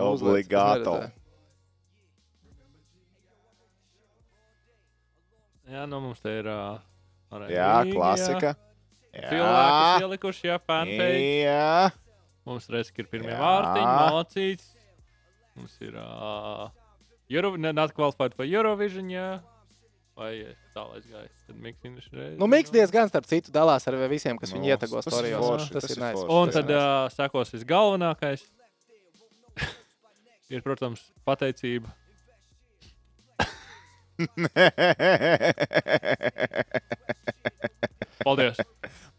neredzēju. 0.98 1.24
Jā, 5.66 5.86
nu 5.90 6.02
mums 6.04 6.22
te 6.22 6.34
ir. 6.40 6.50
Uh, 6.50 6.78
Jā, 7.50 7.72
klasika. 7.90 8.54
Cilvēki 9.16 9.32
Jā, 9.34 10.02
ielikuši, 10.04 10.48
jā, 10.52 10.58
fanpage. 10.62 11.22
jā. 11.48 11.92
Mums 12.46 12.68
redz, 12.70 12.92
ka 12.94 13.02
ir 13.02 13.08
pirmie 13.10 13.32
Jā. 13.34 13.40
vārtiņi, 13.42 13.86
malacīts. 13.88 14.68
Mums 15.58 15.78
ir. 15.82 15.96
Uh, 15.98 16.68
Euro, 17.30 17.56
ne, 17.58 17.72
not 17.74 17.94
qualified 17.98 18.34
for 18.38 18.46
Eurovision, 18.46 19.10
jā. 19.10 19.40
Vai 20.16 20.56
tālāk 20.76 21.04
gājis? 21.12 21.32
Tad 21.48 21.56
Miks 21.60 21.84
Indrišs 21.84 22.12
reiz. 22.16 22.38
Nu, 22.40 22.48
Miks 22.48 22.72
diezgan 22.72 23.10
starp 23.12 23.26
citu 23.28 23.52
dalās 23.52 23.84
ar 23.90 23.96
visiem, 24.08 24.38
kas 24.40 24.54
Nu, 24.54 24.58
viņu 24.60 24.68
ietagos 24.72 25.04
tas 25.04 25.12
storijos. 25.12 25.44
forši, 25.44 25.72
Tas 25.74 25.84
tas 25.84 25.92
ir 25.92 26.00
nice. 26.04 26.24
Un 26.32 26.50
tad 26.56 26.70
uh, 26.72 27.10
sekos 27.12 27.52
visgalvenākais. 27.52 28.46
ir, 30.54 30.62
protams, 30.64 31.02
pateicība. 31.28 31.92
Paldies! 38.24 38.56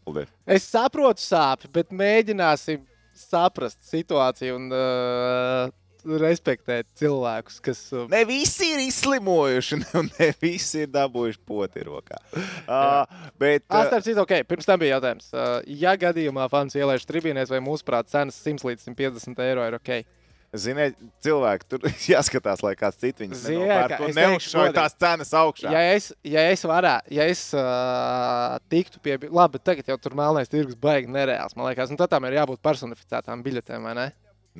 Paldies. 0.05 0.29
Es 0.49 0.63
saprotu 0.71 1.21
sāpes, 1.21 1.69
bet 1.69 1.91
mēģināsim 1.93 2.81
saprast 3.17 3.77
situāciju 3.85 4.55
un 4.57 4.71
uh, 4.73 5.69
respektēt 6.05 6.87
cilvēkus, 6.99 7.61
kas. 7.63 7.81
Uh, 7.93 8.05
Ne 8.11 8.23
visi 8.29 8.71
ir 8.73 8.83
izslimojuši, 8.87 9.79
un 9.99 10.11
ne 10.19 10.29
visi 10.41 10.83
ir 10.85 10.91
dabūjuši 10.93 11.41
poti 11.47 11.87
rokā. 11.87 12.19
Uh, 12.33 13.03
bet, 13.39 13.65
uh, 13.69 13.87
starp 13.89 14.05
citu, 14.05 14.21
ok, 14.23 14.37
pirms 14.49 14.69
tam 14.69 14.81
bija 14.83 14.97
jautājums. 14.97 15.31
Uh, 15.33 15.57
ja 15.67 15.95
gadījumā 15.99 16.49
fans 16.53 16.77
ielaiž 16.77 17.07
tribīnēs, 17.09 17.51
vai 17.53 17.63
mūsuprāt, 17.63 18.11
cenas 18.13 18.39
100 18.43 18.67
līdz 18.69 18.87
150 18.91 19.43
eiro 19.47 19.67
ir 19.67 19.79
ok? 19.79 19.99
Ziniet, 20.55 20.95
cilvēki 21.25 21.67
tur 21.67 21.87
jāskatās, 22.13 22.61
lai 22.63 22.71
kāds 22.79 22.99
cits 23.01 23.19
Ziniet, 23.41 23.67
nenopērk 23.67 24.15
neuzšauj 24.15 24.71
tās 24.77 24.95
cenas 24.95 25.33
augšā. 25.35 25.73
Ja 25.73 25.81
es, 25.95 26.13
ja 26.23 26.45
es 26.53 26.63
varētu, 26.67 27.11
ja 27.17 27.25
es 27.27 27.41
uh, 27.57 28.55
tiktu 28.71 29.01
pie, 29.03 29.17
labi, 29.27 29.59
tagad 29.59 29.91
jau 29.91 29.97
tur 29.99 30.15
melnais 30.17 30.51
tirgus 30.51 30.79
baigi 30.79 31.11
nereāls, 31.11 31.57
man 31.57 31.67
liekas, 31.67 31.91
un 31.91 31.99
tad 31.99 32.13
tam 32.13 32.29
ir 32.29 32.39
jābūt 32.39 32.63
personificētām 32.63 33.43
biļetēm, 33.43 33.89
vai 33.89 33.97
ne? 33.99 34.07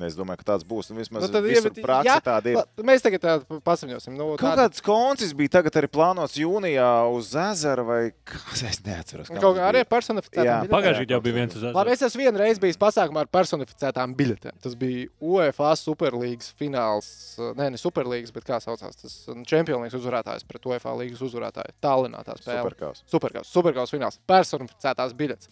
Es 0.06 0.14
domāju, 0.14 0.38
ka 0.42 0.46
tāds 0.52 0.64
būs. 0.68 0.90
Un 0.92 0.98
vismaz 1.00 1.24
Nu, 1.24 1.28
tad 1.32 1.42
visur 1.44 1.70
iemet- 1.70 1.82
praksa 1.82 2.04
jā, 2.06 2.16
tāda 2.22 2.46
ir. 2.52 2.84
Mēs 2.86 3.02
tagad 3.02 3.20
tā 3.24 3.32
pasaņosim. 3.66 4.14
Nu, 4.16 4.36
Kaut 4.36 4.54
tāda- 4.54 4.68
kāds 4.68 4.82
koncis 4.84 5.32
bija 5.34 5.48
tagad 5.58 5.72
arī 5.80 5.88
plānots 5.90 6.36
jūnijā 6.38 6.88
uz 7.12 7.32
ezera 7.34 7.84
vai 7.84 8.12
kas, 8.28 8.62
es 8.62 8.80
neatceros. 8.86 9.28
Kaut 9.28 9.56
kā 9.58 9.66
arī 9.72 9.80
ar 9.82 9.88
personificētām. 9.90 10.68
Pagājušajā 10.68 11.06
gadā 11.06 11.16
jau 11.16 11.20
bija 11.26 11.34
viens 11.40 11.56
uz 11.56 11.62
Labi, 11.62 11.90
ezeru. 11.90 11.92
es 11.92 12.02
esmu 12.12 12.22
vienreiz 12.26 12.58
bijis 12.62 12.76
pasākumā 12.78 13.24
ar 13.26 13.30
personificētām 13.32 14.14
biļetēm. 14.14 14.60
Tas 14.62 14.74
bija 14.78 15.08
UEFA 15.20 15.72
Superlīgas 15.82 16.52
fināls. 16.58 17.10
Nē, 17.58 17.70
ne 17.74 17.76
Superlīgas, 17.80 18.32
bet 18.32 18.44
kā 18.44 18.60
saucās 18.62 18.96
tas 19.02 19.18
Champions 19.46 19.82
League 19.82 19.98
uzvarētājs 19.98 20.46
pret 20.46 20.62
UEFA 20.68 20.94
līgas 20.98 21.20
uzvarētāju. 21.26 21.74
Tallinā 21.82 22.22
tā 22.24 22.36
spēle. 22.38 22.62
Superkaus. 22.62 23.02
Superkaus, 23.06 23.48
superkaus 23.52 23.90
fināls. 23.94 24.18
Personificētās 24.28 25.12
biļetes. 25.18 25.48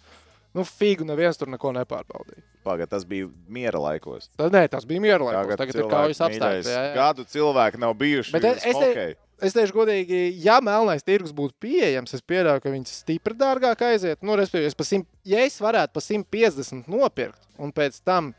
Nu, 0.55 0.63
figu 0.65 1.05
neviens 1.05 1.37
tur 1.37 1.49
neko 1.53 1.73
nepārbaudīja. 1.77 2.43
Pagad, 2.67 2.91
tas 2.91 3.05
bija 3.07 3.29
miera 3.49 3.79
laikos. 3.79 4.27
Tad, 4.37 4.51
nē, 4.57 4.65
tas 4.73 4.85
bija 4.89 5.03
mierīgi. 5.05 5.37
Tagad 5.37 5.61
Tagad 5.63 5.79
ir 5.79 5.87
kaujas 5.93 6.23
apstākļi. 6.27 6.75
Gadu 6.97 7.27
cilvēki 7.31 7.79
nav 7.85 7.95
bijuši. 8.01 8.35
Bet 8.35 8.45
es- 8.55 8.67
es, 8.67 8.77
te- 8.83 9.15
Es 9.37 9.53
teikšu, 9.53 9.75
godīgi, 9.77 10.19
ja 10.41 10.55
melnais 10.65 11.03
tirgus 11.05 11.29
būtu 11.37 11.53
pieejams, 11.61 12.15
es 12.17 12.23
pieļauju, 12.25 12.63
ka 12.65 12.71
viņš 12.73 12.93
stipri 13.03 13.35
dārgāk 13.37 13.83
aiziet. 13.85 14.23
Nu, 14.25 14.33
respektīvi, 14.33 14.71
es 14.73 14.89
simt- 14.89 15.07
ja 15.29 15.43
es 15.45 15.59
varētu 15.61 15.93
pa 15.93 16.01
150 16.01 16.89
nopirkt, 16.89 17.43
un 17.61 17.71
pēc 17.71 18.01
tam, 18.03 18.31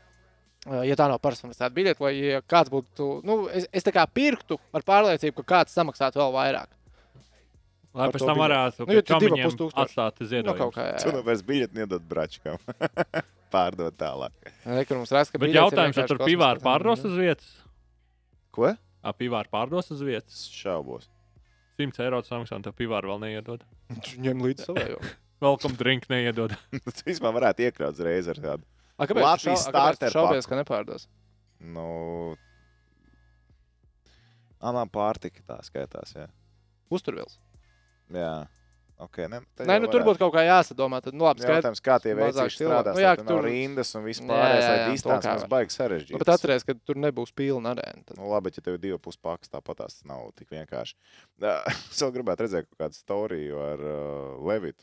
eh, 0.66 0.88
ja 0.90 0.96
tā 0.98 1.06
nav 1.08 1.20
personalizēta 1.22 1.70
biļete, 1.70 2.00
vai 2.02 2.10
ja 2.18 2.40
kāds 2.42 2.68
būtu, 2.68 3.22
nu, 3.22 3.46
es, 3.46 3.68
es 3.72 3.84
tā 3.86 3.92
kā 3.94 4.08
pirktu 4.10 4.58
ar 4.74 4.82
pārliecību, 4.82 5.38
ka 5.44 5.62
kāds 5.62 5.70
samaksātu 5.78 6.18
vēl 6.18 6.34
vairāk. 6.34 6.66
Lai 7.94 8.10
par 8.10 8.18
pēc 8.18 8.26
tam 8.26 8.36
biļeti. 8.36 8.42
varētu 8.48 8.78
Nu, 8.80 9.56
tu 9.56 9.70
atstāt 9.70 10.20
Nu, 10.20 10.26
ziedojumu. 10.26 10.72
kā, 10.74 10.82
jā, 10.92 10.98
Tu 11.02 11.08
jā. 11.08 11.14
nu 11.14 11.22
vairs 11.22 11.42
biļeti 11.42 11.74
nedod 11.74 12.02
bračkam. 12.02 12.58
Pārdot 13.52 13.96
tālāk. 13.98 14.50
Nē, 14.66 14.82
kur 14.88 14.98
mums 15.00 15.12
raksta, 15.14 15.34
ka 15.34 15.42
Bet 15.42 15.54
jautājums, 15.56 15.96
vai 15.96 16.06
tur 16.10 16.20
pivāri 16.24 16.62
pārdos 16.64 17.04
uz 17.08 17.14
vietas? 17.16 17.52
Ko? 18.54 18.72
Ap 19.02 19.20
pivāri 19.20 19.50
pārdos 19.52 19.88
uz 19.94 20.02
vietas. 20.04 20.42
Šaubos. 20.52 21.08
100 21.78 22.02
eiro 22.04 22.18
samaksā, 22.26 22.58
un 22.58 22.66
tev 22.66 22.74
pivāri 22.76 23.08
vēl 23.08 23.22
neiedod. 23.22 23.62
Ņem 24.18 24.42
līdzi 24.44 24.66
savējo. 24.66 24.98
Welcome 25.44 25.78
drink 25.78 26.08
neiedod. 26.10 26.56
Tas 26.88 27.06
vispār 27.06 27.36
varētu 27.36 27.68
iekraut 27.68 27.94
uzreiz 27.94 28.28
ar 28.32 28.42
tādu. 28.42 28.66
A, 28.98 29.06
kāpēc 29.06 29.22
Latvijas 29.22 29.62
a, 29.62 29.70
starter 29.70 30.12
šaubies, 30.12 30.48
ka 30.50 30.58
nepārdos? 30.58 31.06
Nu, 31.62 32.34
Anā 34.58 34.82
pārtika 34.90 35.44
tā 35.46 35.60
skaitās. 35.62 36.16
Jā. 36.18 36.26
Uzturvils. 36.90 37.38
jā. 38.10 38.32
Okay, 38.98 39.28
ne, 39.30 39.38
Nē, 39.62 39.76
nu 39.78 39.86
tur 39.86 40.02
būtu 40.02 40.18
kaut 40.18 40.32
kā 40.34 40.42
jāsadomā. 40.42 40.98
Tad, 41.04 41.14
nu, 41.14 41.22
labi, 41.28 41.44
skaidrs. 41.44 41.78
Kā 41.86 42.00
tie 42.02 42.16
veicīgi 42.18 42.50
strādā. 42.56 42.94
Nu, 42.96 43.02
jā, 43.02 43.12
tur 43.20 43.28
tur- 43.28 43.44
rindas 43.46 43.92
un 43.94 44.02
to 44.02 44.38
distance 44.90 45.46
baigs 45.52 45.78
sarežģīti. 45.78 46.16
Nu, 46.16 46.20
Bet 46.24 46.32
atcerieties, 46.34 46.66
ka 46.66 46.74
tur 46.82 46.98
nebūs 46.98 47.30
pilna 47.38 47.76
arēna. 47.76 48.02
Tad... 48.08 48.18
Nu, 48.18 48.26
labi, 48.32 48.50
ja 48.56 48.64
tev 48.64 48.74
ir 48.74 48.82
divi 48.82 48.98
puspaks, 49.04 49.52
tāpat 49.52 49.84
tas 49.84 50.00
nav 50.08 50.32
tik 50.34 50.50
vienkārši. 50.50 50.98
Es 51.92 52.02
vēl 52.02 52.10
gribētu 52.16 52.48
redzēt 52.48 52.66
kaut 52.66 52.82
kādu 52.82 52.98
storiju 52.98 53.62
ar 53.62 53.86
uh, 53.86 54.50
Levitu. 54.50 54.82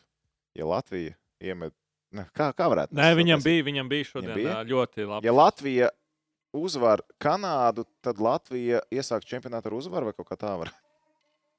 Ja 0.55 0.69
Latvija 0.71 1.17
iemet, 1.43 1.75
ne, 2.15 2.23
kā, 2.31 2.53
kā 2.55 2.71
varētu? 2.71 2.95
Nē, 2.95 3.11
viņam 3.19 3.43
bija, 3.43 3.67
viņam 3.67 3.91
bija 3.91 4.07
šodien 4.13 4.31
bija? 4.39 4.55
ā, 4.61 4.63
ļoti 4.71 5.09
labi. 5.11 5.27
Ja 5.27 5.35
Latvija 5.35 5.91
uzvar 6.55 7.03
Kanādu, 7.19 7.83
tad 7.99 8.23
Latvija 8.23 8.79
iesāk 8.95 9.27
čempionātu 9.27 9.73
ar 9.73 9.79
uzvaru 9.83 10.07
vai 10.07 10.15
kaut 10.15 10.31
kā 10.31 10.39
tā 10.39 10.55
var. 10.63 10.71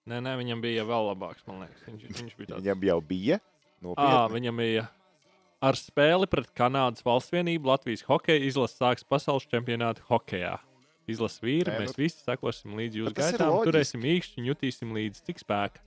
Nē, 0.07 0.21
nē, 0.23 0.37
viņam 0.39 0.61
bija 0.63 0.85
vēl 0.87 1.09
labāks, 1.11 1.43
man 1.49 1.65
liekas. 1.65 1.83
Viņš, 1.89 2.05
viņš 2.21 2.37
bija 2.39 2.49
tāds. 2.53 2.63
Viņam 2.63 2.85
jau 2.87 3.01
bija. 3.03 3.41
Nopietni. 3.83 4.37
viņam 4.39 4.57
bija 4.63 4.85
ar 5.67 5.77
spēli 5.79 6.29
pret 6.31 6.49
Kanādas 6.57 7.05
valsts 7.05 7.33
vienību 7.35 7.69
Latvijas 7.69 8.05
hokeja 8.09 8.45
izlases 8.47 8.79
sāks 8.81 9.05
pasaules 9.05 9.47
čempionātu 9.51 10.05
hokejā. 10.09 10.55
Izlases 11.07 11.43
vīri, 11.43 11.71
Nē, 11.71 11.81
mēs 11.83 11.93
nu- 11.95 12.03
visi 12.03 12.23
sekosim 12.25 12.75
līdzi 12.79 13.03
jūsu 13.03 13.15
tas 13.15 13.33
ir 13.33 13.39
gaitām, 13.39 13.59
turēsim 13.67 14.03
īkšķi, 14.03 14.47
jutīsim 14.49 14.95
līdzi 14.97 15.23
cik 15.29 15.43
spēka. 15.43 15.83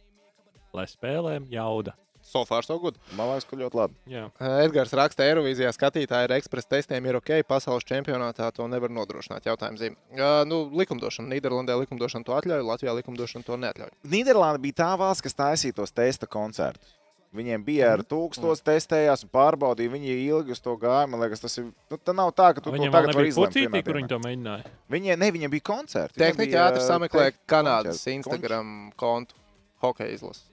Lai 0.74 0.86
spēlēm 0.86 1.48
jauda. 1.50 1.96
So 2.30 2.44
far, 2.46 2.62
so 2.62 2.78
good. 2.78 2.98
Man 3.18 3.26
liekas, 3.32 3.48
ka 3.50 3.58
ļoti 3.58 3.74
labi. 3.80 3.96
Jā. 4.14 4.28
Edgars 4.62 4.92
raksta, 4.94 5.26
Eirovīzijā 5.26 5.72
skatītāji 5.74 6.28
ar 6.28 6.34
ekspresa 6.36 6.70
testiem 6.76 7.08
ir 7.10 7.18
ok, 7.18 7.32
pasaules 7.50 7.88
čempionātā 7.90 8.52
to 8.54 8.68
nevar 8.70 8.92
nodrošināt. 8.94 9.48
Jautājums 9.50 9.82
zīme. 9.82 9.98
Uh, 10.14 10.44
nu, 10.46 10.60
likumdošana. 10.78 11.32
Nīderlandē 11.34 11.74
likumdošana 11.82 12.28
to 12.28 12.36
atļauj, 12.38 12.62
Latvijā 12.70 12.94
likumdošana 13.00 13.48
to 13.48 13.58
neatļauj. 13.66 13.90
Nīderlanda 14.14 14.62
bija 14.62 14.78
tā 14.84 14.92
valsts, 15.02 15.26
kas 15.26 15.34
taisīja 15.42 15.80
tos 15.82 15.92
testa 15.98 16.30
koncertus. 16.30 16.94
Viņiem 17.34 17.62
bija 17.66 17.86
Mhm. 17.86 17.94
ar 17.94 18.02
tūkstotis 18.10 18.64
testējās 18.66 19.22
un 19.26 19.30
pārbaudīja. 19.30 19.92
Viņi 19.94 20.14
ilgi 20.30 20.52
uz 20.56 20.60
to 20.66 20.74
gāja. 20.82 21.06
Man 21.10 21.20
liekas, 21.22 21.42
tas 21.42 21.58
ir. 21.62 21.68
Nu, 21.90 21.98
tā 21.98 22.14
nav 22.18 22.32
tā, 22.34 22.54
ka 22.56 22.62
tu 22.62 22.72
Viņam 22.74 22.90
to 22.90 22.98
tagad 22.98 23.16
vari 23.16 23.28
izlemt. 23.30 23.54
pucītī, 23.54 23.70
vienā 23.70 23.86
kur 23.86 23.94
viņi 24.00 24.10
to 24.10 24.18
mēģināja. 24.24 24.66
Viņiem, 24.90 25.18
ne, 25.22 25.32
viņiem 25.36 25.52
bija 25.54 25.62
koncerti. 25.70 26.18
Viņiem 26.18 26.26
Tehniski 26.26 26.52
bija, 26.54 26.64
ātri 26.72 26.82
ā, 26.82 26.88
sameklē 26.90 27.28
Kanādas 27.48 28.02
koncerti. 28.02 28.16
Instagram 28.18 28.92
kontu 28.98 29.34
hokeja 29.82 30.10
izlases. 30.18 30.44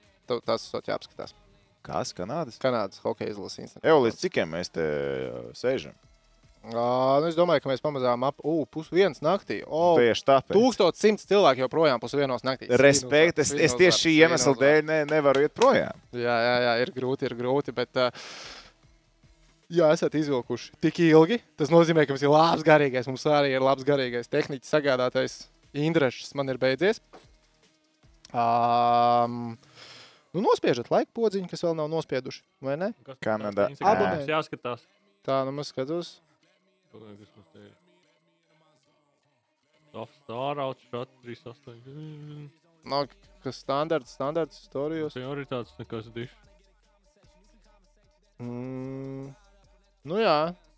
Tas 0.45 0.69
ir 0.73 0.81
jāapskatās. 0.81 1.33
Kas? 1.85 2.13
Kanādas? 2.15 2.59
Kanādas 2.61 3.01
hokeja 3.03 3.35
Instagram. 3.35 3.83
Evo, 3.83 4.03
līdz 4.05 4.19
cikiem 4.19 4.53
mēs 4.55 4.71
te 4.73 4.83
ā, 4.83 5.41
sēžam? 5.57 5.95
Uh, 6.67 7.21
nu, 7.21 7.29
es 7.29 7.35
domāju, 7.37 7.61
ka 7.63 7.69
mēs 7.71 7.79
pamazām 7.79 8.25
ap 8.27 8.41
uh, 8.43 8.65
pusdienas 8.67 9.21
naktī. 9.23 9.61
Oh, 9.63 9.95
Tieši 9.95 10.25
tāpēc. 10.27 10.57
1100 10.57 11.29
cilvēki 11.29 11.63
joprojām 11.63 12.01
pusdienos 12.01 12.43
naktī. 12.43 12.67
Respekt, 12.81 13.39
es, 13.39 13.53
es 13.55 13.75
tieši 13.77 14.01
šī 14.01 14.13
iemesla 14.25 14.53
dēļ 14.59 14.81
ne, 14.89 14.97
nevaru 15.07 15.45
iet 15.45 15.55
projām. 15.55 16.01
Jā, 16.11 16.35
jā, 16.43 16.55
jā, 16.65 16.73
ir 16.83 16.91
grūti, 16.97 17.29
ir 17.29 17.37
grūti. 17.39 17.75
Bet, 17.77 18.01
uh, 18.01 18.11
ja 19.71 19.93
esat 19.95 20.17
izvilkuši 20.19 20.75
tik 20.83 20.99
ilgi, 21.07 21.39
tas 21.59 21.71
nozīmē, 21.71 22.03
ka 22.03 22.15
mums 22.15 22.25
ir 22.25 22.33
labs 22.33 22.67
garīgais. 22.67 23.07
Mums 23.07 23.23
arī 23.31 23.53
ir 23.55 23.63
labs 23.63 23.87
garīgais 23.87 24.27
tehniķis 24.33 24.75
sagādātais 24.75 25.39
Indrešs. 25.77 26.33
Man 26.35 26.51
ir 26.51 26.59
beidzies. 26.59 26.99
Um, 28.35 29.55
nu, 30.37 30.43
nospiežat 30.45 30.91
laika 30.93 31.11
podziņu, 31.17 31.49
kas 31.49 31.63
vēl 31.65 31.75
nav 31.79 31.89
nospieduši. 31.91 32.43
Vai 32.63 32.77
ne? 32.79 32.91
Kas? 33.07 33.17
Abonēt. 33.81 34.21
Mums 34.21 34.29
Jāskatās. 34.31 34.85
Tā, 35.25 35.41
nu, 35.47 35.53
mēs 35.57 35.73
skatāmies. 35.73 36.13
Kas 36.93 37.33
mums 37.35 37.51
te 37.53 37.65
ir? 37.65 37.75
Out 39.97 40.81
Shot 40.89 41.09
38. 41.25 42.49
Nav 42.87 43.07
kas 43.43 43.61
standarts, 43.63 44.13
standarts 44.13 44.59
storijos. 44.67 45.15
Prioritātes 45.17 45.73
nekas 45.79 46.11
dišs. 46.13 46.35
Mm, 48.37 49.31
nu, 50.05 50.19
jā, 50.21 50.35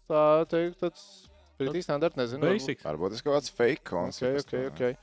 tā 0.07 0.21
teikt, 0.47 0.79
tāds 0.79 1.03
pretī 1.59 1.81
standarts, 1.83 2.15
nezinu. 2.15 2.45
varbūt- 2.45 2.55
Basic. 2.63 2.83
Varbūt 2.87 3.15
tas 3.17 3.21
kaut 3.25 3.35
kāds 3.35 3.51
fake 3.51 3.83
koncerts. 3.83 4.45
Okay, 4.47 4.67
okay, 4.67 4.93
okay. 4.95 4.97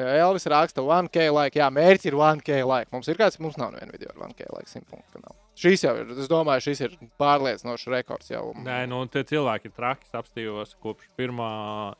Elvis 0.00 0.46
raksta, 0.48 0.80
1K 0.80 1.26
laika. 1.28 1.58
Jā, 1.60 1.66
mērķis 1.72 2.08
ir 2.08 2.14
1K 2.16 2.62
laika. 2.64 2.88
Mums 2.94 3.10
ir 3.12 3.18
kāds, 3.18 3.36
mums 3.42 3.58
nav 3.60 3.74
neviena 3.74 3.92
video 3.92 4.12
ar 4.14 4.30
1K 4.30 4.46
laika. 4.48 4.70
100 4.70 4.86
punktu 4.88 5.18
kanālu. 5.18 5.36
Šīs 5.62 5.82
jau 5.84 5.92
ir, 6.00 6.14
es 6.16 6.30
domāju, 6.32 6.62
šis 6.64 6.80
ir 6.80 6.94
pārliecinošs 7.20 7.90
rekords 7.92 8.30
jau. 8.32 8.46
Nē, 8.64 8.78
nu 8.88 9.02
tie 9.12 9.20
cilvēki 9.28 9.68
ir 9.68 9.74
traki. 9.76 10.08
Es 10.08 10.16
apstājos 10.16 10.72
kopš 10.80 11.10
pirmā 11.20 11.50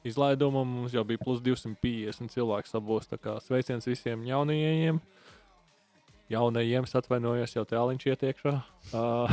izlaiduma. 0.09 0.64
Mums 0.64 0.97
jau 0.97 1.05
bija 1.05 1.20
plus 1.20 1.43
250 1.44 2.32
cilvēku 2.32 2.73
sabos. 2.73 3.10
Tā 3.10 3.20
kā 3.20 3.36
sveiciens 3.44 3.90
visiem 3.90 4.24
jaunajiem. 4.24 5.02
Jaunajiem 6.32 6.89
atvainojos, 6.89 7.59
jau 7.59 7.69
tāliņš 7.69 8.09
ietiekšā. 8.14 8.56
Uh, 8.93 9.31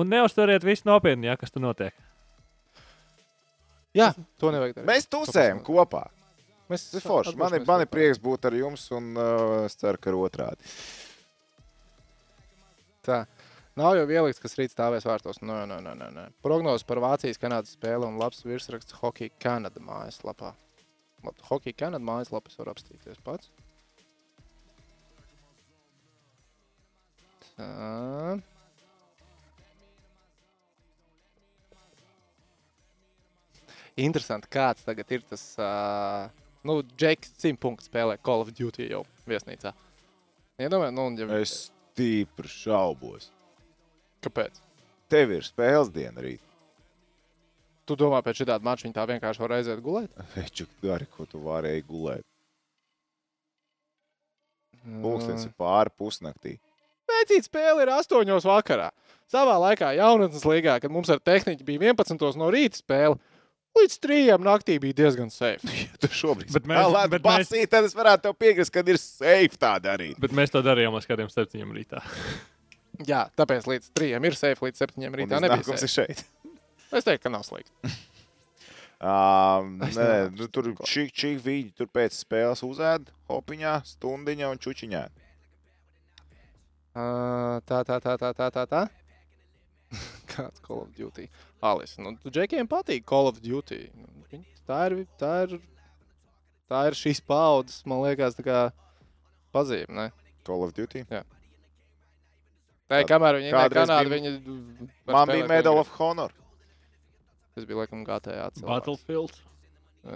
un 0.00 0.08
neuztveriet 0.08 0.64
visu 0.64 0.88
nopietni, 0.88 1.28
ja 1.28 1.36
kas 1.36 1.52
tur 1.52 1.62
notiek. 1.62 1.92
Jā, 3.96 4.08
to 4.40 4.50
nevajag. 4.54 4.78
darīt. 4.78 4.88
Mēs 4.88 5.08
tusējam 5.12 5.60
kopā. 5.64 6.06
Mēs 6.72 6.86
Tas 6.88 7.02
ir 7.02 7.04
forši. 7.04 7.36
Man 7.36 7.56
ir, 7.58 7.64
man 7.68 7.84
ir 7.84 7.88
prieks 7.92 8.20
būt 8.22 8.48
ar 8.48 8.56
jums, 8.56 8.86
un 8.96 9.12
uh, 9.18 9.64
es 9.66 9.76
ceru, 9.76 10.00
ka 10.00 10.12
ir 10.12 10.16
otrādi. 10.16 10.72
Tā. 13.04 13.24
Nav 13.76 13.96
jau 13.96 14.04
ielikts, 14.12 14.40
kas 14.40 14.56
rīt 14.58 14.72
stāvēs 14.72 15.06
vārtos. 15.08 15.40
Nē, 15.44 15.62
nē, 15.68 15.78
nē, 15.84 15.92
nē, 15.96 16.08
nē. 16.12 16.24
Prognozes 16.44 16.84
par 16.88 17.00
Vācijas 17.04 17.40
Kanādas 17.40 17.72
spēli 17.76 18.04
un 18.08 18.18
labs 18.20 18.44
virsraksts 18.44 18.96
Hockey 19.00 19.32
Kanada 19.40 19.80
mājaslapā. 19.84 20.52
Hockey 21.48 21.72
Kanada 21.72 22.04
mājaslapas 22.04 22.58
var 22.60 22.72
apstīties 22.74 23.20
pats. 23.24 23.52
Tā. 27.56 28.40
Interesanti, 34.00 34.48
kāds 34.52 34.86
tagad 34.86 35.10
ir 35.12 35.24
tas. 35.28 35.42
Uh, 35.60 36.30
nu, 36.68 36.80
Džeks 36.96 37.34
100 37.42 37.58
punktu 37.60 37.88
spēlē 37.90 38.16
Call 38.24 38.44
of 38.44 38.52
Duty 38.56 38.88
jau 38.88 39.02
viesnīcā. 39.28 39.74
Iedomājieties, 40.62 40.96
nu, 40.96 41.34
ja 41.34 41.42
Es 41.42 41.56
stipri 41.92 42.48
šaubos. 42.48 43.28
Kāpēc? 44.24 44.60
Tev 45.12 45.34
ir 45.36 45.44
spēles 45.44 45.90
diena 45.92 46.24
rīt. 46.24 46.40
Tu 47.84 47.96
domā, 47.98 48.22
pēc 48.24 48.40
šī 48.40 48.46
tāda 48.48 48.64
mača 48.64 48.86
viņa 48.86 48.96
tā 48.96 49.06
vienkārši 49.10 49.42
var 49.42 49.56
aiziet 49.58 49.80
gulēt? 49.84 50.12
Veču, 50.36 50.68
dari, 50.84 51.08
ko 51.10 51.26
tu 51.28 51.42
varēji 51.42 51.84
gulēt. 51.88 52.24
Pūkstens 54.82 55.46
ir 55.46 55.52
pāri 55.58 55.92
pusnaktī. 55.94 56.56
laicīga 57.10 57.46
spēle 57.46 57.84
ir 57.84 57.92
8 57.92 58.46
vakarā. 58.48 58.88
Savā 59.30 59.54
laikā 59.62 59.92
jaunatnes 59.96 60.42
līgā, 60.44 60.78
kad 60.82 60.92
mums 60.92 61.10
ar 61.12 61.20
tehniku 61.22 61.64
bija 61.64 61.92
11 61.92 62.40
no 62.40 62.48
rīta 62.52 62.80
spēle, 62.80 63.18
līdz 63.78 63.96
3 64.04 64.36
naktī 64.44 64.76
bija 64.82 64.98
diezgan 65.02 65.30
safe. 65.32 65.64
Ja 65.82 65.96
tu 66.02 66.10
šobrīd 66.12 66.52
bet 66.52 66.66
mēs- 66.68 67.18
basīt, 67.24 67.70
tad 67.72 67.86
es 67.88 67.94
varētu 67.96 68.28
tev 68.28 68.36
piekrist, 68.38 68.72
ka 68.74 68.82
ir 68.84 68.98
safe 69.00 69.58
tā 69.60 69.74
darīt. 69.82 70.18
Bet 70.22 70.34
mēs 70.36 70.52
to 70.52 70.62
darījām 70.64 70.94
līdz 70.98 71.08
kādiem 71.10 71.30
septiņiem 71.32 71.74
rītā. 71.78 72.02
Jā, 73.10 73.24
tāpēc 73.38 73.66
līdz 73.70 73.90
3 73.96 74.12
ir 74.28 74.36
safe, 74.38 74.60
līdz 74.66 74.84
7 74.84 75.06
Un 75.08 75.18
rītā 75.22 75.40
nebija. 75.40 75.64
Safe. 75.64 75.84
ir 75.88 75.94
šeit. 75.96 76.24
Es 76.92 77.06
teiktu, 77.06 77.22
ka 77.24 77.30
nav 77.32 77.40
slikti. 77.48 77.72
Um, 79.02 79.78
Es 79.82 79.96
nē, 79.96 80.28
nu, 80.36 80.44
tur 80.52 80.68
čik, 80.86 81.16
viņi 81.42 81.72
tur 81.74 81.88
pēc 81.88 82.14
spēles 82.20 82.60
uzēd, 82.62 83.08
hopiņā, 83.32 83.72
stundiņā 83.94 84.50
un 84.52 84.60
čučiņā. 84.60 85.00
Uh, 86.92 87.56
tā, 87.64 87.80
tā, 87.88 87.96
tā, 88.04 88.18
tā, 88.20 88.30
tā, 88.36 88.50
tā. 88.52 88.66
tā. 88.68 88.82
Kāds 90.28 90.60
Call 90.60 90.84
of 90.84 90.92
Duty? 90.96 91.26
Alis, 91.62 91.94
nu, 92.02 92.16
tu 92.18 92.30
džekiem 92.34 92.66
patīk 92.68 93.04
Call 93.06 93.28
of 93.30 93.38
Duty. 93.42 93.84
Nu, 93.94 94.08
Tā 94.68 94.78
ir, 94.88 94.94
tā 95.18 95.32
ir, 95.46 95.56
tā 96.70 96.84
ir 96.88 96.94
šīs 96.96 97.18
paudzes, 97.26 97.80
man 97.86 97.98
liekas, 98.04 98.36
tā 98.38 98.44
kā 98.46 98.58
pazīme. 99.54 99.90
Ne? 99.90 100.06
Call 100.46 100.62
of 100.64 100.72
Duty. 100.76 101.02
Nē, 101.10 101.22
Kād- 103.02 103.08
kamēr 103.10 103.38
viņi 103.40 103.48
ir 103.48 103.54
bija- 103.72 104.12
viņi. 104.12 104.90
Man 105.06 105.28
bija 105.28 105.48
Medal 105.48 105.78
of 105.78 105.88
Honor. 105.98 106.30
Tas 107.54 107.64
bija 107.64 107.82
laikam 107.82 108.04
GTA 108.04 108.50
cilvēks. 108.50 108.68
Battlefield. 108.68 109.40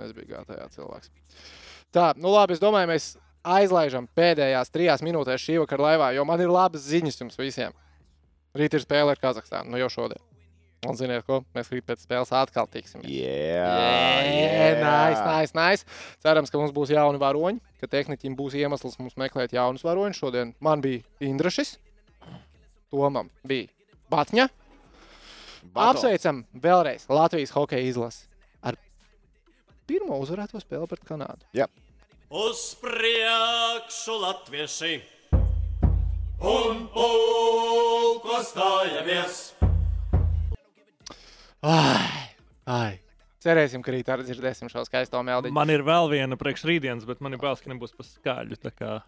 Es 0.05 0.13
biju 0.13 0.27
GTA 0.31 0.69
cilvēks. 0.69 1.11
Tā, 1.93 2.13
nu 2.17 2.29
labi, 2.29 2.53
es 2.53 2.61
domāju, 2.61 2.89
mēs 2.91 3.17
aizlaižam 3.45 4.09
pēdējās 4.17 4.71
trijās 4.75 5.03
minūtēs 5.03 5.43
šī 5.43 5.59
vakara 5.63 5.83
laivā, 5.91 6.15
jo 6.15 6.25
man 6.25 6.41
ir 6.41 6.49
labas 6.49 6.83
ziņas 6.83 7.21
jums 7.21 7.37
visiem. 7.39 7.73
Rīt 8.57 8.75
ir 8.75 8.81
spēle 8.81 9.11
ar 9.11 9.17
Kazahstānu, 9.17 9.67
nu 9.71 9.77
jau 9.79 9.89
šodien. 9.89 10.19
Un 10.87 10.95
ziniet, 10.99 11.25
ko? 11.27 11.41
Mēs 11.57 11.71
rīt 11.73 11.87
pēc 11.89 12.03
spēles 12.05 12.31
atkal 12.37 12.69
tiksim. 12.71 13.01
Jā, 13.09 13.71
Nice, 14.83 15.23
nice, 15.25 15.57
nice. 15.57 15.87
Cerams, 16.23 16.53
ka 16.53 16.61
mums 16.61 16.75
būs 16.77 16.93
jauni 16.93 17.19
varoņi, 17.23 17.59
ka 17.81 17.89
tehniķim 17.91 18.37
būs 18.39 18.55
iemesls 18.61 18.99
mums 19.01 19.17
meklēt 19.19 19.57
jaunus 19.57 19.83
varoņus. 19.87 20.21
Šodien 20.21 20.53
man 20.63 20.85
bija 20.85 21.03
Indrašis, 21.25 21.79
Tomam 22.93 23.33
bija 23.47 23.67
Batņa. 24.13 24.47
Apsveicam 25.75 26.45
vēlreiz 26.63 27.09
Latvijas 27.11 27.51
hokeja 27.57 27.89
izlasi 27.89 28.29
ar 28.63 28.79
pirmo 29.89 30.21
uzvarēto 30.23 30.61
spēli 30.63 30.87
pret 30.93 31.03
Kanādu. 31.09 31.43
Uz 32.31 32.63
priekšu 32.83 34.17
latvieši 34.23 34.95
un 36.47 36.87
pulko 36.95 38.41
stājamies. 38.47 39.43
Ai, 41.63 42.29
ai. 42.67 42.93
Cerēsim, 43.47 43.83
ka 43.85 43.93
rīt 43.95 44.09
arī 44.11 44.25
dzirdēsim 44.27 44.69
šo 44.73 44.83
skaisto 44.87 45.21
melodiņu. 45.23 45.55
Man 45.55 45.71
ir 45.71 45.85
vēl 45.87 46.09
viena 46.11 46.37
priekšrītdienas, 46.41 47.07
bet 47.07 47.21
man 47.23 47.33
ir 47.37 47.39
bail, 47.43 47.57
ka 47.57 47.71
nebūs 47.71 47.95
pa 47.97 48.03
skaļu. 48.03 48.57
tā 48.59 48.73
kā- 48.75 49.03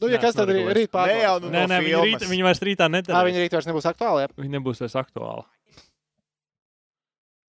Nu, 0.00 0.08
ja 0.08 0.18
Nē, 0.18 0.20
kas 0.20 0.34
tad 0.36 0.48
nav 0.48 0.56
rīt, 0.76 0.88
jau 0.90 0.98
pārbaudas? 0.98 1.42
nu 1.42 1.48
Nē, 1.50 1.60
no 1.62 1.74
nē, 1.74 1.78
viņa, 1.80 2.00
rīt, 2.04 2.24
viņa 2.28 2.44
vairs 2.44 2.60
rītā 2.60 2.84
Tā 2.84 2.88
nedarīs. 2.92 3.26
viņa 3.28 3.40
rīt 3.44 3.52
vairs 3.56 3.66
nebūs 3.66 3.86
aktuāla. 3.88 4.20
Ja? 4.20 4.28
Viņa 4.36 4.60
nebūs 4.60 4.80
vairs 4.80 4.96
aktuāla. 5.00 5.44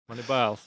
Man 0.07 0.17
ir 0.19 0.23
bailes. 0.27 0.63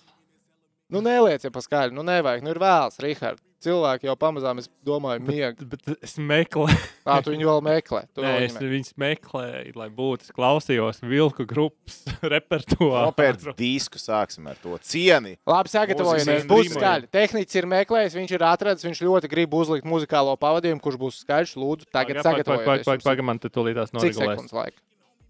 Nu, 0.91 1.01
nelieciet 1.01 1.53
pa 1.53 1.61
skaļu. 1.65 1.93
Nu, 1.97 2.03
nevajag. 2.03 2.43
Nu, 2.43 2.51
ir 2.51 2.59
vēls, 2.61 2.99
Rihard. 3.01 3.41
Cilvēki 3.61 4.09
jau 4.09 4.15
pamazām, 4.17 4.57
es 4.63 4.71
domāju, 4.89 5.21
miega. 5.27 5.67
Bet 5.69 5.91
es 6.01 6.15
meklēju, 6.17 6.79
Tā, 7.05 7.19
tu 7.25 7.35
viņu 7.35 7.45
vēl 7.51 7.59
meklē. 7.67 8.01
Tu 8.17 8.23
Nē, 8.25 8.31
vēl 8.31 8.45
es 8.47 8.55
viņu 8.55 8.61
meklē. 8.61 8.71
viņus 8.73 8.93
meklēju, 9.05 9.75
lai 9.77 9.89
būtu. 9.99 10.25
Es 10.29 10.33
klausījos 10.37 11.03
vilku 11.05 11.45
grupas 11.51 11.99
repertuāru. 12.35 13.13
Pēc 13.19 13.45
disku 13.59 14.01
sāksim 14.01 14.49
ar 14.49 14.57
to 14.63 14.79
cieni. 14.81 15.35
Labi, 15.51 15.73
sagatavojamies. 15.75 16.47
Būs 16.49 16.73
skaļi. 16.73 17.11
Tehnicis 17.13 17.61
ir 17.61 17.69
meklējis, 17.69 18.17
viņš 18.17 18.35
ir 18.39 18.47
atradzis, 18.49 18.89
viņš 18.89 19.03
ļoti 19.05 19.33
grib 19.35 19.59
uzlikt 19.61 19.85
muzikālo 19.89 20.33
pavadījumu, 20.41 20.81
kurš 20.85 20.97
būs 21.05 21.21
skaļš. 21.27 21.55
Lūdzu, 21.61 21.91
tagad 21.93 22.23
sagatavojieties. 22.25 22.89
Jums 22.89 22.97
ir 22.97 23.07
Pagaidām, 23.11 23.29
man 23.29 23.43
te 23.45 23.53
tūlītās 23.53 23.93
noregulēs. 23.93 24.41
sekundes 24.41 24.57
laika? 24.57 24.81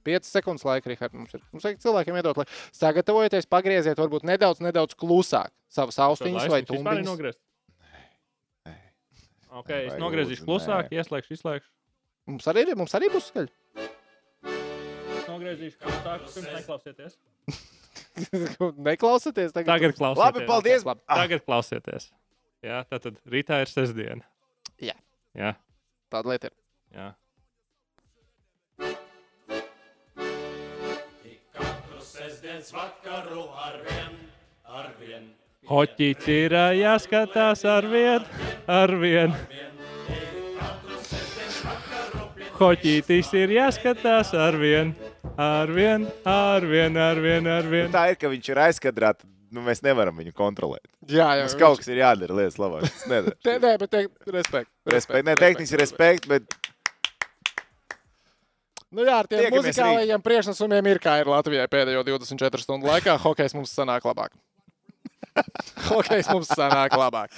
5 0.06 0.24
sekundes 0.32 0.64
laika, 0.64 0.88
Rihard. 0.88 1.12
Mums 1.18 1.34
ir. 1.36 1.42
Mums 1.52 1.66
vajag 1.66 1.82
cilvēkiem 1.82 2.16
iedot, 2.22 2.38
lai 2.40 2.46
sagatavojieties, 2.78 3.50
pagrieziet, 3.50 3.98
varbūt 4.00 4.22
nedaudz, 4.24 4.62
nedaudz 4.64 4.94
klusāk 4.96 5.50
savas 5.68 5.98
austiņas 6.00 6.46
vai 6.48 6.62
tumbiņas. 6.64 7.36
Ok, 9.50 9.68
Vai 9.70 9.80
es 9.88 9.96
nogriezīšu 9.98 10.44
klusāk, 10.46 10.90
nē. 10.92 11.00
ieslēgšu, 11.00 11.34
izslēgšu. 11.34 11.70
Mums 12.30 12.46
arī, 12.52 12.62
mums 12.78 12.92
arī 12.94 13.08
būs 13.10 13.30
skaļi. 13.32 13.50
Nogriezīšu 15.26 15.78
klusāk, 15.82 16.26
pirms 16.34 16.52
neklausieties. 16.54 17.18
Neklausieties 18.90 19.52
tagad. 19.54 19.70
Tagad 19.72 19.96
klausieties. 19.98 20.22
Labi, 20.26 20.46
paldies. 20.46 20.84
Labi. 20.86 21.02
Ah, 21.08 21.22
Tagad 21.24 21.42
klausieties. 21.46 22.10
Jā, 22.62 22.82
tā 22.90 22.98
tad 23.00 23.18
rītā 23.32 23.62
ir 23.64 23.70
sestdiena. 23.72 24.26
Jā. 24.82 24.94
Jā, 25.38 25.54
Tāda 26.12 26.32
lieta 26.32 26.50
ir. 26.50 26.56
jā. 26.94 27.08
Katru 31.54 32.00
sestdienas 32.04 32.70
vakaru 32.74 33.44
arvien, 33.66 34.16
arvien. 34.66 35.30
Hoķīts 35.68 36.28
ir 36.32 36.54
jāskatās 36.80 37.64
ar 37.68 37.86
vienu, 37.90 38.24
ar 38.70 38.92
vienu. 39.00 39.36
Hoķītis 42.60 43.28
ir 43.40 43.52
jāskatās 43.54 44.32
ar 44.36 44.56
vienu, 44.60 45.12
ar 45.36 45.70
vienu, 45.72 46.08
ar 46.28 46.64
vienu, 46.66 47.00
ar 47.00 47.20
vienu, 47.20 47.52
ar 47.52 47.68
vienu. 47.68 47.92
Tā 47.92 48.06
ir, 48.12 48.18
ka 48.20 48.32
viņš 48.32 48.50
ir 48.54 48.62
aizkadrā. 48.68 49.12
tad, 49.18 49.28
Nu, 49.50 49.64
mēs 49.66 49.80
nevaram 49.82 50.14
viņu 50.14 50.30
kontrolēt. 50.38 50.84
Jā, 51.10 51.24
jā. 51.34 51.42
Mums 51.42 51.56
kaut 51.58 51.80
kas 51.80 51.88
ir 51.90 51.98
jādara 51.98 52.36
lietas 52.38 52.54
labāk. 52.62 52.84
Te, 53.42 53.56
nē, 53.58 53.72
bet 53.82 53.90
te, 53.90 54.04
respekt. 54.30 54.70
Respekt, 54.86 55.26
ne, 55.26 55.34
tehniski 55.34 55.80
respekt, 55.80 56.28
bet 56.30 56.54
Nu 58.90 59.04
jā, 59.06 59.20
ar 59.22 59.26
tiem 59.30 59.38
Tiekamies 59.44 59.68
muzikālajiem 59.68 60.22
priekšnesumiem 60.22 60.86
ir 60.90 60.98
kā 61.02 61.12
ir 61.22 61.28
Latvijai 61.30 61.66
pēdējo 61.70 62.00
24 62.08 62.62
stundu 62.62 62.88
laikā. 62.90 63.14
Hokejs 63.22 63.54
mums 63.54 63.70
sanāk 63.74 64.06
labāk. 64.06 64.34
Hokejs 65.90 66.28
mums 66.32 66.50
sanāk 66.50 66.94
labāk. 66.98 67.32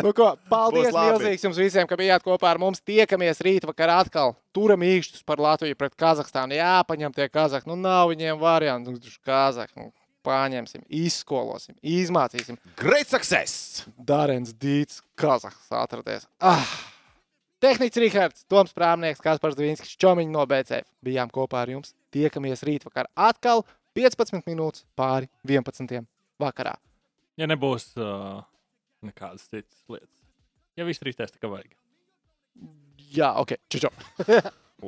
Nu, 0.00 0.12
ko, 0.16 0.32
paldies 0.50 0.90
milzīgs 0.94 1.44
jums 1.46 1.60
visiem, 1.60 1.88
ka 1.88 1.98
bijāt 1.98 2.24
kopā 2.24 2.50
ar 2.54 2.60
mums. 2.62 2.82
Tiekamies 2.86 3.42
rīt 3.44 3.66
vakarā 3.68 4.00
atkal. 4.04 4.34
Turam 4.56 4.84
īkšķus 4.86 5.26
par 5.28 5.42
Latviju 5.42 5.76
pret 5.78 5.94
Kazahstānu. 5.98 6.56
Jā, 6.58 6.80
paņem 6.88 7.14
tie 7.16 7.28
Kazahstāni. 7.28 7.74
Nu, 7.74 7.78
nav 7.88 8.10
viņiem 8.12 8.40
variantu. 8.40 8.96
Nu, 8.96 9.16
Kazahstāni. 9.26 9.92
Paņemsim, 10.26 10.82
izskolosim, 10.90 11.76
izmācīsim. 11.86 12.56
great 12.74 13.06
success! 13.06 13.84
Dārens 13.94 14.50
Dīts, 14.58 14.98
Kazahs 15.14 15.70
atradies. 15.70 16.26
Ah! 16.42 16.66
Tehnicis 17.62 18.02
Rihards, 18.02 18.42
Toms 18.50 18.74
Prāmnieks, 18.76 19.22
Kaspars 19.22 19.54
Dvīnskis, 19.56 19.94
Čomiņš 20.02 20.32
no 20.34 20.42
BCF. 20.50 20.90
Bijām 21.06 21.30
kopā 21.32 21.62
ar 21.62 21.72
jums. 21.72 21.94
Tiekamies 22.12 22.66
rīt 22.66 22.84
vakar 22.84 23.08
atkal 23.14 23.62
15 23.96 24.44
minūtes 24.50 24.84
pāri 24.98 25.30
11. 25.48 26.02
vakarā. 26.42 26.74
Ja 27.36 27.48
nebūs 27.50 27.90
uh, 28.00 28.40
nekādas 29.04 29.48
citas 29.50 29.82
lietas. 29.92 30.22
Ja 30.76 30.86
viss 30.88 31.04
rītēs, 31.04 31.34
tā 31.34 31.42
kā 31.42 31.50
vajag. 31.52 31.76
Jā, 33.16 33.34
ok, 33.40 33.58
čau! 33.72 33.88
čau. 33.88 33.92